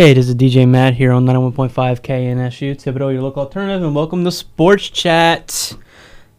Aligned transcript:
Hey, 0.00 0.14
this 0.14 0.30
is 0.30 0.34
DJ 0.34 0.66
Matt 0.66 0.94
here 0.94 1.12
on 1.12 1.26
91.5 1.26 1.70
KNSU, 2.00 2.74
Thibodaux, 2.74 3.12
your 3.12 3.20
local 3.20 3.42
alternative, 3.42 3.82
and 3.82 3.94
welcome 3.94 4.24
to 4.24 4.32
Sports 4.32 4.88
Chat. 4.88 5.76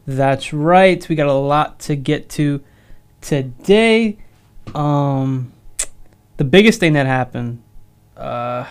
That's 0.08 0.52
right, 0.52 1.08
we 1.08 1.16
got 1.16 1.28
a 1.28 1.34
lot 1.34 1.80
to 1.82 1.96
get 1.96 2.28
to 2.30 2.64
today. 3.22 4.18
Um, 4.74 5.54
the 6.38 6.44
biggest 6.44 6.80
thing 6.80 6.94
that 6.94 7.06
happened, 7.06 7.62
uh, 8.18 8.66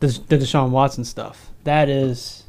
the, 0.00 0.08
the 0.26 0.36
Deshaun 0.36 0.70
Watson 0.70 1.04
stuff. 1.04 1.52
That 1.62 1.88
is, 1.88 2.46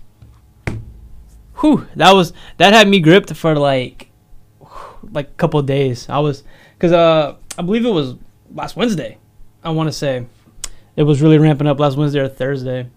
whew, 1.60 1.86
that 1.96 2.12
was 2.14 2.34
that 2.58 2.74
had 2.74 2.88
me 2.88 3.00
gripped 3.02 3.32
for 3.36 3.54
like, 3.54 4.10
like 5.12 5.28
a 5.28 5.34
couple 5.34 5.62
days. 5.62 6.10
I 6.10 6.18
was, 6.18 6.44
cause 6.80 6.92
uh, 6.92 7.36
I 7.56 7.62
believe 7.62 7.86
it 7.86 7.92
was 7.92 8.16
last 8.52 8.76
Wednesday. 8.76 9.20
I 9.64 9.70
want 9.70 9.86
to 9.86 9.94
say 9.94 10.26
it 10.96 11.04
was 11.04 11.22
really 11.22 11.38
ramping 11.38 11.68
up 11.68 11.80
last 11.80 11.98
Wednesday 11.98 12.20
or 12.20 12.28
Thursday. 12.28 12.90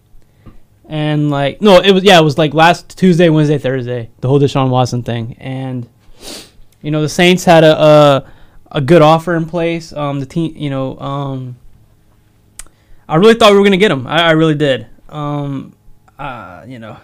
And 0.87 1.31
like 1.31 1.61
no, 1.61 1.79
it 1.79 1.91
was 1.91 2.03
yeah, 2.03 2.19
it 2.19 2.23
was 2.23 2.37
like 2.37 2.53
last 2.53 2.97
Tuesday, 2.97 3.29
Wednesday, 3.29 3.57
Thursday, 3.57 4.09
the 4.21 4.27
whole 4.27 4.39
Deshaun 4.39 4.69
Watson 4.69 5.03
thing. 5.03 5.35
And 5.39 5.87
you 6.81 6.91
know, 6.91 7.01
the 7.01 7.09
Saints 7.09 7.43
had 7.45 7.63
a 7.63 7.81
a, 7.81 8.31
a 8.71 8.81
good 8.81 9.01
offer 9.01 9.35
in 9.35 9.45
place. 9.45 9.91
Um 9.93 10.19
the 10.19 10.25
team, 10.25 10.55
you 10.55 10.69
know, 10.69 10.99
um 10.99 11.57
I 13.07 13.15
really 13.15 13.33
thought 13.33 13.51
we 13.53 13.59
were 13.59 13.69
to 13.69 13.77
get 13.77 13.91
him. 13.91 14.05
I, 14.05 14.27
I 14.27 14.31
really 14.31 14.55
did. 14.55 14.87
Um 15.09 15.75
uh, 16.17 16.63
you 16.67 16.79
know, 16.79 16.97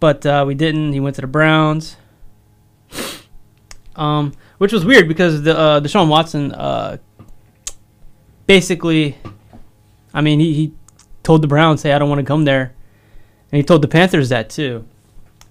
but 0.00 0.26
uh, 0.26 0.44
we 0.46 0.54
didn't. 0.54 0.92
He 0.92 1.00
went 1.00 1.14
to 1.16 1.20
the 1.20 1.26
Browns. 1.26 1.96
Um, 3.96 4.32
which 4.58 4.72
was 4.72 4.84
weird 4.84 5.06
because 5.06 5.42
the 5.42 5.56
uh, 5.56 5.80
Deshaun 5.80 6.08
Watson 6.08 6.52
uh, 6.52 6.98
basically, 8.46 9.16
I 10.12 10.20
mean, 10.20 10.40
he, 10.40 10.52
he 10.54 10.72
told 11.22 11.42
the 11.42 11.48
Browns, 11.48 11.82
"Hey, 11.82 11.92
I 11.92 11.98
don't 11.98 12.08
want 12.08 12.20
to 12.20 12.26
come 12.26 12.44
there," 12.44 12.74
and 13.50 13.56
he 13.56 13.62
told 13.62 13.82
the 13.82 13.88
Panthers 13.88 14.28
that 14.28 14.50
too. 14.50 14.86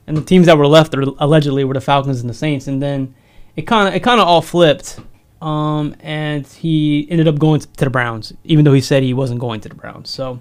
And 0.05 0.17
the 0.17 0.21
teams 0.21 0.47
that 0.47 0.57
were 0.57 0.67
left 0.67 0.93
allegedly 0.93 1.63
were 1.63 1.73
the 1.73 1.81
Falcons 1.81 2.19
and 2.19 2.29
the 2.29 2.33
Saints. 2.33 2.67
And 2.67 2.81
then 2.81 3.15
it 3.55 3.61
kind 3.63 3.87
of 3.87 3.95
it 3.95 4.01
kind 4.01 4.19
of 4.19 4.27
all 4.27 4.41
flipped, 4.41 4.99
um, 5.41 5.95
and 6.01 6.45
he 6.45 7.07
ended 7.09 7.27
up 7.27 7.39
going 7.39 7.61
to 7.61 7.67
the 7.77 7.89
Browns, 7.89 8.33
even 8.43 8.65
though 8.65 8.73
he 8.73 8.81
said 8.81 9.03
he 9.03 9.13
wasn't 9.13 9.39
going 9.39 9.61
to 9.61 9.69
the 9.69 9.75
Browns. 9.75 10.09
So 10.09 10.39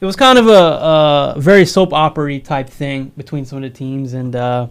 it 0.00 0.06
was 0.06 0.16
kind 0.16 0.38
of 0.38 0.48
a, 0.48 1.34
a 1.34 1.34
very 1.38 1.66
soap 1.66 1.92
opera 1.92 2.40
type 2.40 2.68
thing 2.68 3.12
between 3.16 3.44
some 3.44 3.58
of 3.58 3.62
the 3.62 3.70
teams, 3.70 4.14
and 4.14 4.34
uh, 4.34 4.68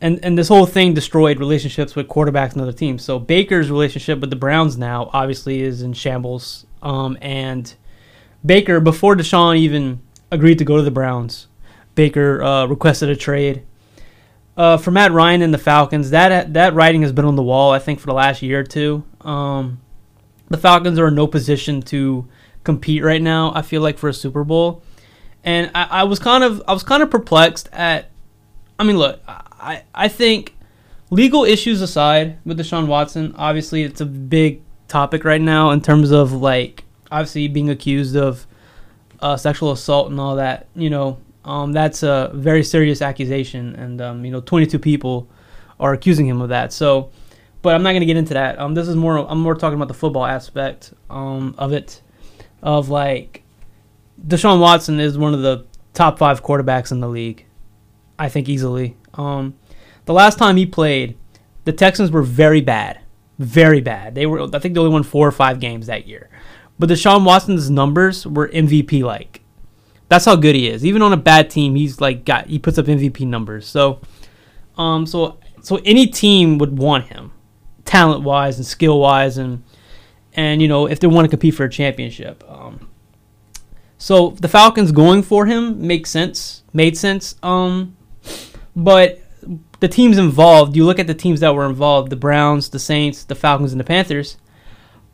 and 0.00 0.24
and 0.24 0.36
this 0.36 0.48
whole 0.48 0.66
thing 0.66 0.94
destroyed 0.94 1.38
relationships 1.38 1.94
with 1.94 2.08
quarterbacks 2.08 2.52
and 2.52 2.60
other 2.60 2.72
teams. 2.72 3.02
So 3.04 3.18
Baker's 3.18 3.70
relationship 3.70 4.20
with 4.20 4.30
the 4.30 4.36
Browns 4.36 4.78
now 4.78 5.10
obviously 5.12 5.62
is 5.62 5.82
in 5.82 5.92
shambles. 5.92 6.66
Um, 6.82 7.18
and 7.20 7.74
Baker, 8.44 8.80
before 8.80 9.14
Deshaun 9.14 9.58
even 9.58 10.00
agreed 10.30 10.58
to 10.58 10.64
go 10.64 10.76
to 10.76 10.82
the 10.82 10.90
Browns, 10.90 11.48
Baker 11.94 12.42
uh, 12.42 12.66
requested 12.66 13.08
a 13.10 13.16
trade. 13.16 13.64
Uh, 14.56 14.76
for 14.76 14.90
Matt 14.90 15.12
Ryan 15.12 15.42
and 15.42 15.54
the 15.54 15.58
Falcons, 15.58 16.10
that 16.10 16.52
that 16.54 16.74
writing 16.74 17.02
has 17.02 17.12
been 17.12 17.24
on 17.24 17.36
the 17.36 17.42
wall. 17.42 17.70
I 17.72 17.78
think 17.78 18.00
for 18.00 18.06
the 18.06 18.14
last 18.14 18.42
year 18.42 18.60
or 18.60 18.64
two. 18.64 19.04
Um, 19.20 19.80
the 20.48 20.58
Falcons 20.58 20.98
are 20.98 21.08
in 21.08 21.14
no 21.14 21.26
position 21.26 21.80
to 21.82 22.26
compete 22.64 23.02
right 23.02 23.22
now. 23.22 23.52
I 23.54 23.62
feel 23.62 23.80
like 23.80 23.98
for 23.98 24.08
a 24.08 24.14
Super 24.14 24.44
Bowl, 24.44 24.82
and 25.44 25.70
I, 25.74 25.84
I 25.84 26.04
was 26.04 26.18
kind 26.18 26.42
of 26.42 26.62
I 26.66 26.72
was 26.72 26.82
kind 26.82 27.02
of 27.02 27.10
perplexed 27.10 27.68
at. 27.72 28.10
I 28.78 28.84
mean, 28.84 28.96
look, 28.96 29.20
I 29.60 29.82
I 29.94 30.08
think 30.08 30.56
legal 31.10 31.44
issues 31.44 31.82
aside 31.82 32.38
with 32.44 32.58
Deshaun 32.58 32.86
Watson, 32.86 33.34
obviously 33.36 33.82
it's 33.82 34.00
a 34.00 34.06
big 34.06 34.62
topic 34.88 35.24
right 35.24 35.40
now 35.40 35.70
in 35.70 35.80
terms 35.80 36.10
of 36.10 36.32
like 36.32 36.84
obviously 37.10 37.48
being 37.48 37.70
accused 37.70 38.16
of 38.16 38.46
uh, 39.20 39.36
sexual 39.36 39.72
assault 39.72 40.10
and 40.10 40.20
all 40.20 40.36
that. 40.36 40.66
You 40.74 40.90
know, 40.90 41.18
um, 41.44 41.72
that's 41.72 42.02
a 42.02 42.30
very 42.34 42.64
serious 42.64 43.02
accusation, 43.02 43.74
and 43.76 44.00
um, 44.00 44.24
you 44.24 44.30
know, 44.30 44.40
22 44.40 44.78
people 44.78 45.28
are 45.78 45.92
accusing 45.92 46.26
him 46.26 46.40
of 46.40 46.50
that. 46.50 46.72
So, 46.72 47.10
but 47.62 47.74
I'm 47.74 47.82
not 47.82 47.90
going 47.90 48.00
to 48.00 48.06
get 48.06 48.16
into 48.16 48.34
that. 48.34 48.58
Um, 48.58 48.74
this 48.74 48.88
is 48.88 48.96
more 48.96 49.18
I'm 49.18 49.40
more 49.40 49.54
talking 49.54 49.76
about 49.76 49.88
the 49.88 49.94
football 49.94 50.26
aspect 50.26 50.92
um, 51.08 51.54
of 51.58 51.72
it, 51.72 52.02
of 52.62 52.88
like 52.88 53.42
Deshaun 54.26 54.60
Watson 54.60 55.00
is 55.00 55.16
one 55.16 55.34
of 55.34 55.42
the 55.42 55.66
top 55.94 56.18
five 56.18 56.42
quarterbacks 56.42 56.92
in 56.92 57.00
the 57.00 57.08
league. 57.08 57.46
I 58.18 58.28
think 58.28 58.50
easily. 58.50 58.96
Um, 59.20 59.54
the 60.06 60.14
last 60.14 60.38
time 60.38 60.56
he 60.56 60.66
played, 60.66 61.16
the 61.64 61.72
Texans 61.72 62.10
were 62.10 62.22
very 62.22 62.60
bad, 62.60 63.00
very 63.38 63.80
bad. 63.80 64.14
They 64.14 64.26
were, 64.26 64.42
I 64.42 64.58
think, 64.58 64.74
they 64.74 64.80
only 64.80 64.92
won 64.92 65.02
four 65.02 65.28
or 65.28 65.32
five 65.32 65.60
games 65.60 65.86
that 65.86 66.06
year. 66.06 66.30
But 66.78 66.88
Deshaun 66.88 67.24
Watson's 67.24 67.70
numbers 67.70 68.26
were 68.26 68.48
MVP 68.48 69.02
like. 69.02 69.42
That's 70.08 70.24
how 70.24 70.36
good 70.36 70.56
he 70.56 70.68
is. 70.68 70.84
Even 70.84 71.02
on 71.02 71.12
a 71.12 71.16
bad 71.16 71.50
team, 71.50 71.76
he's 71.76 72.00
like 72.00 72.24
got 72.24 72.46
he 72.46 72.58
puts 72.58 72.78
up 72.78 72.86
MVP 72.86 73.26
numbers. 73.26 73.66
So, 73.66 74.00
um, 74.76 75.06
so 75.06 75.38
so 75.62 75.80
any 75.84 76.06
team 76.06 76.58
would 76.58 76.78
want 76.78 77.06
him, 77.06 77.30
talent 77.84 78.24
wise 78.24 78.56
and 78.56 78.66
skill 78.66 78.98
wise, 78.98 79.38
and 79.38 79.62
and 80.32 80.60
you 80.60 80.66
know 80.66 80.86
if 80.86 80.98
they 80.98 81.06
want 81.06 81.26
to 81.26 81.28
compete 81.28 81.54
for 81.54 81.64
a 81.64 81.70
championship. 81.70 82.42
Um, 82.48 82.88
so 83.98 84.30
the 84.30 84.48
Falcons 84.48 84.90
going 84.90 85.22
for 85.22 85.46
him 85.46 85.86
makes 85.86 86.10
sense, 86.10 86.64
made 86.72 86.96
sense. 86.96 87.36
Um, 87.42 87.96
but 88.84 89.20
the 89.80 89.88
teams 89.88 90.18
involved, 90.18 90.76
you 90.76 90.84
look 90.84 90.98
at 90.98 91.06
the 91.06 91.14
teams 91.14 91.40
that 91.40 91.54
were 91.54 91.66
involved, 91.66 92.10
the 92.10 92.16
Browns, 92.16 92.70
the 92.70 92.78
Saints, 92.78 93.24
the 93.24 93.34
Falcons, 93.34 93.72
and 93.72 93.80
the 93.80 93.84
Panthers. 93.84 94.36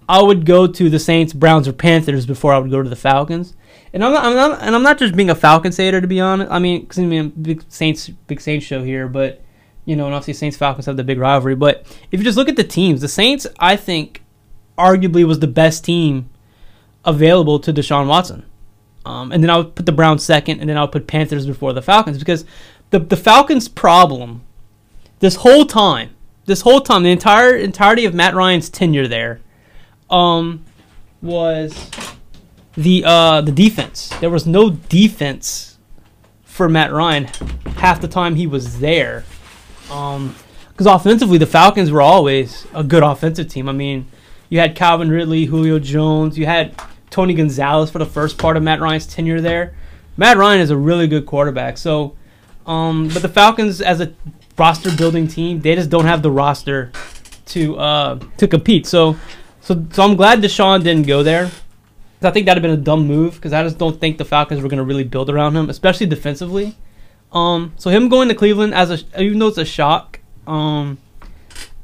I 0.09 0.23
would 0.23 0.47
go 0.47 0.67
to 0.67 0.89
the 0.89 0.99
Saints, 1.01 1.33
Browns, 1.33 1.67
or 1.67 1.73
Panthers 1.73 2.27
before 2.27 2.53
I 2.53 2.59
would 2.59 2.71
go 2.71 2.83
to 2.83 2.89
the 2.89 2.97
Falcons. 2.97 3.55
And 3.93 4.05
I'm 4.05 4.13
not, 4.13 4.25
I'm 4.25 4.35
not 4.35 4.63
and 4.63 4.75
I'm 4.75 4.83
not 4.83 4.99
just 4.99 5.17
being 5.17 5.31
a 5.31 5.35
Falcons 5.35 5.77
hater 5.77 6.01
to 6.01 6.07
be 6.07 6.21
honest. 6.21 6.51
I 6.51 6.59
mean, 6.59 6.87
cause 6.87 6.99
I 6.99 7.03
mean, 7.03 7.31
big 7.31 7.65
Saints, 7.69 8.09
big 8.09 8.41
Saints 8.41 8.65
show 8.65 8.85
here, 8.85 9.09
but 9.09 9.43
you 9.85 9.97
know, 9.97 10.07
and 10.07 10.15
obviously 10.15 10.35
Saints 10.35 10.57
Falcons 10.57 10.87
have 10.87 10.97
the 10.97 11.05
big 11.05 11.19
rivalry. 11.19 11.55
But 11.55 11.87
if 12.13 12.21
you 12.21 12.25
just 12.25 12.37
look 12.37 12.49
at 12.49 12.57
the 12.57 12.65
teams, 12.65 13.01
the 13.01 13.09
Saints, 13.09 13.47
I 13.59 13.77
think, 13.77 14.23
arguably 14.77 15.25
was 15.25 15.41
the 15.41 15.47
best 15.47 15.85
team 15.85 16.29
available 17.05 17.59
to 17.61 17.73
Deshaun 17.73 18.07
Watson. 18.07 18.45
Um, 19.07 19.31
and 19.31 19.43
then 19.43 19.51
I 19.51 19.59
would 19.59 19.77
put 19.77 19.87
the 19.87 19.93
Browns 19.93 20.25
second, 20.25 20.59
and 20.59 20.69
then 20.69 20.77
I 20.77 20.83
would 20.83 20.91
put 20.91 21.07
Panthers 21.07 21.47
before 21.47 21.73
the 21.73 21.81
Falcons 21.81 22.19
because 22.19 22.45
the 22.91 22.99
the 22.99 23.17
Falcons' 23.17 23.69
problem 23.69 24.43
this 25.19 25.37
whole 25.37 25.65
time, 25.65 26.11
this 26.45 26.61
whole 26.61 26.81
time, 26.81 27.03
the 27.03 27.11
entire 27.11 27.57
entirety 27.57 28.05
of 28.05 28.15
Matt 28.15 28.35
Ryan's 28.35 28.69
tenure 28.69 29.09
there, 29.09 29.41
um, 30.11 30.65
was 31.23 31.91
the 32.77 33.05
uh 33.05 33.41
the 33.41 33.53
defense. 33.53 34.11
There 34.21 34.31
was 34.31 34.47
no 34.47 34.71
defense 34.71 35.79
for 36.45 36.69
Matt 36.69 36.93
Ryan 36.93 37.25
half 37.77 38.01
the 38.01 38.09
time 38.09 38.35
he 38.35 38.47
was 38.47 38.81
there. 38.81 39.25
Um, 39.91 40.35
because 40.71 40.87
offensively, 40.87 41.39
the 41.39 41.47
Falcons 41.47 41.91
were 41.91 42.03
always 42.03 42.67
a 42.75 42.85
good 42.85 43.03
offensive 43.03 43.49
team. 43.49 43.67
I 43.67 43.73
mean, 43.73 44.07
you 44.51 44.59
had 44.59 44.77
Calvin 44.77 45.09
Ridley, 45.09 45.47
Julio 45.47 45.79
Jones, 45.79 46.37
you 46.37 46.45
had 46.45 46.75
Tony 47.09 47.33
Gonzalez 47.33 47.91
for 47.91 47.99
the 47.99 48.05
first 48.05 48.37
part 48.37 48.59
of 48.59 48.63
Matt 48.63 48.81
Ryan's 48.81 49.07
tenure 49.07 49.41
there. 49.41 49.75
Matt 50.19 50.37
Ryan 50.37 50.61
is 50.61 50.69
a 50.69 50.77
really 50.77 51.09
good 51.09 51.25
quarterback. 51.25 51.79
So, 51.79 52.15
um, 52.67 53.09
but 53.09 53.23
the 53.23 53.29
Falcons 53.29 53.81
as 53.81 54.01
a 54.01 54.13
roster 54.59 54.95
building 54.95 55.29
team, 55.29 55.61
they 55.61 55.75
just 55.75 55.91
don't 55.91 56.07
have 56.07 56.23
the 56.23 56.31
roster 56.31 56.91
to 57.47 57.79
uh, 57.79 58.19
to 58.39 58.49
compete. 58.49 58.87
So, 58.87 59.17
so 59.61 59.87
so 59.93 60.03
I'm 60.03 60.17
glad 60.17 60.41
Deshaun 60.41 60.83
didn't 60.83 61.07
go 61.07 61.23
there. 61.23 61.51
I 62.23 62.31
think 62.31 62.47
that'd 62.47 62.63
have 62.63 62.69
been 62.69 62.79
a 62.79 62.83
dumb 62.83 63.07
move 63.07 63.35
because 63.35 63.53
I 63.53 63.63
just 63.63 63.79
don't 63.79 64.01
think 64.01 64.19
the 64.19 64.25
Falcons 64.25 64.63
were 64.63 64.69
going 64.69 64.79
to 64.79 64.85
really 64.85 65.05
build 65.05 65.31
around 65.31 65.57
him, 65.57 65.69
especially 65.69 66.07
defensively. 66.07 66.75
Um, 67.31 67.75
so 67.77 67.91
him 67.91 68.09
going 68.09 68.29
to 68.29 68.35
Cleveland 68.35 68.75
as 68.75 68.91
a 68.91 69.23
even 69.23 69.39
though 69.39 69.49
it's 69.49 69.59
a 69.59 69.65
shock, 69.65 70.21
um, 70.47 70.99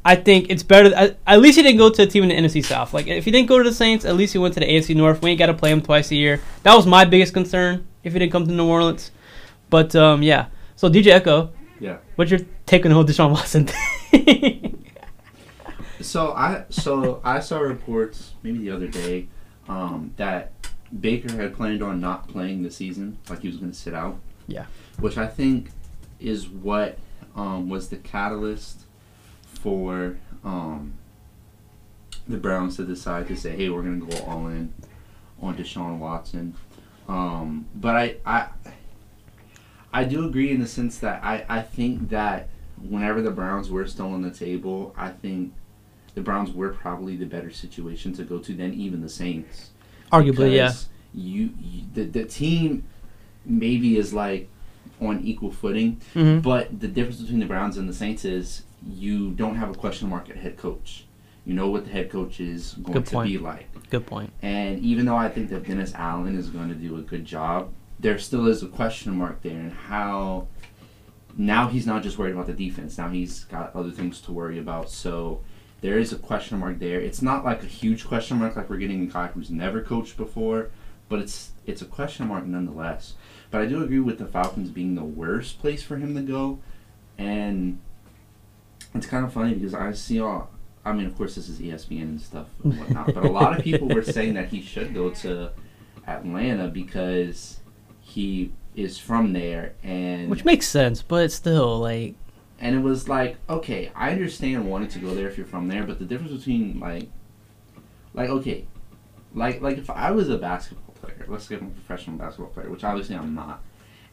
I 0.04 0.16
think 0.16 0.46
it's 0.50 0.62
better. 0.62 1.16
At, 1.26 1.40
least 1.40 1.56
he 1.56 1.62
didn't 1.62 1.78
go 1.78 1.90
to 1.90 2.02
a 2.02 2.06
team 2.06 2.24
in 2.24 2.30
the 2.30 2.34
NFC 2.34 2.64
South. 2.64 2.92
Like 2.92 3.06
if 3.06 3.24
he 3.24 3.30
didn't 3.30 3.48
go 3.48 3.58
to 3.58 3.64
the 3.64 3.74
Saints, 3.74 4.04
at 4.04 4.16
least 4.16 4.32
he 4.32 4.38
went 4.38 4.54
to 4.54 4.60
the 4.60 4.66
AFC 4.66 4.96
North. 4.96 5.22
We 5.22 5.30
ain't 5.30 5.38
got 5.38 5.46
to 5.46 5.54
play 5.54 5.70
him 5.70 5.82
twice 5.82 6.10
a 6.10 6.16
year. 6.16 6.40
That 6.64 6.74
was 6.74 6.86
my 6.86 7.04
biggest 7.04 7.34
concern 7.34 7.86
if 8.02 8.12
he 8.12 8.18
didn't 8.18 8.32
come 8.32 8.46
to 8.46 8.52
New 8.52 8.66
Orleans. 8.66 9.12
But 9.70 9.94
um, 9.94 10.22
yeah. 10.22 10.46
So 10.82 10.90
DJ 10.90 11.12
Echo, 11.12 11.52
Yeah. 11.78 11.98
what's 12.16 12.32
your 12.32 12.40
take 12.66 12.84
on 12.84 12.88
the 12.88 12.96
whole 12.96 13.04
Deshaun 13.04 13.30
Watson 13.30 13.68
thing? 13.68 14.84
So 16.00 16.32
I 16.32 16.64
so 16.70 17.20
I 17.22 17.38
saw 17.38 17.60
reports 17.60 18.32
maybe 18.42 18.58
the 18.58 18.72
other 18.72 18.88
day 18.88 19.28
um, 19.68 20.12
that 20.16 20.50
Baker 21.00 21.32
had 21.40 21.54
planned 21.54 21.84
on 21.84 22.00
not 22.00 22.26
playing 22.26 22.64
the 22.64 22.70
season, 22.72 23.18
like 23.30 23.42
he 23.42 23.46
was 23.46 23.58
going 23.58 23.70
to 23.70 23.78
sit 23.78 23.94
out. 23.94 24.18
Yeah. 24.48 24.66
Which 24.98 25.16
I 25.16 25.28
think 25.28 25.70
is 26.18 26.48
what 26.48 26.98
um, 27.36 27.68
was 27.68 27.88
the 27.88 27.98
catalyst 27.98 28.80
for 29.44 30.16
um, 30.42 30.94
the 32.26 32.38
Browns 32.38 32.74
to 32.78 32.84
decide 32.84 33.28
to 33.28 33.36
say, 33.36 33.54
"Hey, 33.54 33.68
we're 33.68 33.82
going 33.82 34.00
to 34.00 34.06
go 34.06 34.24
all 34.24 34.48
in 34.48 34.74
on 35.40 35.56
Deshaun 35.56 35.98
Watson." 35.98 36.54
Um, 37.06 37.66
but 37.76 37.94
I, 37.94 38.16
I 38.26 38.48
I 39.92 40.04
do 40.04 40.26
agree 40.26 40.50
in 40.50 40.60
the 40.60 40.66
sense 40.66 40.98
that 40.98 41.22
I, 41.22 41.44
I 41.48 41.62
think 41.62 42.08
that 42.10 42.48
whenever 42.88 43.22
the 43.22 43.30
Browns 43.30 43.70
were 43.70 43.86
still 43.86 44.12
on 44.12 44.22
the 44.22 44.30
table, 44.30 44.94
I 44.96 45.10
think 45.10 45.52
the 46.14 46.20
Browns 46.20 46.52
were 46.52 46.70
probably 46.70 47.16
the 47.16 47.26
better 47.26 47.50
situation 47.50 48.12
to 48.14 48.24
go 48.24 48.38
to 48.38 48.54
than 48.54 48.74
even 48.74 49.00
the 49.02 49.08
Saints. 49.08 49.70
Arguably, 50.10 50.54
yeah. 50.54 50.72
You, 51.14 51.50
you 51.60 51.84
the, 51.94 52.04
the 52.04 52.24
team 52.24 52.84
maybe 53.44 53.96
is 53.96 54.12
like 54.12 54.48
on 55.00 55.20
equal 55.20 55.50
footing, 55.50 56.00
hmm 56.14 56.38
but 56.40 56.80
the 56.80 56.88
difference 56.88 57.20
between 57.20 57.40
the 57.40 57.46
Browns 57.46 57.76
and 57.76 57.88
the 57.88 57.94
Saints 57.94 58.24
is 58.24 58.62
you 58.86 59.30
don't 59.32 59.56
have 59.56 59.70
a 59.70 59.74
question 59.74 60.08
mark 60.08 60.30
at 60.30 60.36
head 60.36 60.56
coach. 60.56 61.04
You 61.44 61.54
know 61.54 61.68
what 61.68 61.86
the 61.86 61.90
head 61.90 62.10
coach 62.10 62.40
is 62.40 62.74
going 62.74 63.02
to 63.02 63.22
be 63.24 63.36
like. 63.36 63.66
Good 63.90 64.06
point. 64.06 64.32
And 64.42 64.78
even 64.80 65.06
though 65.06 65.16
I 65.16 65.28
think 65.28 65.50
that 65.50 65.66
Dennis 65.66 65.92
Allen 65.94 66.36
is 66.36 66.48
going 66.48 66.68
to 66.68 66.74
do 66.74 66.96
a 66.96 67.00
good 67.00 67.24
job, 67.24 67.72
there 68.02 68.18
still 68.18 68.46
is 68.46 68.62
a 68.62 68.66
question 68.66 69.16
mark 69.16 69.40
there 69.42 69.58
and 69.58 69.72
how 69.72 70.48
now 71.36 71.68
he's 71.68 71.86
not 71.86 72.02
just 72.02 72.18
worried 72.18 72.32
about 72.32 72.46
the 72.46 72.52
defense. 72.52 72.98
Now 72.98 73.08
he's 73.08 73.44
got 73.44 73.74
other 73.74 73.90
things 73.90 74.20
to 74.22 74.32
worry 74.32 74.58
about. 74.58 74.90
So 74.90 75.40
there 75.80 75.98
is 75.98 76.12
a 76.12 76.16
question 76.16 76.58
mark 76.58 76.78
there. 76.78 77.00
It's 77.00 77.22
not 77.22 77.44
like 77.44 77.62
a 77.62 77.66
huge 77.66 78.06
question 78.06 78.38
mark 78.38 78.56
like 78.56 78.68
we're 78.68 78.76
getting 78.76 79.04
a 79.04 79.06
guy 79.06 79.28
who's 79.28 79.50
never 79.50 79.80
coached 79.80 80.16
before, 80.16 80.70
but 81.08 81.20
it's 81.20 81.52
it's 81.64 81.80
a 81.80 81.86
question 81.86 82.26
mark 82.26 82.44
nonetheless. 82.44 83.14
But 83.50 83.62
I 83.62 83.66
do 83.66 83.82
agree 83.82 84.00
with 84.00 84.18
the 84.18 84.26
Falcons 84.26 84.70
being 84.70 84.94
the 84.94 85.04
worst 85.04 85.60
place 85.60 85.82
for 85.82 85.96
him 85.96 86.14
to 86.16 86.22
go. 86.22 86.58
And 87.16 87.80
it's 88.94 89.06
kind 89.06 89.24
of 89.24 89.32
funny 89.32 89.54
because 89.54 89.74
I 89.74 89.92
see 89.92 90.20
all 90.20 90.50
I 90.84 90.92
mean, 90.92 91.06
of 91.06 91.16
course, 91.16 91.36
this 91.36 91.48
is 91.48 91.60
ESPN 91.60 92.02
and 92.02 92.20
stuff 92.20 92.48
and 92.64 92.76
whatnot, 92.78 93.14
but 93.14 93.24
a 93.24 93.30
lot 93.30 93.56
of 93.56 93.62
people 93.62 93.86
were 93.86 94.02
saying 94.02 94.34
that 94.34 94.48
he 94.48 94.60
should 94.60 94.92
go 94.92 95.10
to 95.10 95.52
Atlanta 96.08 96.66
because 96.66 97.60
he 98.12 98.52
is 98.74 98.98
from 98.98 99.32
there, 99.32 99.74
and 99.82 100.30
Which 100.30 100.44
makes 100.44 100.66
sense, 100.66 101.02
but 101.02 101.32
still, 101.32 101.78
like, 101.78 102.14
and 102.60 102.76
it 102.76 102.80
was 102.80 103.08
like, 103.08 103.36
okay, 103.48 103.90
I 103.94 104.10
understand 104.10 104.70
wanting 104.70 104.88
to 104.90 104.98
go 104.98 105.14
there 105.14 105.28
if 105.28 105.36
you're 105.36 105.46
from 105.46 105.68
there, 105.68 105.84
but 105.84 105.98
the 105.98 106.04
difference 106.04 106.32
between 106.32 106.78
like, 106.78 107.08
like 108.12 108.28
okay, 108.28 108.66
like 109.34 109.62
like 109.62 109.78
if 109.78 109.88
I 109.88 110.10
was 110.10 110.28
a 110.28 110.36
basketball 110.36 110.94
player, 110.94 111.24
let's 111.26 111.46
say 111.46 111.56
I'm 111.56 111.68
a 111.68 111.70
professional 111.70 112.16
basketball 112.18 112.52
player, 112.52 112.70
which 112.70 112.84
obviously 112.84 113.16
I'm 113.16 113.34
not, 113.34 113.62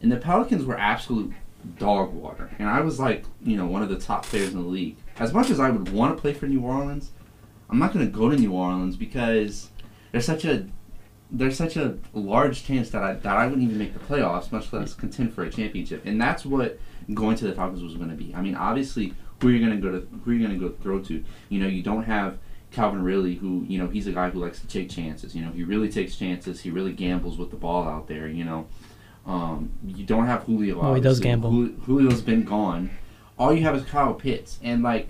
and 0.00 0.10
the 0.10 0.16
Pelicans 0.16 0.64
were 0.64 0.78
absolute 0.78 1.32
dog 1.78 2.14
water, 2.14 2.50
and 2.58 2.68
I 2.68 2.80
was 2.80 2.98
like, 2.98 3.24
you 3.42 3.56
know, 3.56 3.66
one 3.66 3.82
of 3.82 3.90
the 3.90 3.98
top 3.98 4.24
players 4.24 4.52
in 4.52 4.62
the 4.62 4.68
league. 4.68 4.96
As 5.18 5.34
much 5.34 5.50
as 5.50 5.60
I 5.60 5.68
would 5.68 5.92
want 5.92 6.16
to 6.16 6.20
play 6.20 6.32
for 6.32 6.46
New 6.46 6.62
Orleans, 6.62 7.10
I'm 7.68 7.78
not 7.78 7.92
going 7.92 8.06
to 8.06 8.10
go 8.10 8.30
to 8.30 8.36
New 8.36 8.52
Orleans 8.52 8.96
because 8.96 9.68
there's 10.10 10.24
such 10.24 10.46
a 10.46 10.66
there's 11.32 11.56
such 11.56 11.76
a 11.76 11.96
large 12.12 12.64
chance 12.64 12.90
that 12.90 13.02
I 13.02 13.14
that 13.14 13.36
I 13.36 13.46
wouldn't 13.46 13.62
even 13.62 13.78
make 13.78 13.92
the 13.92 14.00
playoffs, 14.00 14.50
much 14.50 14.72
less 14.72 14.94
contend 14.94 15.32
for 15.32 15.44
a 15.44 15.50
championship. 15.50 16.02
And 16.04 16.20
that's 16.20 16.44
what 16.44 16.78
going 17.14 17.36
to 17.36 17.46
the 17.46 17.52
Falcons 17.54 17.82
was 17.82 17.94
going 17.94 18.10
to 18.10 18.16
be. 18.16 18.34
I 18.34 18.40
mean, 18.40 18.54
obviously, 18.54 19.14
who 19.40 19.48
are 19.48 19.52
you 19.52 19.64
going 19.64 19.80
to 19.80 19.88
go 19.88 19.92
to? 19.92 20.06
Who 20.24 20.30
are 20.30 20.34
you 20.34 20.46
going 20.46 20.58
to 20.58 20.68
go 20.68 20.74
throw 20.82 21.00
to? 21.00 21.24
You 21.48 21.60
know, 21.60 21.68
you 21.68 21.82
don't 21.82 22.04
have 22.04 22.38
Calvin 22.70 23.02
Ridley, 23.02 23.34
who 23.36 23.64
you 23.68 23.78
know 23.78 23.88
he's 23.88 24.06
a 24.06 24.12
guy 24.12 24.30
who 24.30 24.40
likes 24.40 24.60
to 24.60 24.66
take 24.66 24.90
chances. 24.90 25.34
You 25.34 25.44
know, 25.44 25.52
he 25.52 25.62
really 25.62 25.90
takes 25.90 26.16
chances. 26.16 26.60
He 26.60 26.70
really 26.70 26.92
gambles 26.92 27.38
with 27.38 27.50
the 27.50 27.56
ball 27.56 27.88
out 27.88 28.08
there. 28.08 28.28
You 28.28 28.44
know, 28.44 28.66
um, 29.26 29.70
you 29.86 30.04
don't 30.04 30.26
have 30.26 30.44
Julio. 30.44 30.80
Oh, 30.80 30.94
he 30.94 31.00
does 31.00 31.20
gamble. 31.20 31.50
Jul- 31.50 31.76
Julio's 31.86 32.22
been 32.22 32.44
gone. 32.44 32.90
All 33.38 33.52
you 33.52 33.62
have 33.62 33.74
is 33.76 33.84
Kyle 33.84 34.14
Pitts, 34.14 34.58
and 34.62 34.82
like 34.82 35.08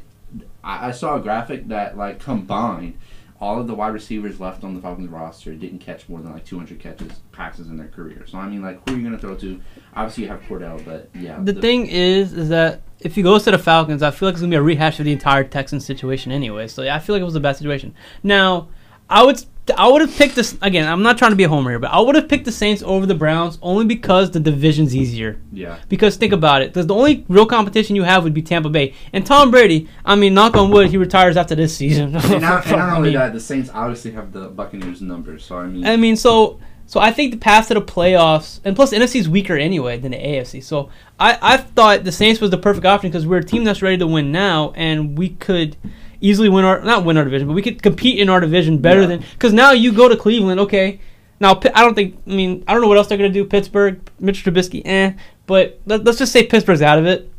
I, 0.62 0.88
I 0.88 0.90
saw 0.93 1.16
a 1.16 1.20
graphic 1.20 1.69
that 1.69 1.96
like 1.96 2.20
combined 2.20 2.99
all 3.40 3.58
of 3.58 3.66
the 3.66 3.75
wide 3.75 3.94
receivers 3.94 4.38
left 4.38 4.64
on 4.64 4.75
the 4.75 4.81
Falcons 4.81 5.08
roster 5.08 5.54
didn't 5.54 5.78
catch 5.78 6.08
more 6.08 6.20
than 6.20 6.32
like 6.32 6.44
200 6.44 6.78
catches 6.78 7.12
passes 7.32 7.69
in 7.69 7.78
their 7.78 7.88
career. 7.88 8.25
So 8.26 8.38
I 8.38 8.46
mean, 8.46 8.62
like, 8.62 8.87
who 8.87 8.94
are 8.94 8.98
you 8.98 9.02
going 9.02 9.14
to 9.14 9.19
throw 9.19 9.34
to? 9.37 9.60
Obviously, 9.94 10.25
you 10.25 10.28
have 10.28 10.42
Cordell, 10.42 10.84
but 10.84 11.08
yeah. 11.14 11.38
the 11.40 11.54
thing 11.54 11.87
is, 11.87 12.34
is 12.34 12.50
that 12.50 12.82
if 13.00 13.14
he 13.14 13.22
goes 13.22 13.44
to 13.44 13.50
the 13.50 13.58
Falcons, 13.58 14.02
I 14.02 14.10
feel 14.10 14.28
like 14.28 14.34
it's 14.34 14.42
gonna 14.42 14.50
be 14.50 14.56
a 14.56 14.62
rehash 14.62 14.98
of 14.98 15.06
the 15.06 15.12
entire 15.12 15.42
Texans 15.42 15.87
situation 15.87 16.32
anyway. 16.32 16.69
So 16.69 16.82
yeah, 16.82 16.94
I 16.94 16.98
feel 16.98 17.14
like 17.14 17.22
it 17.22 17.25
was 17.25 17.34
the 17.34 17.40
best 17.40 17.58
situation. 17.58 17.94
Now, 18.22 18.69
I 19.08 19.25
would, 19.25 19.42
I 19.76 19.88
would 19.88 20.00
have 20.00 20.14
picked 20.17 20.34
this 20.34 20.56
again. 20.62 20.87
I'm 20.88 21.02
not 21.02 21.19
trying 21.19 21.31
to 21.32 21.37
be 21.37 21.44
a 21.44 21.49
homer 21.49 21.70
here, 21.70 21.78
but 21.78 21.90
I 21.90 22.00
would 22.00 22.14
have 22.14 22.28
picked 22.28 22.44
the 22.44 22.52
Saints 22.52 22.82
over 22.82 23.06
the 23.06 23.14
Browns 23.14 23.58
only 23.62 23.84
because 23.84 24.31
the 24.31 24.40
division's 24.40 24.94
easier. 24.94 25.40
yeah, 25.52 25.78
Because 25.88 26.17
think 26.17 26.32
about 26.32 26.62
it, 26.62 26.72
because 26.72 26.87
the 26.87 26.94
only 26.94 27.25
real 27.28 27.46
competition 27.46 27.96
you 27.96 28.02
have 28.05 28.25
would 28.25 28.34
be 28.34 28.43
Tampa 28.43 28.69
Bay 28.69 28.94
and 29.12 29.26
Tom 29.26 29.50
Brady. 29.50 29.88
I 30.05 30.14
mean, 30.17 30.34
knock 30.34 30.56
on 30.56 30.70
wood, 30.70 30.90
he 30.90 30.96
retires 30.96 31.37
after 31.37 31.55
this 31.55 31.76
season. 31.76 32.14
and 32.17 32.40
not, 32.43 32.67
and 32.67 32.76
not 32.76 32.93
only 32.96 33.12
that, 33.12 33.32
the 33.32 33.40
Saints 33.40 33.70
obviously 33.72 34.11
have 34.12 34.32
the 34.32 34.49
Buccaneers 34.49 35.00
numbers. 35.00 35.44
So 35.44 35.58
I 35.58 35.67
mean, 35.67 35.87
I 35.87 35.96
mean, 35.96 36.16
so 36.16 36.61
so 36.87 36.99
I 36.99 37.12
think 37.12 37.31
the 37.31 37.38
path 37.38 37.69
to 37.69 37.75
the 37.75 37.82
playoffs, 37.82 38.61
and 38.64 38.75
plus 38.75 38.90
the 38.90 38.96
NFC 38.96 39.16
is 39.20 39.28
weaker 39.28 39.55
anyway 39.56 39.99
than 39.99 40.11
the 40.11 40.19
AFC. 40.19 40.62
So 40.62 40.90
I 41.19 41.38
I 41.40 41.56
thought 41.58 42.05
the 42.05 42.12
Saints 42.12 42.40
was 42.40 42.50
the 42.50 42.58
perfect 42.58 42.84
option 42.87 43.11
because 43.11 43.26
we're 43.26 43.38
a 43.38 43.44
team 43.44 43.64
that's 43.64 43.82
ready 43.82 43.99
to 43.99 44.06
win 44.06 44.32
now, 44.32 44.73
and 44.75 45.16
we 45.16 45.31
could 45.31 45.76
easily 46.20 46.49
win 46.49 46.64
our 46.64 46.81
not 46.82 47.05
win 47.05 47.17
our 47.17 47.25
division, 47.25 47.49
but 47.49 47.55
we 47.55 47.62
could 47.62 47.82
compete 47.82 48.19
in 48.19 48.28
our 48.28 48.40
division 48.40 48.78
better 48.78 49.00
Yeah. 49.02 49.06
than 49.08 49.25
because 49.32 49.52
now 49.52 49.72
you 49.72 49.93
go 49.93 50.08
to 50.08 50.17
Cleveland, 50.17 50.61
okay. 50.61 51.00
Now 51.40 51.58
I 51.75 51.82
don't 51.82 51.94
think 51.94 52.19
I 52.26 52.31
mean 52.31 52.64
I 52.69 52.72
don't 52.72 52.82
know 52.82 52.88
what 52.88 52.96
else 52.99 53.06
they're 53.08 53.19
gonna 53.19 53.31
do. 53.31 53.44
Pittsburgh, 53.44 54.00
Mitch 54.19 54.44
Trubisky, 54.44 54.82
eh. 54.84 55.12
But 55.46 55.81
let, 55.87 56.05
let's 56.05 56.19
just 56.19 56.32
say 56.32 56.46
Pittsburgh's 56.46 56.82
out 56.82 56.99
of 56.99 57.06
it. 57.06 57.31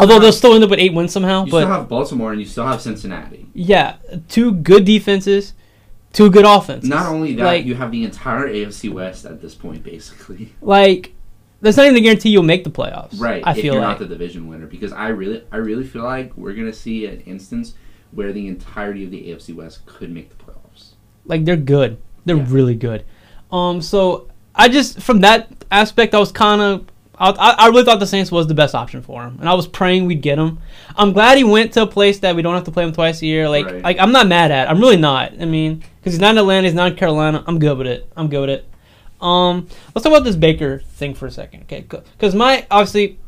Although 0.00 0.14
have, 0.14 0.22
they'll 0.22 0.32
still 0.32 0.54
end 0.54 0.64
up 0.64 0.70
with 0.70 0.80
eight 0.80 0.92
wins 0.92 1.12
somehow. 1.12 1.44
you 1.44 1.50
but 1.52 1.60
still 1.60 1.68
have 1.72 1.88
Baltimore 1.88 2.32
and 2.32 2.40
you 2.40 2.46
still 2.46 2.66
have 2.66 2.80
Cincinnati. 2.82 3.46
yeah, 3.54 3.96
two 4.28 4.50
good 4.52 4.84
defenses, 4.84 5.54
two 6.12 6.28
good 6.28 6.44
offenses. 6.44 6.90
Not 6.90 7.06
only 7.06 7.34
that, 7.36 7.44
Like- 7.44 7.64
you 7.64 7.76
have 7.76 7.92
the 7.92 8.02
entire 8.02 8.48
AFC 8.48 8.88
West 8.92 9.24
at 9.24 9.40
this 9.40 9.54
point, 9.54 9.84
basically. 9.84 10.52
like 10.60 11.12
that's 11.62 11.76
not 11.76 11.86
even 11.86 11.96
a 11.96 12.00
guarantee 12.00 12.30
you'll 12.30 12.42
make 12.42 12.64
the 12.64 12.70
playoffs. 12.70 13.18
Right. 13.20 13.42
I 13.46 13.52
if 13.52 13.56
feel 13.58 13.74
you're 13.74 13.74
like 13.82 13.90
not 13.90 13.98
the 14.00 14.06
division 14.06 14.48
winner, 14.48 14.66
because 14.66 14.92
I 14.92 15.08
really, 15.08 15.42
I 15.52 15.56
really 15.58 15.84
feel 15.84 16.02
like 16.02 16.36
we're 16.36 16.52
gonna 16.52 16.72
see 16.72 17.06
an 17.06 17.20
instance 17.20 17.74
where 18.12 18.32
the 18.32 18.46
entirety 18.48 19.04
of 19.04 19.10
the 19.10 19.28
AFC 19.30 19.54
West 19.54 19.84
could 19.86 20.10
make 20.10 20.28
the 20.30 20.36
playoffs. 20.44 20.90
like 21.24 21.44
they're 21.44 21.56
good. 21.56 21.98
They're 22.24 22.36
Yeah. 22.36 22.46
really 22.48 22.74
good. 22.74 23.04
Um, 23.52 23.80
so 23.82 24.28
I 24.54 24.68
just 24.68 25.00
from 25.00 25.20
that 25.20 25.48
aspect, 25.70 26.14
I 26.14 26.18
was 26.18 26.32
kind 26.32 26.60
of. 26.62 26.86
I, 27.18 27.30
I 27.58 27.68
really 27.68 27.84
thought 27.84 27.98
the 27.98 28.06
Saints 28.06 28.30
was 28.30 28.46
the 28.46 28.52
best 28.52 28.74
option 28.74 29.00
for 29.00 29.22
him, 29.24 29.38
and 29.40 29.48
I 29.48 29.54
was 29.54 29.66
praying 29.66 30.04
we'd 30.04 30.20
get 30.20 30.38
him. 30.38 30.58
I'm 30.96 31.14
glad 31.14 31.38
he 31.38 31.44
went 31.44 31.72
to 31.72 31.82
a 31.82 31.86
place 31.86 32.18
that 32.18 32.36
we 32.36 32.42
don't 32.42 32.52
have 32.54 32.64
to 32.64 32.70
play 32.70 32.84
him 32.84 32.92
twice 32.92 33.22
a 33.22 33.26
year. 33.26 33.48
Like, 33.48 33.64
Right. 33.64 33.82
like 33.82 33.98
I'm 33.98 34.12
not 34.12 34.26
mad 34.28 34.50
at. 34.50 34.68
I'm 34.68 34.78
really 34.80 34.98
not. 34.98 35.32
I 35.40 35.46
mean, 35.46 35.76
because 35.98 36.12
he's 36.12 36.20
not 36.20 36.32
in 36.32 36.38
Atlanta, 36.38 36.66
he's 36.68 36.74
not 36.74 36.92
in 36.92 36.96
Carolina. 36.98 37.42
I'm 37.46 37.58
good 37.58 37.78
with 37.78 37.86
it. 37.86 38.06
I'm 38.18 38.28
good 38.28 38.40
with 38.42 38.50
it. 38.50 38.68
Um, 39.18 39.66
let's 39.94 40.02
talk 40.04 40.12
about 40.12 40.24
this 40.24 40.36
Baker 40.36 40.80
thing 40.80 41.14
for 41.14 41.24
a 41.26 41.30
second, 41.30 41.62
okay? 41.62 41.86
Because 41.88 42.34
my 42.34 42.66
obviously, 42.70 43.18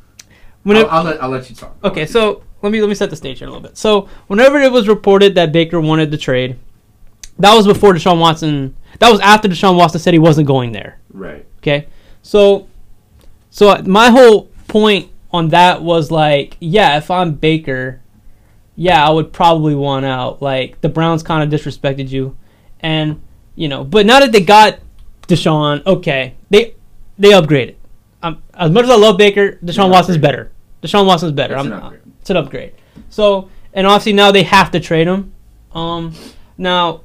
when 0.65 0.77
I'll, 0.77 0.83
it, 0.85 0.89
I'll 0.91 1.05
let, 1.05 1.23
I'll 1.23 1.31
let 1.31 1.49
you 1.49 1.57
talk. 1.57 1.75
I'll 1.83 1.91
Okay, 1.91 2.03
you 2.03 2.07
so 2.09 2.43
let 2.63 2.73
me 2.73 2.81
let 2.81 2.89
me 2.89 2.95
set 2.95 3.11
the 3.11 3.17
stage 3.17 3.39
here 3.39 3.49
a 3.49 3.51
little 3.51 3.67
bit. 3.67 3.77
So 3.77 4.09
whenever 4.27 4.61
it 4.61 4.73
was 4.73 4.89
reported 4.89 5.35
that 5.37 5.53
Baker 5.53 5.81
wanted 5.81 6.11
the 6.11 6.19
trade, 6.19 6.59
that 7.39 7.55
was 7.55 7.67
before 7.67 7.93
Deshaun 7.95 8.19
Watson. 8.19 8.77
That 8.99 9.11
was 9.11 9.21
after 9.21 9.49
Deshaun 9.49 9.77
Watson 9.77 10.01
said 10.01 10.13
he 10.15 10.19
wasn't 10.19 10.47
going 10.47 10.73
there. 10.73 10.99
right. 11.13 11.45
Okay, 11.59 11.87
so 12.23 12.69
so 13.51 13.83
my 13.83 14.11
whole 14.11 14.45
point 14.69 15.11
on 15.33 15.49
that 15.49 15.83
was 15.83 16.11
like, 16.11 16.57
yeah, 16.61 16.97
if 16.97 17.11
I'm 17.11 17.35
Baker, 17.35 18.01
yeah, 18.77 19.05
I 19.07 19.11
would 19.11 19.33
probably 19.33 19.75
want 19.75 20.05
out. 20.05 20.41
Like 20.41 20.81
the 20.81 20.89
Browns 20.89 21.23
kind 21.23 21.43
of 21.43 21.61
disrespected 21.61 22.09
you, 22.11 22.37
and 22.81 23.21
you 23.55 23.69
know, 23.69 23.85
but 23.85 24.07
now 24.07 24.21
that 24.21 24.33
they 24.33 24.41
got 24.41 24.79
Deshaun, 25.27 25.85
okay, 25.87 26.35
they 26.51 26.75
they 27.19 27.31
upgraded. 27.31 27.75
Um, 28.23 28.43
as 28.55 28.71
much 28.71 28.85
as 28.85 28.91
I 28.91 28.97
love 28.97 29.17
Baker, 29.17 29.53
Deshaun 29.65 29.91
Watson's 29.91 30.19
better. 30.19 30.51
Deshaun 30.83 31.07
Watson's 31.07 31.33
better. 31.33 31.57
I'm. 31.57 32.01
It's 32.21 32.31
an 32.31 32.37
upgrade. 32.37 32.75
So, 33.11 33.51
and 33.73 33.87
obviously 33.87 34.13
now 34.13 34.31
they 34.33 34.43
have 34.43 34.71
to 34.73 34.81
trade 34.81 35.07
him. 35.07 35.33
Um, 35.73 36.15
now, 36.57 37.03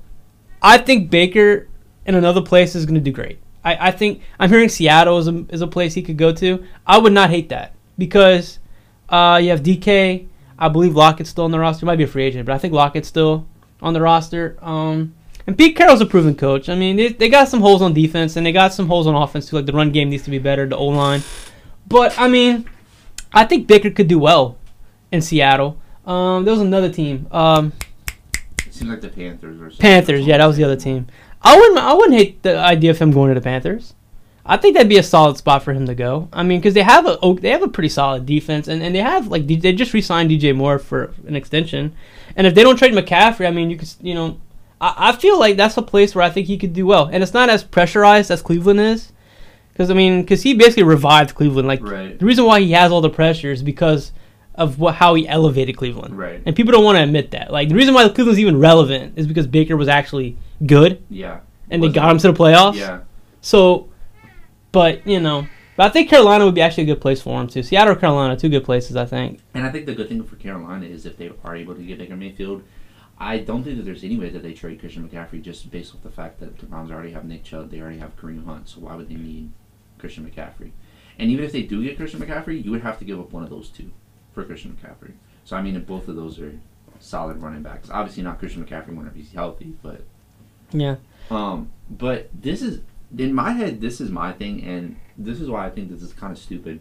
I 0.61 0.77
think 0.77 1.09
Baker 1.09 1.67
in 2.05 2.15
another 2.15 2.41
place 2.41 2.75
is 2.75 2.85
going 2.85 2.95
to 2.95 3.01
do 3.01 3.11
great. 3.11 3.39
I, 3.63 3.89
I 3.89 3.91
think 3.91 4.21
I'm 4.39 4.49
hearing 4.49 4.69
Seattle 4.69 5.17
is 5.17 5.27
a, 5.27 5.45
is 5.49 5.61
a 5.61 5.67
place 5.67 5.93
he 5.93 6.01
could 6.01 6.17
go 6.17 6.33
to. 6.33 6.65
I 6.85 6.97
would 6.97 7.13
not 7.13 7.29
hate 7.29 7.49
that 7.49 7.73
because 7.97 8.59
uh, 9.09 9.39
you 9.41 9.49
have 9.49 9.63
DK. 9.63 10.27
I 10.57 10.69
believe 10.69 10.95
Lockett's 10.95 11.29
still 11.29 11.45
on 11.45 11.51
the 11.51 11.59
roster. 11.59 11.81
He 11.81 11.85
might 11.85 11.97
be 11.97 12.03
a 12.03 12.07
free 12.07 12.23
agent, 12.23 12.45
but 12.45 12.53
I 12.53 12.57
think 12.57 12.73
Lockett's 12.73 13.07
still 13.07 13.47
on 13.81 13.93
the 13.93 14.01
roster. 14.01 14.57
Um, 14.61 15.15
and 15.45 15.57
Pete 15.57 15.75
Carroll's 15.75 16.01
a 16.01 16.05
proven 16.05 16.35
coach. 16.35 16.69
I 16.69 16.75
mean, 16.75 16.95
they, 16.95 17.09
they 17.09 17.29
got 17.29 17.49
some 17.49 17.59
holes 17.59 17.81
on 17.81 17.93
defense 17.93 18.35
and 18.35 18.45
they 18.45 18.51
got 18.51 18.73
some 18.73 18.87
holes 18.87 19.07
on 19.07 19.15
offense 19.15 19.49
too. 19.49 19.57
Like 19.57 19.65
the 19.65 19.73
run 19.73 19.91
game 19.91 20.09
needs 20.09 20.23
to 20.23 20.29
be 20.29 20.39
better, 20.39 20.65
the 20.65 20.77
O 20.77 20.85
line. 20.85 21.21
But 21.87 22.17
I 22.17 22.27
mean, 22.27 22.69
I 23.33 23.45
think 23.45 23.67
Baker 23.67 23.89
could 23.89 24.07
do 24.07 24.19
well 24.19 24.57
in 25.13 25.21
Seattle. 25.21 25.77
Um, 26.05 26.43
there 26.43 26.51
was 26.51 26.59
another 26.61 26.91
team, 26.91 27.27
um, 27.31 27.71
It 28.67 28.73
seems 28.73 28.89
like 28.89 28.99
the 28.99 29.07
Panthers 29.09 29.61
or 29.61 29.69
something. 29.69 29.77
Panthers. 29.79 30.25
Yeah, 30.25 30.39
that 30.39 30.45
was 30.45 30.57
the 30.57 30.65
other 30.65 30.75
team. 30.75 31.07
I 31.41 31.55
wouldn't. 31.57 31.77
I 31.79 31.93
wouldn't 31.93 32.17
hate 32.17 32.43
the 32.43 32.57
idea 32.57 32.91
of 32.91 32.99
him 32.99 33.11
going 33.11 33.29
to 33.33 33.39
the 33.39 33.43
Panthers. 33.43 33.93
I 34.45 34.57
think 34.57 34.73
that'd 34.75 34.89
be 34.89 34.97
a 34.97 35.03
solid 35.03 35.37
spot 35.37 35.63
for 35.63 35.71
him 35.73 35.85
to 35.87 35.95
go. 35.95 36.27
I 36.33 36.43
mean, 36.43 36.59
because 36.59 36.73
they 36.73 36.81
have 36.81 37.05
a 37.05 37.17
oh, 37.21 37.35
they 37.35 37.49
have 37.51 37.63
a 37.63 37.67
pretty 37.69 37.87
solid 37.89 38.25
defense, 38.25 38.67
and, 38.67 38.81
and 38.83 38.93
they 38.93 38.99
have 38.99 39.27
like 39.27 39.47
they 39.47 39.71
just 39.71 39.93
re-signed 39.93 40.29
DJ 40.29 40.53
Moore 40.53 40.79
for 40.79 41.13
an 41.27 41.35
extension, 41.37 41.93
and 42.35 42.45
if 42.47 42.53
they 42.55 42.63
don't 42.63 42.75
trade 42.77 42.93
McCaffrey, 42.93 43.47
I 43.47 43.51
mean, 43.51 43.69
you 43.69 43.77
could 43.77 43.89
you 44.01 44.13
know, 44.15 44.39
I, 44.81 44.93
I 45.09 45.11
feel 45.15 45.39
like 45.39 45.55
that's 45.55 45.77
a 45.77 45.81
place 45.81 46.13
where 46.15 46.25
I 46.25 46.29
think 46.29 46.47
he 46.47 46.57
could 46.57 46.73
do 46.73 46.85
well, 46.85 47.05
and 47.11 47.23
it's 47.23 47.33
not 47.33 47.49
as 47.49 47.63
pressurized 47.63 48.31
as 48.31 48.41
Cleveland 48.41 48.81
is, 48.81 49.13
because 49.71 49.89
I 49.89 49.93
mean, 49.93 50.21
because 50.21 50.43
he 50.43 50.53
basically 50.53 50.83
revived 50.83 51.35
Cleveland. 51.35 51.67
Like 51.69 51.81
Right. 51.81 52.17
the 52.19 52.25
reason 52.25 52.43
why 52.45 52.59
he 52.59 52.71
has 52.73 52.91
all 52.91 53.01
the 53.01 53.09
pressure 53.09 53.51
is 53.51 53.63
because 53.63 54.11
of 54.55 54.79
what 54.79 54.95
how 54.95 55.15
he 55.15 55.27
elevated 55.27 55.75
Cleveland. 55.77 56.17
Right. 56.17 56.41
And 56.45 56.55
people 56.55 56.71
don't 56.71 56.83
want 56.83 56.97
to 56.97 57.03
admit 57.03 57.31
that. 57.31 57.51
Like 57.51 57.69
the 57.69 57.75
reason 57.75 57.93
why 57.93 58.07
Cleveland's 58.09 58.39
even 58.39 58.59
relevant 58.59 59.13
is 59.17 59.25
because 59.27 59.47
Baker 59.47 59.75
was 59.77 59.87
actually 59.87 60.37
good 60.65 61.03
Yeah. 61.09 61.39
and 61.69 61.81
they 61.81 61.89
got 61.89 62.11
him 62.11 62.17
to 62.19 62.31
the 62.31 62.37
playoffs. 62.37 62.75
Yeah. 62.75 63.01
So, 63.41 63.89
but 64.71 65.05
you 65.07 65.19
know, 65.19 65.47
but 65.75 65.87
I 65.87 65.89
think 65.89 66.09
Carolina 66.09 66.45
would 66.45 66.53
be 66.55 66.61
actually 66.61 66.83
a 66.83 66.87
good 66.87 67.01
place 67.01 67.21
for 67.21 67.39
him 67.41 67.47
too. 67.47 67.63
Seattle 67.63 67.93
or 67.93 67.95
Carolina, 67.95 68.37
two 68.37 68.49
good 68.49 68.63
places, 68.63 68.95
I 68.95 69.05
think. 69.05 69.39
And 69.53 69.65
I 69.65 69.71
think 69.71 69.85
the 69.87 69.95
good 69.95 70.07
thing 70.09 70.23
for 70.23 70.35
Carolina 70.35 70.85
is 70.85 71.05
if 71.05 71.17
they 71.17 71.31
are 71.43 71.55
able 71.55 71.73
to 71.75 71.81
get 71.81 71.97
Baker 71.97 72.15
Mayfield, 72.15 72.63
I 73.17 73.39
don't 73.39 73.63
think 73.63 73.77
that 73.77 73.83
there's 73.83 74.03
any 74.03 74.17
way 74.17 74.29
that 74.29 74.43
they 74.43 74.53
trade 74.53 74.79
Christian 74.79 75.07
McCaffrey 75.07 75.41
just 75.41 75.69
based 75.71 75.95
off 75.95 76.03
the 76.03 76.09
fact 76.11 76.39
that 76.41 76.57
the 76.59 76.65
Browns 76.65 76.91
already 76.91 77.11
have 77.11 77.25
Nick 77.25 77.43
Chubb, 77.43 77.71
they 77.71 77.79
already 77.79 77.99
have 77.99 78.15
Kareem 78.17 78.45
Hunt, 78.45 78.69
so 78.69 78.81
why 78.81 78.95
would 78.95 79.09
they 79.09 79.15
need 79.15 79.51
Christian 79.97 80.29
McCaffrey? 80.29 80.71
And 81.19 81.29
even 81.31 81.45
if 81.45 81.51
they 81.51 81.61
do 81.61 81.83
get 81.83 81.95
Christian 81.97 82.19
McCaffrey, 82.19 82.63
you 82.63 82.71
would 82.71 82.81
have 82.81 82.99
to 82.99 83.05
give 83.05 83.19
up 83.19 83.31
one 83.31 83.43
of 83.43 83.49
those 83.49 83.69
two 83.69 83.91
for 84.33 84.43
Christian 84.43 84.77
McCaffrey. 84.81 85.13
So 85.45 85.55
I 85.57 85.61
mean, 85.61 85.75
if 85.75 85.85
both 85.85 86.07
of 86.07 86.15
those 86.15 86.39
are 86.39 86.53
solid 86.99 87.37
running 87.41 87.61
backs, 87.63 87.89
obviously 87.89 88.23
not 88.23 88.39
Christian 88.39 88.63
McCaffrey 88.65 88.95
whenever 88.95 89.15
he's 89.15 89.31
healthy, 89.33 89.73
but 89.81 90.01
Yeah. 90.71 90.95
um, 91.29 91.69
but 91.89 92.29
this 92.39 92.61
is 92.61 92.81
in 93.17 93.33
my 93.33 93.51
head. 93.51 93.81
This 93.81 94.01
is 94.01 94.09
my 94.09 94.31
thing, 94.31 94.63
and 94.63 94.95
this 95.17 95.39
is 95.39 95.49
why 95.49 95.65
I 95.65 95.69
think 95.69 95.89
this 95.91 96.01
is 96.01 96.13
kind 96.13 96.31
of 96.31 96.37
stupid. 96.39 96.79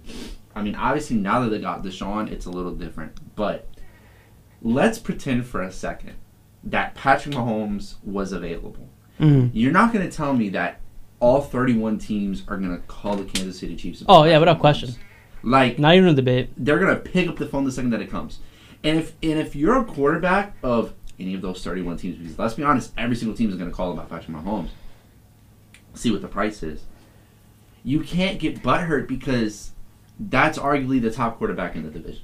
I 0.54 0.62
mean, 0.62 0.74
obviously 0.74 1.16
now 1.16 1.40
that 1.40 1.48
they 1.50 1.60
got 1.60 1.82
Deshaun, 1.82 2.30
it's 2.30 2.46
a 2.46 2.50
little 2.50 2.72
different. 2.74 3.12
But 3.36 3.68
let's 4.62 4.98
pretend 4.98 5.46
for 5.46 5.62
a 5.62 5.72
second 5.72 6.14
that 6.64 6.94
Patrick 6.94 7.34
Mahomes 7.34 7.96
was 8.04 8.32
available. 8.32 8.88
Mhm. 9.20 9.50
You're 9.52 9.72
not 9.72 9.92
going 9.92 10.08
to 10.08 10.14
tell 10.14 10.32
me 10.34 10.48
that 10.50 10.80
all 11.20 11.40
31 11.40 11.98
teams 11.98 12.42
are 12.48 12.56
going 12.56 12.74
to 12.74 12.82
call 12.86 13.16
the 13.16 13.24
Kansas 13.24 13.58
City 13.58 13.76
Chiefs. 13.76 14.02
Oh 14.08 14.24
yeah, 14.24 14.38
without 14.38 14.56
Mahomes. 14.58 14.60
question. 14.60 14.94
Like 15.42 15.78
Not 15.78 15.94
even 15.94 16.08
a 16.08 16.14
debate. 16.14 16.50
they're 16.56 16.78
gonna 16.78 16.96
pick 16.96 17.28
up 17.28 17.36
the 17.36 17.46
phone 17.46 17.64
the 17.64 17.72
second 17.72 17.90
that 17.90 18.00
it 18.00 18.10
comes. 18.10 18.38
And 18.84 18.98
if 18.98 19.12
and 19.22 19.38
if 19.38 19.54
you're 19.56 19.78
a 19.80 19.84
quarterback 19.84 20.56
of 20.62 20.92
any 21.18 21.34
of 21.34 21.42
those 21.42 21.62
31 21.62 21.96
teams, 21.98 22.18
because 22.18 22.38
let's 22.38 22.54
be 22.54 22.62
honest, 22.62 22.92
every 22.96 23.16
single 23.16 23.36
team 23.36 23.50
is 23.50 23.56
gonna 23.56 23.70
call 23.70 23.92
about 23.92 24.08
Patrick 24.08 24.36
Mahomes. 24.36 24.70
See 25.94 26.10
what 26.10 26.22
the 26.22 26.28
price 26.28 26.62
is. 26.62 26.82
You 27.84 28.00
can't 28.00 28.38
get 28.38 28.62
butthurt 28.62 29.06
because 29.08 29.72
that's 30.18 30.58
arguably 30.58 31.00
the 31.02 31.10
top 31.10 31.38
quarterback 31.38 31.74
in 31.74 31.82
the 31.82 31.90
division, 31.90 32.22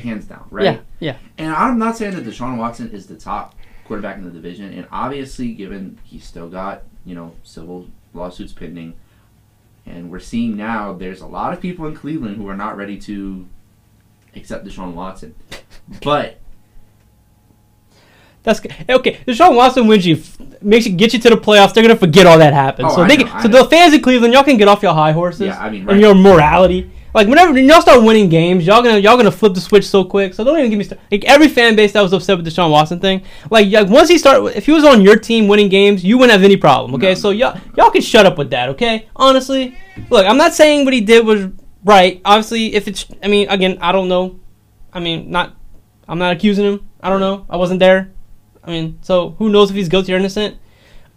hands 0.00 0.26
down, 0.26 0.46
right? 0.50 0.64
Yeah, 0.64 0.78
yeah. 1.00 1.16
And 1.38 1.52
I'm 1.52 1.78
not 1.78 1.96
saying 1.96 2.14
that 2.14 2.24
Deshaun 2.24 2.56
Watson 2.56 2.90
is 2.90 3.06
the 3.06 3.16
top 3.16 3.54
quarterback 3.84 4.16
in 4.16 4.24
the 4.24 4.30
division, 4.30 4.72
and 4.72 4.86
obviously, 4.92 5.52
given 5.52 5.98
he's 6.04 6.24
still 6.24 6.48
got 6.48 6.82
you 7.04 7.14
know 7.14 7.34
civil 7.42 7.88
lawsuits 8.12 8.52
pending, 8.52 8.94
and 9.86 10.10
we're 10.10 10.20
seeing 10.20 10.56
now 10.56 10.92
there's 10.92 11.20
a 11.20 11.26
lot 11.26 11.52
of 11.52 11.60
people 11.60 11.86
in 11.86 11.94
Cleveland 11.94 12.36
who 12.36 12.48
are 12.48 12.56
not 12.56 12.76
ready 12.76 12.98
to 13.02 13.46
accept 14.34 14.66
Deshaun 14.66 14.94
Watson, 14.94 15.34
but 16.02 16.38
That's 18.44 18.60
okay. 18.88 19.20
Deshaun 19.26 19.56
Watson 19.56 19.86
wins 19.86 20.06
you, 20.06 20.22
makes 20.60 20.86
you 20.86 20.92
get 20.92 21.14
you 21.14 21.18
to 21.18 21.30
the 21.30 21.36
playoffs. 21.36 21.72
They're 21.72 21.82
gonna 21.82 21.96
forget 21.96 22.26
all 22.26 22.38
that 22.38 22.52
happened. 22.52 22.88
Oh, 22.90 22.96
so 22.96 23.02
I 23.02 23.08
they 23.08 23.16
know, 23.16 23.40
so 23.40 23.48
know. 23.48 23.62
the 23.62 23.70
fans 23.70 23.94
in 23.94 24.02
Cleveland, 24.02 24.34
y'all 24.34 24.44
can 24.44 24.58
get 24.58 24.68
off 24.68 24.82
your 24.82 24.92
high 24.92 25.12
horses. 25.12 25.46
Yeah, 25.46 25.58
I 25.58 25.70
mean, 25.70 25.88
and 25.88 25.98
your 26.00 26.14
morality. 26.14 26.90
Like 27.14 27.28
whenever 27.28 27.52
when 27.52 27.64
y'all 27.66 27.80
start 27.80 28.02
winning 28.02 28.28
games, 28.28 28.66
y'all 28.66 28.82
gonna 28.82 28.98
y'all 28.98 29.16
gonna 29.16 29.30
flip 29.30 29.54
the 29.54 29.60
switch 29.60 29.86
so 29.86 30.04
quick. 30.04 30.34
So 30.34 30.42
don't 30.42 30.58
even 30.58 30.68
give 30.70 30.78
me 30.78 30.84
st- 30.84 31.00
like 31.12 31.24
every 31.24 31.46
fan 31.46 31.76
base 31.76 31.92
that 31.92 32.02
was 32.02 32.12
upset 32.12 32.36
with 32.36 32.46
Deshaun 32.46 32.70
Watson 32.72 32.98
thing. 32.98 33.22
Like, 33.50 33.70
like 33.70 33.88
once 33.88 34.08
he 34.08 34.18
start, 34.18 34.56
if 34.56 34.66
he 34.66 34.72
was 34.72 34.84
on 34.84 35.00
your 35.00 35.16
team 35.16 35.46
winning 35.46 35.68
games, 35.68 36.04
you 36.04 36.18
wouldn't 36.18 36.32
have 36.32 36.42
any 36.42 36.56
problem. 36.56 36.92
Okay, 36.96 37.10
No, 37.10 37.14
so 37.14 37.30
y'all 37.30 37.56
y'all 37.76 37.90
can 37.90 38.02
shut 38.02 38.26
up 38.26 38.36
with 38.36 38.50
that. 38.50 38.68
Okay, 38.70 39.08
honestly, 39.14 39.78
look, 40.10 40.26
I'm 40.26 40.36
not 40.36 40.54
saying 40.54 40.84
what 40.84 40.92
he 40.92 41.00
did 41.00 41.24
was 41.24 41.46
right. 41.84 42.20
Obviously, 42.24 42.74
if 42.74 42.88
it's, 42.88 43.06
I 43.22 43.28
mean, 43.28 43.48
again, 43.48 43.78
I 43.80 43.92
don't 43.92 44.08
know. 44.08 44.40
I 44.92 44.98
mean, 44.98 45.30
not, 45.30 45.54
I'm 46.08 46.18
not 46.18 46.34
accusing 46.34 46.64
him. 46.64 46.88
I 47.00 47.10
don't 47.10 47.20
know. 47.20 47.46
I 47.48 47.56
wasn't 47.56 47.78
there. 47.78 48.12
I 48.64 48.70
mean, 48.70 48.98
so 49.02 49.30
who 49.38 49.50
knows 49.50 49.70
if 49.70 49.76
he's 49.76 49.88
guilty 49.88 50.14
or 50.14 50.16
innocent? 50.16 50.56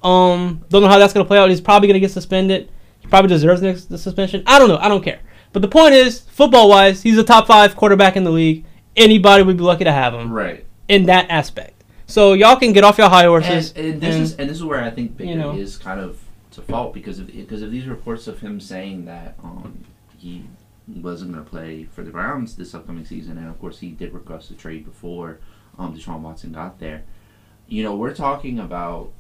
Um, 0.04 0.64
don't 0.70 0.84
know 0.84 0.90
how 0.90 1.00
that's 1.00 1.14
gonna 1.14 1.26
play 1.26 1.40
out. 1.40 1.50
He's 1.50 1.62
probably 1.62 1.88
gonna 1.88 2.00
get 2.00 2.12
suspended. 2.12 2.70
He 3.00 3.08
probably 3.08 3.30
deserves 3.30 3.62
the, 3.62 3.74
the 3.74 3.98
suspension. 3.98 4.44
I 4.46 4.60
don't 4.60 4.68
know. 4.68 4.78
I 4.78 4.90
don't 4.90 5.04
care. 5.04 5.22
But 5.54 5.62
the 5.62 5.68
point 5.68 5.94
is, 5.94 6.20
football 6.20 6.70
wise, 6.70 7.02
he's 7.02 7.18
a 7.18 7.24
top 7.24 7.48
five 7.48 7.76
quarterback 7.76 8.16
in 8.16 8.24
the 8.24 8.32
league. 8.32 8.66
Anybody 8.96 9.44
would 9.44 9.58
be 9.58 9.64
lucky 9.64 9.84
to 9.84 9.92
have 9.92 10.14
him 10.14 10.32
right. 10.32 10.66
in 10.88 11.06
that 11.06 11.30
aspect. 11.30 11.84
So 12.06 12.34
y'all 12.34 12.56
can 12.56 12.74
get 12.74 12.84
off 12.84 12.98
your 12.98 13.10
high 13.10 13.26
horses. 13.26 13.72
And, 13.76 13.86
and 13.86 14.02
this 14.02 14.16
and- 14.16 14.24
is 14.24 14.36
and 14.36 14.50
this 14.50 14.58
is 14.58 14.64
where 14.64 14.84
I 14.84 14.90
think 14.90 15.18
Baker 15.18 15.30
you 15.32 15.36
know. 15.38 15.56
is 15.56 15.78
kind 15.78 16.00
of 16.00 16.20
to 16.52 16.62
fault 16.62 16.94
because 16.94 17.20
of 17.20 17.28
because 17.28 17.62
of 17.62 17.72
these 17.72 17.86
reports 17.86 18.28
of 18.28 18.40
him 18.40 18.60
saying 18.60 19.06
that 19.06 19.36
um, 19.44 19.84
he 20.18 20.44
wasn't 20.88 21.34
going 21.34 21.44
to 21.44 21.50
play 21.50 21.84
for 21.84 22.04
the 22.04 22.12
Browns 22.12 22.56
this 22.56 22.74
upcoming 22.74 23.06
season, 23.06 23.38
and 23.38 23.48
of 23.48 23.60
course 23.60 23.80
he 23.80 23.90
did 23.90 24.14
request 24.14 24.52
a 24.52 24.56
trade 24.56 24.86
before 24.86 25.40
um, 25.78 25.96
Deshaun 25.96 26.22
Watson 26.22 26.52
got 26.52 26.80
there. 26.80 27.04
You 27.68 27.84
know, 27.84 27.96
we're 27.96 28.16
talking 28.16 28.60
about 28.60 29.12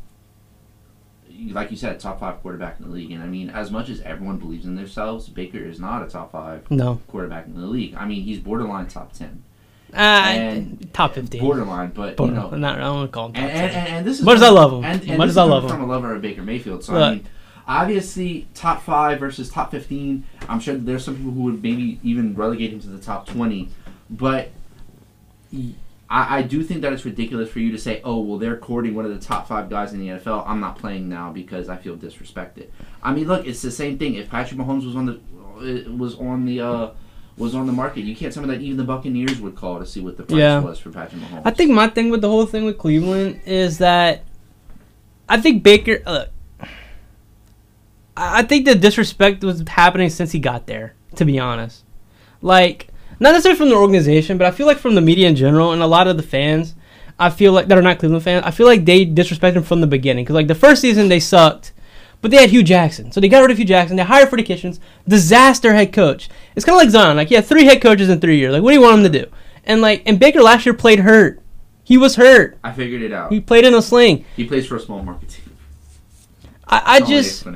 like 1.51 1.71
you 1.71 1.77
said, 1.77 1.99
top 1.99 2.19
five 2.19 2.41
quarterback 2.41 2.79
in 2.79 2.87
the 2.87 2.91
league, 2.91 3.11
and 3.11 3.21
I 3.23 3.27
mean, 3.27 3.49
as 3.49 3.71
much 3.71 3.89
as 3.89 4.01
everyone 4.01 4.37
believes 4.37 4.65
in 4.65 4.75
themselves, 4.75 5.27
Baker 5.29 5.59
is 5.59 5.79
not 5.79 6.03
a 6.03 6.07
top 6.07 6.31
five 6.31 6.69
no, 6.71 6.99
quarterback 7.07 7.45
in 7.45 7.59
the 7.59 7.67
league. 7.67 7.95
I 7.95 8.05
mean, 8.05 8.23
he's 8.23 8.39
borderline 8.39 8.87
top 8.87 9.13
ten, 9.13 9.43
uh, 9.93 9.97
And 9.97 10.93
top 10.93 11.13
fifteen. 11.15 11.41
borderline, 11.41 11.91
but 11.91 12.17
But 12.17 12.25
you 12.25 12.31
know, 12.31 12.49
not, 12.51 12.77
I 12.77 12.81
don't 12.81 12.95
want 12.97 13.11
to 13.11 13.13
call 13.13 13.25
him 13.27 13.33
top 13.33 13.43
and, 13.43 13.51
and, 13.51 13.71
10. 13.71 13.85
and, 13.85 13.95
and 13.95 14.07
this 14.07 14.19
is 14.19 14.25
Much 14.25 14.37
as 14.37 14.43
I 14.43 14.49
love 14.49 14.73
him. 14.73 14.83
And, 14.83 15.17
Much 15.17 15.29
as 15.29 15.37
I 15.37 15.43
love 15.43 15.63
him, 15.65 15.71
I'm 15.71 15.81
a 15.81 15.85
lover 15.85 16.13
of 16.15 16.21
Baker 16.21 16.41
Mayfield. 16.41 16.83
So 16.83 16.93
Look. 16.93 17.03
I 17.03 17.13
mean, 17.15 17.25
obviously, 17.67 18.47
top 18.53 18.81
five 18.83 19.19
versus 19.19 19.49
top 19.49 19.71
fifteen. 19.71 20.25
I'm 20.49 20.59
sure 20.59 20.75
there's 20.75 21.03
some 21.05 21.15
people 21.15 21.31
who 21.31 21.43
would 21.43 21.61
maybe 21.61 21.99
even 22.03 22.35
relegate 22.35 22.73
him 22.73 22.79
to 22.81 22.87
the 22.87 22.99
top 22.99 23.27
twenty, 23.27 23.69
but 24.09 24.49
I, 26.09 26.37
I 26.37 26.41
do 26.41 26.63
think 26.63 26.81
that 26.81 26.93
it's 26.93 27.03
ridiculous 27.05 27.49
for 27.49 27.59
you 27.59 27.71
to 27.71 27.77
say, 27.77 28.01
"Oh, 28.03 28.19
well, 28.21 28.37
they're 28.39 28.55
courting 28.57 28.95
one 28.95 29.05
of 29.05 29.11
the 29.11 29.19
top 29.19 29.47
five 29.47 29.69
guys 29.69 29.93
in 29.93 29.99
the 29.99 30.07
NFL. 30.07 30.43
I'm 30.47 30.59
not 30.61 30.77
playing 30.79 31.09
now 31.09 31.31
because 31.31 31.67
I 31.69 31.75
feel 31.77 31.97
disrespected." 31.97 32.67
I 33.03 33.13
mean, 33.13 33.27
look, 33.27 33.45
it's 33.45 33.61
the 33.61 33.71
same 33.71 33.97
thing. 33.97 34.13
If 34.15 34.29
Patrick 34.29 34.59
Mahomes 34.59 34.85
was 34.85 34.95
on 34.95 35.05
the 35.05 35.13
uh, 35.89 35.91
was 35.91 36.15
on 36.15 36.45
the 36.45 36.61
uh, 36.61 36.89
was 37.37 37.53
on 37.55 37.67
the 37.67 37.73
market, 37.73 38.01
you 38.01 38.15
can't 38.15 38.33
tell 38.33 38.41
me 38.43 38.49
that 38.55 38.61
even 38.61 38.77
the 38.77 38.83
Buccaneers 38.83 39.39
would 39.41 39.55
call 39.55 39.79
to 39.79 39.85
see 39.85 39.99
what 39.99 40.15
the 40.17 40.23
price 40.23 40.39
Yeah. 40.39 40.59
was 40.59 40.79
for 40.79 40.91
Patrick 40.91 41.21
Mahomes. 41.21 41.41
I 41.45 41.51
think 41.51 41.71
my 41.71 41.87
thing 41.89 42.09
with 42.09 42.21
the 42.21 42.29
whole 42.29 42.45
thing 42.45 42.63
with 42.65 42.77
Cleveland 42.77 43.41
is 43.45 43.77
that 43.79 44.23
I 45.27 45.41
think 45.41 45.61
Baker. 45.63 46.01
Look, 46.05 46.29
I 48.15 48.39
I 48.39 48.43
think 48.43 48.65
the 48.65 48.75
disrespect 48.75 49.43
was 49.43 49.63
happening 49.67 50.09
since 50.09 50.31
he 50.31 50.39
got 50.39 50.67
there. 50.67 50.93
To 51.15 51.25
be 51.25 51.39
honest, 51.39 51.83
like 52.41 52.87
not 53.19 53.31
necessarily 53.31 53.57
from 53.57 53.69
the 53.69 53.75
organization, 53.75 54.37
but 54.37 54.47
I 54.47 54.51
feel 54.51 54.67
like 54.67 54.77
from 54.77 54.95
the 54.95 55.01
media 55.01 55.27
in 55.27 55.35
general 55.35 55.71
and 55.71 55.81
a 55.81 55.87
lot 55.87 56.07
of 56.07 56.17
the 56.17 56.23
fans. 56.23 56.75
I 57.19 57.31
feel 57.31 57.51
like 57.51 57.67
that 57.67 57.77
are 57.77 57.81
not 57.81 57.97
Cleveland 57.97 58.23
fans. 58.23 58.45
I 58.45 58.51
feel 58.51 58.67
like 58.67 58.85
they 58.85 59.05
disrespected 59.05 59.55
him 59.55 59.63
from 59.63 59.81
the 59.81 59.87
beginning 59.87 60.23
because 60.23 60.35
like 60.35 60.47
the 60.47 60.55
first 60.55 60.81
season 60.81 61.09
they 61.09 61.19
sucked, 61.19 61.73
but 62.21 62.29
they 62.29 62.37
had 62.37 62.51
Hue 62.51 62.61
Jackson, 62.61 63.11
so 63.11 63.19
they 63.19 63.27
got 63.27 63.41
rid 63.41 63.51
of 63.51 63.57
Hue 63.57 63.65
Jackson. 63.65 63.97
They 63.97 64.03
hired 64.03 64.29
Freddie 64.29 64.43
Kitchens, 64.43 64.79
disaster 65.07 65.73
head 65.73 65.91
coach. 65.93 66.29
It's 66.55 66.63
kind 66.63 66.75
of 66.75 66.83
like 66.83 66.91
Zion. 66.91 67.17
Like 67.17 67.29
he 67.29 67.35
had 67.35 67.45
three 67.45 67.65
head 67.65 67.81
coaches 67.81 68.09
in 68.09 68.19
three 68.19 68.37
years. 68.37 68.53
Like 68.53 68.61
what 68.61 68.69
do 68.69 68.75
you 68.75 68.81
want 68.81 68.99
him 68.99 69.11
to 69.11 69.23
do? 69.23 69.31
And 69.63 69.81
like 69.81 70.03
and 70.05 70.19
Baker 70.19 70.41
last 70.41 70.65
year 70.65 70.75
played 70.75 70.99
hurt. 70.99 71.41
He 71.83 71.97
was 71.97 72.17
hurt. 72.17 72.57
I 72.63 72.71
figured 72.71 73.01
it 73.01 73.13
out. 73.13 73.31
He 73.31 73.39
played 73.39 73.65
in 73.65 73.73
a 73.73 73.81
sling. 73.81 74.25
He 74.35 74.45
plays 74.45 74.67
for 74.67 74.75
a 74.75 74.79
small 74.79 75.01
market 75.01 75.29
team. 75.29 75.57
I, 76.67 76.81
I 76.85 76.99
just. 76.99 77.47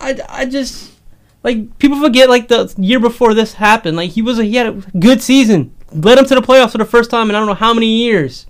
I, 0.00 0.18
I 0.28 0.46
just, 0.46 0.92
like 1.42 1.78
people 1.78 2.00
forget 2.00 2.28
like 2.28 2.48
the 2.48 2.74
year 2.78 3.00
before 3.00 3.34
this 3.34 3.54
happened. 3.54 3.96
Like 3.96 4.10
he 4.10 4.22
was, 4.22 4.38
a, 4.38 4.44
he 4.44 4.56
had 4.56 4.66
a 4.66 4.72
good 4.98 5.22
season, 5.22 5.74
led 5.92 6.18
him 6.18 6.26
to 6.26 6.34
the 6.34 6.40
playoffs 6.40 6.72
for 6.72 6.78
the 6.78 6.84
first 6.84 7.10
time 7.10 7.30
in 7.30 7.36
I 7.36 7.38
don't 7.38 7.48
know 7.48 7.54
how 7.54 7.74
many 7.74 7.86
years. 7.86 8.46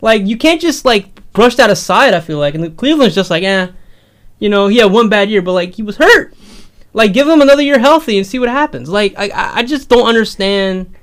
Like 0.00 0.26
you 0.26 0.36
can't 0.36 0.60
just 0.60 0.84
like 0.84 1.32
brush 1.32 1.56
that 1.56 1.70
aside. 1.70 2.14
I 2.14 2.20
feel 2.20 2.38
like, 2.38 2.54
and 2.54 2.64
the 2.64 2.70
Cleveland's 2.70 3.14
just 3.14 3.30
like, 3.30 3.42
eh, 3.42 3.68
you 4.38 4.48
know, 4.48 4.68
he 4.68 4.78
had 4.78 4.90
one 4.90 5.08
bad 5.08 5.30
year, 5.30 5.42
but 5.42 5.52
like 5.52 5.74
he 5.74 5.82
was 5.82 5.96
hurt. 5.96 6.34
Like 6.92 7.12
give 7.12 7.28
him 7.28 7.40
another 7.40 7.62
year 7.62 7.78
healthy 7.78 8.18
and 8.18 8.26
see 8.26 8.38
what 8.38 8.48
happens. 8.48 8.88
Like 8.88 9.14
I, 9.16 9.28
I 9.28 9.58
I 9.58 9.62
just 9.62 9.88
don't 9.88 10.06
understand. 10.06 10.94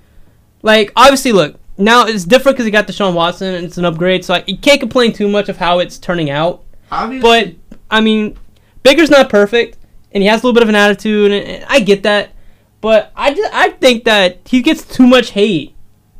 Like 0.63 0.91
obviously, 0.95 1.31
look 1.31 1.59
now 1.77 2.05
it's 2.05 2.25
different 2.25 2.55
because 2.55 2.65
he 2.65 2.71
got 2.71 2.87
Deshaun 2.87 3.13
Watson 3.13 3.53
and 3.53 3.65
it's 3.65 3.77
an 3.77 3.85
upgrade, 3.85 4.25
so 4.25 4.35
I, 4.35 4.43
you 4.47 4.57
can't 4.57 4.79
complain 4.79 5.13
too 5.13 5.27
much 5.27 5.49
of 5.49 5.57
how 5.57 5.79
it's 5.79 5.97
turning 5.97 6.29
out. 6.29 6.63
Obviously, 6.91 7.21
But 7.21 7.75
I 7.89 8.01
mean, 8.01 8.37
Baker's 8.83 9.09
not 9.09 9.29
perfect, 9.29 9.76
and 10.11 10.23
he 10.23 10.29
has 10.29 10.41
a 10.41 10.45
little 10.45 10.53
bit 10.53 10.63
of 10.63 10.69
an 10.69 10.75
attitude, 10.75 11.31
and, 11.31 11.65
I 11.67 11.79
get 11.79 12.03
that. 12.03 12.31
But 12.79 13.11
I 13.15 13.33
just 13.33 13.53
I 13.53 13.69
think 13.69 14.03
that 14.05 14.39
he 14.45 14.61
gets 14.61 14.83
too 14.83 15.07
much 15.07 15.31
hate 15.31 15.75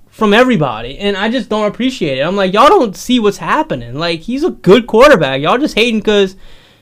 from 0.10 0.34
everybody, 0.34 0.98
and 0.98 1.16
I 1.16 1.30
just 1.30 1.50
don't 1.50 1.68
appreciate 1.68 2.18
it. 2.18 2.22
I'm 2.22 2.36
like, 2.36 2.54
y'all 2.54 2.68
don't 2.68 2.96
see 2.96 3.20
what's 3.20 3.38
happening. 3.38 3.96
Like 3.96 4.22
he's 4.22 4.44
a 4.44 4.50
good 4.50 4.88
quarterback. 4.88 5.42
Y'all 5.42 5.58
just 5.58 5.76
hating 5.76 6.00
because 6.00 6.36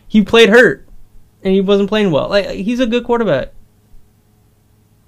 he 0.08 0.24
played 0.24 0.50
hurt 0.50 0.88
and 1.44 1.54
he 1.54 1.62
wasn't 1.62 1.90
playing 1.90 2.12
well. 2.12 2.30
Like 2.30 2.50
he's 2.50 2.80
a 2.80 2.88
good 2.88 3.04
quarterback. 3.04 3.54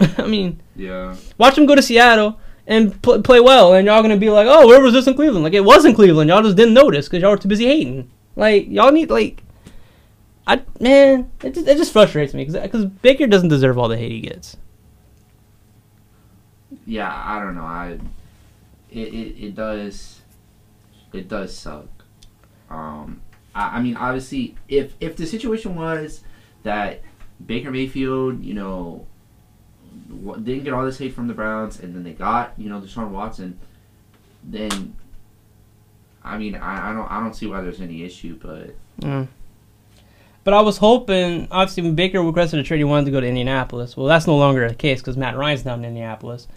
I 0.00 0.26
mean, 0.26 0.60
yeah. 0.76 1.16
watch 1.36 1.58
him 1.58 1.66
go 1.66 1.74
to 1.74 1.82
Seattle 1.82 2.38
and 2.66 3.00
pl- 3.02 3.22
play 3.22 3.40
well, 3.40 3.74
and 3.74 3.86
y'all 3.86 4.02
gonna 4.02 4.16
be 4.16 4.30
like, 4.30 4.46
"Oh, 4.48 4.68
where 4.68 4.80
was 4.80 4.92
this 4.92 5.06
in 5.06 5.14
Cleveland?" 5.14 5.42
Like 5.42 5.54
it 5.54 5.64
was 5.64 5.84
in 5.84 5.94
Cleveland. 5.94 6.28
Y'all 6.30 6.42
just 6.42 6.56
didn't 6.56 6.74
notice 6.74 7.08
because 7.08 7.22
y'all 7.22 7.32
were 7.32 7.38
too 7.38 7.48
busy 7.48 7.66
hating. 7.66 8.10
Like 8.36 8.68
y'all 8.68 8.92
need 8.92 9.10
like, 9.10 9.42
I 10.48 10.62
man, 10.80 11.30
it 11.42 11.54
just, 11.54 11.68
it 11.68 11.76
just 11.76 11.92
frustrates 11.92 12.32
me 12.32 12.46
because 12.46 12.86
Baker 12.86 13.26
doesn't 13.26 13.50
deserve 13.50 13.76
all 13.76 13.88
the 13.88 13.98
hate 13.98 14.10
he 14.10 14.20
gets. 14.22 14.56
yeah, 16.86 17.12
I 17.12 17.40
don't 17.40 17.54
know. 17.54 17.62
I 17.62 17.98
it, 18.90 18.98
it, 19.12 19.44
it 19.44 19.54
does 19.54 20.20
it 21.12 21.28
does 21.28 21.54
suck. 21.56 21.86
Um, 22.70 23.20
I, 23.54 23.76
I 23.76 23.82
mean, 23.82 23.96
obviously, 23.96 24.56
if 24.68 24.94
if 25.00 25.16
the 25.16 25.26
situation 25.26 25.76
was 25.76 26.22
that 26.62 27.02
Baker 27.44 27.70
Mayfield, 27.70 28.42
you 28.42 28.54
know, 28.54 29.06
didn't 30.08 30.64
get 30.64 30.72
all 30.72 30.84
this 30.84 30.98
hate 30.98 31.12
from 31.14 31.28
the 31.28 31.34
Browns, 31.34 31.78
and 31.80 31.94
then 31.94 32.04
they 32.04 32.12
got 32.12 32.54
you 32.56 32.70
know 32.70 32.80
Deshaun 32.80 33.10
Watson, 33.10 33.58
then 34.44 34.96
I 36.24 36.38
mean, 36.38 36.54
I, 36.54 36.90
I 36.90 36.92
don't 36.94 37.10
I 37.10 37.20
don't 37.20 37.34
see 37.34 37.46
why 37.46 37.60
there's 37.60 37.82
any 37.82 38.02
issue, 38.02 38.38
but 38.40 38.74
Mm. 39.00 39.28
But 40.48 40.54
I 40.54 40.62
was 40.62 40.78
hoping, 40.78 41.46
obviously, 41.50 41.82
when 41.82 41.94
Baker 41.94 42.22
requested 42.22 42.58
a 42.58 42.62
trade, 42.62 42.78
he 42.78 42.84
wanted 42.84 43.04
to 43.04 43.10
go 43.10 43.20
to 43.20 43.26
Indianapolis. 43.26 43.98
Well, 43.98 44.06
that's 44.06 44.26
no 44.26 44.34
longer 44.34 44.66
the 44.66 44.74
case 44.74 44.98
because 45.02 45.14
Matt 45.14 45.36
Ryan's 45.36 45.60
down 45.62 45.80
in 45.80 45.84
Indianapolis. 45.84 46.48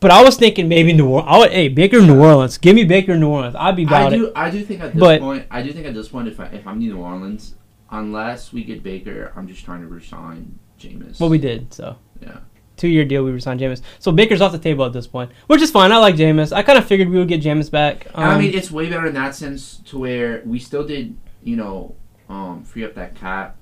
But 0.00 0.10
I 0.10 0.22
was 0.24 0.38
thinking 0.38 0.66
maybe 0.66 0.94
New 0.94 1.10
Orleans. 1.10 1.52
Hey, 1.52 1.68
Baker, 1.68 2.00
New 2.00 2.18
Orleans. 2.18 2.56
Give 2.56 2.74
me 2.74 2.84
Baker, 2.84 3.18
New 3.18 3.28
Orleans. 3.28 3.54
I'd 3.54 3.76
be 3.76 3.82
I 3.82 3.84
about 3.84 4.12
do 4.12 4.26
it. 4.28 4.32
I 4.34 4.48
do 4.48 4.64
think 4.64 4.80
at 4.80 4.94
this 4.94 4.98
But- 4.98 5.20
point 5.20 5.44
I 5.50 5.60
do 5.62 5.72
think 5.74 5.84
at 5.86 5.92
this 5.92 6.08
point 6.08 6.26
if 6.28 6.40
I, 6.40 6.46
if 6.46 6.66
I'm 6.66 6.78
New 6.78 6.96
Orleans, 6.96 7.54
unless 7.90 8.50
we 8.50 8.64
get 8.64 8.82
Baker, 8.82 9.30
I'm 9.36 9.46
just 9.46 9.62
trying 9.62 9.82
to 9.82 9.88
resign 9.88 10.58
Jameis. 10.80 11.20
Well, 11.20 11.28
we 11.28 11.36
did, 11.36 11.74
so. 11.74 11.96
Yeah. 12.22 12.38
Two 12.78 12.88
year 12.88 13.04
deal, 13.04 13.24
we 13.24 13.30
resigned 13.30 13.60
Jameis. 13.60 13.82
So 13.98 14.10
Baker's 14.10 14.40
off 14.40 14.52
the 14.52 14.58
table 14.58 14.86
at 14.86 14.94
this 14.94 15.06
point, 15.06 15.30
which 15.48 15.60
is 15.60 15.70
fine. 15.70 15.92
I 15.92 15.98
like 15.98 16.14
Jameis. 16.16 16.50
I 16.50 16.62
kind 16.62 16.78
of 16.78 16.86
figured 16.86 17.10
we 17.10 17.18
would 17.18 17.28
get 17.28 17.42
Jameis 17.42 17.70
back. 17.70 18.06
And 18.14 18.24
I 18.24 18.32
Um, 18.36 18.40
mean, 18.40 18.54
it's 18.54 18.70
way 18.70 18.88
better 18.88 19.06
in 19.06 19.12
that 19.12 19.34
sense 19.34 19.82
to 19.84 19.98
where 19.98 20.40
we 20.46 20.58
still 20.58 20.86
did, 20.86 21.14
you 21.42 21.56
know, 21.56 21.94
um, 22.28 22.62
free 22.64 22.84
up 22.84 22.94
that 22.94 23.14
cap 23.14 23.56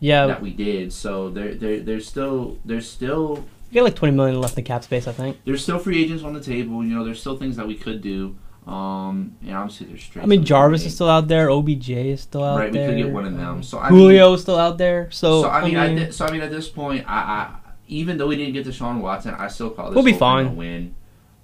yeah, 0.00 0.26
that 0.26 0.40
we 0.42 0.50
did. 0.50 0.92
So 0.92 1.28
there, 1.30 1.54
there, 1.54 1.80
there's 1.80 2.06
still, 2.06 2.58
there's 2.64 2.88
still, 2.88 3.44
we 3.70 3.74
got 3.74 3.82
like 3.84 3.96
20 3.96 4.14
million 4.16 4.40
left 4.40 4.56
in 4.58 4.64
cap 4.64 4.84
space, 4.84 5.06
I 5.08 5.12
think. 5.12 5.38
there's 5.44 5.62
still 5.62 5.78
free 5.78 6.02
agents 6.02 6.22
on 6.22 6.32
the 6.34 6.40
table. 6.42 6.84
You 6.84 6.94
know, 6.94 7.04
there's 7.04 7.20
still 7.20 7.36
things 7.36 7.56
that 7.56 7.66
we 7.66 7.74
could 7.74 8.00
do. 8.00 8.36
Um, 8.66 9.34
and 9.42 9.54
obviously 9.56 9.86
there's 9.86 10.02
straight. 10.02 10.22
I 10.22 10.26
mean, 10.26 10.44
Jarvis 10.44 10.84
is 10.84 10.94
still 10.94 11.08
out 11.08 11.26
there. 11.26 11.50
OBJ 11.50 11.88
is 11.90 12.20
still 12.20 12.44
out 12.44 12.58
right. 12.58 12.70
We 12.70 12.78
there. 12.78 12.88
could 12.90 12.98
get 12.98 13.10
one 13.12 13.24
of 13.24 13.34
them. 13.34 13.62
So 13.62 13.78
I 13.78 13.88
mean, 13.90 13.98
Julio 13.98 14.34
is 14.34 14.42
still 14.42 14.58
out 14.58 14.76
there. 14.76 15.10
So, 15.10 15.42
So 15.42 15.48
I 15.50 15.64
mean, 15.64 15.76
I 15.78 15.96
thi- 15.96 16.12
so 16.12 16.26
I 16.26 16.30
mean, 16.30 16.42
at 16.42 16.50
this 16.50 16.68
point, 16.68 17.04
I, 17.08 17.14
I 17.16 17.54
even 17.88 18.18
though 18.18 18.26
we 18.26 18.36
didn't 18.36 18.52
get 18.52 18.66
Deshaun 18.66 19.00
Watson, 19.00 19.34
I 19.34 19.48
still 19.48 19.70
call 19.70 19.86
this 19.88 19.94
We'll 19.94 20.04
be 20.04 20.12
fine. 20.12 20.46
a 20.48 20.50
win. 20.50 20.94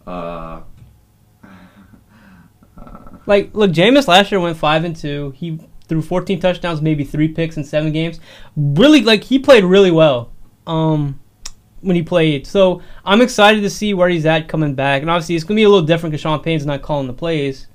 Uh, 0.07 0.61
uh, 2.79 2.99
Like, 3.27 3.51
look, 3.55 3.71
Jameis 3.71 4.07
last 4.07 4.31
year 4.31 4.41
went 4.41 4.57
five 4.57 4.85
and 4.85 4.95
two. 4.95 5.33
He 5.37 5.59
threw 5.95 6.03
14 6.03 6.41
touchdowns, 6.41 6.83
maybe 6.83 7.05
three 7.05 7.29
picks 7.29 7.57
in 7.57 7.65
seven 7.65 7.93
games. 7.93 8.19
Really, 8.57 9.03
like 9.03 9.23
he 9.25 9.39
played 9.39 9.65
really 9.65 9.91
well. 9.91 10.33
Um, 10.67 11.21
when 11.83 11.95
he 11.95 12.03
played, 12.03 12.47
so 12.47 12.81
I'm 13.05 13.21
excited 13.21 13.61
to 13.61 13.69
see 13.69 13.93
where 13.93 14.09
he's 14.09 14.25
at 14.25 14.49
coming 14.49 14.75
back. 14.75 15.03
And 15.03 15.11
obviously, 15.11 15.35
it's 15.35 15.45
gonna 15.45 15.57
be 15.57 15.65
a 15.65 15.69
little 15.69 15.87
different 15.87 16.13
because 16.13 16.23
Sean 16.23 16.41
Payton's 16.41 16.65
not 16.65 16.81
calling 16.81 17.07
the 17.07 17.13
plays. 17.13 17.67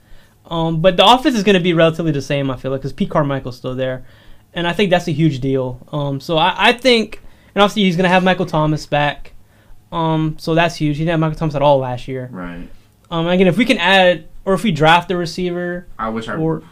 Um, 0.47 0.81
but 0.81 0.97
the 0.97 1.05
offense 1.05 1.35
is 1.35 1.43
gonna 1.43 1.59
be 1.59 1.73
relatively 1.73 2.11
the 2.11 2.21
same. 2.21 2.49
I 2.49 2.57
feel 2.57 2.71
like 2.71 2.81
because 2.81 2.91
Pete 2.93 3.11
Carmichael's 3.11 3.57
still 3.57 3.75
there, 3.75 4.05
and 4.53 4.67
I 4.67 4.73
think 4.73 4.89
that's 4.89 5.07
a 5.07 5.11
huge 5.11 5.39
deal. 5.39 5.87
Um, 5.91 6.19
so 6.19 6.37
I, 6.37 6.55
I 6.57 6.73
think, 6.73 7.21
and 7.53 7.61
obviously 7.61 7.83
he's 7.83 7.95
gonna 7.95 8.09
have 8.09 8.23
Michael 8.23 8.47
Thomas 8.47 8.85
back. 8.87 9.33
Um, 9.91 10.37
so 10.39 10.55
that's 10.55 10.75
huge. 10.75 10.97
He 10.97 11.03
didn't 11.03 11.11
have 11.11 11.19
Michael 11.19 11.37
Thomas 11.37 11.55
at 11.55 11.61
all 11.61 11.77
last 11.77 12.07
year. 12.07 12.29
right. 12.31 12.67
Um, 13.11 13.27
again, 13.27 13.47
if 13.47 13.57
we 13.57 13.65
can 13.65 13.77
add 13.79 14.27
or 14.45 14.53
if 14.53 14.63
we 14.63 14.71
draft 14.71 15.09
a 15.11 15.17
receiver, 15.17 15.87
I 15.97 16.09
wish 16.09 16.27
I. 16.27 16.35
Or- 16.35 16.63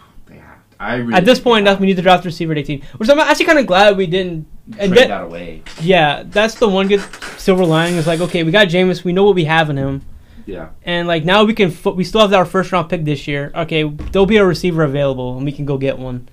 I 0.79 0.96
really 0.96 1.13
at 1.13 1.25
this 1.25 1.39
point, 1.39 1.65
we 1.79 1.88
need 1.88 1.96
to 1.96 2.01
draft 2.01 2.24
a 2.25 2.27
receiver 2.27 2.51
at 2.53 2.57
18. 2.60 2.81
Which 2.98 3.10
I'm 3.10 3.19
actually 3.19 3.46
kind 3.46 3.60
of 3.60 3.65
glad 3.65 3.98
we 3.98 4.05
didn't. 4.07 4.48
And 4.77 4.91
trade 4.93 5.03
that, 5.03 5.07
that 5.07 5.24
away. 5.24 5.63
yeah, 5.81 6.24
that's 6.25 6.55
the 6.55 6.67
one 6.67 6.88
good 6.88 7.01
silver 7.38 7.65
lining. 7.65 7.96
Is 7.98 8.05
like, 8.07 8.19
okay, 8.22 8.43
we 8.43 8.51
got 8.51 8.67
Jameis. 8.67 9.03
We 9.03 9.13
know 9.13 9.24
what 9.24 9.36
we 9.36 9.46
have 9.46 9.69
in 9.69 9.77
him, 9.77 10.01
Yeah. 10.46 10.69
and 10.84 11.07
like 11.07 11.24
now 11.25 11.46
we 11.46 11.53
can. 11.53 11.72
Fo- 11.72 11.93
we 11.93 12.03
still 12.03 12.22
have 12.22 12.34
our 12.34 12.46
first 12.46 12.72
round 12.72 12.89
pick 12.89 13.05
this 13.05 13.27
year. 13.27 13.51
Okay, 13.55 13.84
there'll 13.84 14.25
be 14.25 14.38
a 14.38 14.46
receiver 14.46 14.84
available, 14.84 15.36
and 15.38 15.46
we 15.46 15.53
can 15.53 15.65
go 15.65 15.77
get 15.77 15.98
one, 15.98 16.27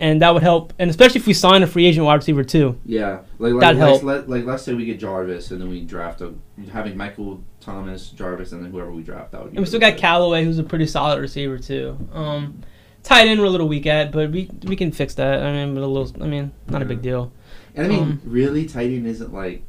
and 0.00 0.22
that 0.22 0.32
would 0.32 0.42
help. 0.42 0.72
And 0.78 0.88
especially 0.88 1.20
if 1.20 1.26
we 1.26 1.34
sign 1.34 1.62
a 1.62 1.66
free 1.66 1.84
agent 1.84 2.06
wide 2.06 2.14
receiver 2.14 2.42
too. 2.44 2.80
Yeah. 2.86 3.20
Like 3.38 3.52
like 3.52 3.60
That'd 3.60 3.78
let's, 3.80 3.90
help. 4.00 4.02
let, 4.04 4.28
like 4.30 4.44
let's 4.46 4.62
say 4.62 4.72
we 4.72 4.86
get 4.86 4.98
Jarvis 4.98 5.50
and 5.50 5.60
then 5.60 5.68
we 5.68 5.82
draft 5.82 6.22
a 6.22 6.32
having 6.72 6.96
Michael 6.96 7.44
Thomas, 7.60 8.08
Jarvis, 8.08 8.52
and 8.52 8.64
then 8.64 8.70
whoever 8.70 8.90
we 8.90 9.02
draft 9.02 9.32
that 9.32 9.42
would. 9.42 9.50
be 9.52 9.58
And 9.58 9.64
we 9.64 9.68
still 9.68 9.80
got 9.80 9.92
good. 9.92 10.00
Callaway, 10.00 10.44
who's 10.46 10.58
a 10.58 10.64
pretty 10.64 10.86
solid 10.86 11.20
receiver 11.20 11.58
too. 11.58 11.98
Um, 12.14 12.62
tight 13.06 13.28
end 13.28 13.40
we're 13.40 13.46
a 13.46 13.50
little 13.50 13.68
weak 13.68 13.86
at, 13.86 14.10
but 14.10 14.30
we 14.32 14.50
we 14.64 14.74
can 14.74 14.90
fix 14.90 15.14
that. 15.14 15.42
I 15.42 15.52
mean, 15.52 15.76
a 15.76 15.86
little. 15.86 16.22
I 16.22 16.26
mean, 16.26 16.52
not 16.68 16.82
a 16.82 16.84
big 16.84 17.02
deal. 17.02 17.32
And 17.76 17.86
I 17.86 17.88
mean, 17.88 18.02
um, 18.02 18.20
really, 18.24 18.66
tight 18.66 18.90
end 18.90 19.06
isn't 19.06 19.32
like 19.32 19.62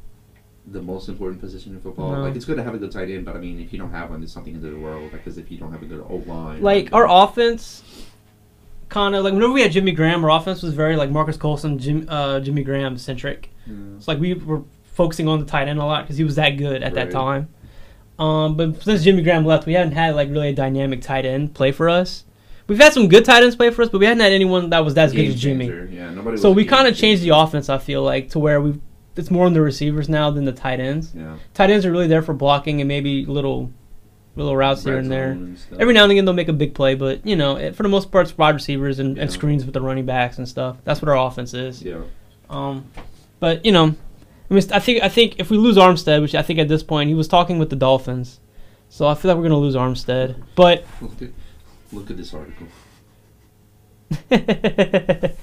the 0.66 0.82
most 0.82 1.08
important 1.08 1.40
position 1.40 1.74
in 1.74 1.80
football. 1.80 2.12
No. 2.12 2.22
Like 2.24 2.36
it's 2.36 2.46
good 2.46 2.58
to 2.58 2.64
have 2.64 2.74
a 2.74 2.78
good 2.80 2.92
tight 2.92 3.10
end, 3.10 3.26
but 3.26 3.36
I 3.36 3.40
mean, 3.40 3.60
if 3.60 3.72
you 3.72 3.80
don't 3.80 3.92
have 3.92 4.10
one, 4.10 4.20
there's 4.20 4.34
something 4.34 4.56
into 4.56 4.70
the 4.72 4.80
world. 4.80 5.12
Because 5.12 5.38
if 5.38 5.52
you 5.52 5.58
don't 5.58 5.72
have 5.72 5.84
a 5.84 5.86
good 5.86 6.04
O 6.10 6.24
line, 6.26 6.62
like 6.62 6.92
our 6.94 7.08
offense 7.08 7.84
kind 8.90 9.16
of 9.16 9.24
like 9.24 9.34
whenever 9.34 9.54
we 9.54 9.62
had 9.62 9.72
Jimmy 9.72 9.92
Graham, 9.92 10.24
our 10.26 10.32
offense 10.32 10.64
was 10.64 10.74
very 10.74 10.96
like 10.96 11.12
Marques 11.12 11.38
Colston, 11.38 11.78
Jim, 11.78 12.08
uh, 12.10 12.40
Jimmy 12.40 12.64
Graham 12.64 12.98
centric. 12.98 13.52
Yeah. 13.68 13.76
It's 13.98 14.08
like 14.08 14.20
we 14.20 14.34
were 14.34 14.64
focusing 14.94 15.28
on 15.28 15.40
the 15.40 15.46
tight 15.46 15.68
end 15.68 15.80
a 15.80 15.86
lot 15.86 16.06
because 16.06 16.18
he 16.18 16.24
was 16.24 16.36
that 16.38 16.52
good 16.52 16.82
at 16.82 16.96
that 16.96 17.12
time. 17.12 17.50
Um, 18.18 18.58
but 18.58 18.82
since 18.82 19.04
Jimmy 19.04 19.22
Graham 19.22 19.46
left, 19.46 19.68
we 19.68 19.74
haven't 19.74 19.92
had 19.92 20.16
like 20.16 20.30
really 20.30 20.50
a 20.50 20.54
dynamic 20.54 21.04
tight 21.04 21.26
end 21.26 21.54
play 21.54 21.72
for 21.72 21.88
us. 21.88 22.24
We've 22.68 22.80
had 22.80 22.94
some 22.94 23.08
good 23.08 23.24
tight 23.24 23.44
ends 23.44 23.56
play 23.56 23.70
for 23.72 23.82
us, 23.82 23.90
but 23.90 24.00
we 24.00 24.06
hadn't 24.06 24.22
had 24.22 24.34
anyone 24.34 24.70
that 24.72 24.84
was 24.84 24.98
as 24.98 25.14
good 25.14 25.28
as 25.28 25.40
Jimmy. 25.40 25.68
Yeah, 25.68 26.12
nobody. 26.12 26.38
So 26.38 26.52
we 26.52 26.66
kind 26.66 26.88
of 26.88 26.96
changed 26.96 27.24
the 27.24 27.30
offense. 27.30 27.70
I 27.70 27.78
feel 27.78 28.04
like 28.04 28.30
to 28.32 28.40
where 28.40 28.62
we 28.62 28.80
it's 29.18 29.32
more 29.32 29.46
on 29.46 29.54
the 29.54 29.62
receivers 29.62 30.10
now 30.10 30.30
than 30.30 30.46
the 30.46 30.52
tight 30.52 30.80
ends. 30.80 31.12
Yeah. 31.16 31.38
Tight 31.54 31.70
ends 31.70 31.86
are 31.86 31.92
really 31.92 32.08
there 32.08 32.22
for 32.22 32.34
blocking 32.34 32.82
and 32.82 32.88
maybe 32.88 33.26
little 33.26 33.72
little 34.36 34.56
routes 34.56 34.84
here 34.84 34.98
and 34.98 35.12
there. 35.12 35.32
and. 35.32 35.60
Every 35.80 35.94
now 35.94 36.04
and 36.04 36.12
again 36.12 36.26
they'll 36.26 36.34
make 36.34 36.48
a 36.48 36.54
big 36.54 36.76
play, 36.76 36.96
but 36.96 37.26
you 37.26 37.36
know, 37.36 37.56
it, 37.56 37.76
for 37.76 37.84
the 37.84 37.90
most 37.90 38.12
part, 38.12 38.28
it's 38.28 38.38
wide 38.38 38.54
receivers 38.54 39.00
and, 39.00 39.18
and 39.18 39.32
screens 39.32 39.66
with 39.66 39.74
the 39.74 39.82
running 39.82 40.06
backs 40.06 40.38
and 40.38 40.48
stuff. 40.48 40.78
That's 40.84 41.02
what 41.02 41.10
our 41.10 41.18
offense 41.18 41.54
is. 41.54 41.82
Yeah. 41.82 42.02
Um, 42.50 42.86
but 43.40 43.66
you 43.66 43.72
know, 43.72 43.96
I 44.50 44.54
mean, 44.54 44.64
I 44.72 44.80
think 44.80 45.04
I 45.04 45.10
think 45.10 45.40
if 45.40 45.50
we 45.50 45.58
lose 45.58 45.78
Armstead, 45.78 46.22
which 46.22 46.36
I 46.36 46.42
think 46.42 46.60
at 46.60 46.68
this 46.68 46.84
point 46.84 47.10
he 47.10 47.16
was 47.16 47.28
talking 47.28 47.60
with 47.60 47.70
the 47.70 47.76
Dolphins, 47.76 48.40
so 48.90 49.08
I 49.08 49.16
feel 49.16 49.30
like 49.30 49.38
we're 49.38 49.44
gonna 49.44 49.58
lose 49.58 49.76
Armstead. 49.76 50.42
But 50.56 50.86
Look 51.92 52.10
at, 52.12 52.18
this 52.18 52.34
article. 52.34 52.68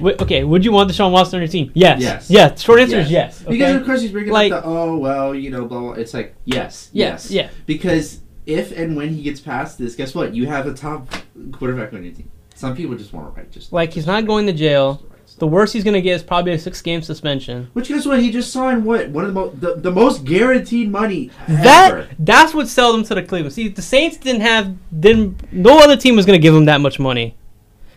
Wait, 0.00 0.20
okay, 0.20 0.42
would 0.42 0.64
you 0.64 0.72
want 0.72 0.90
Deshaun 0.90 1.12
Watson 1.12 1.36
on 1.36 1.42
your 1.42 1.48
team? 1.48 1.70
Yes. 1.74 2.00
Yes. 2.00 2.30
Yeah. 2.30 2.54
Short 2.56 2.80
answer 2.80 2.98
is 2.98 3.10
yes. 3.10 3.42
Okay? 3.42 3.52
Because 3.52 3.76
of 3.76 3.86
course 3.86 4.00
he's 4.02 4.10
bringing 4.10 4.32
Like- 4.32 4.52
up 4.52 4.64
the 4.64 4.68
oh 4.68 4.96
well 4.96 5.34
you 5.34 5.50
know 5.50 5.66
blah 5.66 5.80
blah. 5.80 5.92
It's 5.92 6.12
like 6.12 6.34
yes 6.44 6.90
yes. 6.92 7.30
yes 7.30 7.30
Yeah. 7.30 7.48
because 7.66 8.20
if 8.46 8.76
and 8.76 8.96
when 8.96 9.10
he 9.10 9.22
gets 9.22 9.40
past 9.40 9.78
this, 9.78 9.94
guess 9.94 10.14
what? 10.14 10.34
You 10.34 10.46
have 10.46 10.66
a 10.66 10.74
top 10.74 11.08
quarterback 11.52 11.92
on 11.92 12.04
your 12.04 12.12
team. 12.12 12.28
Some 12.56 12.74
people 12.76 12.96
just 12.96 13.12
want 13.12 13.32
to 13.34 13.40
write 13.40 13.50
just 13.52 13.72
Like 13.72 13.92
he's 13.92 14.06
not 14.06 14.26
going 14.26 14.46
to 14.46 14.52
jail. 14.52 15.00
The 15.36 15.46
worst 15.48 15.72
he's 15.72 15.82
gonna 15.84 16.00
get 16.00 16.14
is 16.14 16.22
probably 16.22 16.52
a 16.52 16.58
six 16.58 16.80
game 16.80 17.02
suspension. 17.02 17.68
Which 17.72 17.88
guess 17.88 18.06
what? 18.06 18.20
He 18.20 18.30
just 18.30 18.52
signed 18.52 18.84
what 18.84 19.08
one 19.10 19.24
of 19.24 19.34
the 19.34 19.40
most 19.40 19.60
the, 19.60 19.74
the 19.74 19.90
most 19.90 20.24
guaranteed 20.24 20.90
money 20.90 21.30
That 21.48 21.90
ever. 21.92 22.08
that's 22.18 22.54
what 22.54 22.68
sold 22.68 22.96
him 22.96 23.04
to 23.06 23.14
the 23.16 23.22
Cleveland. 23.22 23.52
See, 23.54 23.68
the 23.68 23.82
Saints 23.82 24.16
didn't 24.16 24.42
have 24.42 24.76
didn't 24.98 25.52
no 25.52 25.78
other 25.80 25.96
team 25.96 26.14
was 26.16 26.24
gonna 26.24 26.38
give 26.38 26.54
him 26.54 26.66
that 26.66 26.80
much 26.80 27.00
money, 27.00 27.34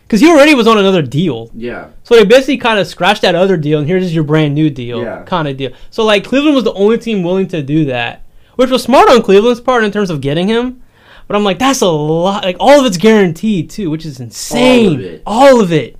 because 0.02 0.20
he 0.20 0.28
already 0.28 0.54
was 0.54 0.66
on 0.66 0.78
another 0.78 1.00
deal. 1.02 1.50
Yeah, 1.54 1.88
So 2.02 2.16
they 2.16 2.24
basically 2.24 2.56
kind 2.58 2.78
of 2.80 2.86
scratched 2.88 3.22
that 3.22 3.34
other 3.36 3.56
deal, 3.56 3.78
and 3.78 3.86
here's 3.86 4.12
your 4.14 4.24
brand 4.24 4.54
new 4.54 4.68
deal, 4.68 5.02
Yeah. 5.02 5.22
kind 5.22 5.46
of 5.46 5.56
deal. 5.56 5.70
So 5.90 6.04
like 6.04 6.24
Cleveland 6.24 6.56
was 6.56 6.64
the 6.64 6.72
only 6.74 6.98
team 6.98 7.22
willing 7.22 7.46
to 7.48 7.62
do 7.62 7.84
that, 7.84 8.24
which 8.56 8.70
was 8.70 8.82
smart 8.82 9.08
on 9.10 9.22
Cleveland's 9.22 9.60
part 9.60 9.84
in 9.84 9.92
terms 9.92 10.10
of 10.10 10.20
getting 10.20 10.48
him. 10.48 10.82
But 11.28 11.36
I'm 11.36 11.44
like, 11.44 11.58
that's 11.58 11.82
a 11.82 11.88
lot. 11.90 12.42
Like 12.42 12.56
all 12.58 12.80
of 12.80 12.86
it's 12.86 12.96
guaranteed 12.96 13.68
too, 13.70 13.90
which 13.90 14.06
is 14.06 14.18
insane. 14.18 14.88
All 14.88 14.94
of 14.94 15.00
it. 15.04 15.22
All 15.26 15.60
of 15.60 15.72
it. 15.72 15.97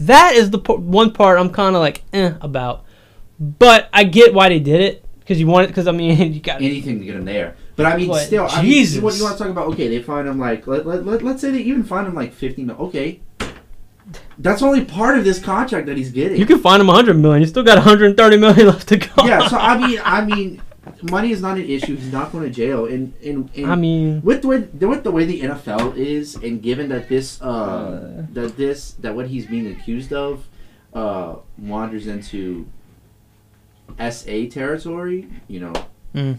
That 0.00 0.34
is 0.34 0.50
the 0.50 0.58
p- 0.58 0.72
one 0.74 1.12
part 1.12 1.38
I'm 1.38 1.50
kind 1.50 1.76
of 1.76 1.80
like 1.80 2.02
eh 2.12 2.34
about. 2.40 2.84
But 3.40 3.88
I 3.92 4.04
get 4.04 4.34
why 4.34 4.48
they 4.48 4.60
did 4.60 4.80
it 4.80 5.04
because 5.20 5.38
you 5.40 5.46
want 5.46 5.64
it. 5.64 5.68
Because 5.68 5.86
I 5.86 5.92
mean, 5.92 6.32
you 6.34 6.40
got 6.40 6.60
anything 6.62 6.98
to 7.00 7.04
get 7.04 7.16
him 7.16 7.24
there. 7.24 7.56
But 7.76 7.86
I 7.86 7.96
mean, 7.96 8.08
But 8.08 8.26
still, 8.26 8.46
I 8.48 8.62
mean, 8.62 8.70
Jesus. 8.70 9.02
what 9.02 9.16
you 9.16 9.24
want 9.24 9.36
to 9.36 9.42
talk 9.42 9.50
about? 9.50 9.66
Okay, 9.72 9.88
they 9.88 10.00
find 10.00 10.28
him 10.28 10.38
like 10.38 10.66
let, 10.66 10.86
let, 10.86 11.04
let, 11.04 11.22
let's 11.22 11.40
say 11.40 11.50
they 11.50 11.58
even 11.60 11.82
find 11.82 12.06
him 12.06 12.14
like 12.14 12.32
fifty 12.32 12.62
mil. 12.62 12.76
Okay, 12.76 13.20
that's 14.38 14.62
only 14.62 14.84
part 14.84 15.18
of 15.18 15.24
this 15.24 15.40
contract 15.40 15.86
that 15.86 15.96
he's 15.96 16.10
getting. 16.10 16.38
you 16.38 16.46
can 16.46 16.58
find 16.60 16.80
him 16.80 16.86
100 16.88 17.14
million. 17.14 17.40
You 17.40 17.48
still 17.48 17.62
got 17.62 17.76
130 17.78 18.36
million 18.36 18.66
left 18.72 18.88
to 18.88 18.96
go. 18.98 19.24
yeah, 19.24 19.48
so 19.48 19.56
I 19.56 19.78
mean, 19.86 20.00
I 20.04 20.24
mean, 20.24 20.60
money 21.02 21.30
is 21.30 21.40
not 21.40 21.56
an 21.56 21.68
issue. 21.68 21.96
He's 21.96 22.12
not 22.12 22.32
going 22.32 22.44
to 22.44 22.50
jail, 22.50 22.86
and 22.86 23.14
and, 23.24 23.50
and 23.54 23.66
I 23.66 23.74
mean, 23.74 24.22
with 24.22 24.42
the 24.42 24.48
way, 24.48 24.58
with 24.60 25.04
the 25.04 25.10
way 25.10 25.24
the 25.24 25.40
NFL 25.40 25.96
is, 25.96 26.36
and 26.36 26.62
given 26.62 26.88
that 26.88 27.08
this 27.08 27.40
uh, 27.40 27.44
Uh. 27.44 28.22
that 28.32 28.56
this 28.56 28.92
that 29.00 29.14
what 29.14 29.28
he's 29.28 29.46
being 29.46 29.66
accused 29.66 30.12
of 30.12 30.46
uh, 30.92 31.36
wanders 31.58 32.06
into 32.06 32.66
SA 33.98 34.46
territory, 34.50 35.28
you 35.48 35.60
know. 35.60 35.72
Mm. 36.14 36.38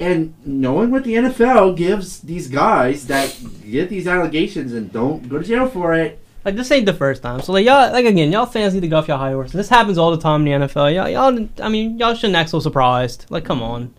And 0.00 0.34
knowing 0.44 0.90
what 0.90 1.04
the 1.04 1.14
NFL 1.14 1.76
gives 1.76 2.20
these 2.20 2.48
guys 2.48 3.06
that 3.06 3.38
get 3.70 3.88
these 3.88 4.08
allegations 4.08 4.72
and 4.72 4.92
don't 4.92 5.28
go 5.28 5.38
to 5.38 5.44
jail 5.44 5.68
for 5.68 5.94
it, 5.94 6.21
Like 6.44 6.56
this 6.56 6.70
ain't 6.72 6.86
the 6.86 6.92
first 6.94 7.22
time. 7.22 7.40
So 7.40 7.52
like 7.52 7.64
y'all, 7.64 7.92
like 7.92 8.04
again, 8.04 8.32
y'all 8.32 8.46
fans 8.46 8.74
need 8.74 8.80
to 8.80 8.88
go 8.88 8.98
off 8.98 9.06
your 9.08 9.16
high 9.18 9.32
horse. 9.32 9.52
This 9.52 9.68
happens 9.68 9.96
all 9.98 10.10
the 10.10 10.18
time 10.20 10.46
in 10.46 10.60
the 10.60 10.66
NFL. 10.66 10.94
Y'all, 10.94 11.08
y'all, 11.08 11.48
I 11.62 11.68
mean, 11.68 11.98
y'all 11.98 12.14
shouldn't 12.14 12.36
act 12.36 12.50
so 12.50 12.58
surprised. 12.60 13.26
Like, 13.30 13.44
come 13.44 13.62
on. 13.62 13.94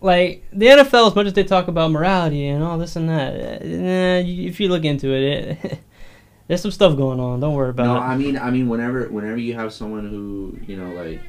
like 0.00 0.44
the 0.52 0.66
NFL, 0.66 1.08
as 1.08 1.14
much 1.14 1.26
as 1.28 1.32
they 1.32 1.44
talk 1.44 1.68
about 1.68 1.90
morality 1.90 2.46
and 2.48 2.62
all 2.62 2.76
this 2.78 2.96
and 2.96 3.08
that, 3.08 3.34
eh, 3.62 4.22
if 4.26 4.58
you 4.60 4.68
look 4.68 4.84
into 4.84 5.12
it, 5.14 5.58
it 5.62 5.80
there's 6.48 6.60
some 6.60 6.70
stuff 6.72 6.96
going 6.96 7.20
on. 7.20 7.40
Don't 7.40 7.54
worry 7.54 7.70
about 7.70 7.84
No, 7.86 7.96
it. 7.96 8.00
No, 8.00 8.02
I 8.06 8.16
mean, 8.16 8.36
I 8.38 8.50
mean, 8.50 8.68
whenever, 8.68 9.08
whenever 9.08 9.38
you 9.38 9.54
have 9.54 9.72
someone 9.72 10.08
who, 10.08 10.58
you 10.66 10.76
know, 10.76 10.92
like 10.92 11.20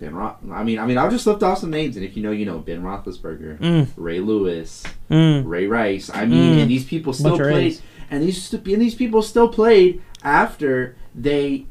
Ben 0.00 0.14
Roth. 0.14 0.36
I 0.52 0.64
mean, 0.64 0.78
I 0.80 0.86
mean, 0.86 0.98
I'll 0.98 1.10
just 1.10 1.26
lift 1.26 1.42
off 1.44 1.58
some 1.58 1.70
names, 1.70 1.96
and 1.96 2.04
if 2.04 2.16
you 2.16 2.22
know, 2.24 2.32
you 2.32 2.44
know, 2.44 2.58
Ben 2.58 2.82
Roethlisberger, 2.82 3.58
Mm, 3.60 3.88
Ray 3.96 4.18
Lewis, 4.18 4.82
mm. 5.08 5.42
Ray 5.46 5.66
Rice. 5.66 6.10
I 6.12 6.26
mean, 6.26 6.58
Mm. 6.58 6.62
and 6.62 6.70
these 6.70 6.84
people 6.84 7.12
still 7.12 7.36
played, 7.38 7.46
Rays. 7.54 7.82
And 8.14 8.22
these 8.22 8.52
and 8.52 8.64
these 8.64 8.94
people 8.94 9.22
still 9.22 9.48
played 9.48 10.02
after 10.22 10.96
they 11.14 11.66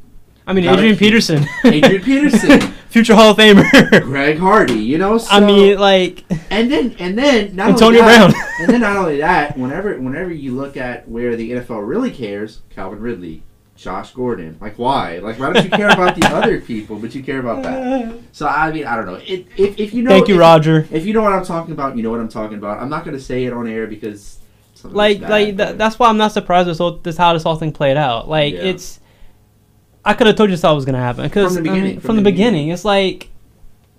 I 0.46 0.52
mean, 0.52 0.66
Adrian 0.66 0.94
it. 0.94 0.98
Peterson, 0.98 1.46
Adrian 1.64 2.02
Peterson, 2.02 2.60
future 2.88 3.14
Hall 3.14 3.30
of 3.30 3.38
Famer. 3.38 4.02
Greg 4.02 4.38
Hardy. 4.38 4.74
You 4.74 4.98
know, 4.98 5.16
so, 5.16 5.30
I 5.30 5.40
mean, 5.40 5.78
like, 5.78 6.24
and 6.50 6.70
then 6.70 6.94
and 6.98 7.16
then 7.16 7.56
not 7.56 7.70
Antonio 7.70 8.00
only 8.00 8.12
that, 8.12 8.30
Brown. 8.30 8.42
and 8.60 8.68
then 8.68 8.80
not 8.82 8.96
only 8.96 9.18
that, 9.18 9.56
whenever 9.56 9.98
whenever 9.98 10.30
you 10.30 10.54
look 10.54 10.76
at 10.76 11.08
where 11.08 11.34
the 11.34 11.52
NFL 11.52 11.86
really 11.86 12.10
cares, 12.10 12.60
Calvin 12.68 13.00
Ridley, 13.00 13.42
Josh 13.74 14.12
Gordon. 14.12 14.58
Like 14.60 14.78
why? 14.78 15.18
Like 15.18 15.38
why 15.38 15.50
don't 15.50 15.64
you 15.64 15.70
care 15.70 15.88
about 15.88 16.14
the 16.14 16.26
other 16.26 16.60
people, 16.60 16.98
but 16.98 17.14
you 17.14 17.22
care 17.22 17.38
about 17.38 17.62
that? 17.62 18.14
So 18.32 18.46
I 18.46 18.70
mean, 18.70 18.86
I 18.86 18.96
don't 18.96 19.06
know. 19.06 19.14
It, 19.14 19.46
if 19.56 19.78
if 19.78 19.94
you 19.94 20.02
know, 20.02 20.10
thank 20.10 20.28
you, 20.28 20.34
if, 20.34 20.40
Roger. 20.40 20.86
If 20.90 21.06
you 21.06 21.14
know 21.14 21.22
what 21.22 21.32
I'm 21.32 21.44
talking 21.44 21.72
about, 21.72 21.96
you 21.96 22.02
know 22.02 22.10
what 22.10 22.20
I'm 22.20 22.28
talking 22.28 22.58
about. 22.58 22.80
I'm 22.80 22.90
not 22.90 23.06
going 23.06 23.16
to 23.16 23.22
say 23.22 23.46
it 23.46 23.54
on 23.54 23.66
air 23.66 23.86
because 23.86 24.40
Like, 24.84 25.20
like 25.20 25.56
but- 25.56 25.64
th- 25.66 25.78
that's 25.78 25.98
why 25.98 26.08
I'm 26.08 26.16
not 26.18 26.32
surprised 26.32 26.68
with 26.68 26.80
all, 26.80 26.92
this 26.98 27.16
how 27.16 27.32
this 27.32 27.42
whole 27.42 27.56
thing 27.56 27.72
played 27.72 27.96
out. 27.96 28.28
Like, 28.28 28.54
Yeah. 28.54 28.60
it's. 28.60 29.00
I 30.04 30.12
could 30.12 30.26
have 30.26 30.36
told 30.36 30.50
you 30.50 30.56
this 30.56 30.64
all 30.64 30.74
was 30.74 30.84
gonna 30.84 30.98
happen 30.98 31.24
because 31.24 31.54
From 31.54 31.64
the 31.64 31.70
beginning, 31.70 32.00
from, 32.00 32.16
the, 32.16 32.22
beginning, 32.22 32.68
it's 32.68 32.84
like 32.84 33.30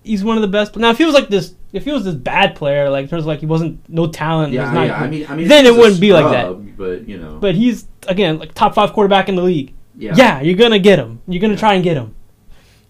he's 0.03 0.23
one 0.23 0.37
of 0.37 0.41
the 0.43 0.47
best. 0.47 0.75
Now, 0.75 0.91
if 0.91 0.99
he 0.99 1.05
was 1.05 1.15
like 1.15 1.29
this, 1.29 1.55
if 1.73 1.83
he 1.83 1.91
was 1.91 2.05
this 2.05 2.13
bad 2.13 2.55
player, 2.55 2.89
like 2.91 3.03
in 3.05 3.09
terms 3.09 3.23
of 3.23 3.27
like 3.27 3.39
he 3.39 3.47
wasn't 3.47 3.79
no 3.89 4.05
talent, 4.05 4.53
Yeah, 4.53 4.71
not, 4.71 4.85
yeah. 4.85 4.99
I 5.01 5.07
mean, 5.07 5.25
I 5.27 5.35
mean, 5.35 5.47
then 5.47 5.65
it 5.65 5.75
wouldn't 5.75 5.99
be 5.99 6.13
like 6.13 6.31
that. 6.31 6.77
But 6.77 7.09
you 7.09 7.17
know, 7.17 7.39
But 7.41 7.55
he's 7.55 7.87
again 8.07 8.37
like 8.37 8.53
top 8.53 8.75
five 8.75 8.93
quarterback 8.93 9.29
in 9.29 9.35
the 9.35 9.41
league. 9.41 9.73
yeah, 9.97 10.13
Yeah, 10.15 10.41
you're 10.41 10.55
gonna 10.57 10.77
get 10.77 10.99
him. 10.99 11.21
You're 11.27 11.41
gonna 11.41 11.57
try 11.57 11.73
and 11.73 11.83
get 11.83 11.97
him. 11.97 12.13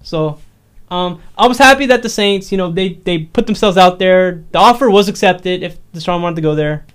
So, 0.03 0.39
um, 0.91 1.21
I 1.37 1.47
was 1.47 1.57
happy 1.57 1.85
that 1.85 2.03
the 2.03 2.09
Saints, 2.09 2.51
you 2.51 2.57
know, 2.57 2.69
they 2.69 2.95
they 3.05 3.19
put 3.19 3.45
themselves 3.45 3.77
out 3.77 3.97
there. 3.97 4.43
The 4.51 4.59
offer 4.59 4.89
was 4.89 5.07
accepted 5.07 5.63
if 5.63 5.77
the 5.93 5.99
Deshaun 6.01 6.21
wanted 6.21 6.35
to 6.35 6.41
go 6.41 6.53
there. 6.53 6.85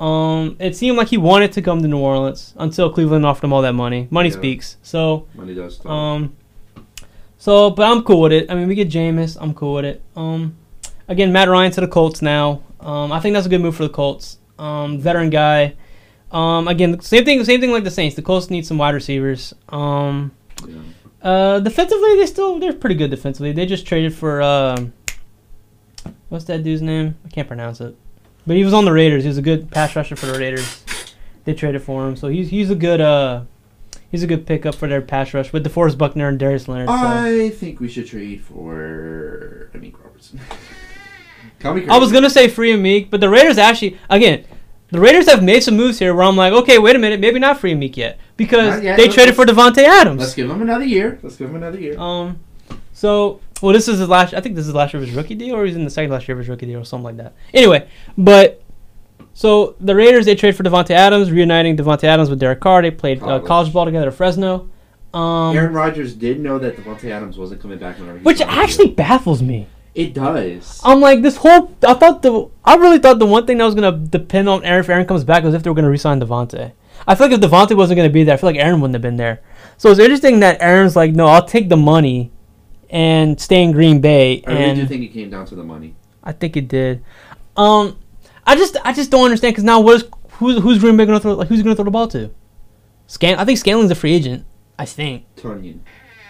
Um, 0.00 0.56
it 0.58 0.74
seemed 0.74 0.96
like 0.96 1.08
he 1.08 1.18
wanted 1.18 1.52
to 1.52 1.62
come 1.62 1.82
to 1.82 1.88
New 1.88 1.98
Orleans 1.98 2.54
until 2.56 2.90
Cleveland 2.90 3.26
offered 3.26 3.44
him 3.44 3.52
all 3.52 3.60
that 3.62 3.74
money. 3.74 4.08
Money 4.10 4.30
Yeah. 4.30 4.36
speaks. 4.36 4.76
So, 4.82 5.26
money 5.34 5.54
does 5.54 5.76
talk. 5.76 5.86
um, 5.92 6.34
so 7.36 7.70
but 7.70 7.90
I'm 7.90 8.02
cool 8.02 8.22
with 8.22 8.32
it. 8.32 8.50
I 8.50 8.54
mean, 8.54 8.66
we 8.66 8.74
get 8.74 8.88
Jameis. 8.88 9.36
I'm 9.40 9.52
cool 9.54 9.74
with 9.74 9.84
it. 9.84 10.02
Um, 10.16 10.56
again, 11.06 11.32
Matt 11.32 11.48
Ryan 11.48 11.70
to 11.72 11.80
the 11.82 11.88
Colts 11.88 12.22
now. 12.22 12.62
Um, 12.80 13.12
I 13.12 13.20
think 13.20 13.34
that's 13.34 13.46
a 13.46 13.50
good 13.50 13.60
move 13.60 13.76
for 13.76 13.82
the 13.82 13.90
Colts. 13.90 14.38
Um, 14.58 14.98
veteran 14.98 15.28
guy. 15.30 15.74
Um, 16.32 16.66
again, 16.68 16.98
same 17.00 17.24
thing. 17.24 17.44
Same 17.44 17.60
thing 17.60 17.70
like 17.72 17.84
the 17.84 17.90
Saints. 17.90 18.16
The 18.16 18.22
Colts 18.22 18.48
need 18.50 18.64
some 18.64 18.78
wide 18.78 18.94
receivers. 18.94 19.52
Um, 19.68 20.30
know. 20.66 20.80
uh, 21.28 21.60
defensively, 21.60 22.16
they 22.16 22.26
still 22.26 22.58
they're 22.58 22.72
pretty 22.72 22.94
good 22.94 23.10
defensively. 23.10 23.52
They 23.52 23.66
just 23.66 23.84
traded 23.86 24.14
for 24.14 24.40
um, 24.40 24.92
what's 26.30 26.44
that 26.46 26.62
dude's 26.62 26.80
name? 26.82 27.16
I 27.26 27.28
can't 27.28 27.48
pronounce 27.48 27.80
it, 27.80 27.94
but 28.50 28.56
he 28.56 28.64
was 28.64 28.74
on 28.74 28.84
the 28.84 28.90
Raiders. 28.90 29.22
He 29.22 29.28
was 29.28 29.38
a 29.38 29.42
good 29.42 29.70
pass 29.70 29.94
rusher 29.94 30.16
for 30.16 30.26
the 30.26 30.36
Raiders. 30.36 30.82
They 31.44 31.54
traded 31.54 31.84
for 31.84 32.08
him, 32.08 32.16
so 32.16 32.26
he's 32.26 32.50
he's 32.50 32.68
a 32.68 32.74
good 32.74 33.00
uh, 33.00 33.42
he's 34.10 34.24
a 34.24 34.26
good 34.26 34.44
pickup 34.44 34.74
for 34.74 34.88
their 34.88 35.00
pass 35.00 35.32
rush 35.32 35.52
with 35.52 35.64
DeForest 35.64 35.96
Buckner 35.96 36.26
and 36.26 36.36
Darius 36.36 36.66
Leonard. 36.66 36.88
So. 36.88 36.94
I 36.96 37.50
think 37.50 37.78
we 37.78 37.86
should 37.88 38.08
trade 38.08 38.42
for 38.42 39.70
Amik 39.72 39.94
Robertson. 40.02 40.40
I 41.62 41.96
was 41.96 42.10
gonna 42.10 42.28
say 42.28 42.48
free 42.48 42.72
and 42.72 42.82
Meek, 42.82 43.08
but 43.08 43.20
the 43.20 43.28
Raiders 43.28 43.56
actually 43.56 43.96
again. 44.10 44.44
The 44.88 44.98
Raiders 44.98 45.28
have 45.28 45.44
made 45.44 45.62
some 45.62 45.76
moves 45.76 46.00
here 46.00 46.12
where 46.12 46.24
I'm 46.24 46.34
like, 46.36 46.52
okay, 46.52 46.80
wait 46.80 46.96
a 46.96 46.98
minute, 46.98 47.20
maybe 47.20 47.38
not 47.38 47.60
free 47.60 47.70
and 47.70 47.78
Meek 47.78 47.96
yet 47.96 48.18
because 48.36 48.82
yet. 48.82 48.96
they 48.96 49.04
Let's- 49.04 49.14
traded 49.14 49.36
for 49.36 49.44
Davante 49.44 49.84
Adams. 49.84 50.18
Let's 50.18 50.34
give 50.34 50.50
him 50.50 50.60
another 50.60 50.84
year. 50.84 51.20
Let's 51.22 51.36
give 51.36 51.50
him 51.50 51.54
another 51.54 51.78
year. 51.78 51.96
Um, 51.96 52.40
so 53.00 53.40
well, 53.62 53.72
this 53.72 53.88
is 53.88 53.98
his 53.98 54.10
last. 54.10 54.34
I 54.34 54.42
think 54.42 54.56
this 54.56 54.66
is 54.68 54.74
last 54.74 54.92
year 54.92 55.00
of 55.02 55.08
his 55.08 55.16
rookie 55.16 55.34
deal, 55.34 55.56
or 55.56 55.64
he's 55.64 55.74
in 55.74 55.84
the 55.84 55.90
second 55.90 56.10
last 56.10 56.28
year 56.28 56.34
of 56.34 56.40
his 56.40 56.48
rookie 56.50 56.66
deal, 56.66 56.80
or 56.80 56.84
something 56.84 57.04
like 57.04 57.16
that. 57.16 57.32
Anyway, 57.54 57.88
but 58.18 58.62
so 59.32 59.74
the 59.80 59.94
Raiders 59.94 60.26
they 60.26 60.34
trade 60.34 60.54
for 60.54 60.64
Davante 60.64 60.90
Adams, 60.90 61.30
reuniting 61.32 61.78
Davante 61.78 62.04
Adams 62.04 62.28
with 62.28 62.38
Derek 62.38 62.60
Carr. 62.60 62.82
They 62.82 62.90
played 62.90 63.22
uh, 63.22 63.40
College. 63.40 63.72
ball 63.72 63.86
together 63.86 64.08
at 64.08 64.14
Fresno. 64.14 64.68
Um, 65.14 65.56
Aaron 65.56 65.72
Rodgers 65.72 66.14
did 66.14 66.40
know 66.40 66.58
that 66.58 66.76
Davante 66.76 67.10
Adams 67.10 67.38
wasn't 67.38 67.62
coming 67.62 67.78
back. 67.78 67.98
whenever 67.98 68.18
he 68.18 68.22
which 68.24 68.42
actually 68.42 68.88
deal. 68.88 68.96
baffles 68.96 69.42
me. 69.42 69.66
it 69.94 70.12
does. 70.12 70.78
I'm 70.84 71.00
like 71.00 71.22
this 71.22 71.36
whole. 71.38 71.74
I 71.82 71.94
thought 71.94 72.20
the. 72.20 72.50
I 72.66 72.76
really 72.76 72.98
thought 72.98 73.18
the 73.18 73.24
one 73.26 73.46
thing 73.46 73.56
that 73.58 73.64
was 73.64 73.74
gonna 73.74 73.96
depend 73.96 74.46
on 74.50 74.62
Aaron 74.62 74.80
if 74.80 74.90
Aaron 74.90 75.06
comes 75.06 75.24
back 75.24 75.42
was 75.42 75.54
if 75.54 75.62
they 75.62 75.70
were 75.70 75.74
gonna 75.74 75.88
resign 75.88 76.20
Davante. 76.20 76.72
I 77.08 77.14
feel 77.14 77.28
like 77.28 77.40
if 77.42 77.50
Davante 77.50 77.74
wasn't 77.74 77.96
gonna 77.96 78.10
be 78.10 78.24
there, 78.24 78.34
I 78.34 78.36
feel 78.36 78.50
like 78.50 78.58
Aaron 78.60 78.80
wouldn't 78.82 78.94
have 78.94 79.02
been 79.02 79.16
there. 79.16 79.40
So 79.78 79.90
it's 79.90 79.98
interesting 79.98 80.40
that 80.40 80.60
Aaron's 80.60 80.94
like, 80.96 81.12
no, 81.12 81.26
I'll 81.26 81.46
take 81.46 81.70
the 81.70 81.76
money, 81.78 82.30
and 82.90 83.40
stay 83.40 83.62
in 83.62 83.72
Green 83.72 84.00
Bay. 84.00 84.42
I 84.46 84.52
really 84.52 84.74
do 84.74 84.86
think 84.86 85.04
it 85.04 85.08
came 85.08 85.30
down 85.30 85.46
to 85.46 85.54
the 85.54 85.64
money. 85.64 85.94
I 86.22 86.32
think 86.32 86.56
it 86.56 86.68
did. 86.68 87.02
Um, 87.56 87.98
I 88.46 88.56
just 88.56 88.76
I 88.84 88.92
just 88.92 89.10
don't 89.10 89.24
understand 89.24 89.52
because 89.52 89.64
now 89.64 89.80
what 89.80 89.96
is 89.96 90.04
who's 90.32 90.62
who's 90.62 90.78
Green 90.78 90.96
Bay 90.96 91.06
gonna 91.06 91.20
throw 91.20 91.34
like 91.34 91.48
who's 91.48 91.62
gonna 91.62 91.74
throw 91.76 91.84
the 91.84 91.90
ball 91.90 92.08
to? 92.08 92.30
Scan 93.06 93.38
I 93.38 93.44
think 93.44 93.58
Scanlon's 93.58 93.90
a 93.90 93.94
free 93.94 94.12
agent. 94.12 94.44
I 94.78 94.84
think 94.86 95.24
Tonyan. 95.36 95.80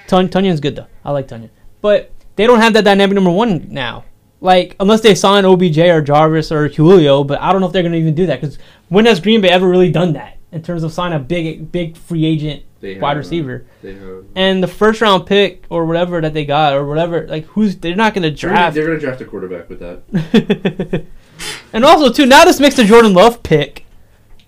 Tun- 0.07 0.29
Tonyan's 0.29 0.61
good 0.61 0.77
though. 0.77 0.87
I 1.05 1.13
like 1.13 1.29
Tonyan, 1.29 1.51
but 1.81 2.11
they 2.37 2.47
don't 2.47 2.61
have 2.61 2.73
that 2.75 2.85
dynamic 2.85 3.15
number 3.15 3.31
one 3.31 3.69
now. 3.71 4.05
Like 4.41 4.77
unless 4.81 5.03
they 5.03 5.15
sign 5.15 5.45
OBJ 5.45 5.79
or 5.79 6.01
Jarvis 6.01 6.51
or 6.51 6.69
Julio, 6.69 7.25
but 7.25 7.41
I 7.41 7.53
don't 7.53 7.61
know 7.61 7.67
if 7.67 7.73
they're 7.73 7.83
gonna 7.83 7.97
even 7.97 8.15
do 8.15 8.27
that 8.27 8.41
because 8.41 8.59
when 8.89 9.07
has 9.07 9.21
Green 9.21 9.41
Bay 9.41 9.51
ever 9.51 9.69
really 9.69 9.91
done 9.91 10.15
that 10.15 10.39
in 10.53 10.63
terms 10.63 10.83
of 10.83 10.93
sign 10.93 11.13
a 11.13 11.19
big 11.19 11.71
big 11.71 11.97
free 11.97 12.25
agent 12.25 12.63
They 12.81 12.99
wide 12.99 13.09
have, 13.11 13.17
uh, 13.17 13.19
receiver? 13.19 13.65
They 13.83 13.95
have. 13.95 14.25
And 14.35 14.63
the 14.63 14.67
first 14.69 15.01
round 15.01 15.27
pick 15.27 15.65
or 15.69 15.85
whatever 15.85 16.21
that 16.21 16.33
they 16.35 16.45
got 16.47 16.73
or 16.75 16.87
whatever 16.87 17.27
like 17.29 17.45
who's 17.47 17.77
they're 17.77 17.95
not 17.95 18.15
gonna 18.15 18.31
draft. 18.31 18.75
they're 18.75 18.87
gonna 18.87 18.99
draft 18.99 19.21
a 19.21 19.25
quarterback 19.27 19.69
with 19.69 19.81
that. 19.81 21.05
and 21.73 21.85
also 21.85 22.11
too, 22.13 22.27
now 22.27 22.45
this 22.45 22.61
makes 22.61 22.77
the 22.77 22.85
Jordan 22.85 23.13
Love 23.15 23.43
pick 23.43 23.85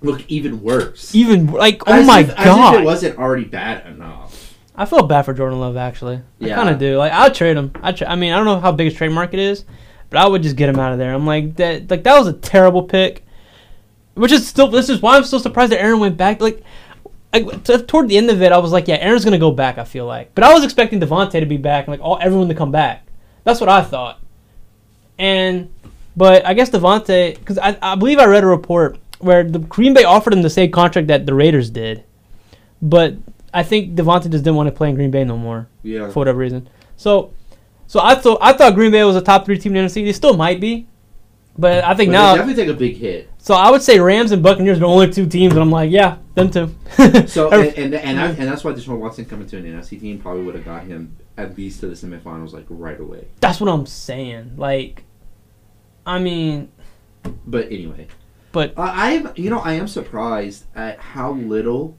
Look, 0.01 0.25
even 0.29 0.63
worse. 0.63 1.15
even 1.15 1.47
like 1.49 1.83
oh 1.87 1.93
As 1.93 2.07
my 2.07 2.21
if- 2.21 2.37
god. 2.37 2.81
it 2.81 2.85
wasn't 2.85 3.19
already 3.19 3.45
bad 3.45 3.87
enough. 3.87 4.57
I 4.75 4.87
feel 4.87 5.03
bad 5.03 5.23
for 5.27 5.35
Jordan 5.35 5.61
Love 5.61 5.77
actually. 5.77 6.17
I 6.17 6.21
Yeah. 6.39 6.55
kind 6.55 6.71
of 6.71 6.79
do. 6.79 6.97
Like 6.97 7.13
I'd 7.13 7.35
trade 7.35 7.57
him. 7.57 7.71
I 7.83 7.93
tra- 7.93 8.09
I 8.09 8.17
mean 8.17 8.33
I 8.33 8.37
don't 8.37 8.47
know 8.47 8.59
how 8.61 8.73
big 8.73 8.87
his 8.89 8.95
trade 8.95 9.13
market 9.13 9.39
is, 9.39 9.65
but 10.11 10.19
I 10.19 10.27
would 10.27 10.43
just 10.43 10.57
get 10.57 10.69
him 10.71 10.79
out 10.79 10.93
of 10.93 10.99
there. 10.99 11.13
I'm 11.13 11.27
like 11.27 11.57
that 11.57 11.91
like 11.91 12.03
that 12.05 12.19
was 12.19 12.27
a 12.29 12.33
terrible 12.33 12.83
pick. 12.85 13.25
Which 14.15 14.33
is 14.33 14.47
still 14.47 14.69
this 14.69 14.89
is 14.89 15.01
why 15.01 15.17
I'm 15.17 15.25
still 15.25 15.41
surprised 15.41 15.73
that 15.73 15.81
Aaron 15.81 16.01
went 16.01 16.17
back. 16.17 16.41
Like 16.41 16.63
I, 17.35 17.41
toward 17.43 18.09
the 18.09 18.17
end 18.19 18.31
of 18.31 18.43
it, 18.43 18.53
I 18.53 18.59
was 18.59 18.73
like, 18.73 18.89
yeah, 18.89 18.97
Aaron's 18.97 19.25
gonna 19.25 19.39
go 19.39 19.51
back. 19.51 19.79
I 19.79 19.85
feel 19.85 20.07
like, 20.07 20.35
but 20.35 20.45
I 20.45 20.53
was 20.53 20.65
expecting 20.65 21.01
Davante 21.01 21.41
to 21.41 21.47
be 21.47 21.57
back, 21.57 21.87
and 21.87 21.93
like 21.93 22.01
all 22.01 22.19
everyone 22.21 22.49
to 22.49 22.55
come 22.55 22.71
back. 22.71 23.07
That's 23.45 23.61
what 23.61 23.69
I 23.71 23.83
thought. 23.83 24.21
And, 25.19 25.73
but 26.17 26.45
I 26.47 26.55
guess 26.55 26.71
Davante, 26.71 27.39
because 27.39 27.59
I, 27.59 27.77
I 27.83 27.95
believe 27.95 28.19
I 28.19 28.27
read 28.27 28.45
a 28.45 28.47
report 28.47 28.99
where 29.19 29.45
the 29.45 29.59
Green 29.61 29.95
Bay 29.95 30.05
offered 30.05 30.33
him 30.33 30.43
the 30.43 30.51
same 30.51 30.71
contract 30.71 31.09
that 31.09 31.27
the 31.27 31.35
Raiders 31.35 31.71
did, 31.71 32.05
but 32.81 33.15
I 33.55 33.63
think 33.63 33.95
Davante 33.95 34.31
just 34.31 34.45
didn't 34.45 34.57
want 34.57 34.69
to 34.69 34.73
play 34.75 34.89
in 34.89 34.95
Green 34.95 35.11
Bay 35.11 35.25
no 35.25 35.37
more 35.37 35.69
Yeah. 35.83 36.09
for 36.11 36.21
whatever 36.21 36.39
reason. 36.39 36.69
So, 36.97 37.33
so 37.87 38.01
I 38.03 38.15
thought 38.15 38.39
I 38.41 38.53
thought 38.53 38.75
Green 38.75 38.91
Bay 38.91 39.05
was 39.05 39.17
a 39.17 39.21
top 39.21 39.45
three 39.45 39.59
team 39.59 39.77
in 39.77 39.85
the 39.85 39.91
NFC. 39.91 40.05
They 40.05 40.13
still 40.13 40.37
might 40.37 40.61
be, 40.61 40.87
but 41.59 41.85
I 41.85 41.95
think 41.95 42.09
But 42.11 42.13
now. 42.13 42.35
definitely 42.37 42.65
take 42.65 42.75
a 42.75 42.79
big 42.79 42.97
hit. 42.97 43.31
So 43.39 43.55
I 43.55 43.71
would 43.71 43.83
say 43.83 43.99
Rams 43.99 44.33
and 44.33 44.43
Buccaneers 44.43 44.79
are 44.79 44.81
the 44.81 44.87
only 44.87 45.11
two 45.11 45.27
teams, 45.27 45.53
and 45.53 45.63
I'm 45.63 45.71
like, 45.71 45.91
yeah, 45.91 46.19
them 46.35 46.51
two. 46.51 46.75
So 47.27 47.51
and 47.53 47.67
and, 47.77 47.95
and, 47.95 48.19
that, 48.19 48.39
and 48.39 48.49
that's 48.49 48.65
why 48.65 48.73
Deshaun 48.73 48.99
Watson 48.99 49.25
coming 49.25 49.47
to 49.49 49.57
an 49.59 49.65
NFC 49.65 50.01
team 50.01 50.19
probably 50.19 50.45
would 50.45 50.55
have 50.55 50.65
got 50.65 50.85
him 50.85 51.17
at 51.37 51.57
least 51.57 51.81
to 51.81 51.89
the 51.89 51.95
semifinals 51.95 52.53
like 52.53 52.67
right 52.69 52.99
away. 53.01 53.27
that's 53.41 53.61
what 53.61 53.69
I'm 53.71 53.87
saying. 53.87 54.55
Like, 54.57 55.05
I 56.07 56.19
mean, 56.19 56.71
But 57.47 57.67
anyway, 57.67 58.07
but 58.53 58.75
I 58.79 59.09
I 59.09 59.11
am 59.13 59.33
you 59.37 59.51
know 59.51 59.61
I 59.61 59.73
am 59.75 59.89
surprised 59.89 60.67
at 60.75 60.99
how 60.99 61.33
little 61.33 61.97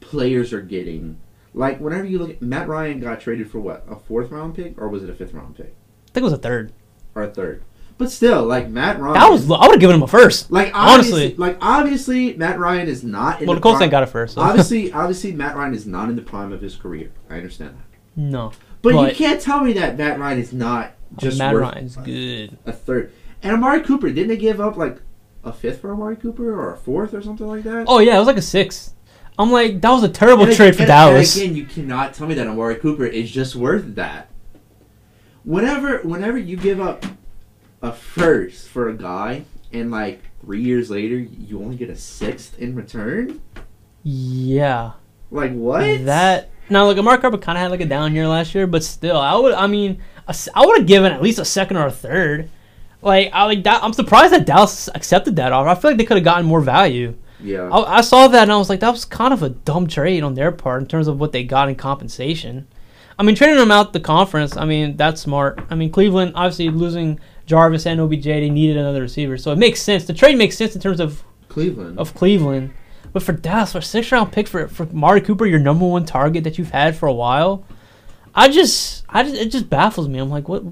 players 0.00 0.52
are 0.52 0.60
getting. 0.62 1.18
Like 1.54 1.80
whenever 1.80 2.04
you 2.04 2.18
look 2.18 2.30
at 2.30 2.42
Matt 2.42 2.68
Ryan 2.68 3.00
got 3.00 3.20
traded 3.20 3.50
for 3.50 3.58
what 3.60 3.84
a 3.88 3.96
fourth 3.96 4.30
round 4.30 4.54
pick 4.54 4.78
or 4.78 4.88
was 4.88 5.02
it 5.02 5.08
a 5.10 5.14
fifth 5.14 5.32
round 5.32 5.56
pick 5.56 5.74
I 6.08 6.12
think 6.12 6.22
it 6.22 6.24
was 6.24 6.32
a 6.34 6.38
third. 6.38 6.72
or 7.14 7.22
a 7.22 7.30
third? 7.30 7.62
But 7.98 8.10
still, 8.10 8.44
like 8.44 8.68
Matt 8.68 9.00
Ryan. 9.00 9.14
That 9.14 9.30
was. 9.30 9.50
I 9.50 9.58
would 9.60 9.70
have 9.72 9.80
given 9.80 9.96
him 9.96 10.02
a 10.02 10.06
first. 10.08 10.50
like 10.50 10.70
honestly. 10.74 11.34
like 11.36 11.56
obviously 11.62 12.34
Matt 12.34 12.58
Ryan 12.58 12.88
is 12.88 13.02
not 13.02 13.40
in 13.40 13.46
Well, 13.46 13.54
the 13.54 13.60
Colts 13.62 13.76
prime- 13.76 13.84
ain't 13.84 13.90
got 13.90 14.02
it 14.02 14.06
first. 14.10 14.34
So. 14.34 14.42
obviously, 14.42 14.92
obviously 15.02 15.32
Matt 15.32 15.56
Ryan 15.56 15.72
is 15.74 15.86
not 15.86 16.10
in 16.10 16.16
the 16.16 16.22
prime 16.22 16.52
of 16.52 16.60
his 16.60 16.76
career. 16.76 17.10
I 17.30 17.36
understand 17.36 17.70
that. 17.70 17.98
no, 18.20 18.52
But, 18.82 18.92
But- 18.92 19.10
you 19.10 19.16
can't 19.16 19.40
tell 19.40 19.62
me 19.62 19.72
that 19.74 19.96
Matt 19.96 20.18
Ryan 20.18 20.38
is 20.38 20.52
not 20.52 20.92
just 21.16 21.38
Matt 21.38 21.54
worth 21.54 21.62
Ryan's 21.62 21.96
good. 21.96 22.58
a 22.66 22.72
third. 22.72 23.12
And 23.42 23.52
Amari 23.54 23.80
Cooper, 23.82 24.08
didn't 24.10 24.28
they 24.28 24.36
give 24.36 24.60
up 24.60 24.76
like 24.76 25.00
a 25.44 25.52
fifth 25.52 25.80
for 25.80 25.92
Amari 25.92 26.16
Cooper 26.16 26.52
or 26.52 26.74
a 26.74 26.76
fourth 26.76 27.14
or 27.14 27.22
something 27.22 27.46
like 27.46 27.62
that? 27.62 27.86
Oh 27.88 28.00
yeah, 28.00 28.16
it 28.16 28.18
was 28.18 28.26
like 28.26 28.36
a 28.36 28.42
six. 28.42 28.92
I'm 29.38 29.50
like, 29.52 29.80
that 29.80 29.90
was 29.90 30.02
a 30.02 30.08
terrible 30.08 30.44
And 30.44 30.54
trade 30.54 30.74
ag- 30.74 30.76
for 30.80 30.86
Dallas. 30.86 31.34
Again, 31.36 31.54
you 31.56 31.64
cannot 31.64 32.12
tell 32.14 32.26
me 32.26 32.34
that 32.34 32.46
Amari 32.46 32.76
Cooper 32.76 33.06
is 33.06 33.30
just 33.30 33.54
worth 33.56 33.94
that. 33.94 34.28
Whenever, 35.44 35.98
whenever 35.98 36.36
you 36.38 36.56
give 36.56 36.80
up 36.80 37.04
a 37.82 37.92
first 37.92 38.68
for 38.68 38.88
a 38.88 38.94
guy, 38.96 39.44
and 39.72 39.90
like 39.90 40.22
three 40.40 40.62
years 40.62 40.90
later, 40.90 41.16
you 41.16 41.60
only 41.60 41.76
get 41.76 41.90
a 41.90 41.96
sixth 41.96 42.58
in 42.58 42.74
return. 42.74 43.40
Yeah. 44.02 44.92
Like 45.30 45.52
what? 45.52 46.04
That 46.04 46.50
now 46.68 46.86
look, 46.86 46.98
Amari 46.98 47.18
Cooper 47.18 47.38
kind 47.38 47.58
of 47.58 47.62
had 47.62 47.70
like 47.70 47.80
a 47.80 47.86
down 47.86 48.14
year 48.14 48.28
last 48.28 48.54
year, 48.54 48.66
but 48.66 48.84
still, 48.84 49.18
I 49.18 49.34
would. 49.36 49.54
I 49.54 49.66
mean, 49.66 50.02
I 50.26 50.66
would 50.66 50.78
have 50.78 50.86
given 50.86 51.12
at 51.12 51.22
least 51.22 51.38
a 51.38 51.44
second 51.44 51.76
or 51.76 51.86
a 51.86 51.90
third. 51.92 52.50
Like 53.02 53.30
I 53.32 53.44
like 53.44 53.62
that. 53.64 53.82
I'm 53.82 53.92
surprised 53.92 54.32
that 54.32 54.46
Dallas 54.46 54.88
accepted 54.94 55.36
that 55.36 55.52
offer. 55.52 55.68
I 55.68 55.74
feel 55.74 55.90
like 55.90 55.98
they 55.98 56.04
could 56.04 56.16
have 56.16 56.24
gotten 56.24 56.46
more 56.46 56.60
value. 56.60 57.14
Yeah. 57.40 57.68
I, 57.68 57.98
I 57.98 58.00
saw 58.00 58.28
that 58.28 58.42
and 58.42 58.52
I 58.52 58.56
was 58.56 58.68
like, 58.68 58.80
that 58.80 58.90
was 58.90 59.04
kind 59.04 59.32
of 59.32 59.42
a 59.42 59.50
dumb 59.50 59.86
trade 59.86 60.22
on 60.22 60.34
their 60.34 60.50
part 60.50 60.82
in 60.82 60.88
terms 60.88 61.06
of 61.06 61.20
what 61.20 61.32
they 61.32 61.44
got 61.44 61.68
in 61.68 61.74
compensation. 61.76 62.66
I 63.18 63.22
mean, 63.22 63.34
trading 63.34 63.56
them 63.56 63.70
out 63.70 63.92
the 63.92 64.00
conference. 64.00 64.56
I 64.56 64.64
mean, 64.64 64.96
that's 64.96 65.20
smart. 65.20 65.60
I 65.70 65.74
mean, 65.74 65.90
Cleveland 65.90 66.32
obviously 66.34 66.68
losing 66.68 67.20
Jarvis 67.46 67.86
and 67.86 68.00
OBJ, 68.00 68.24
they 68.24 68.50
needed 68.50 68.76
another 68.76 69.00
receiver, 69.02 69.36
so 69.38 69.52
it 69.52 69.58
makes 69.58 69.80
sense. 69.80 70.04
The 70.04 70.12
trade 70.14 70.36
makes 70.36 70.56
sense 70.56 70.74
in 70.74 70.80
terms 70.80 71.00
of 71.00 71.22
Cleveland. 71.48 71.98
of 71.98 72.14
Cleveland. 72.14 72.72
But 73.12 73.22
for 73.22 73.32
Dallas, 73.32 73.72
for 73.72 73.78
a 73.78 73.82
six 73.82 74.12
round 74.12 74.32
pick 74.32 74.46
for 74.48 74.68
for 74.68 74.84
Mari 74.86 75.20
Cooper, 75.22 75.46
your 75.46 75.60
number 75.60 75.86
one 75.86 76.04
target 76.04 76.44
that 76.44 76.58
you've 76.58 76.70
had 76.72 76.96
for 76.96 77.06
a 77.06 77.12
while, 77.12 77.64
I 78.34 78.48
just, 78.48 79.04
I 79.08 79.22
just, 79.22 79.36
it 79.36 79.50
just 79.50 79.70
baffles 79.70 80.08
me. 80.08 80.18
I'm 80.18 80.28
like, 80.28 80.48
what? 80.48 80.64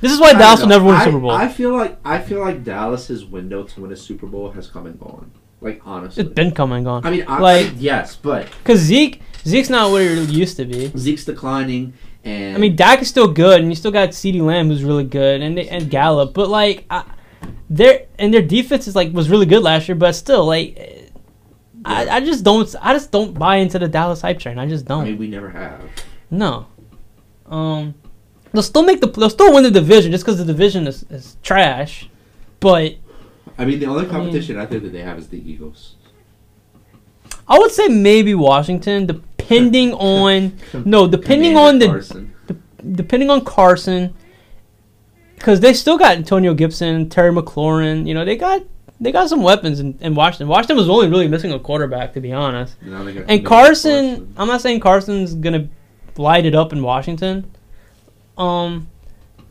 This 0.00 0.12
is 0.12 0.20
why 0.20 0.28
I 0.30 0.32
Dallas 0.34 0.60
will 0.60 0.68
never 0.68 0.84
win 0.84 0.94
a 0.94 0.98
I- 0.98 1.04
Super 1.04 1.18
Bowl. 1.18 1.30
I 1.30 1.48
feel 1.48 1.76
like 1.76 1.98
I 2.04 2.20
feel 2.20 2.40
like 2.40 2.62
Dallas's 2.64 3.24
window 3.24 3.64
to 3.64 3.80
win 3.80 3.92
a 3.92 3.96
Super 3.96 4.26
Bowl 4.26 4.50
has 4.52 4.68
come 4.68 4.86
and 4.86 4.98
gone. 5.00 5.30
Like 5.60 5.82
honestly. 5.84 6.22
it's 6.24 6.32
been 6.32 6.52
coming 6.52 6.86
on. 6.86 7.04
I 7.04 7.10
mean, 7.10 7.24
I, 7.26 7.40
like- 7.40 7.72
yes, 7.76 8.14
but 8.14 8.46
Because 8.62 8.78
Zeke, 8.78 9.20
Zeke's 9.44 9.68
not 9.68 9.90
where 9.90 10.14
he 10.14 10.32
used 10.32 10.56
to 10.58 10.64
be. 10.64 10.92
Zeke's 10.96 11.24
declining, 11.24 11.94
and 12.24 12.56
I 12.56 12.58
mean, 12.58 12.76
Dak 12.76 13.00
is 13.00 13.08
still 13.08 13.28
good, 13.28 13.60
and 13.60 13.70
you 13.70 13.76
still 13.76 13.90
got 13.90 14.10
CeeDee 14.10 14.40
Lamb 14.40 14.68
who's 14.68 14.84
really 14.84 15.04
good, 15.04 15.40
and 15.40 15.56
they, 15.56 15.68
and 15.68 15.90
Gallup. 15.90 16.34
But 16.34 16.48
like, 16.48 16.84
I, 16.90 17.04
their 17.70 18.06
and 18.18 18.32
their 18.32 18.42
defense 18.42 18.88
is 18.88 18.96
like 18.96 19.12
was 19.12 19.30
really 19.30 19.46
good 19.46 19.62
last 19.62 19.88
year, 19.88 19.94
but 19.94 20.12
still, 20.12 20.44
like, 20.44 20.74
eh, 20.76 21.02
I, 21.84 22.08
I 22.08 22.20
just 22.20 22.44
don't, 22.44 22.72
I 22.80 22.92
just 22.92 23.10
don't 23.10 23.38
buy 23.38 23.56
into 23.56 23.78
the 23.78 23.88
Dallas 23.88 24.20
hype 24.20 24.38
train. 24.38 24.58
I 24.58 24.66
just 24.66 24.84
don't. 24.84 25.04
mean, 25.04 25.18
we 25.18 25.28
never 25.28 25.50
have. 25.50 25.80
No. 26.30 26.66
Um, 27.46 27.94
they'll 28.52 28.62
still 28.62 28.82
make 28.82 29.00
the, 29.00 29.06
they'll 29.06 29.30
still 29.30 29.54
win 29.54 29.62
the 29.62 29.70
division 29.70 30.12
just 30.12 30.24
because 30.24 30.38
the 30.38 30.44
division 30.44 30.86
is, 30.86 31.04
is 31.10 31.36
trash. 31.42 32.08
But 32.60 32.96
I 33.56 33.64
mean, 33.64 33.78
the 33.78 33.86
only 33.86 34.02
mean- 34.02 34.10
competition 34.10 34.58
I 34.58 34.66
think 34.66 34.82
that 34.82 34.92
they 34.92 35.02
have 35.02 35.18
is 35.18 35.28
the 35.28 35.38
Eagles. 35.50 35.94
I 37.46 37.58
would 37.58 37.70
say 37.70 37.88
maybe 37.88 38.34
Washington, 38.34 39.06
depending 39.48 39.94
on 39.94 40.56
no, 40.84 41.08
depending 41.08 41.56
on 41.56 41.78
the 41.78 41.86
Carson. 41.86 42.34
depending 42.92 43.30
on 43.30 43.44
Carson, 43.44 44.14
because 45.36 45.60
they 45.60 45.72
still 45.72 45.98
got 45.98 46.16
Antonio 46.16 46.54
Gibson, 46.54 47.08
Terry 47.08 47.32
McLaurin. 47.32 48.06
You 48.06 48.14
know, 48.14 48.24
they 48.24 48.36
got 48.36 48.62
they 49.00 49.12
got 49.12 49.28
some 49.28 49.42
weapons 49.42 49.80
in, 49.80 49.98
in 50.00 50.14
Washington. 50.14 50.48
Washington 50.48 50.76
was 50.76 50.88
only 50.88 51.08
really 51.08 51.28
missing 51.28 51.52
a 51.52 51.58
quarterback, 51.58 52.14
to 52.14 52.20
be 52.20 52.32
honest. 52.32 52.76
And 52.82 52.92
Commander 52.92 53.48
Carson, 53.48 54.34
I'm 54.36 54.48
not 54.48 54.60
saying 54.60 54.80
Carson's 54.80 55.34
gonna 55.34 55.68
light 56.16 56.44
it 56.46 56.54
up 56.54 56.72
in 56.72 56.82
Washington. 56.82 57.50
Um, 58.36 58.88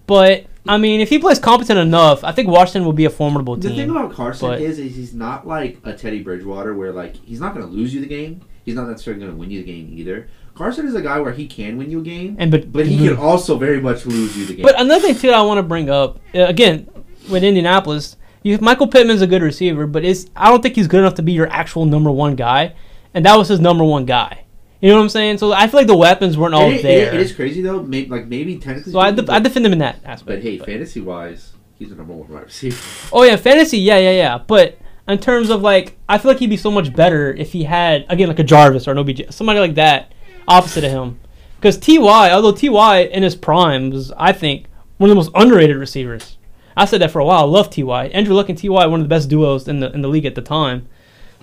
but 0.06 0.46
I 0.68 0.78
mean, 0.78 1.02
if 1.02 1.10
he 1.10 1.20
plays 1.20 1.40
competent 1.40 1.80
enough, 1.80 2.24
I 2.24 2.32
think 2.32 2.50
Washington 2.50 2.86
will 2.86 2.94
be 2.94 3.06
a 3.06 3.10
formidable 3.10 3.56
team. 3.56 3.72
The 3.72 3.76
thing 3.76 3.90
about 3.90 4.14
Carson 4.14 4.50
but- 4.50 4.62
is, 4.62 4.80
is 4.80 4.96
he's 4.96 5.14
not 5.14 5.48
like 5.48 5.78
a 5.84 5.94
Teddy 5.94 6.22
Bridgewater 6.22 6.74
where 6.74 6.92
like 6.92 7.16
he's 7.16 7.40
not 7.40 7.54
going 7.56 7.66
to 7.66 7.72
lose 7.72 7.94
you 7.94 8.02
the 8.02 8.08
game. 8.08 8.42
He's 8.68 8.76
not 8.76 8.90
necessarily 8.90 9.22
going 9.22 9.32
to 9.32 9.38
win 9.38 9.50
you 9.50 9.64
the 9.64 9.66
game 9.72 9.90
either. 9.98 10.28
Carson 10.54 10.86
is 10.86 10.94
a 10.94 11.02
guy 11.02 11.22
where 11.22 11.32
he 11.32 11.48
can 11.48 11.78
win 11.78 11.90
you 11.90 12.02
a 12.02 12.04
game, 12.04 12.36
And 12.38 12.52
but 12.52 12.70
but 12.70 12.86
he 12.86 12.98
can 13.08 13.16
also 13.16 13.58
very 13.58 13.80
much 13.80 14.06
lose 14.06 14.38
you 14.38 14.46
the 14.46 14.56
game. 14.56 14.64
But 14.64 14.78
another 14.78 15.00
thing 15.08 15.16
too 15.16 15.28
that 15.28 15.36
I 15.38 15.42
want 15.42 15.60
to 15.60 15.64
bring 15.64 15.90
up 15.90 16.20
uh, 16.36 16.40
again 16.48 16.90
with 17.30 17.46
Indianapolis, 17.46 18.18
you, 18.44 18.58
Michael 18.58 18.88
Pittman's 18.88 19.22
a 19.22 19.28
good 19.28 19.42
receiver, 19.42 19.88
but 19.88 20.04
is 20.04 20.30
I 20.36 20.50
don't 20.50 20.62
think 20.62 20.76
he's 20.76 20.88
good 20.90 21.00
enough 21.00 21.16
to 21.16 21.22
be 21.22 21.32
your 21.32 21.48
actual 21.50 21.86
number 21.86 22.12
one 22.12 22.36
guy, 22.36 22.76
and 23.14 23.26
that 23.26 23.38
was 23.38 23.48
his 23.48 23.62
number 23.62 23.86
one 23.86 24.06
guy. 24.06 24.44
You 24.82 24.90
know 24.90 24.98
what 24.98 25.04
I'm 25.04 25.10
saying? 25.10 25.38
So 25.38 25.54
I 25.54 25.68
feel 25.68 25.80
like 25.80 25.88
the 25.88 25.96
weapons 25.96 26.38
weren't 26.38 26.54
all 26.54 26.70
it, 26.70 26.76
it- 26.76 26.84
there. 26.84 27.14
it 27.14 27.22
is 27.22 27.32
crazy 27.34 27.62
though. 27.62 27.82
Maybe 27.84 28.10
like 28.10 28.28
maybe 28.28 28.58
technically. 28.58 28.92
so 28.92 29.00
I, 29.00 29.12
def- 29.12 29.30
I 29.30 29.40
defend 29.40 29.66
him 29.66 29.72
in 29.72 29.80
that 29.80 30.02
aspect. 30.04 30.26
but 30.26 30.42
hey, 30.42 30.58
fantasy 30.58 31.00
wise, 31.00 31.54
he's 31.80 31.88
the 31.90 31.96
number 31.96 32.12
one 32.14 32.28
wide 32.28 32.44
receiver. 32.44 32.78
Oh 33.14 33.24
yeah, 33.24 33.38
fantasy, 33.38 33.78
yeah, 33.78 33.98
yeah, 33.98 34.12
yeah. 34.12 34.38
But 34.38 34.78
in 35.08 35.18
terms 35.20 35.50
of 35.50 35.62
like, 35.62 35.98
I 36.10 36.18
feel 36.18 36.32
like 36.32 36.40
he'd 36.40 36.50
be 36.50 36.58
so 36.58 36.72
much 36.72 36.94
better 36.94 37.34
if 37.34 37.54
he 37.54 37.64
had 37.64 38.06
again 38.10 38.28
like 38.28 38.40
a 38.40 38.44
Jarvis 38.44 38.88
or 38.88 38.92
an 38.92 38.98
OBJ, 38.98 39.32
somebody 39.32 39.60
like 39.60 39.76
that, 39.76 40.14
opposite 40.48 40.84
of 40.84 40.92
him. 40.92 41.20
Because 41.58 41.78
Ty, 41.78 42.32
although 42.32 42.52
Ty 42.52 43.00
in 43.00 43.24
his 43.24 43.36
prime 43.36 43.90
was, 43.90 44.12
I 44.18 44.32
think, 44.32 44.68
one 44.98 45.10
of 45.10 45.16
the 45.16 45.20
most 45.20 45.32
underrated 45.34 45.78
receivers. 45.78 46.38
I 46.76 46.86
said 46.86 47.02
that 47.02 47.10
for 47.12 47.20
a 47.20 47.26
while. 47.26 47.40
I 47.40 47.44
love 47.44 47.72
Ty. 47.72 48.08
Andrew 48.08 48.36
Luck 48.36 48.50
and 48.50 48.58
Ty, 48.58 48.70
one 48.70 49.00
of 49.00 49.06
the 49.06 49.10
best 49.10 49.30
duos 49.30 49.68
in 49.68 49.80
the 49.80 49.92
in 49.92 50.02
the 50.02 50.08
league 50.08 50.26
at 50.26 50.36
the 50.36 50.42
time. 50.42 50.88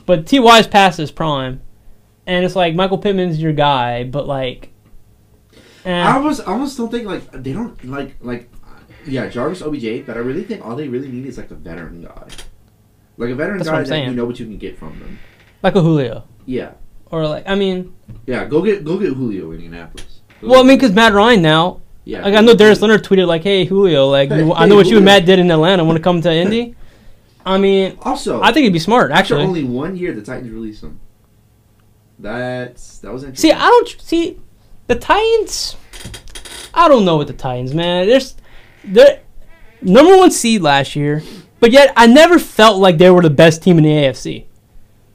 But 0.07 0.27
Ty's 0.27 0.67
past 0.67 0.99
his 0.99 1.11
prime, 1.11 1.61
and 2.27 2.45
it's 2.45 2.55
like 2.55 2.75
Michael 2.75 2.99
Pittman's 2.99 3.41
your 3.41 3.53
guy, 3.53 4.05
but 4.05 4.29
like, 4.29 4.71
eh. 5.85 6.03
I 6.03 6.19
was 6.19 6.41
I 6.41 6.53
almost 6.53 6.77
don't 6.77 6.91
think 6.91 7.07
like 7.07 7.31
they 7.33 7.53
don't 7.53 7.83
like 7.85 8.17
like, 8.21 8.49
yeah, 9.07 9.27
Jarvis 9.27 9.63
OBJ, 9.63 10.07
but 10.07 10.17
I 10.17 10.21
really 10.21 10.45
think 10.45 10.65
all 10.65 10.77
they 10.77 10.89
really 10.89 11.09
need 11.09 11.27
is 11.27 11.39
like 11.39 11.51
a 11.51 11.55
veteran 11.55 12.03
guy, 12.03 12.29
like 13.17 13.31
a 13.31 13.35
veteran 13.35 13.59
That's 13.59 13.69
guy 13.69 13.73
what 13.75 13.79
I'm 13.79 13.85
that 13.85 13.89
saying. 13.89 14.09
you 14.11 14.15
know 14.17 14.25
what 14.25 14.39
you 14.41 14.47
can 14.47 14.59
get 14.59 14.79
from 14.79 14.99
them. 15.01 15.19
like 15.63 15.75
a 15.77 15.81
Julio, 15.81 16.25
Yeah, 16.47 16.73
or 17.11 17.27
like, 17.27 17.45
I 17.49 17.55
mean, 17.55 17.95
yeah, 18.27 18.45
go 18.45 18.63
get 18.63 18.85
go 18.85 18.99
get 18.99 19.13
Julio 19.15 19.51
in 19.53 19.57
Indianapolis. 19.57 20.21
Go 20.41 20.49
well, 20.49 20.61
I 20.61 20.67
mean, 20.67 20.77
because 20.79 20.93
Matt 20.93 21.13
Ryan 21.13 21.43
now. 21.43 21.81
yeah, 22.05 22.23
Like 22.23 22.35
I 22.35 22.41
know 22.41 22.55
Darius 22.55 22.81
Leonard 22.83 23.05
tweeted 23.05 23.27
like, 23.27 23.43
"Hey 23.43 23.65
Julio, 23.65 24.09
like 24.09 24.29
Hey, 24.31 24.43
I 24.43 24.63
hey, 24.63 24.67
know 24.69 24.77
what 24.77 24.87
you 24.87 24.97
and 24.97 25.05
Matt 25.05 25.25
did 25.27 25.39
in 25.39 25.51
Atlanta. 25.51 25.85
Want 25.85 25.97
to 25.97 26.03
come 26.03 26.21
to 26.23 26.33
Indy?" 26.33 26.75
I 27.47 27.59
mean, 27.59 27.99
Also, 28.03 28.41
I 28.43 28.53
think 28.53 28.65
it'd 28.65 28.73
be 28.73 28.79
smart 28.79 29.11
after 29.11 29.19
actually. 29.37 29.43
only 29.45 29.65
one 29.65 29.97
year, 29.97 30.13
the 30.15 30.23
Titans 30.23 30.51
released 30.51 30.83
him. 30.83 30.99
That's 32.19 32.99
that 32.99 33.13
was 33.13 33.23
interesting. 33.25 33.51
See, 33.51 33.55
I 33.57 33.67
don't 33.67 33.89
see 34.01 34.41
the 34.87 34.95
Titans. 34.95 35.77
I 36.73 36.89
don't 36.89 37.05
know 37.05 37.17
with 37.19 37.29
the 37.29 37.35
Titans, 37.35 37.75
man. 37.75 38.07
There's 38.07 38.37
they're 38.85 39.21
number 39.83 40.17
one 40.17 40.31
seed 40.31 40.63
last 40.63 40.97
year, 40.97 41.23
but 41.65 41.73
yet 41.73 41.95
I 41.97 42.07
never 42.07 42.39
felt 42.39 42.79
like 42.79 42.99
they 42.99 43.09
were 43.11 43.23
the 43.23 43.31
best 43.31 43.63
team 43.63 43.79
in 43.79 43.85
the 43.85 43.91
AFC. 43.91 44.45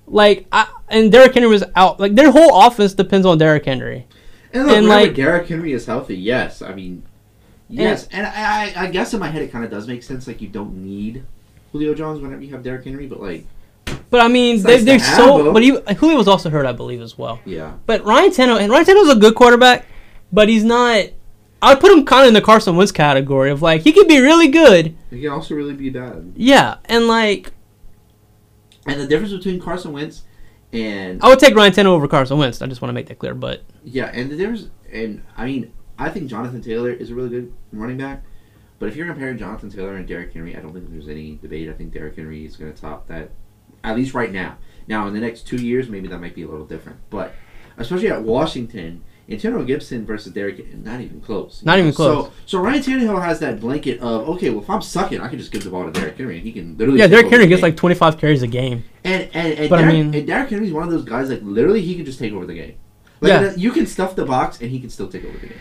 Like 0.08 0.48
I 0.52 0.68
and 0.88 1.12
Derrick 1.12 1.36
Henry 1.36 1.48
was 1.48 1.64
out. 1.76 2.00
Like 2.00 2.16
their 2.16 2.32
whole 2.32 2.66
offense 2.66 2.96
depends 2.96 3.24
on 3.28 3.38
Derrick 3.38 3.66
Henry. 3.66 4.08
And 4.52 4.66
look, 4.66 4.76
And, 4.78 4.88
like- 4.88 5.14
Derrick 5.14 5.48
Henry 5.48 5.74
is 5.74 5.86
healthy, 5.86 6.18
yes. 6.18 6.64
I 6.64 6.74
mean, 6.74 7.04
yes. 7.70 8.08
And, 8.12 8.26
I, 8.26 8.74
I, 8.76 8.86
I 8.86 8.88
guess 8.90 9.14
in 9.14 9.20
my 9.20 9.28
head 9.28 9.44
it 9.44 9.52
kind 9.52 9.64
of 9.64 9.70
does 9.70 9.88
make 9.88 10.02
sense. 10.02 10.26
Like 10.26 10.42
you 10.42 10.48
don't 10.48 10.74
need 10.84 11.24
Julio 11.72 11.94
Jones 11.94 12.20
whenever 12.20 12.42
you 12.42 12.50
have 12.54 12.64
Derrick 12.64 12.84
Henry, 12.84 13.06
but 13.06 13.22
like, 13.22 13.46
But 14.10 14.22
I 14.22 14.28
mean, 14.28 14.64
they, 14.64 14.78
nice 14.78 14.86
they're 14.86 14.98
so. 15.18 15.54
But 15.54 15.62
he, 15.62 15.78
Julio 15.98 16.18
was 16.18 16.28
also 16.28 16.50
hurt, 16.50 16.66
I 16.66 16.72
believe, 16.72 17.00
as 17.00 17.16
well. 17.16 17.40
yeah, 17.46 17.74
But 17.86 18.04
Ryan 18.06 18.32
Tannehill, 18.32 18.60
and 18.60 18.72
Ryan 18.72 18.86
Tannehill's 18.86 19.10
a 19.16 19.20
good 19.20 19.36
quarterback, 19.36 19.86
but 20.34 20.50
he's 20.50 20.64
not. 20.64 21.10
I 21.62 21.74
would 21.74 21.82
put 21.82 21.92
him 21.92 22.06
kind 22.06 22.24
of 22.24 22.30
in 22.30 22.34
the 22.34 22.42
Carson 22.42 22.76
Wentz 22.76 22.92
category 22.92 23.52
of 23.52 23.62
like 23.62 23.82
he 23.82 23.92
could 23.92 24.08
be 24.08 24.20
really 24.20 24.48
good, 24.48 24.96
he 25.10 25.22
can 25.22 25.32
also 25.32 25.56
really 25.56 25.74
be 25.74 25.90
bad. 25.90 26.34
yeah, 26.36 26.78
and 26.86 27.08
like 27.08 27.52
And 28.86 29.00
the 29.00 29.08
difference 29.08 29.34
between 29.34 29.60
Carson 29.60 29.92
Wentz 29.92 30.24
and 30.72 31.22
I 31.24 31.28
would 31.30 31.40
take 31.40 31.56
Ryan 31.56 31.74
Tannehill 31.74 31.88
over 31.88 32.08
Carson 32.08 32.38
Wentz. 32.38 32.62
I 32.62 32.68
just 32.68 32.82
want 32.82 32.90
to 32.90 32.94
make 32.94 33.08
that 33.08 33.20
clear. 33.20 33.34
But 33.34 33.64
yeah, 33.84 34.12
and 34.14 34.30
the 34.30 34.38
difference, 34.38 34.70
and 34.92 35.24
I 35.36 35.46
mean, 35.46 35.74
I 35.98 36.10
think 36.10 36.30
Jonathan 36.30 36.62
Taylor 36.62 36.92
is 36.92 37.10
a 37.10 37.16
really 37.16 37.30
good 37.30 37.54
running 37.72 37.98
back. 37.98 38.24
But 38.78 38.88
if 38.88 38.96
you're 38.96 39.08
comparing 39.08 39.38
Jonathan 39.38 39.70
Taylor 39.70 39.96
and 39.96 40.08
Derrick 40.08 40.34
Henry, 40.34 40.56
I 40.56 40.62
don't 40.62 40.74
think 40.74 40.90
there's 40.90 41.10
any 41.10 41.38
debate. 41.42 41.70
I 41.70 41.74
think 41.74 41.92
Derrick 41.92 42.16
Henry 42.16 42.46
is 42.46 42.56
going 42.56 42.72
to 42.74 42.82
top 42.82 43.08
that, 43.08 43.32
at 43.84 43.98
least 43.98 44.14
right 44.14 44.32
now. 44.32 44.58
Now, 44.88 45.06
in 45.08 45.14
the 45.14 45.20
next 45.20 45.46
two 45.46 45.58
years, 45.58 45.90
maybe 45.90 46.08
that 46.08 46.20
might 46.20 46.34
be 46.34 46.44
a 46.44 46.48
little 46.48 46.66
different. 46.66 47.00
But 47.10 47.34
especially 47.78 48.10
at 48.10 48.24
Washington, 48.24 49.04
Antonio 49.32 49.64
Gibson 49.64 50.06
versus 50.06 50.34
Derrick, 50.34 50.74
not 50.84 51.02
even 51.02 51.22
close. 51.22 51.62
Not 51.64 51.76
know? 51.76 51.80
even 51.82 51.94
close. 51.94 52.26
So, 52.26 52.32
so 52.46 52.60
Ryan 52.60 52.82
Tannehill 52.82 53.24
has 53.24 53.40
that 53.40 53.60
blanket 53.60 54.00
of 54.00 54.28
okay, 54.30 54.50
well, 54.50 54.64
if 54.64 54.70
I'm 54.70 54.82
sucking, 54.82 55.22
I 55.22 55.28
can 55.28 55.38
just 55.38 55.52
give 55.52 55.64
the 55.64 55.70
ball 55.70 55.86
to 55.86 55.92
Derrick 55.92 56.18
Henry, 56.18 56.36
and 56.38 56.44
he 56.46 56.52
can 56.52 56.78
literally. 56.78 57.00
yeah, 57.00 57.08
Derrick 57.08 57.28
Henry 57.28 57.48
gets 57.48 57.62
game. 57.62 57.70
like 57.70 57.78
25 57.78 58.18
carries 58.18 58.42
a 58.42 58.48
game. 58.48 58.84
And 59.04 59.30
and, 59.34 59.54
and, 59.60 59.70
But 59.70 59.80
I 59.84 59.88
mean- 59.92 60.14
and 60.14 60.26
Derrick 60.28 60.50
Henry's 60.50 60.74
one 60.74 60.84
of 60.84 60.90
those 60.92 61.04
guys 61.06 61.30
like 61.30 61.42
literally 61.44 61.82
he 61.82 61.96
can 61.96 62.06
just 62.06 62.20
take 62.20 62.34
over 62.34 62.46
the 62.46 62.54
game. 62.56 62.76
Like 63.22 63.30
Yeah. 63.32 63.54
you 63.56 63.72
can 63.72 63.86
stuff 63.86 64.16
the 64.16 64.26
box 64.26 64.62
and 64.62 64.70
he 64.72 64.80
can 64.80 64.90
still 64.90 65.08
take 65.10 65.26
over 65.26 65.38
the 65.38 65.48
game. 65.48 65.58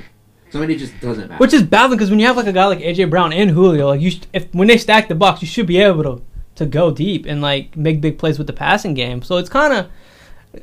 So 0.50 0.58
I 0.58 0.62
mean, 0.66 0.76
it 0.76 0.78
just 0.78 0.98
doesn't 1.00 1.28
matter. 1.28 1.38
Which 1.40 1.52
is 1.52 1.62
baffling 1.62 1.98
because 1.98 2.08
when 2.10 2.18
you 2.20 2.26
have 2.26 2.36
like 2.36 2.46
a 2.46 2.52
guy 2.52 2.66
like 2.66 2.78
AJ 2.78 3.10
Brown 3.10 3.32
and 3.34 3.50
Julio, 3.50 3.88
like 3.88 4.00
you, 4.00 4.12
sh- 4.12 4.20
if 4.32 4.46
when 4.54 4.66
they 4.68 4.78
stack 4.78 5.08
the 5.08 5.14
box, 5.14 5.42
you 5.42 5.48
should 5.48 5.66
be 5.66 5.78
able 5.78 6.02
to 6.04 6.22
to 6.54 6.66
go 6.66 6.90
deep 6.90 7.26
and 7.26 7.40
like 7.42 7.76
make 7.76 8.00
big 8.00 8.18
plays 8.18 8.38
with 8.38 8.46
the 8.46 8.52
passing 8.52 8.94
game. 8.94 9.20
So 9.22 9.36
it's 9.36 9.48
kind 9.50 9.72
of 9.74 9.86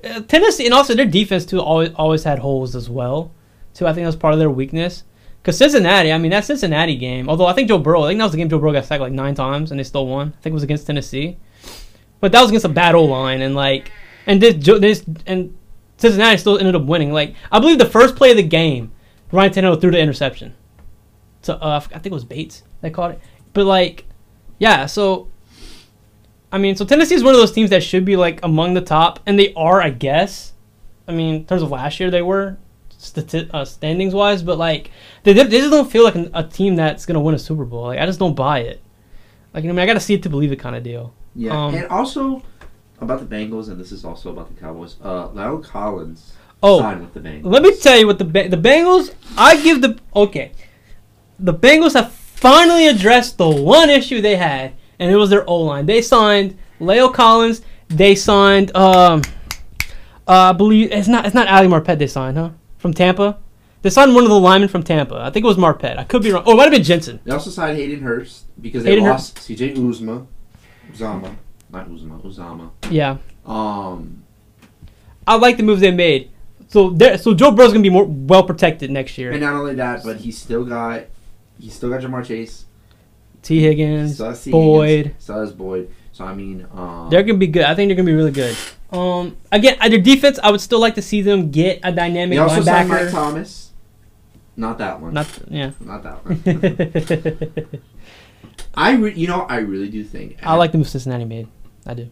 uh, 0.04 0.22
Tennessee, 0.22 0.66
and 0.66 0.74
also 0.74 0.96
their 0.96 1.06
defense 1.06 1.46
too 1.46 1.60
always 1.60 1.92
always 1.96 2.24
had 2.24 2.40
holes 2.40 2.76
as 2.76 2.90
well. 2.90 3.32
Too, 3.74 3.88
I 3.88 3.94
think 3.94 4.04
that 4.04 4.10
was 4.10 4.16
part 4.16 4.34
of 4.34 4.40
their 4.40 4.50
weakness. 4.50 5.04
Because 5.42 5.58
Cincinnati, 5.58 6.12
I 6.12 6.18
mean 6.18 6.32
that 6.32 6.46
Cincinnati 6.46 6.96
game. 6.96 7.30
Although 7.30 7.46
I 7.46 7.54
think 7.54 7.68
Joe 7.68 7.78
Burrow, 7.78 8.04
I 8.04 8.10
think 8.10 8.18
that 8.18 8.26
was 8.26 8.32
the 8.32 8.40
game 8.40 8.50
Joe 8.50 8.58
Burrow 8.58 8.74
got 8.74 8.86
sacked 8.86 9.02
like 9.02 9.14
nine 9.14 9.36
times 9.36 9.70
and 9.70 9.80
they 9.80 9.84
still 9.84 10.08
won. 10.08 10.34
I 10.36 10.42
think 10.42 10.52
it 10.52 10.54
was 10.54 10.64
against 10.64 10.88
Tennessee, 10.88 11.38
but 12.20 12.32
that 12.32 12.42
was 12.42 12.50
against 12.50 12.66
a 12.66 12.70
battle 12.70 13.08
line 13.08 13.42
and 13.42 13.56
like 13.56 13.92
and 14.26 14.42
this 14.42 14.56
this 14.80 15.06
and 15.28 15.56
Cincinnati 15.98 16.38
still 16.38 16.58
ended 16.58 16.76
up 16.76 16.86
winning. 16.86 17.14
Like 17.14 17.36
I 17.52 17.60
believe 17.60 17.78
the 17.78 17.86
first 17.86 18.16
play 18.16 18.32
of 18.32 18.38
the 18.38 18.44
game, 18.44 18.92
Ryan 19.32 19.54
Tannehill 19.54 19.82
threw 19.82 19.92
the 19.92 20.00
interception. 20.00 20.56
So 21.46 21.54
uh, 21.54 21.80
I 21.80 22.00
think 22.00 22.08
it 22.08 22.12
was 22.12 22.26
Bates 22.26 22.64
that 22.82 22.92
caught 22.92 23.12
it. 23.12 23.20
But 23.54 23.66
like, 23.66 24.06
yeah. 24.58 24.88
So, 24.88 25.30
I 26.56 26.58
mean, 26.58 26.78
so 26.78 26.86
Tennessee 26.86 27.16
is 27.16 27.24
one 27.24 27.34
of 27.34 27.40
those 27.42 27.52
teams 27.52 27.70
that 27.72 27.84
should 27.84 28.06
be 28.06 28.16
like 28.16 28.40
among 28.44 28.76
the 28.76 28.82
top, 28.82 29.20
and 29.26 29.38
they 29.38 29.54
are, 29.56 29.82
I 29.82 29.90
guess. 29.90 30.54
I 31.06 31.12
mean, 31.12 31.36
in 31.36 31.46
terms 31.46 31.62
of 31.62 31.70
last 31.70 32.00
year, 32.00 32.10
they 32.10 32.22
were 32.22 32.58
stati- 32.98 33.50
uh, 33.54 33.66
standings 33.66 34.14
wise, 34.14 34.42
but 34.42 34.58
like 34.58 34.90
they, 35.24 35.34
they 35.34 35.44
just 35.60 35.70
don't 35.70 35.92
feel 35.92 36.06
like 36.06 36.16
an, 36.16 36.32
a 36.34 36.44
team 36.48 36.78
that's 36.78 37.06
gonna 37.06 37.20
win 37.20 37.36
a 37.36 37.40
Super 37.40 37.66
Bowl. 37.66 37.84
Like 37.88 38.00
I 38.00 38.06
just 38.06 38.20
don't 38.20 38.36
buy 38.36 38.60
it. 38.60 38.82
Like 39.54 39.66
I 39.66 39.68
mean, 39.68 39.80
I 39.80 39.86
gotta 39.86 40.00
see 40.00 40.14
it 40.14 40.24
to 40.24 40.30
believe 40.30 40.54
it 40.54 40.56
kind 40.56 40.78
of 40.78 40.84
deal. 40.84 41.14
Yeah, 41.36 41.66
Um, 41.66 41.76
and 41.76 41.88
also 41.88 42.42
about 43.02 43.20
the 43.20 43.36
Bengals, 43.36 43.68
and 43.68 43.78
this 43.78 43.92
is 43.92 44.06
also 44.06 44.32
about 44.32 44.48
the 44.48 44.58
Cowboys. 44.60 44.96
Uh, 45.04 45.28
La'el 45.30 45.62
Collins 45.62 46.34
Oh, 46.64 46.80
signed 46.80 47.02
with 47.02 47.14
the 47.14 47.20
Bengals. 47.20 47.52
Let 47.52 47.64
me 47.64 47.76
tell 47.76 47.98
you 47.98 48.08
what 48.08 48.18
the 48.18 48.24
Ba- 48.26 48.48
the 48.48 48.56
Bengals. 48.58 49.14
I 49.38 49.62
give 49.62 49.82
the 49.82 50.00
okay. 50.16 50.54
The 51.38 51.54
Bengals 51.54 51.96
have 51.96 52.14
finally 52.14 52.88
addressed 52.88 53.38
the 53.38 53.50
one 53.50 53.90
issue 53.90 54.22
they 54.22 54.38
had, 54.38 54.74
and 55.00 55.12
it 55.12 55.16
was 55.16 55.30
their 55.30 55.48
O 55.50 55.58
line. 55.62 55.86
They 55.86 56.02
signed 56.02 56.58
La'el 56.80 57.14
Collins. 57.14 57.62
They 57.90 58.16
signed 58.16 58.76
um, 58.76 59.22
uh, 60.28 60.50
I 60.50 60.54
believe 60.54 60.92
it's 60.92 61.08
not 61.08 61.26
it's 61.26 61.36
not 61.36 61.48
Ali 61.48 61.68
Marpet. 61.68 62.00
They 62.00 62.08
signed, 62.08 62.38
huh? 62.38 62.50
From 62.78 62.94
Tampa. 62.94 63.38
They 63.82 63.92
signed 63.92 64.16
one 64.16 64.24
of 64.24 64.30
the 64.32 64.40
linemen 64.40 64.68
from 64.70 64.82
Tampa. 64.82 65.18
I 65.22 65.30
think 65.30 65.44
it 65.44 65.48
was 65.48 65.58
Marpet. 65.58 66.00
I 66.00 66.04
could 66.06 66.24
be 66.24 66.32
wrong. 66.32 66.44
Oh, 66.48 66.54
it 66.54 66.56
might 66.56 66.64
have 66.64 66.72
been 66.74 66.84
Jensen. 66.84 67.20
They 67.24 67.32
also 67.32 67.52
signed 67.52 67.78
Hayden 67.78 68.02
Hurst 68.02 68.46
because 68.60 68.84
they 68.84 68.92
Hayden 68.92 69.06
lost 69.06 69.36
CJ 69.38 69.76
Uzma, 69.76 70.26
Uzama, 70.92 71.36
not 71.72 71.88
Uzma, 71.90 72.20
Uzama. 72.24 72.72
Yeah, 72.90 73.18
Um, 73.46 74.24
I 75.28 75.36
like 75.36 75.58
the 75.58 75.64
moves 75.64 75.82
they 75.82 75.92
made. 75.92 76.32
So 76.68 76.90
there, 76.90 77.18
so 77.20 77.36
Joe 77.36 77.52
Burrow's 77.52 77.74
gonna 77.74 77.84
be 77.84 77.90
more 77.92 78.06
well 78.06 78.44
protected 78.44 78.90
next 78.90 79.20
year. 79.20 79.32
and 79.32 79.42
not 79.42 79.54
only 79.54 79.76
that, 79.76 80.04
but 80.04 80.18
he's 80.18 80.38
still 80.38 80.66
got 80.66 81.04
he's 81.60 81.74
still 81.76 81.90
got 81.92 82.02
Ja'Marr 82.02 82.26
Chase, 82.26 82.66
Tee 83.46 83.62
Higgins. 83.62 84.18
Boyd. 84.18 85.16
Higgins, 85.20 85.52
Boyd. 85.52 85.92
So 86.12 86.26
I 86.26 86.34
mean, 86.34 86.66
um, 86.74 87.10
They're 87.12 87.22
gonna 87.22 87.38
be 87.38 87.48
good. 87.48 87.64
I 87.64 87.76
think 87.76 87.90
they're 87.90 87.96
gonna 87.96 88.08
be 88.08 88.16
really 88.16 88.32
good. 88.32 88.58
Um, 88.92 89.38
again, 89.52 89.78
their 89.80 90.02
defense, 90.02 90.40
I 90.42 90.50
would 90.50 90.62
still 90.62 90.80
like 90.80 90.96
to 90.96 91.02
see 91.02 91.22
them 91.22 91.52
get 91.52 91.80
a 91.84 91.92
dynamic 91.92 92.38
they 92.38 92.42
also 92.42 92.62
signed 92.64 92.90
Mike. 92.90 93.12
Thomas. 93.12 93.72
Not 94.58 94.80
that 94.80 95.00
one. 95.00 95.14
Not 95.14 95.28
yeah. 95.48 95.72
Not 95.80 96.04
that 96.04 96.26
one. 96.26 97.82
I 98.76 98.94
re- 98.94 99.14
you 99.14 99.28
know 99.28 99.42
I 99.42 99.58
really 99.58 99.90
do 99.90 100.04
think 100.04 100.38
I 100.42 100.56
like 100.56 100.72
the 100.72 100.78
move 100.80 100.90
Cincinnati 100.90 101.26
made. 101.26 101.48
I 101.86 101.94
do. 101.94 102.10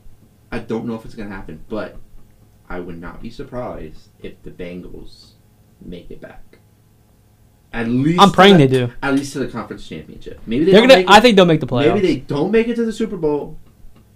I 0.52 0.60
don't 0.60 0.86
know 0.86 0.94
if 0.94 1.04
it's 1.06 1.16
gonna 1.16 1.30
happen, 1.34 1.64
but 1.68 1.98
I 2.70 2.80
would 2.80 3.00
not 3.00 3.22
be 3.22 3.30
surprised 3.32 4.10
if 4.22 4.42
the 4.44 4.52
Bengals 4.52 5.32
make 5.82 6.12
it 6.12 6.22
back. 6.22 6.53
At 7.74 7.88
least 7.88 8.20
I'm 8.22 8.30
to 8.30 8.36
praying 8.36 8.58
the- 8.58 8.68
they 8.68 8.78
do. 8.86 8.92
At 9.02 9.16
least 9.16 9.34
to 9.34 9.40
the 9.40 9.48
conference 9.48 9.88
championship. 9.88 10.40
Maybe 10.46 10.66
they 10.66 10.72
They're 10.72 10.82
don't 10.82 10.90
gonna. 10.90 11.00
make 11.02 11.10
it, 11.10 11.12
I 11.14 11.20
think 11.20 11.36
they'll 11.36 11.46
make 11.46 11.60
the 11.60 11.66
playoffs. 11.68 11.96
maybe 11.96 12.08
they 12.08 12.16
don't 12.18 12.52
make 12.52 12.68
it 12.68 12.76
to 12.76 12.86
the 12.86 12.94
Super 12.94 13.18
Bowl, 13.18 13.58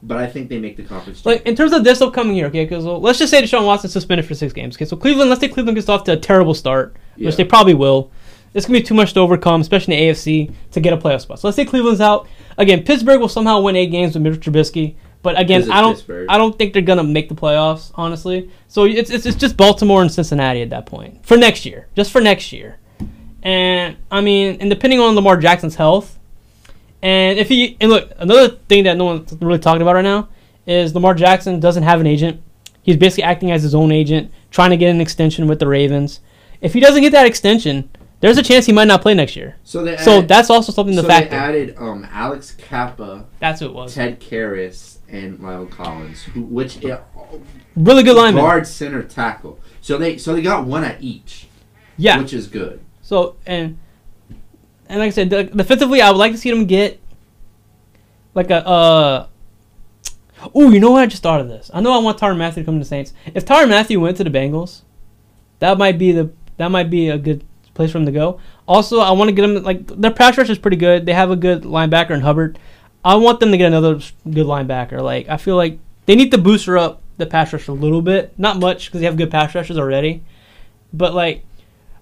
but 0.04 0.17
I 0.17 0.28
think 0.28 0.50
they 0.50 0.60
make 0.60 0.78
the 0.78 0.84
conference. 0.84 1.26
like 1.26 1.43
in 1.46 1.56
terms 1.56 1.74
of 1.74 1.84
this 1.84 2.00
upcoming 2.02 2.36
year, 2.36 2.48
okay? 2.48 2.65
Because 2.65 2.86
well, 2.86 3.00
let's 3.02 3.17
just 3.20 3.32
say 3.32 3.41
Deshaun 3.41 3.65
Watson 3.65 3.89
suspended 3.89 4.26
for 4.28 4.36
six 4.36 4.54
games. 4.54 4.76
Okay, 4.78 4.86
so 4.86 4.96
Cleveland, 4.96 5.30
let's 5.30 5.41
say 5.41 5.48
Cleveland 5.48 5.76
gets 5.76 5.89
off 5.89 6.04
to 6.04 6.12
a 6.13 6.17
terrible 6.17 6.54
start, 6.54 6.96
Yeah. 7.15 7.26
which 7.26 7.36
they 7.36 7.43
probably 7.43 7.74
will. 7.74 8.12
It's 8.54 8.65
gonna 8.67 8.80
be 8.80 8.84
too 8.86 8.93
much 8.93 9.13
to 9.13 9.20
overcome, 9.22 9.62
especially 9.62 9.96
in 9.96 10.00
the 10.02 10.06
AFC, 10.10 10.52
to 10.72 10.80
get 10.80 10.93
a 10.93 10.98
playoff 10.98 11.22
spot. 11.22 11.39
So 11.39 11.48
let's 11.48 11.56
say 11.56 11.65
Cleveland's 11.65 12.00
out 12.02 12.28
again. 12.60 12.84
Pittsburgh 12.84 13.20
will 13.20 13.28
somehow 13.28 13.60
win 13.62 13.76
eight 13.76 13.88
games 13.91 14.13
with 14.13 14.22
Mitch 14.24 14.39
Trubisky, 14.39 14.96
but 15.24 15.39
again, 15.39 15.70
I 15.72 15.82
don't. 15.82 15.93
Pittsburgh. 15.96 16.28
I 16.30 16.38
don't 16.38 16.58
think 16.58 16.74
they're 16.74 16.82
gonna 16.84 17.04
make 17.04 17.28
the 17.28 17.36
playoffs, 17.36 17.91
honestly. 17.96 18.50
So 18.67 18.86
it's, 18.86 19.10
it's 19.10 19.26
it's 19.26 19.36
just 19.36 19.58
Baltimore 19.58 20.02
and 20.04 20.12
Cincinnati 20.12 20.62
at 20.62 20.70
that 20.70 20.86
point 20.86 21.26
for 21.26 21.38
next 21.38 21.65
year, 21.65 21.88
just 21.96 22.12
for 22.12 22.22
next 22.22 22.54
year. 22.54 22.78
And 23.48 23.96
I 24.12 24.20
mean, 24.20 24.58
and 24.60 24.70
depending 24.70 25.00
on 25.00 25.16
Lamar 25.16 25.38
Jackson's 25.38 25.76
health, 25.76 26.20
and 27.02 27.40
if 27.40 27.48
he 27.48 27.78
and 27.80 27.90
look, 27.90 28.12
another 28.18 28.50
thing 28.68 28.84
that 28.84 28.98
no 28.98 29.06
one's 29.06 29.32
really 29.40 29.58
talking 29.60 29.82
about 29.82 29.96
right 29.96 30.04
now 30.04 30.28
is 30.66 30.94
Lamar 30.94 31.14
Jackson 31.14 31.62
doesn't 31.62 31.84
have 31.84 32.02
an 32.02 32.08
agent. 32.08 32.42
He's 32.84 32.98
basically 32.98 33.24
acting 33.24 33.52
as 33.52 33.64
his 33.64 33.74
own 33.74 33.94
agent, 33.94 34.32
trying 34.52 34.72
to 34.72 34.78
get 34.78 34.90
an 34.90 35.00
extension 35.00 35.48
with 35.48 35.60
the 35.60 35.68
Ravens. 35.68 36.20
If 36.60 36.74
he 36.74 36.82
doesn't 36.82 37.02
get 37.02 37.14
that 37.14 37.26
extension, 37.26 37.90
there's 38.20 38.38
a 38.38 38.44
chance 38.44 38.66
he 38.66 38.74
might 38.74 38.90
not 38.90 39.02
play 39.02 39.14
next 39.14 39.38
year. 39.38 39.56
so 39.64 39.82
they 39.82 39.96
So 39.96 40.22
that's 40.22 40.50
also 40.50 40.74
something 40.74 40.96
to 40.98 41.02
so 41.04 41.08
they 41.08 41.30
added 41.30 41.76
um, 41.78 42.06
Alex 42.12 42.52
Cappa, 42.52 43.28
That's 43.40 43.62
what 43.62 43.68
it 43.68 43.74
was. 43.74 43.96
Ted 43.96 44.20
Karras, 44.20 44.98
and 45.08 45.40
La'el 45.40 45.70
Collins, 45.72 46.24
who 46.24 46.42
which 46.42 46.84
uh, 46.84 47.00
Really 47.78 48.04
good 48.04 48.18
lineman. 48.18 48.44
guard, 48.44 48.68
center, 48.68 49.04
tackle. 49.04 49.58
So 49.80 49.98
they 49.98 50.18
so 50.18 50.34
they 50.34 50.42
got 50.42 50.66
one 50.66 50.84
at 50.84 51.02
each, 51.02 51.48
Yeah. 51.96 52.20
which 52.20 52.34
is 52.34 52.48
good. 52.48 52.82
So 53.08 53.38
and 53.46 53.78
and 54.89 55.00
like 55.00 55.08
I 55.08 55.12
said, 55.12 55.30
de- 55.30 55.46
defensively, 55.46 56.02
I 56.02 56.12
would 56.12 56.17
like 56.17 56.34
to 56.34 56.38
see 56.38 56.50
them 56.50 56.65
get 56.65 57.00
like 58.34 58.50
a. 58.50 58.67
uh 58.67 59.28
Oh, 60.54 60.70
you 60.70 60.82
know 60.82 60.91
what? 60.91 61.04
I 61.04 61.06
just 61.06 61.24
thought 61.24 61.39
of 61.39 61.48
this. 61.48 61.72
I 61.74 61.80
know 61.80 61.93
I 61.93 62.04
want 62.04 62.20
Tyrann 62.20 62.38
Mathieu 62.38 62.62
to 62.62 62.65
come 62.65 62.76
to 62.76 62.80
the 62.80 62.86
Saints. 62.86 63.13
If 63.34 63.46
Tyrann 63.46 63.70
Mathieu 63.70 64.02
went 64.02 64.17
to 64.17 64.26
the 64.26 64.30
Bengals, 64.30 64.82
that 65.60 65.78
might 65.78 65.98
be 65.98 66.12
the 66.12 66.32
that 66.58 66.70
might 66.70 66.89
be 66.89 67.08
a 67.08 67.17
good 67.17 67.46
place 67.74 67.93
for 67.93 67.98
him 68.00 68.06
to 68.08 68.12
go. 68.12 68.41
Also, 68.67 69.00
I 69.00 69.12
want 69.12 69.30
to 69.30 69.32
get 69.32 69.43
them 69.43 69.63
like 69.63 69.88
their 69.88 70.12
pass 70.12 70.38
rush 70.38 70.50
is 70.50 70.58
pretty 70.58 70.78
good. 70.78 71.06
They 71.06 71.13
have 71.13 71.32
a 71.32 71.38
good 71.38 71.63
linebacker 71.63 72.12
in 72.12 72.22
Hubbard. 72.22 72.60
I 73.06 73.15
want 73.15 73.39
them 73.39 73.52
to 73.52 73.58
get 73.58 73.67
another 73.67 74.02
good 74.26 74.48
linebacker. 74.48 75.02
Like 75.02 75.30
I 75.30 75.38
feel 75.38 75.56
like 75.56 75.80
they 76.08 76.15
need 76.15 76.32
to 76.32 76.38
booster 76.38 76.78
up 76.78 77.02
the 77.15 77.26
pass 77.26 77.54
rush 77.54 77.70
a 77.70 77.74
little 77.74 78.02
bit, 78.02 78.38
not 78.38 78.60
much 78.60 78.88
because 78.88 79.00
they 79.00 79.06
have 79.06 79.15
good 79.15 79.32
pass 79.32 79.56
rushers 79.56 79.78
already. 79.78 80.24
But 80.91 81.13
like, 81.13 81.46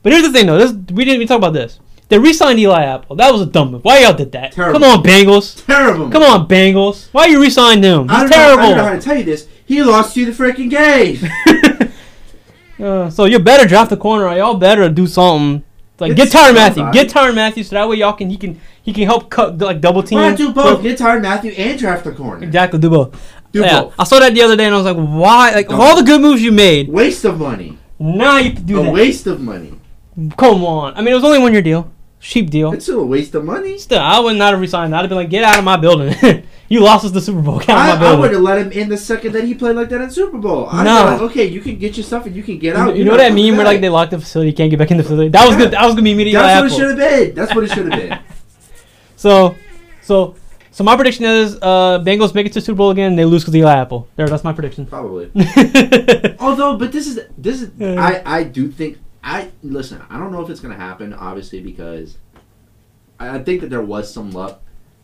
but 0.06 0.14
here's 0.14 0.24
the 0.24 0.32
thing 0.32 0.46
though. 0.46 0.60
This 0.60 0.72
we 0.72 1.04
didn't 1.04 1.16
even 1.16 1.28
talk 1.28 1.40
about 1.40 1.54
this. 1.54 1.80
They 2.10 2.20
re-signed 2.20 2.60
Eli 2.60 2.84
Apple. 2.84 3.16
That 3.16 3.34
was 3.34 3.42
a 3.42 3.48
dumb 3.48 3.72
move. 3.72 3.84
Why 3.84 3.98
y'all 4.02 4.14
did 4.14 4.32
that? 4.34 4.52
Terrible. 4.52 4.80
Come 4.80 4.84
on, 5.00 5.04
Bengals. 5.04 5.66
Terrible. 5.66 6.12
Come 6.12 6.22
on, 6.22 6.48
Bengals. 6.48 7.10
Why 7.12 7.26
you 7.26 7.42
re-signed 7.42 7.84
him? 7.84 8.06
I 8.12 8.22
He's 8.22 8.30
don't, 8.30 8.30
know, 8.30 8.62
I 8.64 8.68
don't 8.68 8.78
know 8.78 8.84
how 8.84 8.94
to 8.94 9.02
tell 9.02 9.18
you 9.18 9.24
this. 9.24 9.48
He 9.66 9.82
lost 9.82 10.16
you 10.16 10.32
the 10.32 10.32
freaking 10.32 10.70
game. 10.70 11.18
Uh, 12.78 13.10
so 13.10 13.24
you 13.24 13.40
better 13.40 13.66
draft 13.66 13.90
the 13.90 13.96
corner. 13.96 14.28
Or 14.28 14.36
y'all 14.36 14.56
better 14.56 14.90
do 14.90 15.08
something. 15.08 15.64
Like 15.98 16.14
get 16.18 16.26
It's 16.28 16.36
Tyrann 16.36 16.56
Mathieu. 16.56 16.76
somebody. 16.84 16.98
Get 17.00 17.10
Tyrann 17.10 17.36
Mathieu 17.36 17.64
so 17.64 17.76
that 17.76 17.88
way 17.88 17.96
y'all 17.96 18.12
can 18.12 18.30
he 18.30 18.36
can 18.36 18.60
he 18.84 18.92
can 18.92 19.06
help 19.06 19.30
cut 19.30 19.58
like 19.60 19.80
double 19.80 20.04
team. 20.04 20.20
Why 20.20 20.30
not 20.32 20.38
do 20.38 20.52
both? 20.52 20.84
Get 20.84 20.98
Tyrann 21.00 21.22
Mathieu 21.22 21.52
and 21.52 21.80
draft 21.80 22.04
the 22.04 22.12
corner. 22.12 22.44
Exactly, 22.44 22.78
do 22.80 22.90
both. 22.90 23.14
Do 23.54 23.62
yeah, 23.62 23.84
both. 23.84 23.94
I 23.98 24.04
saw 24.04 24.20
that 24.20 24.34
the 24.34 24.42
other 24.42 24.58
day 24.58 24.66
and 24.66 24.76
I 24.76 24.78
was 24.78 24.86
like, 24.86 24.98
why? 24.98 25.52
Like 25.56 25.70
of 25.72 25.80
all 25.80 25.96
the 25.96 26.04
good 26.04 26.20
moves 26.20 26.42
you 26.44 26.52
made, 26.52 26.90
Waste 26.90 27.24
of 27.24 27.40
money. 27.40 27.78
now 27.98 28.40
you 28.40 28.52
do 28.52 28.82
a 28.82 28.84
that. 28.84 28.92
waste 28.94 29.26
of 29.28 29.40
money. 29.40 29.80
Come 30.38 30.64
on. 30.64 30.94
I 30.96 31.00
mean, 31.02 31.10
it 31.12 31.16
was 31.16 31.24
only 31.24 31.40
one 31.40 31.52
year 31.54 31.62
deal, 31.62 31.92
cheap 32.20 32.50
deal. 32.50 32.72
It's 32.74 32.86
still 32.86 33.02
a 33.02 33.06
waste 33.06 33.36
of 33.36 33.44
money. 33.44 33.78
Still, 33.78 34.00
I 34.00 34.20
would 34.20 34.38
not 34.38 34.54
have 34.54 34.62
resigned. 34.62 34.96
I'd 34.96 35.02
have 35.02 35.10
been 35.10 35.18
like, 35.18 35.30
get 35.30 35.44
out 35.44 35.58
of 35.60 35.66
my 35.66 35.76
building. 35.78 36.16
you 36.70 36.80
lost 36.80 37.04
us 37.06 37.12
the 37.12 37.20
Super 37.22 37.42
Bowl. 37.42 37.60
Get 37.60 37.70
out 37.72 37.78
I, 37.78 37.94
of 37.96 38.00
my 38.00 38.08
I 38.08 38.16
would 38.16 38.32
have 38.32 38.42
let 38.42 38.58
him 38.58 38.72
in 38.72 38.88
the 38.90 38.98
second 38.98 39.34
that 39.34 39.44
he 39.44 39.54
played 39.54 39.76
like 39.76 39.90
that 39.90 40.00
in 40.02 40.10
Super 40.10 40.38
Bowl. 40.38 40.68
I'd 40.72 40.84
No. 40.86 41.04
like, 41.06 41.22
okay, 41.32 41.46
you 41.46 41.60
can 41.62 41.78
get 41.78 41.98
your 41.98 42.04
stuff 42.06 42.26
and 42.26 42.36
you 42.36 42.44
can 42.44 42.58
get 42.60 42.76
out. 42.76 42.86
know- 42.88 42.92
you 42.94 42.98
You're 43.00 43.06
know 43.06 43.12
not 43.12 43.18
that 43.18 43.30
coming 43.30 43.48
meme 43.48 43.58
where 43.58 43.66
like 43.66 43.82
they 43.82 43.90
locked 43.90 44.12
the 44.12 44.20
facility, 44.20 44.52
you 44.52 44.56
can't 44.56 44.70
get 44.70 44.80
back 44.80 44.92
in 44.92 44.98
the 44.98 45.04
facility. 45.04 45.30
That 45.30 45.46
was 45.48 45.58
Yeah. 45.58 45.64
good. 45.66 45.72
That 45.72 45.86
was 45.86 45.94
gonna 45.96 46.04
be 46.04 46.12
immediately 46.14 46.42
That's 46.42 46.62
what 46.62 46.72
it 46.72 46.76
should 46.76 46.98
have 47.00 47.10
been. 47.10 47.36
That's 47.36 47.54
what 47.56 47.64
it 47.66 47.72
should 47.72 47.92
have 47.92 48.02
been. 48.10 48.20
So, 49.18 49.56
so, 50.04 50.36
so 50.72 50.84
my 50.84 50.96
prediction 50.96 51.24
is 51.26 51.56
uh, 51.62 52.00
Bengals 52.06 52.36
make 52.36 52.46
it 52.46 52.54
to 52.54 52.62
Super 52.62 52.76
Bowl 52.78 52.92
again. 52.92 53.16
They 53.16 53.24
lose 53.26 53.44
because 53.44 53.56
Eli 53.56 53.74
Apple. 53.74 54.08
There, 54.18 54.28
that's 54.28 54.44
my 54.44 54.52
prediction. 54.54 54.86
Probably. 54.86 55.32
Although, 56.40 56.78
but 56.78 56.92
this 56.92 57.08
is 57.08 57.20
this 57.38 57.62
is 57.62 57.72
I 57.82 58.22
I 58.26 58.44
do 58.44 58.70
think 58.70 58.98
I 59.26 59.52
listen. 59.64 60.02
I 60.10 60.18
don't 60.20 60.32
know 60.32 60.42
if 60.44 60.50
it's 60.50 60.60
gonna 60.62 60.76
happen. 60.76 61.12
Obviously, 61.14 61.60
because 61.62 62.18
I 63.20 63.38
I 63.38 63.44
think 63.44 63.62
that 63.62 63.70
there 63.70 63.82
was 63.82 64.14
some 64.14 64.32
luck 64.32 64.62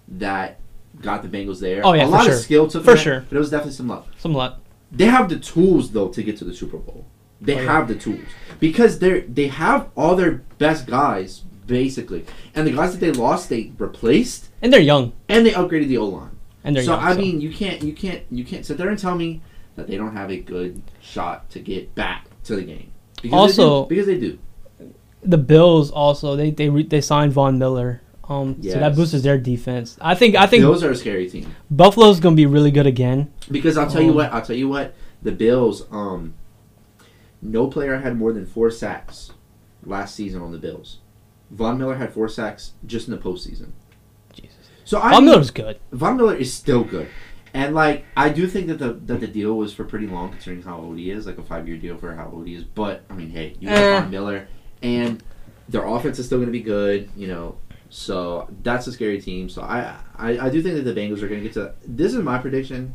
that 0.07 0.59
got 1.01 1.23
the 1.23 1.27
Bengals 1.29 1.59
there. 1.59 1.81
Oh, 1.85 1.93
yeah, 1.93 2.05
a 2.05 2.07
lot 2.07 2.25
sure. 2.25 2.33
of 2.35 2.39
skill 2.39 2.67
took 2.67 2.83
For 2.83 2.91
them 2.91 2.95
there, 2.95 3.03
sure. 3.03 3.25
but 3.29 3.35
it 3.35 3.39
was 3.39 3.49
definitely 3.49 3.73
some 3.73 3.87
luck. 3.87 4.07
Some 4.17 4.33
luck. 4.33 4.59
They 4.91 5.05
have 5.05 5.27
the 5.29 5.39
tools 5.39 5.91
though 5.91 6.09
to 6.09 6.21
get 6.23 6.37
to 6.37 6.45
the 6.45 6.53
Super 6.53 6.77
Bowl. 6.77 7.05
They 7.39 7.55
Oh, 7.55 7.61
yeah. 7.61 7.71
have 7.71 7.87
the 7.87 7.95
tools 7.95 8.19
because 8.59 8.99
they're 8.99 9.21
they 9.21 9.47
have 9.47 9.89
all 9.95 10.15
their 10.15 10.43
best 10.59 10.85
guys 10.85 11.41
basically, 11.65 12.25
and 12.53 12.67
the 12.67 12.71
guys 12.73 12.91
that 12.91 12.99
they 12.99 13.11
lost 13.11 13.49
they 13.49 13.71
replaced 13.79 14.49
And 14.61 14.71
they're 14.71 14.81
young. 14.81 15.13
and 15.29 15.45
they 15.45 15.51
upgraded 15.51 15.87
the 15.87 15.97
O 15.97 16.05
line. 16.05 16.37
And 16.63 16.75
they're 16.75 16.83
So 16.83 16.93
young. 16.93 17.03
I 17.03 17.13
mean, 17.15 17.41
you 17.41 17.51
can't 17.51 17.81
you 17.81 17.93
can't 17.93 18.21
you 18.29 18.43
can't 18.45 18.65
sit 18.65 18.77
there 18.77 18.89
and 18.89 18.99
tell 18.99 19.15
me 19.15 19.41
that 19.75 19.87
they 19.87 19.97
don't 19.97 20.15
have 20.15 20.29
a 20.29 20.37
good 20.37 20.83
shot 20.99 21.49
to 21.51 21.59
get 21.59 21.95
back 21.95 22.27
to 22.43 22.55
the 22.57 22.61
game. 22.63 22.90
Because 23.21 23.33
Also- 23.59 23.85
they 23.85 23.89
do, 23.89 23.89
because 23.89 24.05
they 24.07 24.19
do. 24.19 24.37
the 25.23 25.37
Bills 25.37 25.91
also 25.91 26.35
they 26.35 26.49
they 26.51 26.69
re- 26.69 26.83
they 26.87 27.01
signed 27.01 27.31
Von 27.33 27.57
Miller. 27.59 28.01
Um, 28.27 28.61
so 28.63 28.69
that 28.79 28.95
boosts 28.95 29.21
their 29.23 29.37
defense. 29.37 29.97
I 29.99 30.15
think 30.15 30.35
I 30.35 30.47
think 30.47 30.61
Bills 30.63 30.83
are 30.83 30.91
a 30.91 30.95
scary 30.95 31.29
team 31.29 31.53
Buffalo's 31.69 32.19
gonna 32.21 32.35
be 32.35 32.45
really 32.45 32.71
good 32.71 32.87
again. 32.87 33.29
because 33.51 33.77
I'll 33.77 33.89
tell 33.89 34.01
you 34.01 34.11
Um, 34.11 34.15
what 34.15 34.31
I'll 34.33 34.41
tell 34.41 34.55
you 34.55 34.69
what 34.69 34.93
the 35.21 35.31
Bills 35.33 35.83
um 35.91 36.33
no 37.41 37.67
player 37.67 37.99
had 37.99 38.17
more 38.17 38.31
than 38.31 38.45
four 38.45 38.71
sacks 38.71 39.31
last 39.85 40.15
season 40.15 40.41
on 40.41 40.51
the 40.53 40.57
Bills. 40.59 40.99
Von 41.49 41.77
Miller 41.77 41.95
had 41.95 42.13
four 42.13 42.29
sacks 42.29 42.71
just 42.85 43.07
in 43.09 43.11
the 43.13 43.19
postseason. 43.19 43.71
Jesus. 44.33 44.55
So 44.85 44.99
I 44.99 45.11
Von 45.11 45.25
Miller's 45.25 45.51
good. 45.51 45.79
Von 45.91 46.15
Miller 46.15 46.35
is 46.35 46.53
still 46.53 46.83
good. 46.85 47.07
And 47.53 47.75
like 47.75 48.05
I 48.15 48.29
do 48.29 48.47
think 48.47 48.67
that 48.67 48.79
the 48.79 48.93
that 48.93 49.19
the 49.19 49.27
deal 49.27 49.55
was 49.55 49.73
for 49.73 49.83
pretty 49.83 50.07
long 50.07 50.29
considering 50.31 50.61
how 50.63 50.77
old 50.77 50.97
he 50.97 51.11
is, 51.11 51.25
like 51.25 51.37
a 51.37 51.43
five 51.43 51.67
year 51.67 51.77
deal 51.77 51.97
for 51.97 52.13
how 52.15 52.29
old 52.31 52.47
he 52.47 52.55
is. 52.55 52.63
But 52.63 53.03
I 53.09 53.13
mean, 53.13 53.29
hey, 53.29 53.55
you 53.59 53.67
have 53.69 53.77
Eh. 53.77 53.99
Von 54.01 54.09
Miller, 54.11 54.47
and 54.81 55.21
their 55.67 55.85
offense 55.85 56.17
is 56.19 56.25
still 56.25 56.37
going 56.37 56.47
to 56.47 56.51
be 56.51 56.61
good. 56.61 57.09
You 57.15 57.27
know, 57.27 57.57
So 57.89 58.47
that's 58.63 58.87
a 58.87 58.91
scary 58.93 59.21
team. 59.21 59.49
So 59.49 59.61
I, 59.61 59.95
I, 60.15 60.39
I 60.47 60.49
do 60.49 60.61
think 60.61 60.75
that 60.75 60.83
the 60.83 60.99
Bengals 60.99 61.21
are 61.21 61.27
going 61.27 61.41
to 61.41 61.49
get 61.49 61.53
to. 61.53 61.73
This 61.85 62.13
is 62.13 62.23
my 62.23 62.37
prediction. 62.37 62.93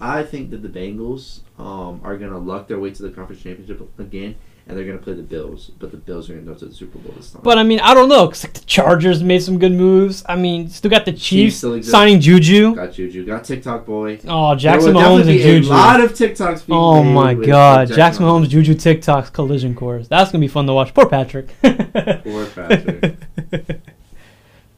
I 0.00 0.22
think 0.22 0.50
that 0.50 0.62
the 0.62 0.68
Bengals 0.68 1.40
um, 1.58 2.00
are 2.04 2.16
going 2.18 2.30
to 2.30 2.38
luck 2.38 2.68
their 2.68 2.78
way 2.78 2.90
to 2.90 3.02
the 3.02 3.10
conference 3.10 3.42
championship 3.42 3.80
again, 3.98 4.36
and 4.68 4.76
they're 4.76 4.84
going 4.84 4.98
to 4.98 5.02
play 5.02 5.14
the 5.14 5.22
Bills. 5.22 5.70
But 5.78 5.90
the 5.90 5.96
Bills 5.96 6.28
are 6.28 6.34
going 6.34 6.44
to 6.46 6.52
go 6.52 6.58
to 6.58 6.66
the 6.66 6.74
Super 6.74 6.98
Bowl 6.98 7.12
this 7.16 7.30
time. 7.30 7.40
But 7.42 7.56
I 7.58 7.62
mean, 7.62 7.80
I 7.80 7.94
don't 7.94 8.08
know. 8.08 8.28
'cause, 8.28 8.44
like, 8.44 8.52
the 8.52 8.60
Chargers 8.66 9.22
made 9.22 9.42
some 9.42 9.58
good 9.58 9.72
moves. 9.72 10.22
I 10.28 10.36
mean, 10.36 10.68
still 10.68 10.90
got 10.90 11.04
the 11.06 11.12
Chiefs 11.12 11.64
signing 11.88 12.20
Juju. 12.20 12.74
got 12.74 12.92
Juju, 12.92 13.24
got 13.26 13.44
TikTok 13.44 13.86
boy. 13.86 14.18
Oh, 14.28 14.54
Jackson 14.54 14.92
Mahomes 14.94 15.28
and 15.28 15.40
Juju. 15.40 15.68
A 15.68 15.70
lot 15.70 16.00
of 16.00 16.12
TikToks. 16.12 16.66
Being 16.66 16.78
Oh 16.78 17.02
my 17.02 17.34
God, 17.34 17.88
with 17.88 17.96
Jackson 17.96 18.24
Mahomes, 18.24 18.48
Juju, 18.48 18.74
TikToks 18.74 19.32
collision 19.32 19.74
course. 19.74 20.06
That's 20.08 20.30
gonna 20.30 20.40
be 20.42 20.48
fun 20.48 20.66
to 20.66 20.74
watch. 20.74 20.92
Poor 20.94 21.06
Patrick. 21.06 21.48
Poor 21.62 22.46
Patrick. 22.46 23.16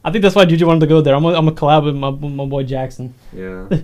I 0.02 0.10
think 0.10 0.22
that's 0.22 0.34
why 0.34 0.46
Juju 0.46 0.66
wanted 0.66 0.80
to 0.80 0.86
go 0.86 1.00
there. 1.02 1.14
I'm 1.14 1.22
gonna, 1.22 1.36
I'm 1.36 1.44
gonna 1.44 1.56
collab 1.56 1.84
with 1.84 1.94
my, 1.94 2.10
my 2.10 2.46
boy 2.46 2.62
Jackson. 2.64 3.14
Yeah. 3.32 3.68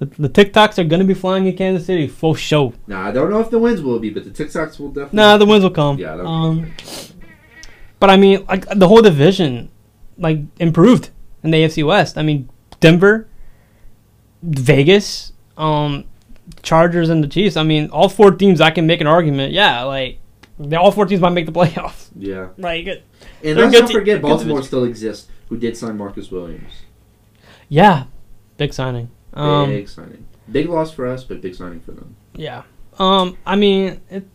The, 0.00 0.06
the 0.06 0.28
TikToks 0.30 0.78
are 0.78 0.84
gonna 0.84 1.04
be 1.04 1.12
flying 1.14 1.46
in 1.46 1.56
Kansas 1.56 1.86
City 1.86 2.06
for 2.08 2.34
show. 2.34 2.72
Now 2.86 3.02
I 3.06 3.12
don't 3.12 3.30
know 3.30 3.38
if 3.40 3.50
the 3.50 3.58
winds 3.58 3.82
will 3.82 3.98
be, 3.98 4.08
but 4.10 4.24
the 4.24 4.30
TikToks 4.30 4.80
will 4.80 4.88
definitely. 4.88 5.16
Nah, 5.18 5.36
the 5.36 5.44
winds 5.46 5.62
will 5.62 5.70
come. 5.70 5.98
Yeah, 5.98 6.14
Um, 6.14 6.72
but 8.00 8.08
I 8.10 8.16
mean, 8.16 8.44
like 8.48 8.66
the 8.68 8.88
whole 8.88 9.02
division, 9.02 9.70
like 10.16 10.38
improved 10.58 11.10
in 11.42 11.50
the 11.50 11.58
AFC 11.58 11.84
West. 11.86 12.16
I 12.16 12.22
mean, 12.22 12.48
Denver, 12.80 13.28
Vegas, 14.42 15.32
um, 15.56 16.04
Chargers, 16.62 17.10
and 17.10 17.22
the 17.22 17.28
Chiefs. 17.28 17.56
I 17.56 17.62
mean, 17.62 17.90
all 17.90 18.08
four 18.08 18.30
teams. 18.32 18.60
I 18.60 18.70
can 18.70 18.86
make 18.86 19.00
an 19.00 19.06
argument. 19.06 19.52
Yeah, 19.52 19.82
like 19.82 20.18
they 20.58 20.76
all 20.76 20.92
four 20.92 21.06
teams 21.06 21.20
might 21.20 21.30
make 21.30 21.46
the 21.46 21.52
playoffs. 21.60 22.08
Yeah. 22.16 22.48
Like, 22.56 22.86
And 23.44 23.58
let's 23.58 23.78
not 23.78 23.90
forget, 23.92 24.20
Baltimore 24.22 24.62
still 24.62 24.84
exists, 24.84 25.28
who 25.50 25.58
did 25.58 25.76
sign 25.76 25.98
Marcus 25.98 26.30
Williams. 26.30 26.72
yeah, 27.68 28.04
big 28.56 28.72
signing. 28.72 29.10
Um, 29.34 29.68
big 29.68 29.88
signing. 29.88 30.24
Big 30.50 30.68
loss 30.68 30.90
for 30.92 31.06
us, 31.06 31.22
but 31.24 31.40
big 31.42 31.54
signing 31.54 31.80
for 31.80 31.92
them. 31.92 32.16
yeah. 32.34 32.62
Um, 32.98 33.36
I 33.46 33.56
mean, 33.56 34.00
it, 34.10 34.26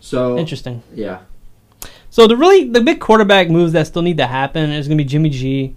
So 0.00 0.38
interesting. 0.38 0.82
yeah, 0.94 1.20
So 2.10 2.26
the 2.26 2.36
really 2.36 2.68
the 2.68 2.80
big 2.80 3.00
quarterback 3.00 3.48
moves 3.50 3.72
that 3.72 3.86
still 3.86 4.02
need 4.02 4.16
to 4.18 4.26
happen 4.26 4.70
is 4.70 4.86
going 4.88 4.96
to 4.98 5.04
be 5.04 5.08
Jimmy 5.08 5.30
G, 5.30 5.76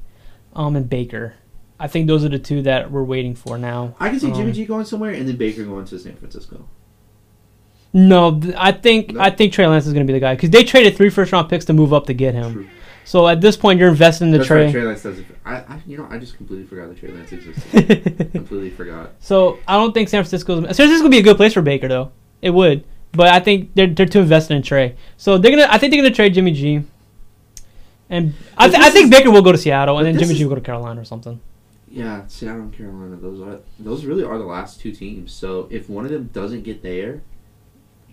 um, 0.56 0.76
and 0.76 0.90
Baker. 0.90 1.34
I 1.80 1.88
think 1.88 2.08
those 2.08 2.24
are 2.24 2.30
the 2.30 2.38
two 2.40 2.62
that 2.64 2.92
we're 2.92 3.04
waiting 3.04 3.34
for 3.36 3.58
now. 3.58 3.96
I 4.00 4.10
can 4.10 4.20
see 4.20 4.28
Jimmy 4.32 4.48
Um, 4.50 4.54
G 4.54 4.66
going 4.66 4.86
somewhere, 4.86 5.12
and 5.12 5.28
then 5.28 5.36
Baker 5.38 5.64
going 5.64 5.86
to 5.86 5.98
San 6.00 6.16
Francisco. 6.16 6.68
No, 7.94 8.40
I 8.58 8.72
think 8.72 9.14
No? 9.14 9.22
I 9.22 9.32
think 9.32 9.52
Trey 9.54 9.68
Lance 9.68 9.86
is 9.88 9.94
going 9.94 10.06
to 10.06 10.12
be 10.12 10.18
the 10.18 10.22
guy 10.24 10.36
because 10.36 10.50
they 10.52 10.64
traded 10.64 10.96
three 10.96 11.10
first 11.10 11.32
round 11.32 11.50
picks 11.50 11.66
to 11.66 11.74
move 11.74 11.94
up 11.94 12.06
to 12.08 12.14
get 12.14 12.34
him. 12.36 12.54
True. 12.54 12.68
So 13.04 13.28
at 13.28 13.42
this 13.42 13.58
point, 13.58 13.80
you're 13.80 13.90
investing 13.90 14.28
in 14.28 14.32
the 14.32 14.38
That's 14.40 14.48
Trey. 14.48 14.66
right. 14.66 14.72
Trey 14.72 14.84
Lance 14.84 15.04
doesn't. 15.04 15.26
I, 15.46 15.56
I, 15.56 15.82
you 15.86 15.98
know, 15.98 16.08
I 16.10 16.18
just 16.18 16.38
completely 16.38 16.66
forgot 16.66 16.90
that 16.90 16.98
Trey 17.00 17.10
Lance 17.10 17.32
existed. 17.32 18.32
completely 18.32 18.70
forgot. 18.70 19.12
so 19.20 19.60
I 19.68 19.76
don't 19.78 19.94
think 19.94 20.08
San 20.10 20.24
Francisco's 20.24 20.64
San 20.64 20.74
Francisco 20.74 21.04
would 21.04 21.12
be 21.12 21.18
a 21.20 21.24
good 21.24 21.38
place 21.38 21.54
for 21.54 21.62
Baker 21.62 21.88
though. 21.88 22.12
It 22.42 22.52
would, 22.52 22.84
but 23.12 23.28
I 23.28 23.40
think 23.40 23.72
they're 23.76 23.88
they're 23.88 24.06
too 24.06 24.20
invested 24.20 24.56
in 24.56 24.62
Trey. 24.62 24.96
So 25.18 25.38
they're 25.38 25.52
gonna 25.52 25.68
I 25.70 25.78
think 25.78 25.92
they're 25.92 26.02
gonna 26.02 26.14
trade 26.16 26.34
Jimmy 26.34 26.52
G. 26.52 26.84
And 28.10 28.34
I, 28.58 28.68
th- 28.70 28.82
I 28.82 28.90
think 28.90 29.06
is- 29.06 29.10
Baker 29.10 29.32
will 29.32 29.42
go 29.42 29.52
to 29.54 29.58
Seattle, 29.58 29.98
and 29.98 30.06
then 30.06 30.18
Jimmy 30.20 30.34
is- 30.34 30.38
G 30.38 30.44
will 30.46 30.50
go 30.50 30.56
to 30.56 30.62
Carolina 30.62 31.00
or 31.02 31.06
something. 31.06 31.40
Yeah, 31.90 32.26
Seattle 32.28 32.62
and 32.64 32.74
Carolina. 32.74 33.16
Those 33.18 33.42
are 33.42 33.60
those 33.80 34.06
really 34.06 34.24
are 34.24 34.38
the 34.38 34.46
last 34.46 34.80
two 34.80 34.92
teams. 34.92 35.34
So 35.34 35.68
if 35.70 35.90
one 35.90 36.06
of 36.06 36.12
them 36.12 36.30
doesn't 36.34 36.64
get 36.64 36.82
there, 36.84 37.22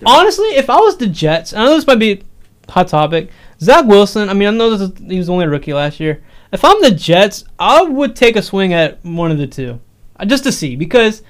Honestly, 0.07 0.47
if 0.51 0.71
I 0.71 0.77
was 0.79 0.97
the 0.97 1.07
Jets, 1.09 1.53
I 1.53 1.65
know 1.65 1.75
this 1.75 1.87
might 1.87 1.99
be 1.99 2.23
hot 2.69 2.89
topic. 2.89 3.31
Zach 3.61 3.85
Wilson, 3.87 4.29
I 4.29 4.35
mean, 4.35 4.49
I 4.49 4.51
know 4.53 4.77
this 4.77 4.89
is, 4.91 4.99
he 5.09 5.19
was 5.19 5.29
only 5.29 5.45
a 5.45 5.49
rookie 5.49 5.73
last 5.73 5.99
year. 6.01 6.23
If 6.53 6.65
I'm 6.65 6.81
the 6.81 6.91
Jets, 6.91 7.45
I 7.59 7.83
would 7.83 8.15
take 8.17 8.37
a 8.37 8.43
swing 8.43 8.73
at 8.73 9.05
one 9.05 9.31
of 9.31 9.39
the 9.39 9.47
two, 9.47 9.81
uh, 10.19 10.25
just 10.25 10.45
to 10.45 10.53
see 10.53 10.77
because, 10.77 11.23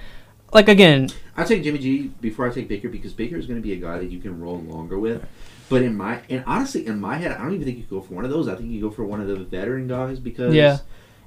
like 0.52 0.68
again, 0.68 1.08
I 1.36 1.44
take 1.44 1.62
Jimmy 1.62 1.78
G 1.78 2.10
before 2.20 2.48
I 2.48 2.52
take 2.52 2.68
Baker 2.68 2.88
because 2.88 3.12
Baker 3.12 3.36
is 3.36 3.46
going 3.46 3.60
to 3.60 3.66
be 3.66 3.72
a 3.72 3.76
guy 3.76 3.98
that 3.98 4.10
you 4.10 4.20
can 4.20 4.38
roll 4.40 4.60
longer 4.60 4.98
with. 4.98 5.24
But 5.68 5.82
in 5.82 5.96
my 5.96 6.20
and 6.30 6.42
honestly 6.46 6.86
in 6.86 7.00
my 7.00 7.16
head, 7.16 7.32
I 7.32 7.38
don't 7.42 7.52
even 7.54 7.64
think 7.64 7.78
you 7.78 7.84
go 7.84 8.00
for 8.00 8.14
one 8.14 8.24
of 8.24 8.30
those. 8.30 8.48
I 8.48 8.54
think 8.56 8.70
you 8.70 8.80
go 8.80 8.90
for 8.90 9.04
one 9.04 9.20
of 9.20 9.26
the 9.26 9.36
veteran 9.36 9.86
guys 9.88 10.18
because 10.18 10.54
Yeah. 10.54 10.78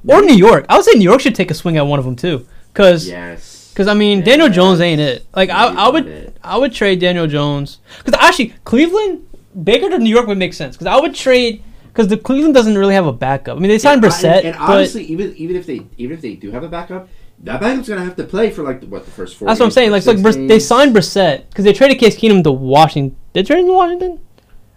or 0.07 0.21
New 0.21 0.35
York. 0.35 0.65
I 0.69 0.77
would 0.77 0.85
say 0.85 0.97
New 0.97 1.03
York 1.03 1.21
should 1.21 1.35
take 1.35 1.51
a 1.51 1.53
swing 1.53 1.77
at 1.77 1.85
one 1.85 1.99
of 1.99 2.05
them 2.05 2.15
too, 2.15 2.47
because 2.73 3.07
Yes. 3.07 3.69
Because 3.71 3.87
I 3.87 3.93
mean 3.93 4.21
Daniel 4.21 4.49
Jones 4.49 4.81
ain't 4.81 4.99
it. 4.99 5.25
Like 5.35 5.49
I, 5.49 5.67
I 5.67 5.89
would 5.89 6.07
it. 6.07 6.37
I 6.43 6.57
would 6.57 6.73
trade 6.73 6.99
Daniel 6.99 7.27
Jones 7.27 7.79
because 8.03 8.19
actually 8.19 8.53
Cleveland 8.63 9.27
Baker 9.63 9.89
to 9.89 9.97
New 9.99 10.09
York 10.09 10.27
would 10.27 10.37
make 10.37 10.53
sense 10.53 10.75
because 10.75 10.87
I 10.87 10.99
would 10.99 11.13
trade 11.15 11.63
because 11.87 12.07
the 12.07 12.17
Cleveland 12.17 12.53
doesn't 12.53 12.77
really 12.77 12.93
have 12.93 13.05
a 13.07 13.13
backup. 13.13 13.57
I 13.57 13.59
mean 13.59 13.69
they 13.69 13.79
signed 13.79 14.03
And- 14.03 14.11
Brissett, 14.13 14.37
and, 14.37 14.45
and 14.47 14.55
honestly, 14.57 15.03
even 15.05 15.35
even 15.35 15.55
if 15.55 15.65
they 15.65 15.81
even 15.97 16.15
if 16.15 16.21
they 16.21 16.35
do 16.35 16.51
have 16.51 16.63
a 16.63 16.69
backup, 16.69 17.09
that 17.43 17.59
backup's 17.59 17.87
going 17.89 17.99
to 17.99 18.05
have 18.05 18.15
to 18.17 18.23
play 18.23 18.49
for 18.51 18.63
like 18.63 18.81
the, 18.81 18.87
what 18.87 19.05
the 19.05 19.11
first 19.11 19.35
four. 19.35 19.47
That's 19.47 19.59
what 19.59 19.65
I'm 19.65 19.71
saying. 19.71 19.91
Like, 19.91 20.05
like 20.05 20.21
Briss- 20.21 20.35
they 20.35 20.59
signed 20.59 20.95
Brissett 20.95 21.49
because 21.49 21.65
they 21.65 21.73
traded 21.73 21.97
Case 21.99 22.15
Keenum 22.15 22.43
to 22.43 22.51
Washington. 22.51 23.17
They 23.33 23.43
traded 23.43 23.65
him 23.65 23.71
to 23.71 23.73
Washington. 23.75 24.19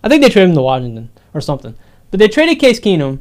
I 0.02 0.08
think 0.08 0.22
they 0.22 0.28
traded 0.28 0.50
him 0.50 0.56
to 0.56 0.62
Washington 0.62 1.10
or 1.34 1.40
something. 1.40 1.74
But 2.10 2.20
they 2.20 2.28
traded 2.28 2.58
Case 2.58 2.80
Keenum. 2.80 3.20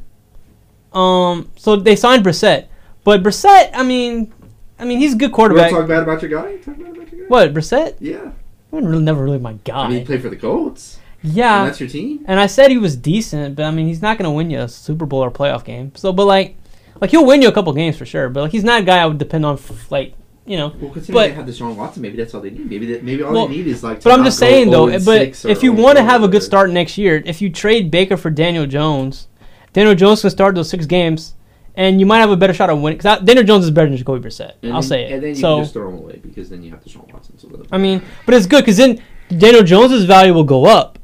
Um, 0.93 1.51
so 1.55 1.75
they 1.75 1.95
signed 1.95 2.23
Brissett. 2.23 2.67
But 3.03 3.23
Brissett, 3.23 3.71
I 3.73 3.83
mean, 3.83 4.33
I 4.79 4.85
mean, 4.85 4.99
he's 4.99 5.13
a 5.13 5.17
good 5.17 5.31
quarterback. 5.31 5.69
to 5.71 5.75
talk 5.77 5.87
bad 5.87 6.03
about 6.03 6.21
your 6.21 6.31
guy? 6.31 6.57
Talk 6.57 6.77
bad 6.77 6.87
about 6.95 7.11
your 7.11 7.21
guy. 7.21 7.27
what 7.27 7.53
Brissett? 7.53 7.95
Yeah. 7.99 8.31
Was 8.71 8.83
really 8.85 9.03
never 9.03 9.23
really 9.23 9.39
my 9.39 9.51
I 9.51 9.59
guy. 9.63 9.87
mean, 9.89 9.99
he 9.99 10.05
played 10.05 10.21
for 10.21 10.29
the 10.29 10.35
Colts. 10.35 10.99
And 11.24 11.32
yeah, 11.34 11.65
that's 11.65 11.80
your 11.80 11.89
team. 11.89 12.24
and 12.28 12.39
I 12.39 12.47
said 12.47 12.69
he 12.71 12.78
was 12.78 12.95
decent, 12.95 13.55
but 13.55 13.63
I 13.63 13.71
mean, 13.71 13.88
he's 13.88 14.01
not 14.01 14.17
gonna 14.17 14.32
win 14.32 14.49
you 14.51 14.59
a 14.59 14.67
Super 14.67 15.05
Bowl 15.05 15.24
or 15.24 15.32
playoff 15.32 15.63
game. 15.63 15.91
So, 15.95 16.11
but 16.13 16.26
like, 16.26 16.55
like 17.01 17.11
he'll 17.11 17.26
win 17.26 17.41
you 17.41 17.47
a 17.47 17.51
couple 17.51 17.71
games 17.74 17.97
for 17.97 18.05
sure. 18.05 18.30
But 18.30 18.41
like, 18.43 18.51
he's 18.51 18.63
not 18.63 18.82
a 18.82 18.84
guy 18.86 18.99
I 18.99 19.05
would 19.05 19.17
depend 19.17 19.45
on. 19.45 19.55
f 19.55 19.91
like, 19.91 20.13
you 20.45 20.57
know, 20.57 20.74
Well, 20.82 20.91
considering 20.91 21.13
But- 21.13 21.28
they 21.30 21.34
have 21.36 21.45
Deshaun 21.45 21.76
Watson, 21.76 22.01
maybe 22.01 22.17
that's 22.17 22.34
all 22.34 22.41
they 22.41 22.49
need. 22.49 22.69
Maybe 22.69 22.86
that, 22.93 23.03
maybe 23.03 23.24
all 23.24 23.32
Well, 23.34 23.47
they 23.47 23.55
need 23.57 23.67
is 23.67 23.84
like. 23.84 23.99
to 24.01 24.03
But 24.09 24.19
I'm 24.19 24.26
just 24.26 24.38
saying 24.38 24.69
though, 24.71 24.89
oh 24.89 24.99
but 25.05 25.45
if 25.45 25.63
you 25.63 25.71
want 25.71 25.97
to 25.97 26.03
oh 26.03 26.07
have 26.07 26.24
a 26.24 26.28
good 26.28 26.43
start 26.43 26.69
next 26.69 26.97
year, 26.97 27.24
if 27.26 27.41
you 27.41 27.49
trade 27.49 27.89
Baker 27.89 28.17
for 28.17 28.30
Daniel 28.30 28.65
Jones, 28.65 29.28
Daniel 29.71 29.95
Jones 29.95 30.21
can 30.21 30.30
start 30.30 30.53
those 30.55 30.69
six 30.69 30.86
games, 30.86 31.34
and 31.76 31.99
you 31.99 32.05
might 32.05 32.19
have 32.19 32.30
a 32.30 32.36
better 32.38 32.53
shot 32.53 32.69
of 32.69 32.80
winning. 32.82 32.97
Because 32.97 33.21
Daniel 33.24 33.45
Jones 33.45 33.63
is 33.65 33.71
better 33.71 33.88
than 33.88 33.97
Jacoby 33.97 34.28
Brissett. 34.28 34.53
and 34.61 34.74
I'll 34.74 34.82
then- 34.82 34.89
say 34.89 35.03
it. 35.05 35.11
And 35.13 35.24
then 35.24 35.30
you 35.30 35.36
so 35.36 35.55
can 35.55 35.63
just 35.63 35.74
throw 35.74 35.88
him 35.89 35.95
away 35.97 36.19
because 36.21 36.49
then 36.49 36.61
you 36.61 36.69
have 36.71 36.84
Deshaun 36.84 37.11
Watson. 37.13 37.39
So 37.39 37.47
I 37.71 37.78
mean, 37.78 38.01
but 38.26 38.36
it's 38.36 38.45
good 38.45 38.61
because 38.63 38.78
then 38.78 39.01
Daniel 39.36 39.63
Jones's 39.63 40.03
value 40.03 40.34
will 40.34 40.43
go 40.43 40.65
up 40.65 40.99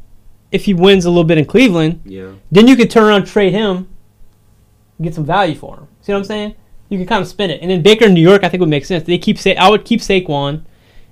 if 0.51 0.65
he 0.65 0.73
wins 0.73 1.05
a 1.05 1.09
little 1.09 1.23
bit 1.23 1.37
in 1.37 1.45
Cleveland. 1.45 2.01
yeah. 2.05 2.31
Then 2.51 2.67
you 2.67 2.75
could 2.75 2.89
turn 2.89 3.03
around, 3.03 3.25
trade 3.25 3.53
him, 3.53 3.87
get 5.01 5.13
some 5.15 5.25
value 5.25 5.55
for 5.55 5.75
him. 5.77 5.87
See 6.01 6.11
what 6.11 6.19
I'm 6.19 6.23
saying? 6.25 6.55
You 6.89 6.97
can 6.97 7.05
kind 7.07 7.21
of 7.21 7.27
spin 7.27 7.51
it, 7.51 7.61
and 7.61 7.69
then 7.69 7.83
Baker 7.83 8.05
in 8.05 8.13
New 8.15 8.21
York, 8.21 8.43
I 8.43 8.49
think 8.49 8.61
would 8.61 8.69
make 8.69 8.85
sense. 8.85 9.03
They 9.05 9.19
keep 9.19 9.37
Sa- 9.37 9.51
I 9.51 9.69
would 9.69 9.85
keep 9.85 9.99
Saquon, 10.01 10.63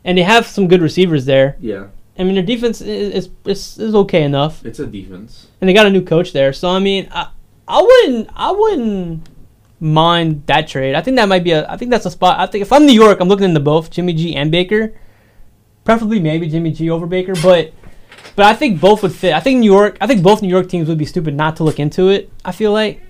and 0.03 0.17
they 0.17 0.23
have 0.23 0.47
some 0.47 0.67
good 0.67 0.81
receivers 0.81 1.25
there. 1.25 1.55
Yeah. 1.59 1.87
I 2.17 2.23
mean, 2.23 2.33
their 2.33 2.43
defense 2.43 2.81
is 2.81 3.13
is, 3.27 3.29
is, 3.45 3.77
is 3.77 3.93
okay 3.93 4.23
enough. 4.23 4.65
It's 4.65 4.79
a 4.79 4.87
defense. 4.87 5.47
and 5.61 5.69
they 5.69 5.73
got 5.73 5.85
a 5.85 5.91
new 5.91 6.01
coach 6.03 6.33
there. 6.33 6.51
So 6.51 6.67
I 6.69 6.79
mean, 6.79 7.07
I, 7.11 7.29
I 7.67 7.79
wouldn't 7.79 8.29
I 8.35 8.51
wouldn't 8.51 9.29
mind 9.79 10.41
that 10.47 10.67
trade. 10.67 10.95
I 10.95 11.01
think 11.01 11.17
that 11.17 11.29
might 11.29 11.43
be 11.43 11.51
a 11.51 11.69
I 11.69 11.77
think 11.77 11.91
that's 11.91 12.07
a 12.07 12.11
spot. 12.11 12.39
I 12.39 12.47
think 12.47 12.63
if 12.63 12.73
I'm 12.73 12.87
New 12.87 12.93
York, 12.93 13.19
I'm 13.21 13.27
looking 13.27 13.45
into 13.45 13.59
both 13.59 13.91
Jimmy 13.91 14.13
G 14.13 14.35
and 14.35 14.49
Baker. 14.49 14.95
Preferably 15.83 16.19
maybe 16.19 16.49
Jimmy 16.49 16.71
G 16.71 16.89
over 16.89 17.05
Baker, 17.05 17.33
but 17.43 17.71
but 18.35 18.45
I 18.45 18.53
think 18.53 18.79
both 18.81 19.03
would 19.03 19.11
fit. 19.13 19.33
I 19.33 19.39
think 19.39 19.59
New 19.59 19.71
York. 19.71 19.97
I 20.01 20.07
think 20.07 20.23
both 20.23 20.41
New 20.41 20.47
York 20.49 20.69
teams 20.69 20.87
would 20.87 20.97
be 20.97 21.05
stupid 21.05 21.35
not 21.35 21.55
to 21.57 21.63
look 21.63 21.79
into 21.79 22.09
it. 22.09 22.31
I 22.43 22.51
feel 22.51 22.71
like. 22.71 23.01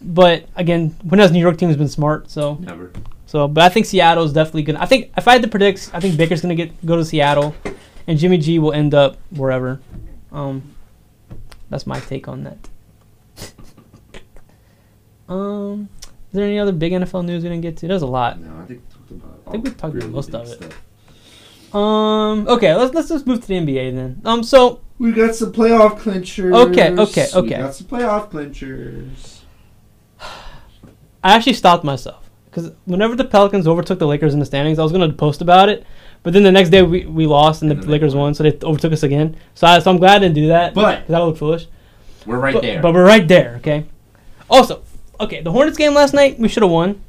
But 0.00 0.46
again, 0.54 0.94
when 1.02 1.18
has 1.20 1.32
New 1.32 1.40
York 1.40 1.58
teams 1.58 1.76
been 1.76 1.88
smart? 1.88 2.30
So 2.30 2.54
Never. 2.60 2.92
so, 3.26 3.48
but 3.48 3.64
I 3.64 3.68
think 3.68 3.86
Seattle 3.86 4.24
is 4.24 4.32
definitely 4.32 4.62
gonna. 4.62 4.80
I 4.80 4.86
think 4.86 5.10
if 5.16 5.26
I 5.26 5.32
had 5.32 5.42
to 5.42 5.48
predict, 5.48 5.90
I 5.92 6.00
think 6.00 6.16
Baker's 6.16 6.40
gonna 6.40 6.54
get 6.54 6.86
go 6.86 6.96
to 6.96 7.04
Seattle, 7.04 7.54
and 8.06 8.18
Jimmy 8.18 8.38
G 8.38 8.58
will 8.58 8.72
end 8.72 8.94
up 8.94 9.18
wherever. 9.30 9.80
Um, 10.30 10.74
that's 11.68 11.86
my 11.86 11.98
take 12.00 12.28
on 12.28 12.44
that. 12.44 12.68
um, 15.28 15.88
is 16.04 16.08
there 16.32 16.44
any 16.44 16.58
other 16.58 16.72
big 16.72 16.92
NFL 16.92 17.24
news 17.24 17.42
we 17.42 17.48
didn't 17.48 17.62
get 17.62 17.76
to? 17.78 17.88
There's 17.88 18.02
a 18.02 18.06
lot. 18.06 18.38
No, 18.40 18.50
I 18.62 18.66
think 18.66 18.82
we 18.82 18.94
talked 18.94 19.10
about. 19.10 19.40
I 19.46 19.50
think 19.50 19.64
we 19.64 19.70
talked 19.70 19.96
about 19.96 20.10
most 20.10 20.34
of 20.34 20.46
it. 20.46 20.48
stuff. 20.48 20.82
Um, 21.72 22.48
okay, 22.48 22.74
let's 22.74 22.94
let's 22.94 23.08
just 23.08 23.26
move 23.26 23.40
to 23.42 23.46
the 23.48 23.54
NBA 23.54 23.94
then. 23.94 24.20
Um, 24.24 24.42
so 24.42 24.80
We 24.98 25.12
got 25.12 25.34
some 25.34 25.52
playoff 25.52 25.98
clinchers. 26.00 26.54
Okay, 26.68 26.90
okay, 26.92 27.02
Okay. 27.02 27.26
We 27.34 27.38
okay. 27.40 27.58
got 27.58 27.74
some 27.74 27.86
playoff 27.86 28.30
clinchers. 28.30 29.40
I 31.22 31.34
actually 31.34 31.54
stopped 31.54 31.84
myself 31.84 32.30
because 32.46 32.72
whenever 32.84 33.14
the 33.16 33.24
Pelicans 33.24 33.66
overtook 33.66 33.98
the 33.98 34.06
Lakers 34.06 34.34
in 34.34 34.40
the 34.40 34.46
standings, 34.46 34.78
I 34.78 34.82
was 34.82 34.92
gonna 34.92 35.12
post 35.12 35.42
about 35.42 35.68
it. 35.68 35.84
But 36.22 36.32
then 36.32 36.42
the 36.42 36.52
next 36.52 36.70
day 36.70 36.82
we, 36.82 37.06
we 37.06 37.26
lost 37.26 37.62
and 37.62 37.70
the 37.70 37.74
And 37.74 37.82
then 37.84 37.90
Lakers 37.90 38.14
won. 38.14 38.24
won, 38.24 38.34
so 38.34 38.42
they 38.42 38.58
overtook 38.62 38.92
us 38.92 39.02
again. 39.02 39.36
So 39.54 39.66
I, 39.66 39.78
so 39.78 39.90
I'm 39.90 39.98
glad 39.98 40.16
I 40.16 40.18
didn't 40.20 40.34
do 40.34 40.48
that. 40.48 40.74
But- 40.74 41.00
because 41.00 41.08
that 41.08 41.18
look 41.18 41.36
foolish. 41.36 41.66
We're 42.26 42.38
right 42.38 42.52
but, 42.54 42.62
there. 42.62 42.82
But 42.82 42.92
we're 42.92 43.06
right 43.06 43.26
there, 43.26 43.54
okay? 43.56 43.86
Also, 44.50 44.82
okay, 45.20 45.40
the 45.40 45.50
Hornets 45.52 45.78
game 45.78 45.94
last 45.94 46.12
night, 46.12 46.38
we 46.38 46.48
should 46.48 46.62
have 46.62 46.72
won. 46.72 47.00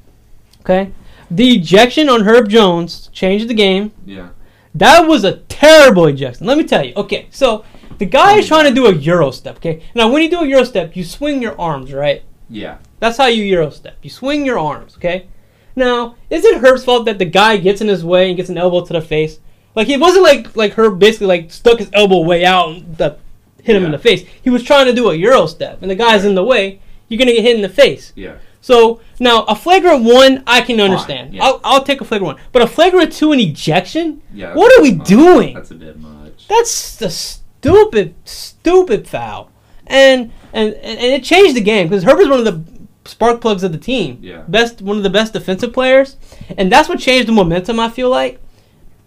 Okay? 0.62 0.92
The 1.32 1.56
ejection 1.58 2.08
on 2.08 2.22
Herb 2.24 2.48
Jones 2.50 3.10
changed 3.12 3.48
the 3.48 3.54
game. 3.54 3.92
yeah. 4.06 4.30
That 4.76 5.08
was 5.08 5.24
a 5.24 5.38
terrible 5.38 6.06
ejection. 6.06 6.46
Let 6.46 6.58
me 6.58 6.64
tell 6.64 6.86
you. 6.86 6.94
Okay, 6.96 7.28
so 7.32 7.66
the 7.98 8.06
guy 8.06 8.38
is 8.38 8.48
trying 8.48 8.66
to 8.66 8.74
do 8.74 8.88
a 8.88 8.94
euro 8.94 9.32
step. 9.32 9.58
Okay, 9.58 9.84
now 9.96 10.12
when 10.12 10.22
you 10.22 10.30
do 10.30 10.42
a 10.42 10.48
euro 10.48 10.64
step, 10.64 10.96
you 10.96 11.04
swing 11.04 11.42
your 11.42 11.60
arms, 11.60 11.94
right? 11.94 12.24
Yeah. 12.50 12.78
That's 13.00 13.18
how 13.18 13.28
you 13.28 13.44
euro 13.44 13.70
step. 13.70 13.98
You 14.02 14.10
swing 14.10 14.46
your 14.46 14.60
arms. 14.60 14.96
Okay. 14.98 15.28
Now, 15.76 16.16
is 16.30 16.44
it 16.44 16.62
Herb's 16.62 16.84
fault 16.84 17.06
that 17.06 17.20
the 17.20 17.26
guy 17.26 17.58
gets 17.58 17.80
in 17.80 17.88
his 17.88 18.04
way 18.04 18.28
and 18.28 18.38
gets 18.38 18.50
an 18.50 18.58
elbow 18.58 18.86
to 18.86 18.94
the 18.94 19.02
face? 19.02 19.40
Like 19.76 19.88
it 19.90 20.00
wasn't 20.00 20.24
like 20.24 20.56
like 20.56 20.74
Herb 20.74 21.00
basically 21.00 21.28
like 21.28 21.52
stuck 21.52 21.80
his 21.80 21.90
elbow 21.94 22.22
way 22.22 22.44
out 22.44 22.70
and 22.70 22.98
that 22.98 23.20
hit 23.64 23.76
him 23.76 23.86
in 23.86 23.92
the 23.92 23.98
face. 23.98 24.26
He 24.42 24.50
was 24.50 24.64
trying 24.64 24.88
to 24.88 24.94
do 24.94 25.10
a 25.10 25.16
euro 25.16 25.46
step, 25.46 25.82
and 25.82 25.90
the 25.90 25.96
guy's 25.96 26.26
in 26.26 26.36
the 26.36 26.44
way. 26.44 26.82
You're 27.08 27.18
gonna 27.18 27.32
get 27.32 27.44
hit 27.44 27.56
in 27.56 27.62
the 27.62 27.70
face. 27.70 28.14
Yeah. 28.16 28.36
So 28.62 29.00
now 29.20 29.44
a 29.44 29.56
flagrant 29.56 30.04
one, 30.04 30.44
I 30.46 30.62
can 30.62 30.80
understand. 30.80 31.34
yeah. 31.34 31.44
I'll, 31.46 31.62
I'll 31.64 31.84
take 31.84 32.02
a 32.02 32.06
flagrant 32.06 32.36
one, 32.38 32.46
but 32.52 32.62
a 32.62 32.68
flagrant 32.68 33.14
two, 33.14 33.32
an 33.32 33.40
ejection. 33.40 34.22
Yeah. 34.34 34.54
What 34.54 34.78
are 34.78 34.82
we 34.82 34.92
that's- 34.92 35.08
doing? 35.10 35.54
That's 35.54 35.72
a 35.72 35.76
bit 35.76 36.00
much. 36.00 36.48
That's 36.48 36.96
the 36.98 37.10
stupid, 37.10 38.16
stupid 38.26 39.08
foul, 39.08 39.50
and 39.88 40.32
and 40.54 40.74
and 40.74 41.00
it 41.00 41.24
changed 41.24 41.56
the 41.56 41.62
game 41.62 41.88
because 41.88 42.04
Herbert's 42.04 42.30
one 42.30 42.40
of 42.40 42.46
the 42.46 42.80
spark 43.10 43.40
plugs 43.42 43.64
of 43.64 43.72
the 43.72 43.78
team. 43.78 44.20
Yeah. 44.22 44.44
Best, 44.48 44.82
one 44.82 44.98
of 44.98 45.04
the 45.04 45.10
best 45.10 45.34
defensive 45.34 45.74
players, 45.74 46.18
and 46.58 46.72
that's 46.72 46.90
what 46.90 47.00
changed 47.00 47.28
the 47.28 47.32
momentum. 47.32 47.80
I 47.80 47.90
feel 47.90 48.10
like, 48.10 48.40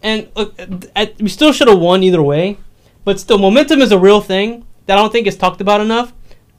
and 0.03 0.28
look, 0.34 0.59
uh, 0.61 0.66
at, 0.96 1.20
we 1.20 1.28
still 1.28 1.53
should 1.53 1.68
have 1.68 1.78
won 1.78 2.03
either 2.03 2.22
way, 2.22 2.59
but 3.05 3.20
still, 3.20 3.38
momentum 3.38 3.80
is 3.80 3.92
a 3.92 3.98
real 3.98 4.20
thing 4.20 4.64
that 4.86 4.98
I 4.98 5.00
don't 5.00 5.12
think 5.12 5.26
is 5.26 5.36
talked 5.36 5.61
about 5.61 5.80
enough. 5.80 6.12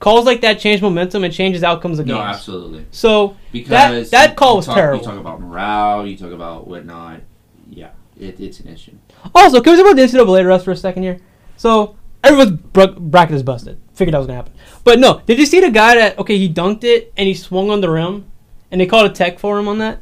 Calls 0.04 0.26
like 0.26 0.42
that 0.42 0.60
change 0.60 0.82
momentum 0.82 1.24
and 1.24 1.34
changes 1.34 1.64
outcomes 1.64 1.98
of 1.98 2.06
no, 2.08 2.16
games. 2.18 2.36
absolutely. 2.36 2.86
So 2.92 3.38
Because 3.54 4.10
that 4.12 4.32
you- 4.32 4.36
call 4.36 4.58
was 4.58 4.66
talk, 4.66 4.76
terrible. 4.76 5.00
You 5.00 5.10
talk 5.12 5.18
about 5.20 5.40
morale. 5.40 6.06
You 6.06 6.18
talk 6.18 6.34
about 6.34 6.68
whatnot. 6.68 7.22
Yeah, 7.70 7.92
it, 8.20 8.38
it's 8.38 8.60
an 8.60 8.68
issue. 8.68 8.92
Also, 9.34 9.62
can 9.62 9.72
we 9.72 9.78
talk 9.82 9.86
about 9.92 9.96
the 9.96 10.02
NCAA 10.18 10.44
refs 10.44 10.66
for 10.66 10.72
a 10.72 10.76
second 10.76 11.04
here? 11.04 11.20
So 11.56 11.96
everyone's 12.22 12.52
bra- 12.60 12.88
bracket 12.88 13.36
is 13.36 13.44
busted. 13.44 13.80
Figured 13.94 14.14
that 14.14 14.18
was 14.18 14.28
gonna 14.28 14.36
happen, 14.38 14.52
but 14.84 15.00
no. 15.00 15.22
Did 15.26 15.40
you 15.40 15.46
see 15.46 15.62
the 15.62 15.72
guy 15.72 15.96
that 15.96 16.20
okay 16.20 16.38
he 16.38 16.50
dunked 16.50 16.84
it 16.84 17.14
and 17.16 17.26
he 17.28 17.34
swung 17.34 17.70
on 17.70 17.80
the 17.80 17.90
rim, 17.90 18.26
and 18.72 18.82
they 18.82 18.86
called 18.88 19.10
a 19.10 19.14
tech 19.14 19.40
for 19.40 19.58
him 19.58 19.68
on 19.70 19.78
that? 19.78 20.02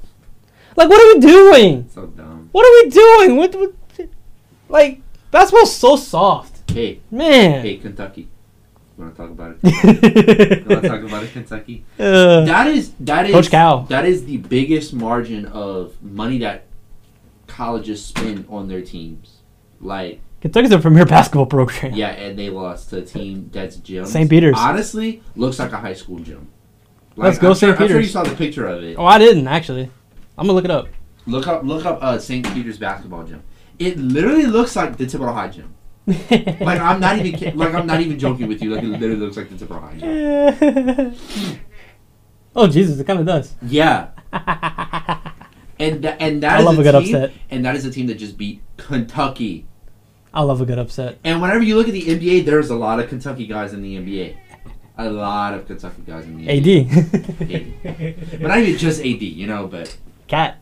Like, 0.75 0.89
what 0.89 0.99
are 0.99 1.13
we 1.13 1.19
doing? 1.21 1.89
So 1.93 2.07
dumb. 2.07 2.49
What 2.53 2.65
are 2.65 2.83
we 2.85 2.89
doing? 2.89 3.35
What? 3.37 3.53
what 3.55 3.73
like 4.69 5.01
basketball's 5.29 5.75
so 5.75 5.95
soft, 5.95 6.71
Hey, 6.71 7.01
man. 7.11 7.61
hey, 7.63 7.77
Kentucky. 7.77 8.29
Want 9.01 9.15
to 9.15 9.21
talk 9.21 9.31
about 9.31 9.57
it. 9.63 9.63
want 10.67 10.81
to 10.83 10.87
talk 10.87 11.01
about 11.01 11.23
it, 11.23 11.31
Kentucky? 11.31 11.83
Uh, 11.99 12.45
That 12.45 12.67
is 12.67 12.91
that 12.99 13.25
is 13.25 13.33
Coach 13.33 13.49
Cal. 13.49 13.81
That 13.85 14.05
is 14.05 14.25
the 14.25 14.37
biggest 14.37 14.93
margin 14.93 15.47
of 15.47 16.01
money 16.03 16.37
that 16.39 16.65
colleges 17.47 18.05
spend 18.05 18.45
on 18.47 18.67
their 18.67 18.81
teams. 18.81 19.39
Like 19.79 20.21
Kentucky's 20.41 20.71
a 20.71 20.77
premier 20.77 21.05
basketball 21.05 21.47
program. 21.47 21.93
yeah, 21.95 22.09
and 22.09 22.37
they 22.37 22.51
lost 22.51 22.91
to 22.91 22.99
a 22.99 23.01
team 23.01 23.49
that's 23.51 23.77
gym. 23.77 24.05
St. 24.05 24.29
Peter's. 24.29 24.55
Honestly, 24.55 25.23
looks 25.35 25.57
like 25.57 25.71
a 25.71 25.77
high 25.77 25.93
school 25.93 26.19
gym. 26.19 26.49
Let's 27.15 27.39
go 27.39 27.49
I'm 27.49 27.55
St. 27.55 27.75
Sure, 27.75 27.83
I'm 27.83 27.89
sure 27.89 27.99
you 27.99 28.07
saw 28.07 28.23
the 28.23 28.35
picture 28.35 28.67
of 28.67 28.83
it. 28.83 28.97
Oh, 28.99 29.05
I 29.05 29.17
didn't 29.17 29.47
actually. 29.47 29.89
I'm 30.37 30.45
gonna 30.45 30.53
look 30.53 30.65
it 30.65 30.71
up. 30.71 30.87
Look 31.25 31.47
up, 31.47 31.63
look 31.63 31.85
up 31.85 31.97
uh, 32.03 32.19
St. 32.19 32.45
Peter's 32.53 32.77
basketball 32.77 33.23
gym. 33.23 33.41
It 33.79 33.97
literally 33.97 34.45
looks 34.45 34.75
like 34.75 34.97
the 34.97 35.05
Thibodaux 35.05 35.33
High 35.33 35.49
gym. 35.49 35.73
Like 36.61 36.79
I'm 36.79 36.99
not 36.99 37.17
even 37.19 37.33
ki- 37.39 37.51
like 37.51 37.73
I'm 37.73 37.87
not 37.87 37.99
even 38.01 38.17
joking 38.19 38.47
with 38.47 38.61
you. 38.61 38.73
Like 38.75 38.83
it 38.83 38.87
literally 38.87 39.15
looks 39.17 39.37
like 39.37 39.49
the 39.49 39.55
Thibodaux 39.65 39.81
High 39.81 41.15
gym. 41.57 41.59
oh 42.55 42.67
Jesus, 42.67 42.99
it 42.99 43.05
kind 43.07 43.19
of 43.19 43.25
does. 43.25 43.53
Yeah, 43.61 44.09
and 45.79 46.03
tha- 46.03 46.21
and 46.21 46.43
that 46.43 46.57
I 46.57 46.59
is 46.59 46.65
love 46.65 46.77
a 46.77 46.81
a 46.81 46.83
good 46.83 47.03
team, 47.05 47.15
upset. 47.15 47.31
and 47.49 47.65
that 47.65 47.75
is 47.75 47.85
a 47.85 47.91
team 47.91 48.07
that 48.07 48.15
just 48.15 48.37
beat 48.37 48.61
Kentucky. 48.77 49.65
I 50.33 50.41
love 50.43 50.61
a 50.61 50.65
good 50.65 50.79
upset. 50.79 51.17
And 51.23 51.41
whenever 51.41 51.61
you 51.63 51.75
look 51.75 51.87
at 51.87 51.93
the 51.93 52.03
NBA, 52.03 52.45
there's 52.45 52.69
a 52.69 52.75
lot 52.75 52.99
of 52.99 53.09
Kentucky 53.09 53.47
guys 53.47 53.73
in 53.73 53.81
the 53.81 53.97
NBA. 53.97 54.37
A 54.97 55.09
lot 55.09 55.53
of 55.53 55.65
Kentucky 55.67 56.03
guys 56.07 56.25
in 56.25 56.37
the 56.37 56.47
NBA. 56.47 56.87
AD. 57.81 58.31
But 58.41 58.47
not 58.47 58.57
even 58.59 58.77
just 58.77 58.99
AD, 59.01 59.21
you 59.21 59.47
know, 59.47 59.67
but 59.67 59.97
Cat. 60.27 60.59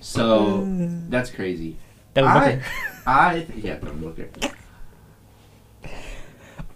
so 0.00 0.64
that's 1.08 1.30
crazy. 1.30 1.76
Devin 2.14 2.30
I, 2.30 2.50
Booker. 2.56 2.64
I 3.06 3.46
yeah, 3.56 3.74
Devin 3.76 4.00
Booker. 4.00 4.28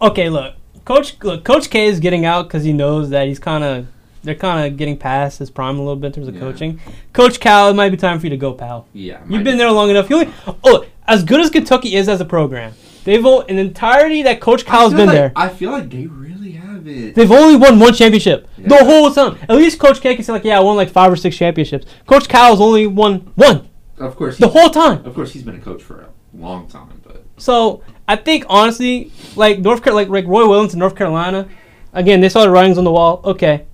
Okay, 0.01 0.29
look, 0.29 0.55
Coach. 0.85 1.17
Look, 1.23 1.43
Coach 1.43 1.69
K 1.69 1.87
is 1.87 1.99
getting 1.99 2.25
out 2.25 2.43
because 2.47 2.63
he 2.63 2.73
knows 2.73 3.09
that 3.09 3.27
he's 3.27 3.39
kind 3.39 3.63
of. 3.63 3.87
They're 4.21 4.35
kind 4.35 4.67
of 4.69 4.75
getting 4.77 4.97
past 4.97 5.39
his 5.39 5.49
prime 5.49 5.77
a 5.77 5.79
little 5.79 5.95
bit 5.95 6.07
in 6.07 6.13
terms 6.13 6.27
of 6.27 6.35
Yeah. 6.35 6.41
coaching. 6.41 6.79
Coach 7.13 7.39
Cal, 7.39 7.69
it 7.69 7.73
might 7.73 7.89
be 7.89 7.95
time 7.95 8.19
for 8.19 8.25
you 8.25 8.31
to 8.31 8.37
go, 8.37 8.51
pal. 8.51 8.85
Yeah, 8.91 9.19
You've 9.29 9.45
been 9.45 9.57
there 9.57 9.71
long 9.71 9.89
enough. 9.89 10.09
You 10.09 10.17
only, 10.17 10.29
oh, 10.65 10.85
as 11.07 11.23
good 11.23 11.39
as 11.39 11.49
Kentucky 11.49 11.95
is 11.95 12.09
as 12.09 12.19
a 12.19 12.25
program, 12.25 12.73
they've 13.05 13.25
in 13.47 13.57
entirety 13.57 14.21
that 14.23 14.41
Coach 14.41 14.65
I 14.67 14.69
Cal's 14.71 14.93
been 14.93 15.05
like- 15.07 15.15
there. 15.15 15.31
I 15.37 15.47
feel 15.47 15.71
like 15.71 15.89
they 15.89 16.05
really 16.07 16.51
have 16.51 16.85
it. 16.85 17.15
They've 17.15 17.31
only 17.31 17.55
won 17.55 17.79
one 17.79 17.93
championship 17.93 18.49
the 18.57 18.83
whole 18.83 19.09
time. 19.09 19.37
At 19.47 19.55
least 19.55 19.79
Coach 19.79 20.01
K 20.01 20.15
can 20.15 20.23
say 20.25 20.33
like, 20.33 20.43
yeah, 20.43 20.57
I 20.57 20.59
won 20.61 20.75
like 20.75 20.89
five 20.89 21.13
or 21.13 21.15
six 21.15 21.37
championships. 21.37 21.85
Coach 22.05 22.27
Cal's 22.27 22.59
only 22.59 22.87
won 22.87 23.31
one 23.35 23.69
Of 23.99 24.15
course, 24.15 24.37
the 24.37 24.47
whole 24.47 24.69
time. 24.69 25.05
Of 25.05 25.13
course, 25.13 25.31
he's 25.33 25.43
been 25.43 25.55
a 25.55 25.59
coach 25.59 25.83
for 25.83 26.01
a 26.01 26.09
long 26.33 26.67
time, 26.67 27.01
but 27.03 27.23
So 27.37 27.83
I 28.07 28.15
think 28.15 28.45
honestly, 28.49 29.11
like 29.35 29.59
North 29.59 29.81
Car- 29.83 29.93
like 29.93 30.09
like 30.09 30.25
Roy 30.25 30.47
Williams 30.47 30.73
in 30.73 30.79
North 30.79 30.95
Carolina, 30.95 31.47
again 31.93 32.21
they 32.21 32.29
saw 32.29 32.41
the 32.43 32.49
writings 32.49 32.77
on 32.77 32.83
the 32.83 32.91
wall. 32.91 33.21
Okay, 33.25 33.65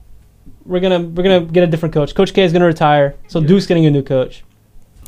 we're 0.66 0.80
gonna 0.80 1.00
we're 1.02 1.24
gonna 1.24 1.42
get 1.42 1.64
a 1.64 1.68
different 1.68 1.94
coach. 1.94 2.16
Coach 2.16 2.34
K 2.34 2.44
is 2.44 2.52
gonna 2.54 2.66
retire, 2.66 3.16
so 3.28 3.40
Yeah. 3.40 3.48
Duke's 3.48 3.66
getting 3.68 3.86
a 3.86 3.92
new 3.92 4.04
coach 4.04 4.44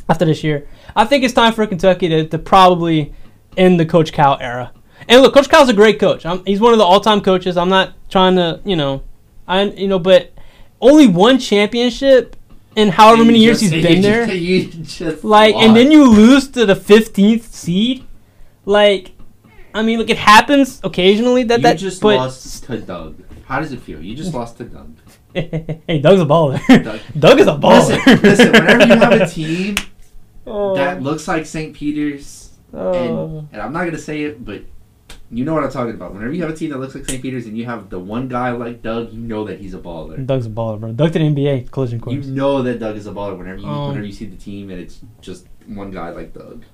after 0.08 0.24
this 0.24 0.42
year. 0.44 0.68
I 0.94 1.04
think 1.04 1.24
it's 1.24 1.34
time 1.34 1.52
for 1.52 1.66
Kentucky 1.66 2.08
to, 2.08 2.26
to 2.28 2.38
probably 2.38 3.12
end 3.56 3.78
the 3.78 3.86
Coach 3.86 4.12
Cal 4.12 4.38
era. 4.40 4.72
And 5.08 5.22
look, 5.22 5.34
Coach 5.34 5.48
Cal's 5.48 5.68
a 5.68 5.72
great 5.74 5.98
coach. 6.00 6.26
I'm, 6.26 6.44
he's 6.44 6.60
one 6.60 6.72
of 6.72 6.78
the 6.78 6.84
all-time 6.84 7.20
coaches. 7.20 7.56
I'm 7.56 7.68
not 7.68 7.94
trying 8.10 8.36
to, 8.36 8.60
you 8.64 8.76
know, 8.76 9.02
I 9.46 9.62
you 9.62 9.88
know, 9.88 9.98
but 9.98 10.32
only 10.80 11.06
one 11.06 11.38
championship 11.38 12.36
in 12.78 12.88
however 12.90 13.24
many 13.24 13.40
years 13.40 13.60
just- 13.60 13.74
he's 13.74 13.82
been 13.82 14.02
just- 14.02 15.22
there 15.22 15.30
like 15.36 15.54
and 15.56 15.76
then 15.76 15.90
you 15.90 16.08
lose 16.08 16.48
to 16.48 16.64
the 16.64 16.76
15th 16.76 17.42
seed 17.52 18.04
like 18.64 19.12
i 19.74 19.82
mean 19.82 19.98
look 19.98 20.10
it 20.10 20.16
happens 20.34 20.80
occasionally 20.84 21.42
that 21.42 21.58
you 21.58 21.62
that 21.64 21.76
just 21.78 22.00
but 22.00 22.16
lost 22.16 22.64
to 22.64 22.78
Doug. 22.80 23.14
How 23.46 23.60
does 23.60 23.72
it 23.72 23.80
feel? 23.80 23.98
You 24.02 24.14
just 24.14 24.34
lost 24.34 24.58
to 24.58 24.64
Doug. 24.64 24.94
hey 25.34 25.98
doug's 26.02 26.20
a 26.20 26.26
baller 26.26 26.60
Doug. 26.84 27.00
doug 27.18 27.40
is 27.40 27.46
a 27.46 27.56
baller 27.56 27.96
Listen, 28.06 28.22
listen. 28.22 28.52
Whenever 28.52 28.86
you 28.86 28.96
have 29.00 29.12
a 29.20 29.26
team 29.38 29.76
oh, 30.46 30.74
that 30.76 31.02
looks 31.02 31.26
like 31.26 31.46
St. 31.46 31.74
Peter's, 31.74 32.52
oh. 32.72 32.92
and, 32.92 33.48
and 33.52 33.62
I'm 33.62 33.72
not 33.72 33.84
gonna 33.84 33.98
say 33.98 34.22
it, 34.22 34.44
but 34.44 34.62
you 35.30 35.44
know 35.44 35.52
what 35.54 35.62
I'm 35.64 35.70
talking 35.70 35.94
about. 35.94 36.14
Whenever 36.14 36.32
you 36.32 36.42
have 36.42 36.50
a 36.50 36.56
team 36.56 36.70
that 36.70 36.78
looks 36.78 36.94
like 36.94 37.04
St. 37.04 37.20
Peter's 37.20 37.46
and 37.46 37.56
you 37.58 37.66
have 37.66 37.90
the 37.90 37.98
one 37.98 38.28
guy 38.28 38.50
like 38.52 38.82
Doug, 38.82 39.12
you 39.12 39.20
know 39.20 39.44
that 39.44 39.60
he's 39.60 39.74
a 39.74 39.78
baller. 39.78 40.24
doug's 40.26 40.46
a 40.46 40.50
baller 40.50 40.80
bro 40.80 40.92
doug 40.92 41.12
to 41.12 41.18
the 41.18 41.24
nba 41.26 41.70
collision 41.70 42.00
course. 42.00 42.14
You 42.26 42.32
know 42.32 42.62
that 42.62 42.78
Doug 42.78 42.96
is 42.96 43.06
a 43.06 43.12
baller 43.12 43.36
whenever 43.36 43.58
you 43.60 43.66
Um, 43.66 43.88
whenever 43.88 44.06
you 44.06 44.12
see 44.12 44.26
the 44.26 44.36
team 44.36 44.70
and 44.70 44.80
it's 44.80 45.00
just 45.20 45.46
one 45.66 45.90
guy 45.90 46.10
like 46.10 46.32
Doug. 46.32 46.64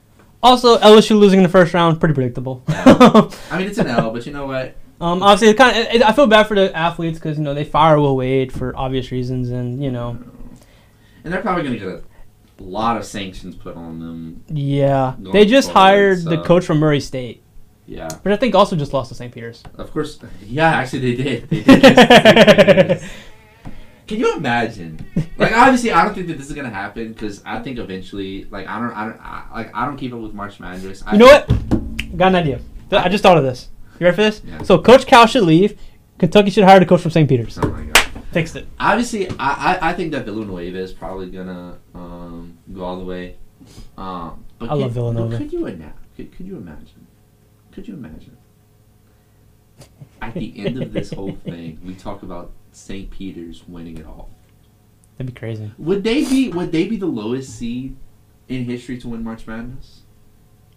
also 0.43 0.79
lsu 0.79 1.19
losing 1.19 1.39
in 1.41 1.43
the 1.43 1.49
first 1.49 1.75
round 1.75 1.99
pretty 1.99 2.15
predictable 2.15 2.63
I 2.69 3.29
mean, 3.59 3.67
it's 3.67 3.79
an 3.79 3.89
L, 3.89 4.11
but 4.13 4.25
you 4.27 4.33
know 4.33 4.47
what? 4.47 4.77
um 5.01 5.21
obviously 5.25 5.49
it 5.49 5.57
kind 5.57 5.77
of 5.77 6.03
i 6.03 6.13
feel 6.13 6.29
bad 6.29 6.47
for 6.47 6.55
the 6.55 6.73
athletes 6.77 7.19
because 7.19 7.37
you 7.37 7.43
know 7.43 7.53
they 7.53 7.65
fire 7.65 7.99
will 7.99 8.17
wade 8.17 8.53
for 8.53 8.77
obvious 8.77 9.11
reasons 9.11 9.51
and 9.51 9.83
you 9.83 9.91
know 9.91 10.11
And 11.25 11.33
they're 11.33 11.43
probably 11.43 11.65
gonna 11.65 11.79
get 11.79 11.89
a 11.89 12.63
lot 12.63 12.97
of 12.97 13.05
sanctions 13.05 13.57
put 13.57 13.75
on 13.77 13.99
them. 13.99 14.45
yeah 14.49 15.17
they 15.19 15.45
just 15.47 15.73
forward, 15.73 15.81
hired 15.81 16.19
the 16.25 16.41
coach 16.43 16.65
from 16.65 16.79
murray 16.79 17.01
state 17.01 17.43
Yeah, 17.87 18.09
but 18.23 18.33
i 18.33 18.37
think 18.37 18.55
also 18.55 18.77
just 18.77 18.95
lost 18.95 19.11
to 19.11 19.15
st 19.15 19.33
peter's 19.33 19.63
of 19.77 19.93
course. 19.93 20.19
Yeah, 20.47 20.69
actually, 20.71 21.15
they 21.15 21.23
did. 21.23 21.51
They 21.51 21.63
did. 21.63 21.83
lose 21.83 21.83
to 21.83 22.07
St. 22.07 22.67
Peter's. 22.67 23.11
Can 24.07 24.19
you 24.19 24.37
imagine? 24.37 25.05
Like, 25.39 25.53
obviously, 25.53 25.91
I 25.91 26.05
don't 26.05 26.15
think 26.15 26.27
that 26.27 26.37
this 26.37 26.49
is 26.49 26.55
gonna 26.55 26.69
happen 26.71 27.13
because 27.13 27.43
I 27.45 27.61
think 27.61 27.79
eventually, 27.79 28.45
like, 28.45 28.67
I 28.69 28.79
don't, 28.79 28.93
I 28.93 29.05
don't, 29.07 29.21
I, 29.21 29.45
like, 29.55 29.75
I 29.75 29.87
don't 29.87 29.97
keep 29.97 30.13
up 30.13 30.21
with 30.21 30.35
March 30.35 30.61
Madness. 30.61 31.03
I 31.07 31.13
You 31.13 31.19
know 31.21 31.27
what? 31.27 32.17
Got 32.17 32.29
an 32.29 32.35
idea. 32.37 32.61
I 32.93 33.09
just 33.09 33.23
thought 33.23 33.39
of 33.39 33.45
this. 33.45 33.71
You 33.99 34.05
ready 34.05 34.17
for 34.17 34.23
this? 34.23 34.43
Yeah. 34.45 34.63
So 34.63 34.79
Coach 34.79 35.07
Cal 35.07 35.27
should 35.27 35.45
leave. 35.45 35.79
Kentucky 36.19 36.51
should 36.51 36.65
hire 36.65 36.79
the 36.79 36.87
coach 36.87 37.01
from 37.01 37.11
St. 37.11 37.29
Peter's. 37.29 37.59
Oh 37.59 37.69
my 37.69 37.85
god. 37.85 37.99
Fixed 38.33 38.57
it. 38.57 38.67
Obviously, 38.79 39.29
I, 39.31 39.79
I, 39.79 39.91
I 39.91 39.93
think 39.95 40.13
that 40.13 40.25
Villanova 40.25 40.61
is 40.61 40.93
probably 40.93 41.31
gonna 41.31 41.79
um, 41.95 42.59
go 42.73 42.85
all 42.85 42.99
the 42.99 43.05
way. 43.05 43.37
Um, 43.97 44.45
but 44.59 44.71
I 44.71 44.75
love 44.75 44.83
could- 44.83 44.93
Villanova. 44.93 45.39
Could 45.39 45.53
you 45.53 45.67
imagine? 45.67 45.93
Could, 46.17 46.37
could 46.37 46.47
you 46.47 46.57
imagine? 46.57 47.04
Could 47.75 47.89
you 47.89 47.95
imagine? 47.95 48.37
At 50.23 50.35
the 50.35 50.53
end 50.57 50.81
of 50.81 50.93
this 50.93 51.13
whole 51.13 51.33
thing, 51.45 51.81
we 51.85 51.95
talk 51.95 52.23
about 52.23 52.53
St. 52.73 53.11
Peter's 53.11 53.67
winning 53.67 53.99
it 53.99 54.07
all. 54.07 54.31
That'd 55.19 55.35
be 55.35 55.39
crazy. 55.39 55.73
Would 55.79 56.05
they 56.05 56.25
be? 56.25 56.51
Would 56.51 56.73
they 56.73 56.87
be 56.87 56.97
the 56.97 57.07
lowest 57.07 57.51
seed 57.59 57.97
in 58.49 58.65
history 58.65 58.99
to 58.99 59.09
win 59.09 59.23
March 59.25 59.47
Madness? 59.47 60.03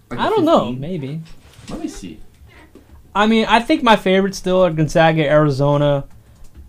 Like 0.10 0.20
I 0.20 0.30
don't 0.30 0.46
know. 0.46 0.72
Maybe. 0.72 1.22
Let 1.70 1.80
me 1.80 1.88
see. 1.88 2.20
I 3.14 3.28
mean, 3.28 3.46
I 3.46 3.60
think 3.62 3.84
my 3.84 3.96
favorites 3.96 4.38
still 4.38 4.64
are 4.64 4.72
Gonzaga, 4.72 5.24
Arizona. 5.28 6.06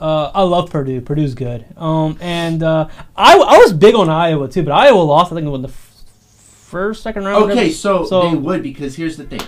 Uh, 0.01 0.31
I 0.35 0.43
love 0.43 0.70
Purdue. 0.70 1.01
Purdue's 1.01 1.35
good. 1.35 1.64
Um, 1.76 2.16
and 2.20 2.62
uh, 2.62 2.89
I, 3.16 3.35
I 3.35 3.59
was 3.59 3.72
big 3.72 3.95
on 3.95 4.09
Iowa 4.09 4.49
too, 4.49 4.62
but 4.62 4.72
Iowa 4.72 5.01
lost. 5.01 5.33
I 5.33 5.37
think 5.37 5.47
it 5.47 5.51
in 5.55 5.62
the 5.62 5.68
f- 5.68 6.05
first, 6.68 7.03
second 7.03 7.24
round. 7.24 7.51
Okay, 7.51 7.70
so, 7.72 8.05
So- 8.05 8.31
they 8.31 8.37
would 8.37 8.62
because 8.62 8.95
here's 8.97 9.16
the 9.16 9.24
thing. 9.24 9.41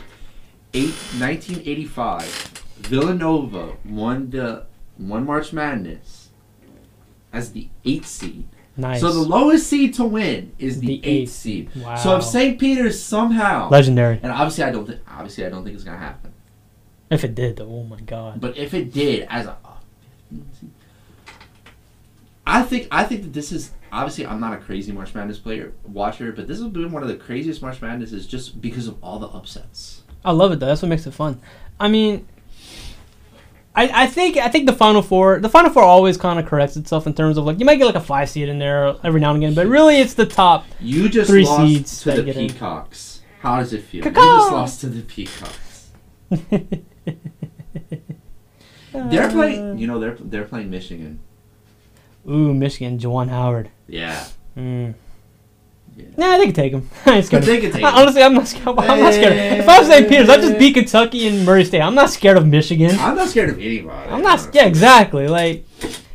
Eight, 0.72 0.94
1985, 1.18 2.64
Villanova 2.78 3.76
won 3.84 4.30
the 4.30 4.66
One 4.98 5.26
March 5.26 5.52
Madness 5.52 6.28
as 7.32 7.52
the 7.52 7.68
eighth 7.84 8.06
seed. 8.06 8.46
nice. 8.76 9.00
So 9.00 9.12
the 9.12 9.20
lowest 9.20 9.66
seed 9.66 9.94
to 9.94 10.04
win 10.04 10.52
is 10.58 10.80
the, 10.80 10.86
The 10.86 10.94
eighth 10.98 11.06
eighth. 11.06 11.30
seed. 11.32 11.70
wow. 11.76 11.96
So 11.96 12.16
if 12.16 12.24
St. 12.24 12.58
Peter's 12.58 13.00
somehow 13.02 13.68
legendary. 13.68 14.20
and 14.22 14.30
obviously 14.32 14.64
I 14.64 14.70
don't 14.70 14.86
think 14.86 15.00
obviously 15.08 15.44
I 15.46 15.48
don't 15.48 15.64
think 15.64 15.74
it's 15.74 15.84
gonna 15.84 15.98
happen. 15.98 16.32
If 17.10 17.24
it 17.24 17.34
did, 17.34 17.56
though, 17.56 17.68
oh 17.68 17.82
my 17.82 18.00
god. 18.00 18.40
But 18.40 18.56
if 18.56 18.72
it 18.72 18.92
did, 18.92 19.26
as 19.28 19.46
a, 19.46 19.56
oh, 19.64 19.78
I 22.46 22.62
think 22.62 22.88
I 22.90 23.04
think 23.04 23.22
that 23.22 23.32
this 23.32 23.52
is 23.52 23.72
obviously 23.92 24.26
I'm 24.26 24.40
not 24.40 24.52
a 24.52 24.56
crazy 24.58 24.92
March 24.92 25.14
Madness 25.14 25.38
player 25.38 25.72
watcher, 25.84 26.32
but 26.32 26.46
this 26.48 26.58
has 26.60 26.68
been 26.68 26.90
one 26.92 27.02
of 27.02 27.08
the 27.08 27.16
craziest 27.16 27.62
March 27.62 27.80
Madnesses 27.82 28.26
just 28.26 28.60
because 28.60 28.86
of 28.86 29.02
all 29.02 29.18
the 29.18 29.28
upsets. 29.28 30.02
I 30.24 30.32
love 30.32 30.52
it 30.52 30.60
though. 30.60 30.66
That's 30.66 30.82
what 30.82 30.88
makes 30.88 31.06
it 31.06 31.12
fun. 31.14 31.40
I 31.78 31.88
mean, 31.88 32.26
I 33.74 34.04
I 34.04 34.06
think 34.06 34.36
I 34.36 34.48
think 34.48 34.66
the 34.66 34.72
final 34.72 35.02
four 35.02 35.38
the 35.40 35.48
final 35.48 35.70
four 35.70 35.82
always 35.82 36.16
kind 36.16 36.38
of 36.38 36.46
corrects 36.46 36.76
itself 36.76 37.06
in 37.06 37.14
terms 37.14 37.38
of 37.38 37.44
like 37.44 37.58
you 37.58 37.64
might 37.66 37.76
get 37.76 37.86
like 37.86 37.94
a 37.94 38.00
five 38.00 38.28
seed 38.28 38.48
in 38.48 38.58
there 38.58 38.94
every 39.04 39.20
now 39.20 39.32
and 39.34 39.42
again, 39.42 39.54
but 39.54 39.66
really 39.66 39.96
it's 39.98 40.14
the 40.14 40.26
top. 40.26 40.66
You 40.80 41.08
just 41.08 41.30
Three 41.30 41.44
lost 41.44 41.62
seeds 41.62 42.00
to 42.02 42.12
the 42.12 42.22
get 42.22 42.36
in. 42.36 42.48
Peacocks. 42.48 43.22
How 43.40 43.56
does 43.58 43.72
it 43.72 43.82
feel? 43.82 44.04
You 44.04 44.10
Caw-caw! 44.10 44.38
just 44.38 44.52
lost 44.52 44.80
to 44.82 44.88
the 44.88 45.02
Peacocks. 45.02 45.90
They're 48.92 49.30
playing. 49.30 49.78
You 49.78 49.86
know 49.86 49.98
they're 50.00 50.16
they're 50.18 50.44
playing 50.44 50.70
Michigan. 50.70 51.20
Ooh, 52.28 52.52
Michigan, 52.52 52.98
Juwan 52.98 53.28
Howard. 53.28 53.70
Yeah. 53.86 54.26
Mm. 54.56 54.94
Yeah. 56.03 56.09
Nah, 56.16 56.38
they 56.38 56.46
can 56.46 56.55
take 56.55 56.72
him. 56.72 56.88
I 57.07 57.16
ain't 57.16 57.26
scared. 57.26 57.44
They 57.44 57.61
can 57.61 57.72
take 57.72 57.80
him. 57.80 57.86
Honestly, 57.86 58.22
I'm 58.22 58.34
not 58.34 58.48
scared. 58.48 58.78
I'm 58.78 59.01
not 59.01 59.14
scared. 59.14 59.61
If 59.61 59.68
I 59.68 59.78
was 59.78 59.88
St. 59.88 60.09
Peter's, 60.09 60.28
I'd 60.28 60.40
just 60.40 60.59
beat 60.59 60.74
Kentucky 60.74 61.26
and 61.26 61.44
Murray 61.44 61.64
State. 61.64 61.80
I'm 61.80 61.94
not 61.94 62.11
scared 62.11 62.36
of 62.36 62.46
Michigan. 62.46 62.98
I'm 62.98 63.16
not 63.16 63.28
scared 63.28 63.51
of 63.51 63.59
anybody. 63.59 64.11
I'm 64.11 64.22
not. 64.22 64.48
Yeah, 64.53 64.66
exactly. 64.66 65.28
Like, 65.28 65.66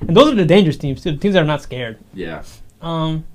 and 0.01 0.15
those 0.15 0.31
are 0.31 0.36
the 0.36 0.45
dangerous 0.45 0.77
teams 0.77 1.01
too. 1.01 1.11
The 1.11 1.17
teams 1.17 1.33
that 1.33 1.43
are 1.43 1.45
not 1.45 1.61
scared. 1.61 1.99
Yeah. 2.13 2.43
Um. 2.81 3.25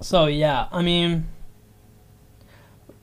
So 0.00 0.26
yeah, 0.26 0.68
I 0.70 0.82
mean, 0.82 1.26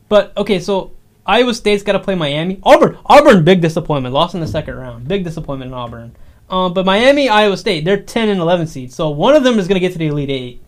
but 0.09 0.35
okay. 0.37 0.59
So 0.59 0.91
Iowa 1.25 1.53
State's 1.53 1.83
got 1.83 1.93
to 1.93 1.99
play 1.99 2.15
Miami. 2.15 2.59
Auburn. 2.63 2.97
Auburn, 3.05 3.43
big 3.43 3.61
disappointment. 3.61 4.13
Lost 4.13 4.35
in 4.35 4.41
the 4.41 4.47
second 4.47 4.75
round. 4.75 5.07
Big 5.07 5.23
disappointment 5.23 5.69
in 5.69 5.73
Auburn. 5.73 6.15
Um, 6.49 6.73
but 6.73 6.85
Miami, 6.85 7.29
Iowa 7.29 7.55
State, 7.55 7.85
they're 7.85 8.01
ten 8.01 8.27
and 8.29 8.39
eleven 8.39 8.67
seeds. 8.67 8.95
So 8.95 9.09
one 9.09 9.35
of 9.35 9.43
them 9.43 9.57
is 9.57 9.67
gonna 9.67 9.79
get 9.79 9.93
to 9.93 9.97
the 9.97 10.07
Elite 10.07 10.29
Eight. 10.29 10.61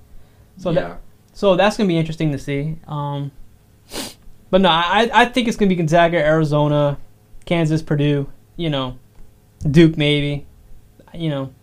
So 0.58 0.72
yeah. 0.72 0.82
that 0.82 1.02
so 1.34 1.56
that's 1.56 1.78
gonna 1.78 1.88
be 1.88 1.98
interesting 1.98 2.32
to 2.32 2.38
see. 2.38 2.78
Um, 2.88 3.32
but 4.50 4.62
no, 4.62 4.70
I 4.70 5.10
I 5.14 5.26
think 5.26 5.48
it's 5.48 5.58
gonna 5.58 5.70
be 5.70 5.76
Gonzaga, 5.76 6.18
Arizona, 6.18 6.98
Kansas, 7.46 7.82
Purdue. 7.82 8.30
You 8.56 8.70
know, 8.70 8.98
Duke 9.70 9.98
maybe. 9.98 10.46
You 11.14 11.30
know. 11.30 11.54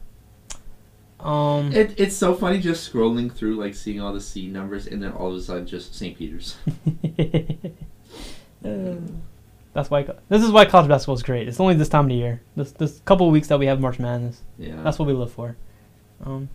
Um, 1.21 1.73
It, 1.73 1.95
it's 1.99 2.17
so 2.17 2.35
funny 2.35 2.59
just 2.61 2.91
scrolling 2.91 3.31
through, 3.31 3.57
like 3.57 3.75
seeing 3.75 4.01
all 4.01 4.13
the 4.13 4.21
C 4.21 4.49
numbers, 4.49 4.87
and 4.87 5.03
then 5.03 5.13
all 5.13 5.31
of 5.31 5.37
a 5.37 5.41
sudden 5.43 5.67
just 5.67 5.95
St. 5.95 6.17
Peter's. 6.17 6.57
Uh, 8.65 8.95
that's 9.75 9.91
why 9.91 10.03
this 10.29 10.43
is 10.43 10.51
why 10.51 10.65
college 10.65 10.89
basketball 10.89 11.15
is 11.15 11.23
great. 11.23 11.47
It's 11.47 11.61
only 11.61 11.75
this 11.75 11.89
time 11.89 12.07
of 12.07 12.09
the 12.09 12.15
year. 12.17 12.43
This 12.57 12.73
this 12.73 13.01
couple 13.05 13.27
of 13.27 13.33
weeks 13.33 13.49
that 13.49 13.59
we 13.59 13.67
have 13.67 13.81
March 13.81 13.99
Madness. 13.99 14.41
Yeah. 14.59 14.83
That's 14.83 14.99
what 14.99 15.07
we 15.07 15.15
live 15.15 15.33
for. 15.33 15.57
Um, 16.25 16.49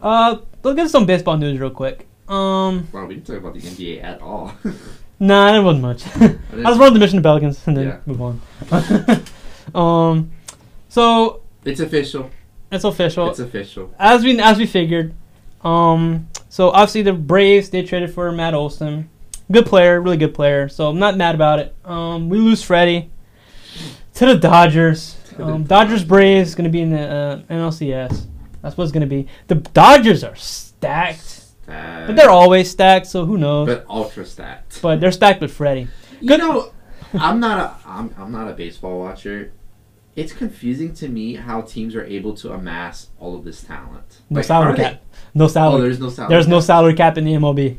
uh, 0.00 0.38
let's 0.62 0.76
get 0.76 0.90
some 0.90 1.06
baseball 1.06 1.36
news 1.36 1.58
real 1.58 1.70
quick. 1.70 2.06
Um, 2.28 2.88
wow, 2.92 3.06
we 3.06 3.14
didn't 3.14 3.26
talk 3.26 3.36
about 3.36 3.54
the 3.54 3.60
NBA 3.60 4.02
at 4.02 4.20
all. 4.20 4.52
nah, 5.20 5.52
there 5.52 5.62
wasn't 5.62 5.82
much. 5.82 6.04
I 6.16 6.68
was 6.70 6.78
running 6.78 6.94
the 6.94 7.00
mission 7.00 7.16
to 7.18 7.22
Pelicans 7.22 7.60
and 7.66 7.76
then 7.76 7.86
Yeah. 7.86 7.98
move 8.06 8.20
on. 8.22 8.40
um, 9.74 10.30
so 10.88 11.42
it's 11.64 11.80
official. 11.80 12.30
it's 12.72 12.84
official. 12.84 13.28
It's 13.30 13.38
official. 13.38 13.92
as 13.98 14.24
we 14.24 14.38
as 14.40 14.58
we 14.58 14.66
figured. 14.66 15.14
Um, 15.62 16.28
so 16.48 16.70
obviously 16.70 17.02
the 17.02 17.12
Braves 17.12 17.70
they 17.70 17.82
traded 17.82 18.12
for 18.14 18.30
Matt 18.32 18.54
Olson, 18.54 19.08
good 19.50 19.66
player, 19.66 20.00
really 20.00 20.16
good 20.16 20.34
player. 20.34 20.68
So 20.68 20.88
I'm 20.88 20.98
not 20.98 21.16
mad 21.16 21.34
about 21.34 21.58
it. 21.58 21.74
Um, 21.84 22.28
we 22.28 22.38
lose 22.38 22.62
Freddie 22.62 23.10
to 24.14 24.26
the 24.26 24.36
Dodgers. 24.36 25.14
The 25.36 25.44
Um, 25.44 25.64
Dodgers 25.64 26.02
Braves 26.04 26.50
is 26.50 26.54
going 26.54 26.64
to 26.64 26.70
be 26.70 26.80
in 26.80 26.90
the 26.90 27.00
uh, 27.00 27.38
NLCS. 27.52 28.26
That's 28.62 28.76
what 28.76 28.84
it's 28.84 28.92
going 28.92 29.02
to 29.02 29.06
be. 29.06 29.26
The 29.48 29.56
Dodgers 29.56 30.24
are 30.24 30.34
stacked, 30.34 31.35
Uh, 31.68 32.06
but 32.06 32.16
they're 32.16 32.30
always 32.30 32.70
stacked. 32.70 33.06
So 33.06 33.24
who 33.26 33.36
knows? 33.38 33.66
but 33.68 33.84
ultra 33.88 34.24
stacked. 34.24 34.80
But 34.82 35.00
they're 35.00 35.12
stacked 35.12 35.40
with 35.40 35.52
Freddie. 35.52 35.88
You 36.20 36.28
Good- 36.28 36.38
know, 36.40 36.72
I'm 37.14 37.40
not 37.40 37.58
a 37.58 37.88
I'm, 37.88 38.14
I'm 38.18 38.32
not 38.32 38.48
a 38.48 38.52
baseball 38.54 39.00
watcher. 39.00 39.52
It's 40.14 40.32
confusing 40.32 40.94
to 40.94 41.08
me 41.08 41.34
how 41.34 41.60
teams 41.60 41.94
are 41.94 42.04
able 42.04 42.34
to 42.36 42.52
amass 42.52 43.08
all 43.20 43.34
of 43.36 43.44
this 43.44 43.62
talent. 43.62 44.20
No 44.30 44.36
Like, 44.36 44.44
salary 44.46 44.72
are 44.72 44.76
they- 44.76 44.82
cap. 44.84 45.02
No 45.34 45.44
Oh, 45.44 45.48
salary. 45.48 45.82
there's 45.82 46.00
no 46.00 46.08
salary. 46.08 46.30
there's 46.34 46.48
no 46.48 46.56
cap. 46.58 46.64
salary 46.64 46.94
cap 46.94 47.18
in 47.18 47.24
the 47.24 47.34
MLB. 47.34 47.78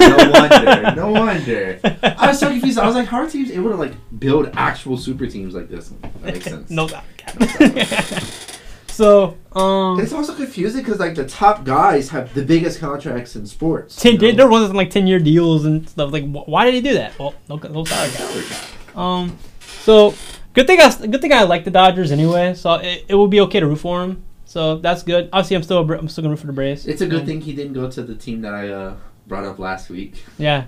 No 0.00 0.30
wonder. 0.30 0.92
No 0.96 1.10
wonder. 1.20 1.80
I 2.02 2.26
was 2.28 2.38
so 2.38 2.48
confused. 2.50 2.78
I 2.78 2.86
was 2.86 2.94
like, 2.94 3.06
how 3.08 3.18
are 3.18 3.28
teams 3.30 3.50
able 3.50 3.70
to 3.70 3.76
like 3.76 3.92
build 4.18 4.50
actual 4.54 4.96
super 4.98 5.26
teams 5.26 5.54
like 5.54 5.68
this? 5.70 5.88
That 6.02 6.22
makes 6.22 6.44
sense. 6.52 6.70
no 6.70 6.86
salary 6.88 7.04
No 7.40 7.46
salary 7.46 7.84
cap. 7.84 8.22
so 8.96 9.36
um. 9.52 10.00
It's 10.00 10.12
also 10.12 10.34
confusing 10.34 10.82
because 10.82 10.98
like 10.98 11.14
the 11.14 11.26
top 11.26 11.64
guys 11.64 12.08
have 12.10 12.32
the 12.34 12.42
biggest 12.42 12.80
contracts 12.80 13.36
in 13.36 13.46
sports. 13.46 13.96
Ten, 13.96 14.14
you 14.20 14.32
know? 14.32 14.36
there 14.36 14.48
wasn't 14.48 14.74
like 14.74 14.90
ten 14.90 15.06
year 15.06 15.18
deals 15.18 15.64
and 15.66 15.88
stuff. 15.88 16.12
Like, 16.12 16.24
wh- 16.24 16.48
why 16.48 16.64
did 16.64 16.74
he 16.74 16.80
do 16.80 16.94
that? 16.94 17.18
Well, 17.18 17.34
no, 17.48 17.56
no 17.56 17.84
salary 17.84 18.44
cap. 18.44 18.96
Um, 18.96 19.38
so 19.82 20.14
good 20.54 20.66
thing 20.66 20.80
I 20.80 20.90
good 21.06 21.20
thing 21.20 21.32
I 21.32 21.42
like 21.42 21.64
the 21.64 21.70
Dodgers 21.70 22.10
anyway. 22.10 22.54
So 22.54 22.74
it, 22.74 23.04
it 23.08 23.14
will 23.14 23.28
be 23.28 23.40
okay 23.42 23.60
to 23.60 23.66
root 23.66 23.76
for 23.76 24.02
him. 24.02 24.24
So 24.46 24.78
that's 24.78 25.02
good. 25.02 25.28
Obviously, 25.32 25.56
I'm 25.56 25.62
still 25.62 25.78
I'm 25.92 26.08
still 26.08 26.22
gonna 26.22 26.32
root 26.32 26.40
for 26.40 26.46
the 26.46 26.52
Braves. 26.54 26.86
It's 26.86 27.02
a 27.02 27.06
good 27.06 27.20
Um, 27.20 27.26
thing 27.26 27.40
he 27.42 27.52
didn't 27.52 27.74
go 27.74 27.90
to 27.90 28.02
the 28.02 28.14
team 28.14 28.40
that 28.42 28.54
I 28.54 28.68
uh, 28.70 28.96
brought 29.26 29.44
up 29.44 29.58
last 29.58 29.90
week. 29.90 30.24
Yeah, 30.38 30.66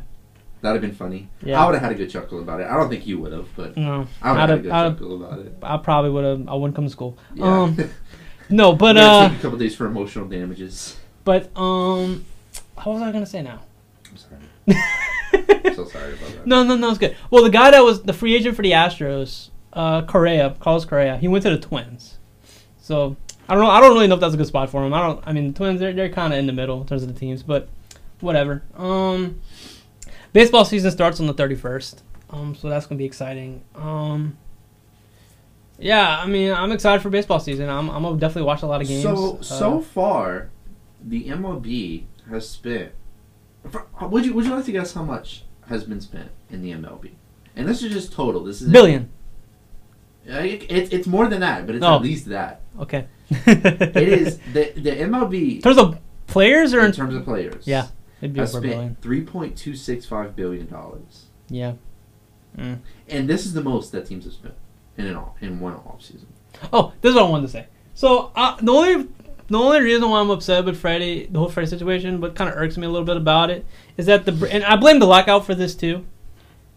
That'd 0.60 0.82
have 0.82 0.90
been 0.90 0.96
funny. 0.98 1.28
Yeah. 1.42 1.62
I 1.62 1.66
would 1.66 1.74
have 1.74 1.82
had 1.82 1.92
a 1.92 1.94
good 1.94 2.10
chuckle 2.10 2.40
about 2.40 2.60
it. 2.60 2.66
I 2.66 2.76
don't 2.76 2.88
think 2.90 3.06
you 3.06 3.18
would 3.20 3.32
have, 3.32 3.46
but 3.54 3.76
no, 3.76 4.08
I 4.20 4.32
would 4.32 4.40
have 4.40 4.48
had 4.50 4.58
a 4.58 4.62
good 4.62 4.72
I'd 4.72 4.90
chuckle 4.98 5.24
about 5.24 5.38
it. 5.38 5.52
I 5.62 5.76
probably 5.76 6.10
would 6.10 6.24
have. 6.24 6.48
I 6.48 6.54
wouldn't 6.54 6.74
come 6.74 6.84
to 6.84 6.90
school. 6.90 7.16
Yeah. 7.34 7.44
Um, 7.62 7.76
no, 8.50 8.74
but 8.74 8.96
uh, 8.96 9.28
take 9.28 9.38
a 9.38 9.42
couple 9.42 9.58
days 9.58 9.74
for 9.74 9.86
emotional 9.86 10.26
damages. 10.26 10.96
but 11.24 11.50
um, 11.56 12.24
what 12.76 12.86
was 12.94 13.02
I 13.02 13.12
gonna 13.12 13.26
say 13.26 13.42
now? 13.42 13.60
I'm 14.10 14.16
sorry. 14.16 14.40
I'm 15.66 15.74
so 15.74 15.84
sorry 15.84 16.14
about 16.14 16.28
that. 16.30 16.46
No, 16.46 16.62
no, 16.62 16.76
no, 16.76 16.90
it's 16.90 16.98
good. 16.98 17.16
Well, 17.30 17.42
the 17.44 17.50
guy 17.50 17.70
that 17.70 17.80
was 17.80 18.02
the 18.02 18.12
free 18.12 18.34
agent 18.34 18.56
for 18.56 18.62
the 18.62 18.72
Astros, 18.72 19.50
uh, 19.72 20.02
Correa, 20.02 20.56
Carlos 20.60 20.84
Correa, 20.84 21.16
he 21.16 21.28
went 21.28 21.42
to 21.44 21.50
the 21.50 21.58
Twins. 21.58 22.18
So 22.80 23.16
I 23.48 23.54
don't 23.54 23.64
know. 23.64 23.70
I 23.70 23.80
don't 23.80 23.92
really 23.92 24.06
know 24.06 24.14
if 24.14 24.20
that's 24.20 24.34
a 24.34 24.36
good 24.38 24.46
spot 24.46 24.70
for 24.70 24.84
him. 24.84 24.92
I 24.94 25.00
don't. 25.06 25.22
I 25.26 25.32
mean, 25.32 25.48
the 25.52 25.54
Twins 25.54 25.80
they're 25.80 25.92
they're 25.92 26.08
kind 26.08 26.32
of 26.32 26.38
in 26.38 26.46
the 26.46 26.52
middle 26.52 26.80
in 26.80 26.86
terms 26.86 27.02
of 27.02 27.12
the 27.12 27.18
teams, 27.18 27.42
but 27.42 27.68
whatever. 28.20 28.62
Um, 28.76 29.40
baseball 30.32 30.64
season 30.64 30.90
starts 30.90 31.20
on 31.20 31.26
the 31.26 31.34
thirty 31.34 31.54
first. 31.54 32.02
Um, 32.30 32.54
so 32.54 32.68
that's 32.68 32.86
gonna 32.86 32.98
be 32.98 33.04
exciting. 33.04 33.62
Um, 33.74 34.36
yeah, 35.78 36.18
I 36.20 36.26
mean, 36.26 36.52
I'm 36.52 36.72
excited 36.72 37.00
for 37.02 37.10
baseball 37.10 37.40
season. 37.40 37.68
I'm 37.68 37.88
I'm 37.90 38.02
gonna 38.02 38.18
definitely 38.18 38.42
watch 38.46 38.62
a 38.62 38.66
lot 38.66 38.80
of 38.82 38.88
games. 38.88 39.02
So 39.02 39.36
Uh, 39.38 39.42
so 39.42 39.80
far, 39.80 40.50
the 41.04 41.24
MLB 41.28 42.04
has 42.30 42.48
spent. 42.48 42.92
for- 43.70 43.86
Would 44.02 44.24
you 44.26 44.34
Would 44.34 44.44
you 44.46 44.54
like 44.54 44.64
to 44.66 44.72
guess 44.72 44.92
how 44.94 45.02
much 45.04 45.44
has 45.68 45.84
been 45.84 46.00
spent 46.00 46.30
in 46.50 46.62
the 46.62 46.72
MLB? 46.72 47.10
And 47.56 47.68
this 47.68 47.82
is 47.82 47.92
just 47.92 48.12
total. 48.12 48.44
This 48.44 48.60
is 48.62 48.70
billion. 48.70 49.10
It, 50.26 50.64
it, 50.70 50.92
it's 50.92 51.06
more 51.06 51.26
than 51.26 51.40
that, 51.40 51.66
but 51.66 51.74
it's 51.74 51.84
Oh. 51.84 51.96
at 51.96 52.02
least 52.02 52.26
that. 52.26 52.60
Okay. 52.78 53.06
It 53.30 53.96
is 53.96 54.38
the 54.52 54.72
the 54.76 54.90
MLB 54.90 55.56
in 55.56 55.62
terms 55.62 55.78
of 55.78 55.98
players 56.26 56.74
or 56.74 56.80
in 56.80 56.86
in 56.86 56.92
terms 56.92 57.14
of 57.14 57.24
players. 57.24 57.66
Yeah, 57.66 57.86
it'd 58.20 58.34
be 58.34 58.40
has 58.40 58.54
over 58.54 58.58
a 58.64 58.68
billion. 58.68 58.84
spent 58.90 59.02
three 59.02 59.22
point 59.22 59.56
two 59.56 59.74
six 59.74 60.04
five 60.06 60.34
billion 60.36 60.66
dollars, 60.68 61.26
Yeah. 61.48 61.74
Mm. 62.58 62.78
and 63.08 63.28
this 63.28 63.44
is 63.46 63.52
the 63.54 63.62
most 63.62 63.92
that 63.92 64.06
teams 64.06 64.24
have 64.24 64.32
spent 64.34 64.54
in 64.98 65.06
an 65.06 65.16
off, 65.16 65.36
in 65.40 65.58
one 65.58 65.72
off 65.74 66.02
season. 66.02 66.26
Oh, 66.72 66.92
this 67.00 67.10
is 67.10 67.14
what 67.14 67.24
I 67.24 67.30
wanted 67.30 67.46
to 67.46 67.52
say. 67.52 67.66
So 67.94 68.30
uh, 68.36 68.56
the 68.60 68.72
only 68.72 69.08
the 69.48 69.58
only 69.58 69.80
reason 69.80 70.10
why 70.10 70.20
I'm 70.20 70.28
upset 70.28 70.66
with 70.66 70.78
Freddie, 70.78 71.26
the 71.30 71.38
whole 71.38 71.48
Freddie 71.48 71.70
situation, 71.70 72.20
what 72.20 72.34
kind 72.34 72.50
of 72.50 72.56
irks 72.56 72.76
me 72.76 72.86
a 72.86 72.90
little 72.90 73.06
bit 73.06 73.16
about 73.16 73.48
it, 73.48 73.64
is 73.96 74.04
that 74.06 74.26
the 74.26 74.48
and 74.52 74.62
I 74.64 74.76
blame 74.76 74.98
the 74.98 75.06
lockout 75.06 75.46
for 75.46 75.54
this 75.54 75.74
too, 75.74 76.04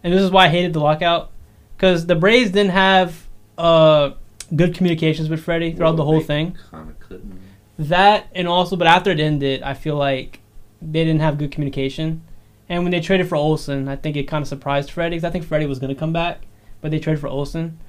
and 0.03 0.13
this 0.13 0.21
is 0.21 0.31
why 0.31 0.45
I 0.45 0.49
hated 0.49 0.71
the 0.71 0.79
lockout, 0.79 1.31
because 1.75 2.05
the 2.05 2.15
Braves 2.15 2.51
didn't 2.51 2.71
have 2.71 3.27
uh 3.57 4.11
good 4.55 4.73
communications 4.73 5.29
with 5.29 5.41
Freddie 5.41 5.73
throughout 5.73 5.95
the 5.95 6.05
whole 6.05 6.21
thing. 6.21 6.57
Kind 6.69 6.89
of 6.89 6.99
couldn't. 6.99 7.39
That 7.79 8.27
and 8.35 8.47
also, 8.47 8.75
but 8.75 8.87
after 8.87 9.11
it 9.11 9.19
ended, 9.19 9.63
I 9.63 9.73
feel 9.73 9.95
like 9.95 10.39
they 10.81 11.03
didn't 11.03 11.21
have 11.21 11.37
good 11.37 11.51
communication. 11.51 12.23
And 12.69 12.83
when 12.83 12.91
they 12.91 13.01
traded 13.01 13.27
for 13.27 13.35
Olson, 13.35 13.89
I 13.89 13.97
think 13.97 14.15
it 14.15 14.23
kind 14.23 14.41
of 14.41 14.47
surprised 14.47 14.91
Freddie 14.91 15.17
because 15.17 15.25
I 15.25 15.29
think 15.29 15.45
Freddie 15.45 15.65
was 15.65 15.79
going 15.79 15.93
to 15.93 15.99
come 15.99 16.13
back, 16.13 16.45
but 16.79 16.89
they 16.91 16.99
traded 16.99 17.19
for 17.19 17.27
Olson. 17.27 17.79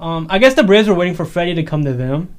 Um, 0.00 0.26
I 0.30 0.38
guess 0.38 0.54
the 0.54 0.62
Braves 0.62 0.88
were 0.88 0.94
waiting 0.94 1.14
for 1.14 1.24
Freddie 1.24 1.54
to 1.54 1.62
come 1.62 1.84
to 1.84 1.92
them, 1.92 2.34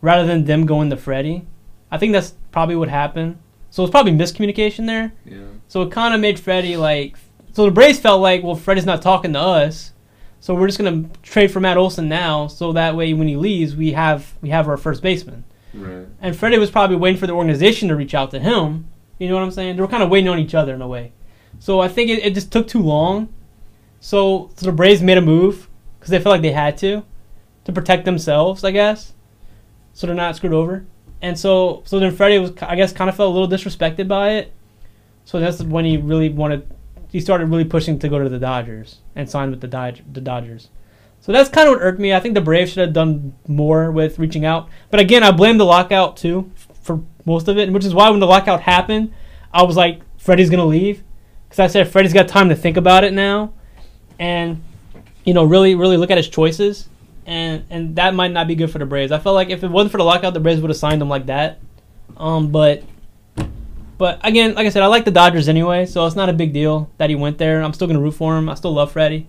rather 0.00 0.26
than 0.26 0.44
them 0.44 0.66
going 0.66 0.90
to 0.90 0.96
Freddie. 0.96 1.46
I 1.90 1.98
think 1.98 2.12
that's 2.12 2.34
probably 2.50 2.76
what 2.76 2.88
happened. 2.88 3.38
So 3.70 3.82
it's 3.82 3.90
probably 3.90 4.12
miscommunication 4.12 4.86
there. 4.86 5.12
Yeah. 5.24 5.44
So 5.68 5.82
it 5.82 5.92
kind 5.92 6.14
of 6.14 6.20
made 6.20 6.38
Freddie 6.38 6.76
like. 6.76 7.16
So 7.52 7.64
the 7.64 7.70
Braves 7.70 7.98
felt 7.98 8.20
like, 8.20 8.42
well, 8.42 8.54
Freddie's 8.54 8.86
not 8.86 9.02
talking 9.02 9.32
to 9.32 9.40
us, 9.40 9.92
so 10.40 10.54
we're 10.54 10.68
just 10.68 10.78
gonna 10.78 11.08
trade 11.22 11.50
for 11.50 11.60
Matt 11.60 11.76
Olson 11.76 12.08
now, 12.08 12.46
so 12.46 12.72
that 12.72 12.94
way 12.94 13.12
when 13.14 13.28
he 13.28 13.36
leaves, 13.36 13.74
we 13.74 13.92
have 13.92 14.34
we 14.40 14.50
have 14.50 14.68
our 14.68 14.76
first 14.76 15.02
baseman. 15.02 15.44
Right. 15.74 16.06
And 16.20 16.36
Freddie 16.36 16.58
was 16.58 16.70
probably 16.70 16.96
waiting 16.96 17.18
for 17.18 17.26
the 17.26 17.32
organization 17.32 17.88
to 17.88 17.96
reach 17.96 18.14
out 18.14 18.30
to 18.30 18.40
him. 18.40 18.88
You 19.18 19.28
know 19.28 19.34
what 19.34 19.42
I'm 19.42 19.50
saying? 19.50 19.76
They 19.76 19.82
were 19.82 19.88
kind 19.88 20.02
of 20.02 20.10
waiting 20.10 20.28
on 20.28 20.38
each 20.38 20.54
other 20.54 20.74
in 20.74 20.82
a 20.82 20.88
way. 20.88 21.12
So 21.58 21.80
I 21.80 21.88
think 21.88 22.10
it, 22.10 22.24
it 22.24 22.34
just 22.34 22.52
took 22.52 22.68
too 22.68 22.82
long. 22.82 23.28
So, 24.00 24.50
so 24.56 24.66
the 24.66 24.72
Braves 24.72 25.02
made 25.02 25.18
a 25.18 25.20
move 25.20 25.67
because 25.98 26.10
they 26.10 26.18
felt 26.18 26.34
like 26.34 26.42
they 26.42 26.52
had 26.52 26.76
to 26.78 27.04
to 27.64 27.72
protect 27.72 28.04
themselves, 28.04 28.64
I 28.64 28.70
guess. 28.70 29.12
So 29.92 30.06
they're 30.06 30.16
not 30.16 30.36
screwed 30.36 30.52
over. 30.52 30.86
And 31.20 31.38
so 31.38 31.82
so 31.84 31.98
then 31.98 32.14
Freddie 32.14 32.38
was 32.38 32.52
I 32.62 32.76
guess 32.76 32.92
kind 32.92 33.10
of 33.10 33.16
felt 33.16 33.30
a 33.34 33.38
little 33.38 33.48
disrespected 33.48 34.08
by 34.08 34.30
it. 34.30 34.52
So 35.24 35.40
that's 35.40 35.62
when 35.62 35.84
he 35.84 35.96
really 35.96 36.28
wanted 36.28 36.66
he 37.10 37.20
started 37.20 37.46
really 37.46 37.64
pushing 37.64 37.98
to 37.98 38.08
go 38.08 38.18
to 38.18 38.28
the 38.28 38.38
Dodgers 38.38 38.98
and 39.16 39.28
sign 39.28 39.50
with 39.50 39.60
the 39.60 39.68
Dodge, 39.68 40.02
the 40.12 40.20
Dodgers. 40.20 40.68
So 41.20 41.32
that's 41.32 41.50
kind 41.50 41.68
of 41.68 41.74
what 41.74 41.82
irked 41.82 41.98
me. 41.98 42.14
I 42.14 42.20
think 42.20 42.34
the 42.34 42.40
Braves 42.40 42.72
should 42.72 42.80
have 42.80 42.92
done 42.92 43.34
more 43.46 43.90
with 43.90 44.18
reaching 44.18 44.44
out. 44.44 44.68
But 44.90 45.00
again, 45.00 45.22
I 45.22 45.30
blame 45.32 45.58
the 45.58 45.64
lockout 45.64 46.16
too 46.16 46.50
for 46.80 47.02
most 47.24 47.48
of 47.48 47.58
it, 47.58 47.70
which 47.72 47.84
is 47.84 47.94
why 47.94 48.08
when 48.10 48.20
the 48.20 48.26
lockout 48.26 48.62
happened, 48.62 49.12
I 49.52 49.62
was 49.62 49.76
like, 49.76 50.00
Freddie's 50.16 50.50
gonna 50.50 50.64
leave, 50.64 51.02
because 51.48 51.58
I 51.58 51.66
said 51.66 51.88
Freddie's 51.88 52.12
got 52.12 52.28
time 52.28 52.48
to 52.48 52.56
think 52.56 52.76
about 52.76 53.04
it 53.04 53.12
now, 53.12 53.52
and 54.18 54.62
you 55.28 55.34
know, 55.34 55.44
really, 55.44 55.74
really 55.74 55.98
look 55.98 56.10
at 56.10 56.16
his 56.16 56.30
choices, 56.30 56.88
and 57.26 57.62
and 57.68 57.96
that 57.96 58.14
might 58.14 58.32
not 58.32 58.48
be 58.48 58.54
good 58.54 58.70
for 58.70 58.78
the 58.78 58.86
Braves. 58.86 59.12
I 59.12 59.18
felt 59.18 59.34
like 59.34 59.50
if 59.50 59.62
it 59.62 59.68
wasn't 59.68 59.92
for 59.92 59.98
the 59.98 60.04
lockout, 60.04 60.32
the 60.32 60.40
Braves 60.40 60.62
would 60.62 60.70
have 60.70 60.78
signed 60.78 61.02
him 61.02 61.10
like 61.10 61.26
that. 61.26 61.58
Um, 62.16 62.50
but 62.50 62.82
but 63.98 64.20
again, 64.24 64.54
like 64.54 64.66
I 64.66 64.70
said, 64.70 64.82
I 64.82 64.86
like 64.86 65.04
the 65.04 65.10
Dodgers 65.10 65.46
anyway, 65.46 65.84
so 65.84 66.06
it's 66.06 66.16
not 66.16 66.30
a 66.30 66.32
big 66.32 66.54
deal 66.54 66.90
that 66.96 67.10
he 67.10 67.14
went 67.14 67.36
there. 67.36 67.62
I'm 67.62 67.74
still 67.74 67.86
gonna 67.86 68.00
root 68.00 68.12
for 68.12 68.38
him. 68.38 68.48
I 68.48 68.54
still 68.54 68.72
love 68.72 68.92
Freddie. 68.92 69.26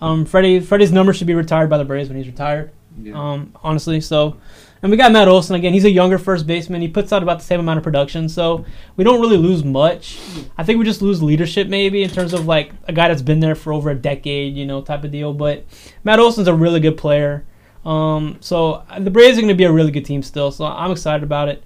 Um, 0.00 0.24
Freddie 0.24 0.60
Freddie's 0.60 0.90
number 0.90 1.12
should 1.12 1.26
be 1.26 1.34
retired 1.34 1.68
by 1.68 1.76
the 1.76 1.84
Braves 1.84 2.08
when 2.08 2.16
he's 2.16 2.26
retired. 2.26 2.70
Yeah. 2.98 3.12
Um, 3.12 3.54
honestly, 3.62 4.00
so 4.00 4.38
and 4.82 4.90
we 4.90 4.96
got 4.96 5.12
Matt 5.12 5.28
Olson 5.28 5.54
again. 5.54 5.72
He's 5.72 5.84
a 5.84 5.90
younger 5.90 6.18
first 6.18 6.46
baseman. 6.46 6.82
He 6.82 6.88
puts 6.88 7.12
out 7.12 7.22
about 7.22 7.38
the 7.38 7.44
same 7.44 7.60
amount 7.60 7.78
of 7.78 7.84
production, 7.84 8.28
so 8.28 8.64
we 8.96 9.04
don't 9.04 9.20
really 9.20 9.36
lose 9.36 9.64
much. 9.64 10.18
I 10.58 10.64
think 10.64 10.78
we 10.78 10.84
just 10.84 11.02
lose 11.02 11.22
leadership 11.22 11.68
maybe 11.68 12.02
in 12.02 12.10
terms 12.10 12.32
of 12.32 12.46
like 12.46 12.72
a 12.88 12.92
guy 12.92 13.08
that's 13.08 13.22
been 13.22 13.40
there 13.40 13.54
for 13.54 13.72
over 13.72 13.90
a 13.90 13.94
decade, 13.94 14.56
you 14.56 14.66
know, 14.66 14.82
type 14.82 15.04
of 15.04 15.12
deal. 15.12 15.32
But 15.32 15.64
Matt 16.02 16.18
Olson's 16.18 16.48
a 16.48 16.54
really 16.54 16.80
good 16.80 16.96
player. 16.96 17.44
Um, 17.84 18.38
so 18.40 18.84
uh, 18.90 18.98
the 19.00 19.10
Braves 19.10 19.38
are 19.38 19.40
going 19.40 19.48
to 19.48 19.54
be 19.54 19.64
a 19.64 19.72
really 19.72 19.90
good 19.90 20.04
team 20.04 20.22
still. 20.22 20.50
So 20.50 20.64
I'm 20.64 20.90
excited 20.90 21.22
about 21.22 21.48
it. 21.48 21.62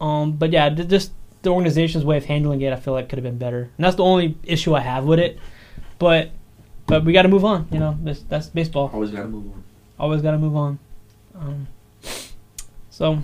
Um, 0.00 0.32
but 0.32 0.50
yeah, 0.52 0.68
just 0.70 1.12
the 1.42 1.50
organization's 1.50 2.04
way 2.04 2.16
of 2.16 2.24
handling 2.24 2.60
it, 2.62 2.72
I 2.72 2.76
feel 2.76 2.94
like 2.94 3.08
could 3.08 3.18
have 3.18 3.24
been 3.24 3.38
better, 3.38 3.70
and 3.76 3.84
that's 3.84 3.96
the 3.96 4.04
only 4.04 4.36
issue 4.44 4.74
I 4.74 4.80
have 4.80 5.04
with 5.04 5.18
it. 5.18 5.38
But 5.98 6.30
but 6.86 7.04
we 7.04 7.12
got 7.12 7.22
to 7.22 7.28
move 7.28 7.44
on. 7.44 7.68
You 7.70 7.78
know, 7.78 7.96
that's, 8.02 8.22
that's 8.22 8.46
baseball. 8.48 8.90
Always 8.92 9.10
gotta 9.10 9.28
move 9.28 9.46
on. 9.52 9.64
Always 9.98 10.22
got 10.22 10.32
to 10.32 10.38
move 10.38 10.56
on. 10.56 10.78
Um, 11.34 11.68
so, 13.02 13.22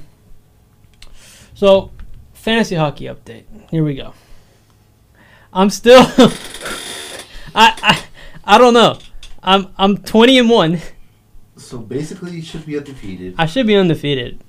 so 1.55 1.91
fantasy 2.33 2.75
hockey 2.75 3.05
update. 3.05 3.45
Here 3.71 3.85
we 3.85 3.95
go. 3.95 4.13
I'm 5.53 5.71
still. 5.71 6.01
I, 7.55 7.73
I 7.83 8.03
I 8.45 8.59
don't 8.59 8.75
know. 8.75 8.99
I'm 9.41 9.69
I'm 9.79 9.99
20 9.99 10.39
and 10.39 10.51
one. 10.51 10.81
So 11.57 11.79
basically, 11.79 12.33
you 12.33 12.43
should 12.43 12.67
be 12.67 12.77
undefeated. 12.77 13.37
I 13.39 13.47
should 13.47 13.69
be 13.69 13.77
undefeated 13.77 14.41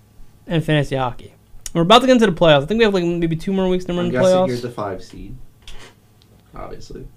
in 0.48 0.62
fantasy 0.62 0.96
hockey. 0.96 1.34
We're 1.76 1.84
about 1.84 2.00
to 2.02 2.08
get 2.08 2.14
into 2.14 2.26
the 2.26 2.32
playoffs. 2.32 2.64
I 2.64 2.66
think 2.66 2.80
we 2.80 2.84
have 2.86 2.94
like 2.96 3.04
maybe 3.04 3.36
two 3.36 3.54
more 3.54 3.68
weeks 3.70 3.86
to 3.86 3.94
run 3.94 4.08
I'm 4.08 4.12
the 4.12 4.18
playoffs. 4.18 4.48
you're 4.48 4.58
the 4.58 4.72
five 4.72 5.04
seed. 5.04 5.36
Obviously. 6.56 7.08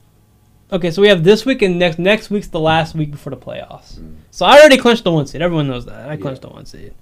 Okay, 0.71 0.91
so 0.91 1.01
we 1.01 1.09
have 1.09 1.25
this 1.25 1.47
week 1.47 1.63
and 1.63 1.79
next 1.79 1.99
next 1.99 2.29
week's 2.29 2.49
the 2.49 2.61
last 2.61 2.95
week 2.95 3.11
before 3.11 3.31
the 3.31 3.39
playoffs. 3.39 3.99
Mm. 3.99 4.17
So 4.31 4.45
I 4.45 4.59
already 4.59 4.77
clinched 4.77 5.05
the 5.05 5.13
one 5.13 5.27
seed. 5.27 5.41
Everyone 5.41 5.67
knows 5.67 5.87
that. 5.87 6.09
I 6.11 6.13
Yeah. 6.15 6.21
clinched 6.21 6.43
the 6.43 6.49
one 6.51 6.67
seed. 6.67 6.93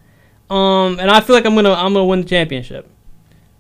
Um, 0.51 0.98
and 0.98 1.11
I 1.11 1.20
feel 1.20 1.36
like 1.36 1.46
I'm 1.46 1.55
gonna 1.55 1.72
I'm 1.72 1.92
gonna 1.92 2.05
win 2.05 2.20
the 2.22 2.26
championship. 2.26 2.90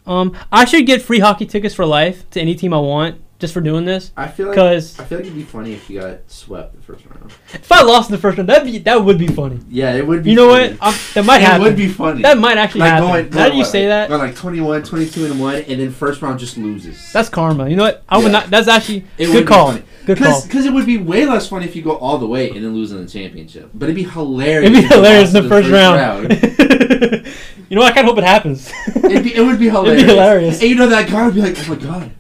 Um, 0.06 0.36
I 0.50 0.64
should 0.64 0.86
get 0.86 1.00
free 1.02 1.20
hockey 1.20 1.46
tickets 1.46 1.74
for 1.74 1.86
life 1.86 2.28
to 2.30 2.40
any 2.40 2.54
team 2.54 2.74
I 2.74 2.78
want 2.80 3.22
just 3.40 3.54
for 3.54 3.60
doing 3.60 3.84
this. 3.84 4.12
I 4.16 4.28
feel 4.28 4.46
like 4.46 4.54
Because 4.54 5.00
I 5.00 5.04
feel 5.04 5.18
like 5.18 5.26
it'd 5.26 5.36
be 5.36 5.42
funny 5.42 5.72
if 5.72 5.88
you 5.90 6.00
got 6.00 6.18
swept 6.30 6.76
the 6.76 6.82
first 6.82 7.04
round. 7.06 7.32
if 7.52 7.72
I 7.72 7.82
lost 7.82 8.10
in 8.10 8.14
the 8.14 8.20
first 8.20 8.36
round, 8.38 8.48
that 8.50 8.62
be 8.64 8.78
that 8.78 9.04
would 9.04 9.18
be 9.18 9.26
funny. 9.26 9.58
Yeah, 9.68 9.94
it 9.94 10.06
would 10.06 10.22
be. 10.22 10.30
You 10.30 10.36
know 10.36 10.50
funny. 10.50 10.74
what? 10.74 10.78
I'm, 10.94 11.00
that 11.14 11.24
might 11.24 11.38
It 11.38 11.44
happen. 11.44 11.62
would 11.62 11.76
be 11.76 11.88
funny. 11.88 12.22
that 12.22 12.38
might 12.38 12.58
actually 12.58 12.80
like 12.82 12.90
happen. 12.90 13.08
going, 13.08 13.22
going 13.30 13.34
that 13.36 13.52
you 13.54 13.58
what, 13.62 13.66
say 13.66 13.86
that, 13.86 14.10
like 14.10 14.36
21, 14.36 14.82
22 14.84 15.24
and 15.26 15.40
one, 15.40 15.56
and 15.56 15.80
then 15.80 15.90
first 15.90 16.20
round 16.22 16.38
just 16.38 16.56
loses. 16.58 17.12
that's 17.12 17.28
karma. 17.28 17.68
You 17.68 17.76
know 17.76 17.84
what? 17.84 18.04
I 18.08 18.18
would 18.18 18.30
not. 18.30 18.50
That's 18.50 18.68
actually 18.68 19.04
it 19.18 19.26
good 19.26 19.34
would 19.34 19.46
call. 19.46 19.72
Be 19.72 19.78
funny. 19.78 19.86
Good 20.06 20.18
call. 20.18 20.42
Because 20.42 20.66
it 20.66 20.72
would 20.72 20.86
be 20.86 20.98
way 20.98 21.24
less 21.26 21.48
funny 21.48 21.64
if 21.64 21.74
you 21.74 21.82
go 21.82 21.96
all 21.96 22.18
the 22.18 22.26
way 22.26 22.48
and 22.50 22.64
then 22.64 22.74
lose 22.74 22.92
in 22.92 23.04
the 23.04 23.10
championship. 23.10 23.70
But 23.74 23.84
it'd 23.86 23.96
be 23.96 24.02
hilarious. 24.04 24.70
It'd 24.70 24.82
be 24.88 24.94
hilarious 24.94 25.34
in 25.34 25.42
the 25.42 25.48
first 25.48 25.70
round. 25.70 26.30
you 27.70 27.76
know, 27.76 27.82
what? 27.82 27.92
I 27.92 27.94
kind 27.94 28.06
of 28.08 28.14
hope 28.14 28.18
it 28.18 28.24
happens. 28.24 28.70
It'd 28.96 29.24
be, 29.24 29.34
it 29.34 29.40
would 29.40 29.58
be 29.58 29.68
hilarious. 29.68 30.02
It'd 30.02 30.06
be 30.08 30.12
hilarious. 30.12 30.60
And 30.60 30.68
you 30.70 30.74
know 30.74 30.88
that 30.88 31.08
guy 31.08 31.24
would 31.26 31.34
be 31.34 31.42
like, 31.42 31.56
"Oh 31.58 31.68
my 31.68 31.74
god, 31.76 32.12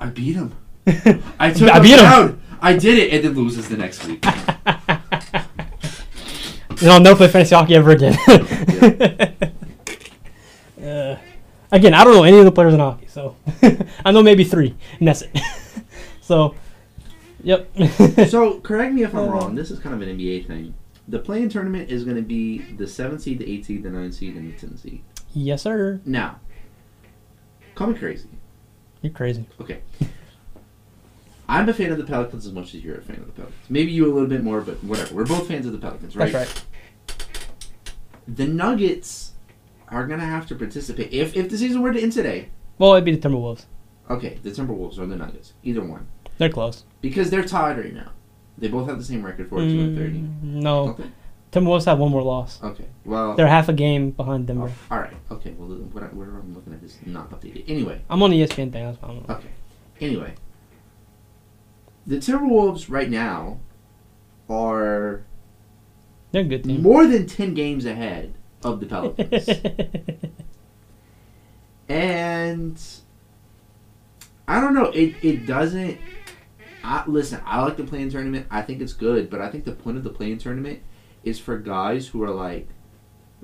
I 0.00 0.06
beat 0.06 0.34
him. 0.36 0.54
I 1.38 1.52
took 1.52 1.70
I 1.70 1.76
him 1.76 1.82
beat 1.82 1.90
him. 1.92 1.98
down. 1.98 2.40
I 2.60 2.72
did 2.76 2.98
it," 2.98 3.12
and 3.14 3.24
then 3.24 3.34
loses 3.34 3.68
the 3.68 3.76
next 3.76 4.04
week. 4.06 4.20
then 4.22 4.34
I'll 6.90 7.00
never 7.00 7.16
play 7.16 7.28
fantasy 7.28 7.54
hockey 7.54 7.74
ever 7.76 7.90
again. 7.90 8.16
Uh, 10.82 11.18
again, 11.72 11.92
I 11.92 12.04
don't 12.04 12.14
know 12.14 12.22
any 12.22 12.38
of 12.38 12.44
the 12.44 12.52
players 12.52 12.72
in 12.72 12.80
hockey, 12.80 13.08
so 13.08 13.34
I 14.04 14.12
know 14.12 14.22
maybe 14.22 14.44
three, 14.44 14.74
and 15.00 15.08
that's 15.08 15.22
it. 15.22 15.30
so, 16.22 16.54
yep. 17.42 17.68
so 18.28 18.60
correct 18.60 18.94
me 18.94 19.02
if 19.02 19.12
I'm 19.14 19.28
wrong. 19.28 19.54
This 19.56 19.70
is 19.72 19.80
kind 19.80 19.94
of 19.94 20.00
an 20.00 20.16
NBA 20.16 20.46
thing. 20.46 20.72
The 21.08 21.18
play-in 21.18 21.48
tournament 21.48 21.90
is 21.90 22.04
going 22.04 22.16
to 22.16 22.22
be 22.22 22.58
the 22.76 22.86
seventh 22.86 23.22
seed, 23.22 23.40
the 23.40 23.52
eighth 23.52 23.66
seed, 23.66 23.82
the 23.82 23.90
ninth 23.90 24.14
seed, 24.14 24.36
and 24.36 24.54
the 24.54 24.58
tenth 24.58 24.80
seed. 24.80 25.02
yes, 25.34 25.62
sir. 25.62 26.00
Now, 26.04 26.38
call 27.74 27.88
me 27.88 27.98
crazy. 27.98 28.28
You're 29.02 29.12
crazy. 29.12 29.46
Okay. 29.60 29.80
I'm 31.48 31.68
a 31.68 31.72
fan 31.74 31.90
of 31.92 31.98
the 31.98 32.04
Pelicans 32.04 32.46
as 32.46 32.52
much 32.52 32.74
as 32.74 32.84
you're 32.84 32.98
a 32.98 33.02
fan 33.02 33.16
of 33.16 33.26
the 33.26 33.32
Pelicans. 33.32 33.58
Maybe 33.70 33.90
you 33.92 34.10
a 34.10 34.12
little 34.12 34.28
bit 34.28 34.42
more, 34.42 34.60
but 34.60 34.82
whatever. 34.84 35.14
We're 35.14 35.24
both 35.24 35.48
fans 35.48 35.66
of 35.66 35.72
the 35.72 35.78
Pelicans, 35.78 36.14
right? 36.14 36.30
That's 36.32 36.50
right. 36.54 36.64
The 38.26 38.46
Nuggets 38.46 39.32
are 39.88 40.06
gonna 40.06 40.26
have 40.26 40.46
to 40.48 40.54
participate 40.54 41.12
if 41.12 41.34
if 41.34 41.48
the 41.48 41.56
season 41.56 41.80
were 41.80 41.92
to 41.92 42.00
end 42.00 42.12
today. 42.12 42.50
Well, 42.76 42.92
it'd 42.92 43.04
be 43.04 43.16
the 43.16 43.26
Timberwolves. 43.28 43.64
Okay, 44.10 44.38
the 44.42 44.50
Timberwolves 44.50 44.98
or 44.98 45.06
the 45.06 45.16
Nuggets, 45.16 45.54
either 45.62 45.82
one, 45.82 46.06
They're 46.38 46.48
close. 46.50 46.84
because 47.00 47.30
they're 47.30 47.44
tied 47.44 47.78
right 47.78 47.94
now. 47.94 48.10
They 48.58 48.68
both 48.68 48.88
have 48.88 48.98
the 48.98 49.04
same 49.04 49.24
record, 49.24 49.48
42 49.48 49.80
and 49.80 49.96
30. 49.96 50.18
Mm, 50.18 50.42
no? 50.42 50.98
Timberwolves 51.58 51.84
have 51.86 51.98
one 51.98 52.10
more 52.10 52.22
loss. 52.22 52.62
Okay. 52.62 52.86
Well. 53.04 53.34
They're 53.34 53.46
half 53.46 53.68
a 53.68 53.72
game 53.72 54.10
behind 54.10 54.44
oh, 54.44 54.54
Denver. 54.54 54.72
oh, 54.90 54.94
all 54.94 55.00
right. 55.00 55.14
Okay. 55.30 55.54
Well, 55.58 55.68
what, 55.68 56.02
I, 56.02 56.06
what 56.06 56.28
I'm 56.28 56.54
looking 56.54 56.74
at 56.74 56.82
is 56.82 56.98
not 57.06 57.30
updated. 57.30 57.64
Anyway. 57.68 58.00
I'm 58.08 58.22
on 58.22 58.30
the 58.30 58.40
ESPN 58.40 58.72
thing. 58.72 58.84
That's 58.84 59.00
why 59.00 59.08
I'm 59.10 59.36
Okay. 59.36 59.48
Anyway. 60.00 60.34
The 62.06 62.16
Timberwolves 62.16 62.90
right 62.90 63.10
now 63.10 63.60
are 64.48 65.24
They're 66.32 66.42
a 66.42 66.44
good 66.44 66.64
team. 66.64 66.82
more 66.82 67.06
than 67.06 67.26
10 67.26 67.54
games 67.54 67.84
ahead 67.84 68.34
of 68.62 68.80
the 68.80 68.86
Pelicans. 68.86 69.48
and 71.88 72.80
I 74.46 74.60
don't 74.60 74.74
know. 74.74 74.86
It 74.86 75.14
it 75.22 75.46
doesn't. 75.46 75.98
I, 76.82 77.04
listen, 77.06 77.42
I 77.44 77.62
like 77.62 77.76
the 77.76 77.84
play-in 77.84 78.08
tournament. 78.08 78.46
I 78.50 78.62
think 78.62 78.80
it's 78.80 78.94
good, 78.94 79.28
but 79.28 79.40
I 79.40 79.50
think 79.50 79.64
the 79.64 79.72
point 79.72 79.98
of 79.98 80.04
the 80.04 80.10
play-in 80.10 80.38
tournament 80.38 80.80
is 81.24 81.38
for 81.38 81.58
guys 81.58 82.08
who 82.08 82.22
are 82.22 82.30
like, 82.30 82.68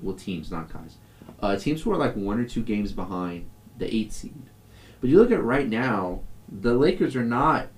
well, 0.01 0.15
teams, 0.15 0.51
not 0.51 0.73
guys, 0.73 0.97
uh, 1.41 1.57
teams 1.57 1.83
who 1.83 1.93
are 1.93 1.97
like 1.97 2.17
one 2.17 2.39
or 2.39 2.45
two 2.45 2.63
games 2.63 2.93
behind 2.93 3.49
the 3.79 3.95
eight 3.95 4.13
seed. 4.13 4.43
But 5.01 5.11
you 5.11 5.19
look 5.19 5.31
at 5.31 5.43
right 5.43 5.69
now, 5.69 6.21
the 6.49 6.75
Lakers 6.75 7.17
are 7.17 7.25
not 7.25 7.69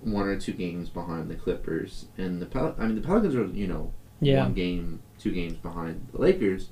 one 0.00 0.26
or 0.26 0.38
two 0.38 0.52
games 0.52 0.88
behind 0.88 1.30
the 1.30 1.34
Clippers, 1.34 2.06
and 2.18 2.40
the 2.40 2.46
Pel- 2.46 2.74
I 2.78 2.86
mean 2.86 2.96
the 2.96 3.06
Pelicans 3.06 3.34
are 3.34 3.46
you 3.46 3.66
know 3.66 3.92
yeah. 4.20 4.44
one 4.44 4.54
game, 4.54 5.02
two 5.18 5.32
games 5.32 5.54
behind 5.54 6.08
the 6.12 6.20
Lakers. 6.20 6.70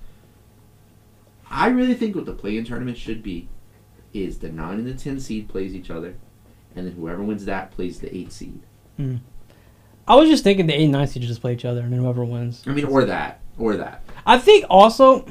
I 1.51 1.69
really 1.69 1.95
think 1.95 2.15
what 2.15 2.27
the 2.27 2.33
play-in 2.33 2.65
tournament 2.65 2.97
should 2.97 3.23
be 3.23 3.49
is 4.13 4.39
the 4.39 4.49
nine 4.49 4.79
and 4.79 4.87
the 4.87 4.95
ten 4.95 5.19
seed 5.21 5.49
plays 5.49 5.75
each 5.75 5.91
other, 5.91 6.17
and 6.75 6.87
then 6.87 6.95
whoever 6.95 7.23
wins 7.23 7.45
that 7.45 7.71
plays 7.71 8.01
the 8.01 8.15
eight 8.17 8.33
seed. 8.33 8.61
I 10.11 10.17
was 10.17 10.29
just 10.29 10.43
thinking 10.43 10.67
the 10.67 10.75
eight 10.75 10.83
and 10.85 10.93
nine 10.93 11.07
seed 11.07 11.23
just 11.23 11.41
play 11.41 11.53
each 11.53 11.65
other, 11.65 11.81
and 11.83 11.93
then 11.93 12.01
whoever 12.01 12.25
wins. 12.25 12.65
I 12.67 12.71
mean, 12.71 12.87
or 12.87 13.05
that, 13.05 13.41
or 13.59 13.77
that. 13.77 14.03
I 14.27 14.39
think 14.39 14.65
also 14.69 15.25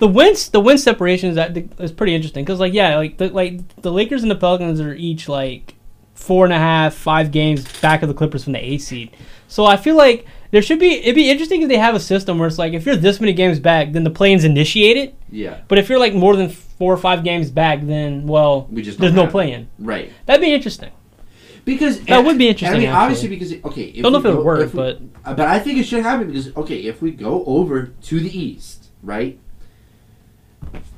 the 0.00 0.08
wins 0.08 0.48
the 0.48 0.60
win 0.60 0.76
separation 0.76 1.28
is 1.30 1.36
that 1.36 1.56
is 1.78 1.92
pretty 1.92 2.14
interesting 2.16 2.44
because 2.44 2.58
like 2.58 2.72
yeah 2.72 2.96
like 2.96 3.16
the 3.16 3.28
like 3.28 3.80
the 3.80 3.92
Lakers 3.92 4.22
and 4.22 4.30
the 4.30 4.34
Pelicans 4.34 4.80
are 4.80 4.92
each 4.92 5.28
like 5.28 5.76
four 6.14 6.44
and 6.44 6.52
a 6.52 6.58
half 6.58 6.94
five 6.94 7.30
games 7.30 7.64
back 7.80 8.02
of 8.02 8.08
the 8.08 8.14
Clippers 8.14 8.42
from 8.42 8.54
the 8.54 8.58
eight 8.64 8.82
seed. 8.82 9.16
So 9.46 9.64
I 9.64 9.76
feel 9.76 9.94
like 9.96 10.26
there 10.50 10.60
should 10.60 10.80
be 10.80 10.94
it'd 10.94 11.14
be 11.14 11.30
interesting 11.30 11.62
if 11.62 11.68
they 11.68 11.78
have 11.78 11.94
a 11.94 12.00
system 12.00 12.38
where 12.38 12.48
it's 12.48 12.58
like 12.58 12.72
if 12.72 12.84
you're 12.84 12.96
this 12.96 13.20
many 13.20 13.32
games 13.32 13.60
back, 13.60 13.92
then 13.92 14.02
the 14.02 14.10
planes 14.10 14.42
initiate 14.44 14.96
it, 14.96 15.14
Yeah, 15.30 15.60
But 15.68 15.78
if 15.78 15.88
you're 15.88 16.00
like 16.00 16.12
more 16.14 16.34
than 16.34 16.48
four 16.48 16.92
or 16.92 16.96
five 16.96 17.22
games 17.22 17.52
back, 17.52 17.80
then 17.82 18.26
well, 18.26 18.66
we 18.68 18.82
just 18.82 18.98
there's 18.98 19.12
no 19.12 19.24
it. 19.24 19.30
play-in. 19.30 19.68
Right. 19.78 20.12
That'd 20.26 20.40
be 20.42 20.52
interesting. 20.52 20.90
Because 21.64 22.00
That 22.02 22.24
would 22.24 22.36
be 22.36 22.48
interesting, 22.48 22.76
I 22.76 22.78
mean, 22.78 22.88
actually. 22.88 23.02
obviously, 23.02 23.28
because 23.28 23.52
okay, 23.72 23.84
if 23.84 24.02
Don't 24.02 24.12
know 24.12 24.18
if 24.18 24.24
it 24.24 24.28
would 24.28 24.36
go- 24.36 24.42
work, 24.44 24.60
if 24.60 24.74
we- 24.74 24.78
but 24.80 25.00
uh, 25.24 25.34
but 25.34 25.48
I 25.48 25.58
think 25.58 25.78
it 25.78 25.84
should 25.84 26.02
happen 26.02 26.26
because 26.28 26.54
okay, 26.56 26.76
if 26.80 27.00
we 27.00 27.10
go 27.10 27.42
over 27.46 27.86
to 28.02 28.20
the 28.20 28.38
east, 28.38 28.88
right, 29.02 29.38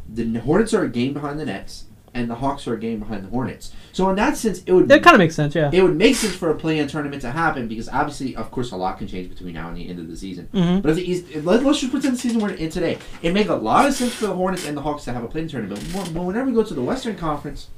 the 0.08 0.38
Hornets 0.40 0.72
are 0.74 0.82
a 0.84 0.88
game 0.88 1.12
behind 1.12 1.38
the 1.38 1.44
Nets, 1.46 1.84
and 2.14 2.30
the 2.30 2.36
Hawks 2.36 2.66
are 2.66 2.74
a 2.74 2.78
game 2.80 2.98
behind 3.00 3.24
the 3.24 3.28
Hornets. 3.28 3.72
So 3.92 4.08
in 4.10 4.16
that 4.16 4.36
sense, 4.36 4.62
it 4.64 4.72
would 4.72 4.88
that 4.88 5.02
kind 5.02 5.14
of 5.14 5.18
makes 5.18 5.34
sense. 5.34 5.54
Yeah. 5.54 5.70
it 5.72 5.82
would 5.82 5.96
make 5.96 6.16
sense 6.16 6.34
for 6.34 6.50
a 6.50 6.54
play-in 6.54 6.88
tournament 6.88 7.22
to 7.22 7.30
happen 7.30 7.68
because 7.68 7.88
obviously, 7.88 8.34
of 8.36 8.50
course, 8.50 8.72
a 8.72 8.76
lot 8.76 8.98
can 8.98 9.06
change 9.06 9.28
between 9.28 9.54
now 9.54 9.68
and 9.68 9.76
the 9.76 9.88
end 9.88 9.98
of 9.98 10.08
the 10.08 10.16
season. 10.16 10.48
hmm 10.52 10.80
But 10.80 10.90
if 10.90 10.96
the 10.96 11.10
East, 11.10 11.24
let, 11.44 11.64
us 11.64 11.80
just 11.80 11.92
pretend 11.92 12.14
the 12.14 12.18
season 12.18 12.40
we're 12.40 12.50
in 12.50 12.70
today. 12.70 12.98
It 13.22 13.32
make 13.34 13.48
a 13.48 13.54
lot 13.54 13.86
of 13.86 13.94
sense 13.94 14.14
for 14.14 14.26
the 14.26 14.34
Hornets 14.34 14.66
and 14.66 14.76
the 14.76 14.82
Hawks 14.82 15.04
to 15.04 15.12
have 15.12 15.22
a 15.24 15.28
play-in 15.28 15.48
tournament. 15.48 15.80
But 15.92 16.24
whenever 16.24 16.46
we 16.46 16.52
go 16.54 16.62
to 16.62 16.74
the 16.74 16.82
Western 16.82 17.16
Conference, 17.16 17.68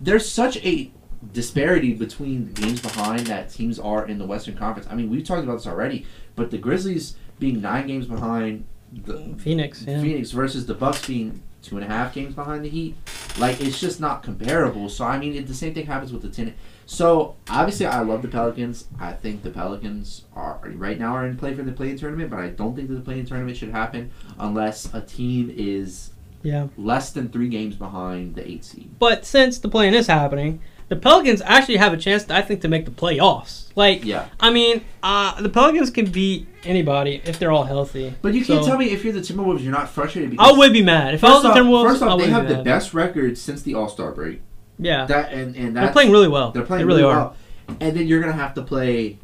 there's 0.00 0.28
such 0.28 0.56
a 0.64 0.90
disparity 1.32 1.92
between 1.92 2.52
the 2.52 2.60
games 2.62 2.80
behind 2.80 3.26
that 3.26 3.50
teams 3.50 3.78
are 3.78 4.06
in 4.06 4.18
the 4.18 4.24
Western 4.26 4.56
Conference. 4.56 4.88
I 4.90 4.94
mean, 4.94 5.10
we've 5.10 5.24
talked 5.24 5.44
about 5.44 5.54
this 5.58 5.66
already, 5.66 6.06
but 6.36 6.50
the 6.50 6.58
Grizzlies 6.58 7.16
being 7.38 7.60
nine 7.60 7.86
games 7.86 8.06
behind 8.06 8.64
the 8.92 9.34
Phoenix. 9.38 9.82
Yeah. 9.86 10.00
Phoenix 10.00 10.30
versus 10.32 10.66
the 10.66 10.74
Bucks 10.74 11.06
being 11.06 11.42
two 11.62 11.76
and 11.76 11.84
a 11.84 11.88
half 11.88 12.14
games 12.14 12.34
behind 12.34 12.64
the 12.64 12.68
Heat, 12.70 12.96
like 13.38 13.60
it's 13.60 13.78
just 13.78 14.00
not 14.00 14.22
comparable. 14.22 14.88
So 14.88 15.04
I 15.04 15.18
mean, 15.18 15.34
it, 15.34 15.46
the 15.46 15.54
same 15.54 15.74
thing 15.74 15.86
happens 15.86 16.12
with 16.12 16.22
the 16.22 16.30
ten. 16.30 16.54
So 16.86 17.36
obviously, 17.48 17.86
I 17.86 18.00
love 18.00 18.22
the 18.22 18.28
Pelicans. 18.28 18.86
I 18.98 19.12
think 19.12 19.42
the 19.42 19.50
Pelicans 19.50 20.24
are 20.34 20.58
right 20.74 20.98
now 20.98 21.12
are 21.14 21.26
in 21.26 21.36
play 21.36 21.54
for 21.54 21.62
the 21.62 21.70
play-in 21.72 21.96
tournament, 21.98 22.30
but 22.30 22.40
I 22.40 22.48
don't 22.48 22.74
think 22.74 22.88
that 22.88 22.94
the 22.94 23.00
play-in 23.02 23.26
tournament 23.26 23.56
should 23.58 23.70
happen 23.70 24.10
unless 24.38 24.92
a 24.94 25.00
team 25.02 25.52
is 25.54 26.10
Yeah. 26.42 26.68
less 26.78 27.12
than 27.12 27.28
three 27.28 27.48
games 27.48 27.76
behind 27.76 28.34
the 28.34 28.48
eight 28.50 28.64
seed. 28.64 28.90
But 28.98 29.24
since 29.26 29.58
the 29.58 29.68
play-in 29.68 29.94
is 29.94 30.06
happening, 30.08 30.60
the 30.90 30.96
Pelicans 30.96 31.40
actually 31.46 31.78
have 31.78 31.94
a 31.94 31.96
chance, 31.96 32.28
I 32.28 32.42
think, 32.42 32.60
to 32.60 32.68
make 32.68 32.84
the 32.84 32.90
playoffs. 32.90 33.68
Like, 33.76 34.04
Yeah, 34.04 34.26
I 34.38 34.50
mean, 34.50 34.84
uh, 35.02 35.40
the 35.40 35.48
Pelicans 35.48 35.88
can 35.90 36.10
beat 36.10 36.46
anybody 36.64 37.22
if 37.24 37.38
they're 37.38 37.52
all 37.52 37.64
healthy. 37.64 38.14
but 38.20 38.34
you 38.34 38.44
can't 38.44 38.62
tell 38.66 38.76
me 38.76 38.90
if 38.90 39.02
you're 39.04 39.12
the 39.14 39.20
Timberwolves, 39.20 39.62
you're 39.62 39.72
not 39.72 39.88
frustrated 39.88 40.30
because 40.32 40.46
I 40.54 40.58
would 40.58 40.72
be 40.74 40.82
mad 40.82 41.14
if 41.14 41.24
I 41.24 41.30
was 41.30 41.42
the 41.42 41.50
Timberwolves. 41.50 41.88
first 41.88 42.02
I 42.02 42.06
off, 42.08 42.16
would 42.18 42.26
they 42.26 42.30
have 42.30 42.48
the 42.48 42.62
best 42.62 42.92
record 42.92 43.38
since 43.38 43.62
the 43.62 43.74
All 43.74 43.88
Star 43.88 44.12
break. 44.12 44.42
Yeah, 44.78 45.06
That 45.06 45.32
and 45.32 45.54
and 45.56 45.76
they're 45.76 45.92
playing 45.92 46.10
really 46.10 46.28
well. 46.28 46.50
They're 46.50 46.64
playing 46.64 46.80
They 46.80 46.86
really 46.86 47.02
really 47.02 47.14
are. 47.14 47.18
well. 47.18 47.36
And 47.80 47.96
then 47.96 48.06
you're 48.06 48.20
gonna 48.20 48.32
have 48.32 48.54
to 48.54 48.62
play 48.62 49.18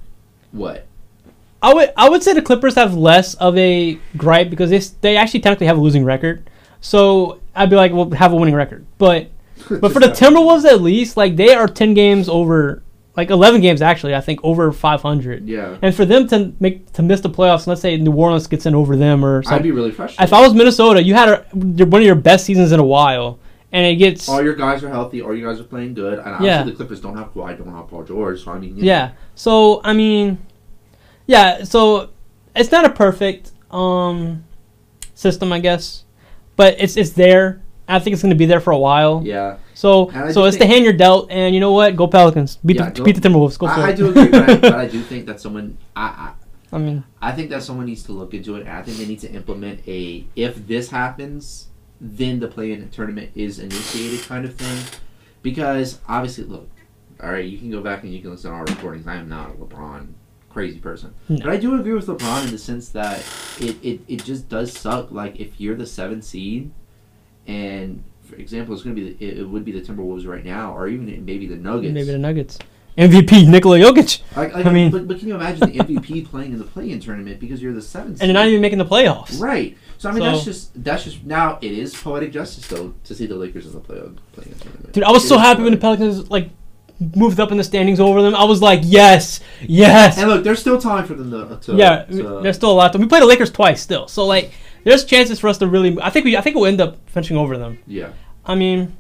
what? 0.52 0.86
I 1.62 1.74
would 1.74 1.92
I 1.96 2.08
would 2.08 2.22
say 2.22 2.32
the 2.34 2.42
Clippers 2.42 2.74
have 2.76 2.94
less 2.94 3.34
of 3.34 3.56
a 3.58 3.98
gripe 4.16 4.50
because 4.50 4.70
they 4.70 4.78
they 5.00 5.16
actually 5.16 5.40
technically 5.40 5.66
have 5.66 5.78
a 5.78 5.80
losing 5.80 6.04
record. 6.04 6.48
So 6.80 7.40
I'd 7.54 7.70
be 7.70 7.76
like, 7.76 7.92
well, 7.92 8.08
have 8.10 8.32
a 8.32 8.36
winning 8.36 8.54
record. 8.54 8.86
But 8.98 9.30
but 9.80 9.92
for 9.92 10.00
the 10.00 10.08
Timberwolves 10.08 10.64
at 10.64 10.80
least, 10.82 11.16
like 11.16 11.36
they 11.36 11.54
are 11.54 11.66
ten 11.66 11.94
games 11.94 12.28
over, 12.28 12.82
like 13.16 13.30
eleven 13.30 13.60
games 13.60 13.80
actually. 13.82 14.14
I 14.14 14.20
think 14.20 14.40
over 14.42 14.70
five 14.72 15.02
hundred. 15.02 15.48
yeah, 15.48 15.76
And 15.82 15.94
for 15.94 16.04
them 16.04 16.28
to 16.28 16.52
make 16.60 16.92
to 16.92 17.02
miss 17.02 17.20
the 17.20 17.30
playoffs, 17.30 17.66
let's 17.66 17.80
say 17.80 17.96
New 17.96 18.12
Orleans 18.12 18.46
gets 18.46 18.66
in 18.66 18.74
over 18.74 18.96
them 18.96 19.24
or 19.24 19.38
I'd 19.38 19.44
something. 19.46 19.62
be 19.62 19.70
really 19.70 19.90
frustrated. 19.92 20.24
If 20.24 20.32
I 20.32 20.40
was 20.42 20.54
Minnesota, 20.54 21.02
you 21.02 21.14
had 21.14 21.28
a, 21.30 21.36
one 21.86 22.02
of 22.02 22.06
your 22.06 22.14
best 22.14 22.44
seasons 22.44 22.72
in 22.72 22.80
a 22.80 22.84
while, 22.84 23.38
and 23.72 23.86
it 23.86 23.96
gets 23.96 24.28
all 24.28 24.42
your 24.42 24.54
guys 24.54 24.84
are 24.84 24.88
healthy, 24.90 25.22
all 25.22 25.34
you 25.34 25.46
guys 25.46 25.58
are 25.60 25.64
playing 25.64 25.94
good, 25.94 26.18
and 26.18 26.28
obviously 26.28 26.46
Yeah. 26.46 26.62
the 26.64 26.72
Clippers 26.72 27.00
don't 27.00 27.16
have 27.16 27.32
Kawhi, 27.32 27.56
don't 27.56 27.74
have 27.74 27.88
Paul 27.88 28.04
George, 28.04 28.44
so 28.44 28.52
I 28.52 28.58
mean, 28.58 28.76
know, 28.76 28.82
Yeah. 28.82 29.12
So 29.34 29.80
I 29.84 29.92
mean, 29.94 30.38
yeah. 31.26 31.64
So 31.64 32.10
it's 32.54 32.70
not 32.70 32.84
a 32.84 32.90
perfect 32.90 33.52
um 33.70 34.44
system, 35.14 35.52
I 35.52 35.58
guess, 35.60 36.04
but 36.56 36.76
it's 36.78 36.96
it's 36.96 37.10
there. 37.10 37.62
I 37.88 37.98
think 38.00 38.14
it's 38.14 38.22
going 38.22 38.30
to 38.30 38.36
be 38.36 38.46
there 38.46 38.60
for 38.60 38.72
a 38.72 38.78
while. 38.78 39.22
yeah. 39.24 39.58
So 39.74 40.10
so 40.32 40.44
it's 40.44 40.56
the 40.56 40.66
hand 40.66 40.84
you're 40.84 40.92
dealt, 40.94 41.30
and 41.30 41.54
you 41.54 41.60
know 41.60 41.72
what? 41.72 41.94
Go 41.96 42.06
Pelicans. 42.08 42.56
Beat 42.64 42.76
Yeah, 42.78 42.90
the 42.90 42.98
go- 42.98 43.04
beat 43.04 43.20
the 43.20 43.28
Timberwolves. 43.28 43.58
Go 43.58 43.66
for 43.68 43.74
I, 43.80 43.88
I 43.88 43.92
do 43.92 44.08
agree, 44.10 44.28
but 44.28 44.48
I, 44.50 44.56
but 44.68 44.72
I 44.74 44.86
do 44.88 45.00
think 45.02 45.26
that 45.26 45.40
someone, 45.40 45.76
I, 45.94 46.02
I 46.72 46.76
I 46.76 46.78
mean, 46.78 47.04
I, 47.22 47.28
I 47.28 47.32
think 47.32 47.50
that 47.50 47.62
someone 47.62 47.86
needs 47.86 48.02
to 48.04 48.12
look 48.12 48.34
into 48.34 48.56
it, 48.56 48.60
and 48.60 48.70
I 48.70 48.82
think 48.82 48.96
they 48.98 49.06
need 49.06 49.20
to 49.20 49.30
implement 49.30 49.86
a 49.86 50.26
if 50.34 50.66
this 50.66 50.88
happens, 50.90 51.68
then 52.00 52.40
the 52.40 52.48
play-in 52.48 52.88
tournament 52.90 53.30
is 53.34 53.58
initiated 53.58 54.22
kind 54.26 54.44
of 54.44 54.54
thing, 54.56 54.78
because 55.42 56.00
obviously, 56.08 56.44
look, 56.44 56.68
all 57.22 57.30
right, 57.30 57.44
you 57.44 57.58
can 57.58 57.70
go 57.70 57.80
back 57.82 58.02
and 58.02 58.12
you 58.12 58.20
can 58.20 58.30
listen 58.30 58.50
to 58.50 58.56
our 58.56 58.64
recordings. 58.64 59.06
I 59.06 59.16
am 59.16 59.28
not 59.28 59.50
a 59.50 59.52
LeBron 59.54 60.08
crazy 60.48 60.78
person, 60.78 61.14
No. 61.28 61.38
but 61.38 61.50
I 61.50 61.56
do 61.58 61.78
agree 61.78 61.92
with 61.92 62.06
LeBron 62.06 62.46
in 62.46 62.50
the 62.50 62.58
sense 62.58 62.88
that 62.90 63.22
it, 63.60 63.76
it, 63.84 64.00
it 64.08 64.24
just 64.24 64.48
does 64.48 64.72
suck. 64.72 65.10
Like 65.10 65.38
if 65.38 65.60
you're 65.60 65.74
the 65.76 65.86
seventh 65.86 66.24
seed, 66.24 66.70
and 67.46 68.02
for 68.24 68.36
example, 68.36 68.74
it's 68.74 68.82
going 68.82 68.96
to 68.96 69.02
be 69.02 69.12
the, 69.14 69.40
it, 69.40 69.44
would 69.48 69.64
be 69.64 69.72
the 69.72 69.80
Timberwolves 69.80 70.26
right 70.26 70.44
now, 70.44 70.76
or 70.76 70.88
even 70.88 71.24
maybe 71.24 71.46
the 71.46 71.56
Nuggets. 71.56 71.94
maybe 71.94 72.10
the 72.10 72.18
Nuggets. 72.18 72.58
MVP 72.98 73.46
Nikola 73.46 73.78
Jokic, 73.78 74.22
Like, 74.36 74.54
like, 74.54 74.64
I 74.64 74.72
mean- 74.72 74.90
but, 74.90 75.06
but 75.06 75.18
can 75.18 75.28
you 75.28 75.34
imagine 75.34 75.70
the 75.70 75.78
MVP 75.78 76.26
playing 76.30 76.52
in 76.52 76.58
the 76.58 76.64
play-in 76.64 76.98
tournament 76.98 77.38
because 77.38 77.60
you're 77.62 77.74
the 77.74 77.82
seventh? 77.82 78.20
and 78.22 78.28
they're 78.30 78.34
not 78.34 78.46
even 78.48 78.60
making 78.62 78.78
the 78.78 78.86
playoffs. 78.86 79.38
right. 79.40 79.76
So 79.98 80.08
I 80.10 80.12
mean, 80.12 80.22
that's 80.24 80.44
just 80.44 80.82
that's 80.84 81.04
just 81.04 81.24
now 81.24 81.58
it 81.62 81.72
is 81.72 81.94
poetic 81.94 82.30
justice 82.32 82.66
though 82.68 82.94
to 83.04 83.14
see 83.14 83.24
the 83.26 83.34
Lakers 83.34 83.66
in 83.66 83.72
the 83.72 83.80
play 83.80 83.96
play-in 84.32 84.58
tournament. 84.58 84.92
Dude, 84.92 85.04
I 85.04 85.10
was 85.10 85.24
It 85.24 85.28
so 85.28 85.38
happy 85.38 85.62
when 85.62 85.72
the 85.72 85.78
poetic. 85.78 86.00
Pelicans 86.00 86.30
like 86.30 86.50
moved 87.14 87.40
up 87.40 87.50
in 87.50 87.56
the 87.58 87.64
standings 87.64 88.00
over 88.00 88.22
them. 88.22 88.34
I 88.34 88.44
was 88.44 88.62
like, 88.62 88.80
yes, 88.82 89.40
yes. 89.60 90.18
And 90.18 90.28
look, 90.28 90.44
there's 90.44 90.60
still 90.60 90.80
time 90.80 91.06
for 91.06 91.14
them 91.14 91.30
to. 91.30 91.56
to 91.66 91.74
yeah, 91.76 92.04
to- 92.04 92.40
there's 92.42 92.56
still 92.56 92.70
a 92.70 92.74
lot. 92.74 92.92
To, 92.92 92.98
we 92.98 93.06
played 93.06 93.22
the 93.22 93.26
Lakers 93.26 93.50
twice 93.50 93.80
still, 93.82 94.08
so 94.08 94.24
like, 94.26 94.52
there's 94.84 95.04
chances 95.04 95.38
for 95.40 95.48
us 95.48 95.58
to 95.58 95.66
really. 95.66 95.98
I 96.00 96.10
think 96.10 96.24
we. 96.24 96.36
I 96.36 96.40
think 96.40 96.56
we'll 96.56 96.66
end 96.66 96.80
up 96.80 96.96
finishing 97.08 97.36
over 97.36 97.58
them. 97.58 97.78
yeah. 97.86 98.10
I 98.48 98.54
mean, 98.54 98.96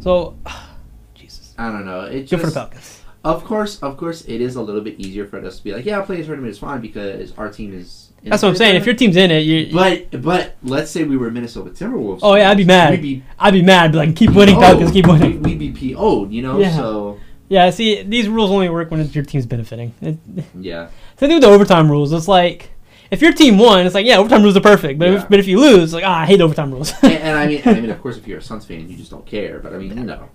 so 0.00 0.36
Jesus, 1.14 1.54
I 1.56 1.70
don't 1.72 1.86
know. 1.86 2.02
It 2.02 2.28
good 2.28 2.40
for 2.40 2.46
the 2.46 2.52
Pelicans. 2.52 3.00
of 3.24 3.44
course, 3.44 3.82
of 3.82 3.96
course, 3.96 4.22
it 4.26 4.40
is 4.40 4.56
a 4.56 4.62
little 4.62 4.82
bit 4.82 5.00
easier 5.00 5.26
for 5.26 5.38
us 5.44 5.58
to 5.58 5.64
be 5.64 5.72
like, 5.72 5.86
yeah, 5.86 6.02
play-in 6.02 6.24
tournament 6.26 6.50
is 6.50 6.58
fine 6.58 6.80
because 6.80 7.32
our 7.38 7.48
team 7.50 7.72
is. 7.74 8.02
That's 8.22 8.42
what 8.42 8.50
I'm 8.50 8.56
saying. 8.56 8.76
If 8.76 8.86
your 8.86 8.94
team's 8.94 9.16
in 9.16 9.30
it, 9.30 9.40
you. 9.40 9.72
But 9.74 10.22
but 10.22 10.56
let's 10.62 10.90
say 10.90 11.04
we 11.04 11.16
were 11.18 11.30
Minnesota 11.30 11.70
Timberwolves. 11.70 12.20
Oh, 12.22 12.34
yeah, 12.36 12.50
I'd 12.50 12.56
be 12.56 12.64
mad. 12.64 13.02
Be 13.02 13.22
I'd 13.38 13.52
be 13.52 13.60
mad. 13.62 13.92
Be 13.92 13.98
like, 13.98 14.16
keep 14.16 14.30
winning. 14.30 14.56
Pelicans, 14.56 14.92
keep 14.92 15.06
winning. 15.06 15.42
We'd 15.42 15.58
be 15.58 15.70
PO'd, 15.94 16.32
you 16.32 16.40
know. 16.40 16.58
Yeah. 16.58 16.74
So 16.74 17.20
Yeah, 17.54 17.70
see, 17.70 18.02
these 18.02 18.26
rules 18.28 18.50
only 18.50 18.68
work 18.68 18.90
when 18.90 19.00
your 19.16 19.24
team's 19.24 19.46
benefiting. 19.46 19.94
It, 20.02 20.16
yeah. 20.58 20.88
same 21.18 21.28
thing 21.28 21.36
with 21.36 21.42
the 21.44 21.48
overtime 21.56 21.88
rules. 21.90 22.12
It's 22.12 22.26
like. 22.28 22.70
If 23.10 23.22
your 23.22 23.32
team 23.32 23.58
won, 23.58 23.86
it's 23.86 23.94
like 23.94 24.06
yeah, 24.06 24.16
overtime 24.18 24.42
rules 24.42 24.56
are 24.56 24.60
perfect. 24.72 24.98
But 24.98 25.08
Yeah. 25.08 25.16
if, 25.18 25.28
but 25.28 25.38
if 25.38 25.46
you 25.46 25.60
lose, 25.60 25.92
like 25.94 26.02
ah, 26.04 26.20
I 26.22 26.26
hate 26.26 26.40
overtime 26.40 26.72
rules. 26.72 26.92
and, 27.02 27.12
and 27.12 27.38
I 27.38 27.46
mean, 27.50 27.62
I 27.64 27.74
mean, 27.80 27.90
of 27.90 28.00
course, 28.02 28.16
if 28.16 28.26
you're 28.26 28.38
a 28.38 28.42
Suns 28.42 28.64
fan, 28.66 28.88
you 28.90 28.96
just 28.96 29.10
don't 29.10 29.24
care. 29.26 29.60
But 29.60 29.72
I 29.74 29.78
mean, 29.78 29.96
you 29.96 30.04
know, 30.04 30.28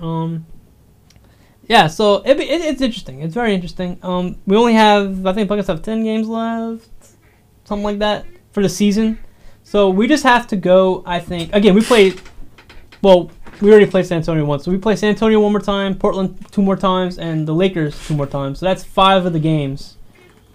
Um. 0.00 0.46
Yeah, 1.66 1.86
so 1.88 2.16
it, 2.30 2.38
it, 2.38 2.60
it's 2.70 2.82
interesting. 2.82 3.22
It's 3.22 3.34
very 3.34 3.54
interesting. 3.54 3.98
Um, 4.02 4.36
we 4.46 4.56
only 4.56 4.74
have 4.74 5.26
I 5.26 5.32
think 5.32 5.48
Buckets 5.48 5.68
have 5.68 5.82
ten 5.82 6.04
games 6.04 6.28
left, 6.28 6.90
something 7.64 7.82
like 7.90 7.98
that 8.00 8.26
for 8.52 8.62
the 8.62 8.68
season. 8.68 9.18
So 9.64 9.88
we 9.90 10.06
just 10.06 10.22
have 10.24 10.46
to 10.48 10.56
go. 10.56 11.02
I 11.06 11.18
think 11.18 11.52
again 11.54 11.74
we 11.74 11.80
played. 11.80 12.20
Well, 13.02 13.30
we 13.60 13.70
already 13.70 13.86
played 13.86 14.06
San 14.06 14.18
Antonio 14.18 14.44
once, 14.44 14.64
so 14.64 14.70
we 14.70 14.78
play 14.78 14.96
San 14.96 15.10
Antonio 15.10 15.40
one 15.40 15.52
more 15.52 15.60
time, 15.60 15.96
Portland 15.96 16.46
two 16.50 16.62
more 16.62 16.76
times, 16.76 17.18
and 17.18 17.46
the 17.46 17.54
Lakers 17.54 18.06
two 18.06 18.14
more 18.14 18.26
times. 18.26 18.58
So 18.58 18.66
that's 18.66 18.84
five 18.84 19.26
of 19.26 19.32
the 19.32 19.38
games, 19.38 19.96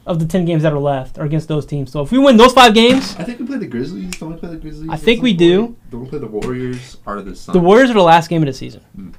of 0.06 0.20
the 0.20 0.26
ten 0.26 0.45
games 0.45 0.64
that 0.64 0.74
are 0.74 0.80
left, 0.80 1.18
are 1.18 1.26
against 1.26 1.47
those 1.47 1.66
teams. 1.66 1.91
So 1.91 2.02
if 2.02 2.12
we 2.12 2.18
win 2.18 2.38
those 2.38 2.54
five 2.54 2.74
games, 2.74 3.16
I 3.18 3.24
think 3.24 3.39
we 3.39 3.45
play 3.45 3.58
the 3.58 3.68
Grizzlies. 3.68 4.18
Don't 4.18 4.34
we 4.34 4.38
play 4.38 4.50
the 4.50 4.58
Grizzlies? 4.58 4.89
I 4.89 4.97
think 4.97 5.22
we 5.22 5.34
do. 5.34 5.76
Don't 5.89 6.04
we 6.04 6.10
play 6.10 6.20
the 6.20 6.28
Warriors 6.28 6.97
or 7.06 7.22
the 7.22 7.36
Suns? 7.36 7.54
The 7.54 7.60
Warriors 7.60 7.89
are 7.89 7.95
the 7.95 8.04
last 8.04 8.30
game 8.30 8.41
of 8.41 8.47
the 8.47 8.54
season. 8.54 8.82
Hmm. 8.95 9.12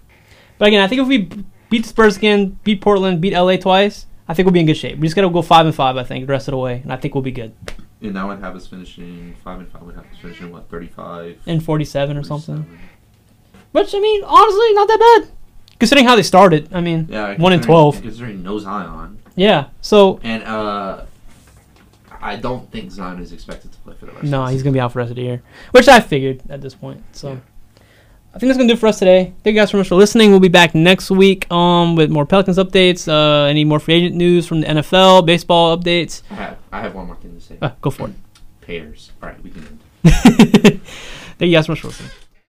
But 0.58 0.68
again, 0.68 0.82
I 0.82 0.88
think 0.88 1.00
if 1.00 1.08
we 1.08 1.30
beat 1.70 1.82
the 1.82 1.88
Spurs 1.88 2.16
again, 2.16 2.58
beat 2.64 2.80
Portland, 2.80 3.20
beat 3.20 3.32
LA 3.32 3.56
twice, 3.56 4.06
I 4.28 4.34
think 4.34 4.46
we'll 4.46 4.52
be 4.52 4.60
in 4.60 4.66
good 4.66 4.76
shape. 4.76 4.98
We 4.98 5.06
just 5.06 5.16
gotta 5.16 5.30
go 5.30 5.42
five 5.42 5.66
and 5.66 5.74
five, 5.74 5.96
I 5.96 6.04
think, 6.04 6.26
the 6.26 6.30
rest 6.30 6.48
of 6.48 6.52
the 6.52 6.58
way, 6.58 6.80
and 6.82 6.92
I 6.92 6.96
think 6.96 7.14
we'll 7.14 7.22
be 7.22 7.32
good. 7.32 7.54
And 8.02 8.14
that 8.16 8.26
would 8.26 8.38
have 8.40 8.54
us 8.56 8.66
finishing 8.66 9.34
five 9.42 9.58
and 9.58 9.68
five. 9.68 9.82
Would 9.82 9.94
have 9.94 10.04
us 10.04 10.18
finishing 10.20 10.52
what 10.52 10.68
thirty-five 10.70 11.38
and 11.46 11.62
forty-seven 11.62 12.16
or 12.16 12.22
something. 12.22 12.78
47. 13.72 13.72
Which 13.72 13.94
I 13.94 14.00
mean, 14.00 14.24
honestly, 14.24 14.72
not 14.74 14.88
that 14.88 14.98
bad. 15.22 15.30
Considering 15.78 16.06
how 16.06 16.16
they 16.16 16.22
started. 16.22 16.68
I 16.72 16.80
mean, 16.80 17.06
Yeah, 17.10 17.28
One 17.36 17.52
considering- 17.52 17.62
12. 17.62 18.02
Considering 18.02 18.42
no 18.42 18.58
Zion, 18.58 19.18
yeah. 19.36 19.66
So 19.80 20.20
and 20.22 20.42
uh, 20.44 21.04
I 22.20 22.36
don't 22.36 22.70
think 22.70 22.90
Zion 22.90 23.20
is 23.20 23.32
expected 23.32 23.72
to 23.72 23.78
play 23.78 23.94
for 23.98 24.06
the 24.06 24.12
rest. 24.12 24.24
no, 24.24 24.42
of 24.42 24.48
the 24.48 24.52
he's 24.52 24.62
gonna 24.62 24.74
be 24.74 24.80
out 24.80 24.92
for 24.92 24.98
the 24.98 25.04
rest 25.04 25.10
of 25.10 25.16
the 25.16 25.22
year, 25.22 25.42
which 25.70 25.88
I 25.88 26.00
figured 26.00 26.42
at 26.50 26.60
this 26.60 26.74
point. 26.74 27.02
So. 27.12 27.30
Yeah. 27.32 27.36
I 28.32 28.38
think 28.38 28.48
that's 28.50 28.58
gonna 28.58 28.68
do 28.68 28.74
it 28.74 28.78
for 28.78 28.86
us 28.86 29.00
today. 29.00 29.32
Thank 29.42 29.54
you 29.54 29.60
guys 29.60 29.70
so 29.70 29.78
much 29.78 29.88
for 29.88 29.96
listening. 29.96 30.30
We'll 30.30 30.38
be 30.38 30.46
back 30.46 30.72
next 30.72 31.10
week 31.10 31.50
um, 31.50 31.96
with 31.96 32.10
more 32.10 32.24
Pelicans 32.24 32.58
updates, 32.58 33.08
uh, 33.08 33.46
any 33.46 33.64
more 33.64 33.80
free 33.80 33.94
agent 33.94 34.14
news 34.14 34.46
from 34.46 34.60
the 34.60 34.68
NFL, 34.68 35.26
baseball 35.26 35.76
updates. 35.76 36.22
I 36.30 36.34
have, 36.34 36.58
I 36.70 36.80
have 36.80 36.94
one 36.94 37.06
more 37.08 37.16
thing 37.16 37.34
to 37.34 37.40
say. 37.40 37.58
Uh, 37.60 37.70
go 37.80 37.90
for 37.90 38.06
it. 38.08 38.14
Pairs. 38.60 39.10
All 39.20 39.30
right, 39.30 39.42
we 39.42 39.50
can 39.50 39.66
end. 39.66 39.80
Thank 41.38 41.50
you 41.50 41.56
guys 41.56 41.66
so 41.66 41.72
much 41.72 41.80
for 41.80 41.88
listening. 41.88 42.10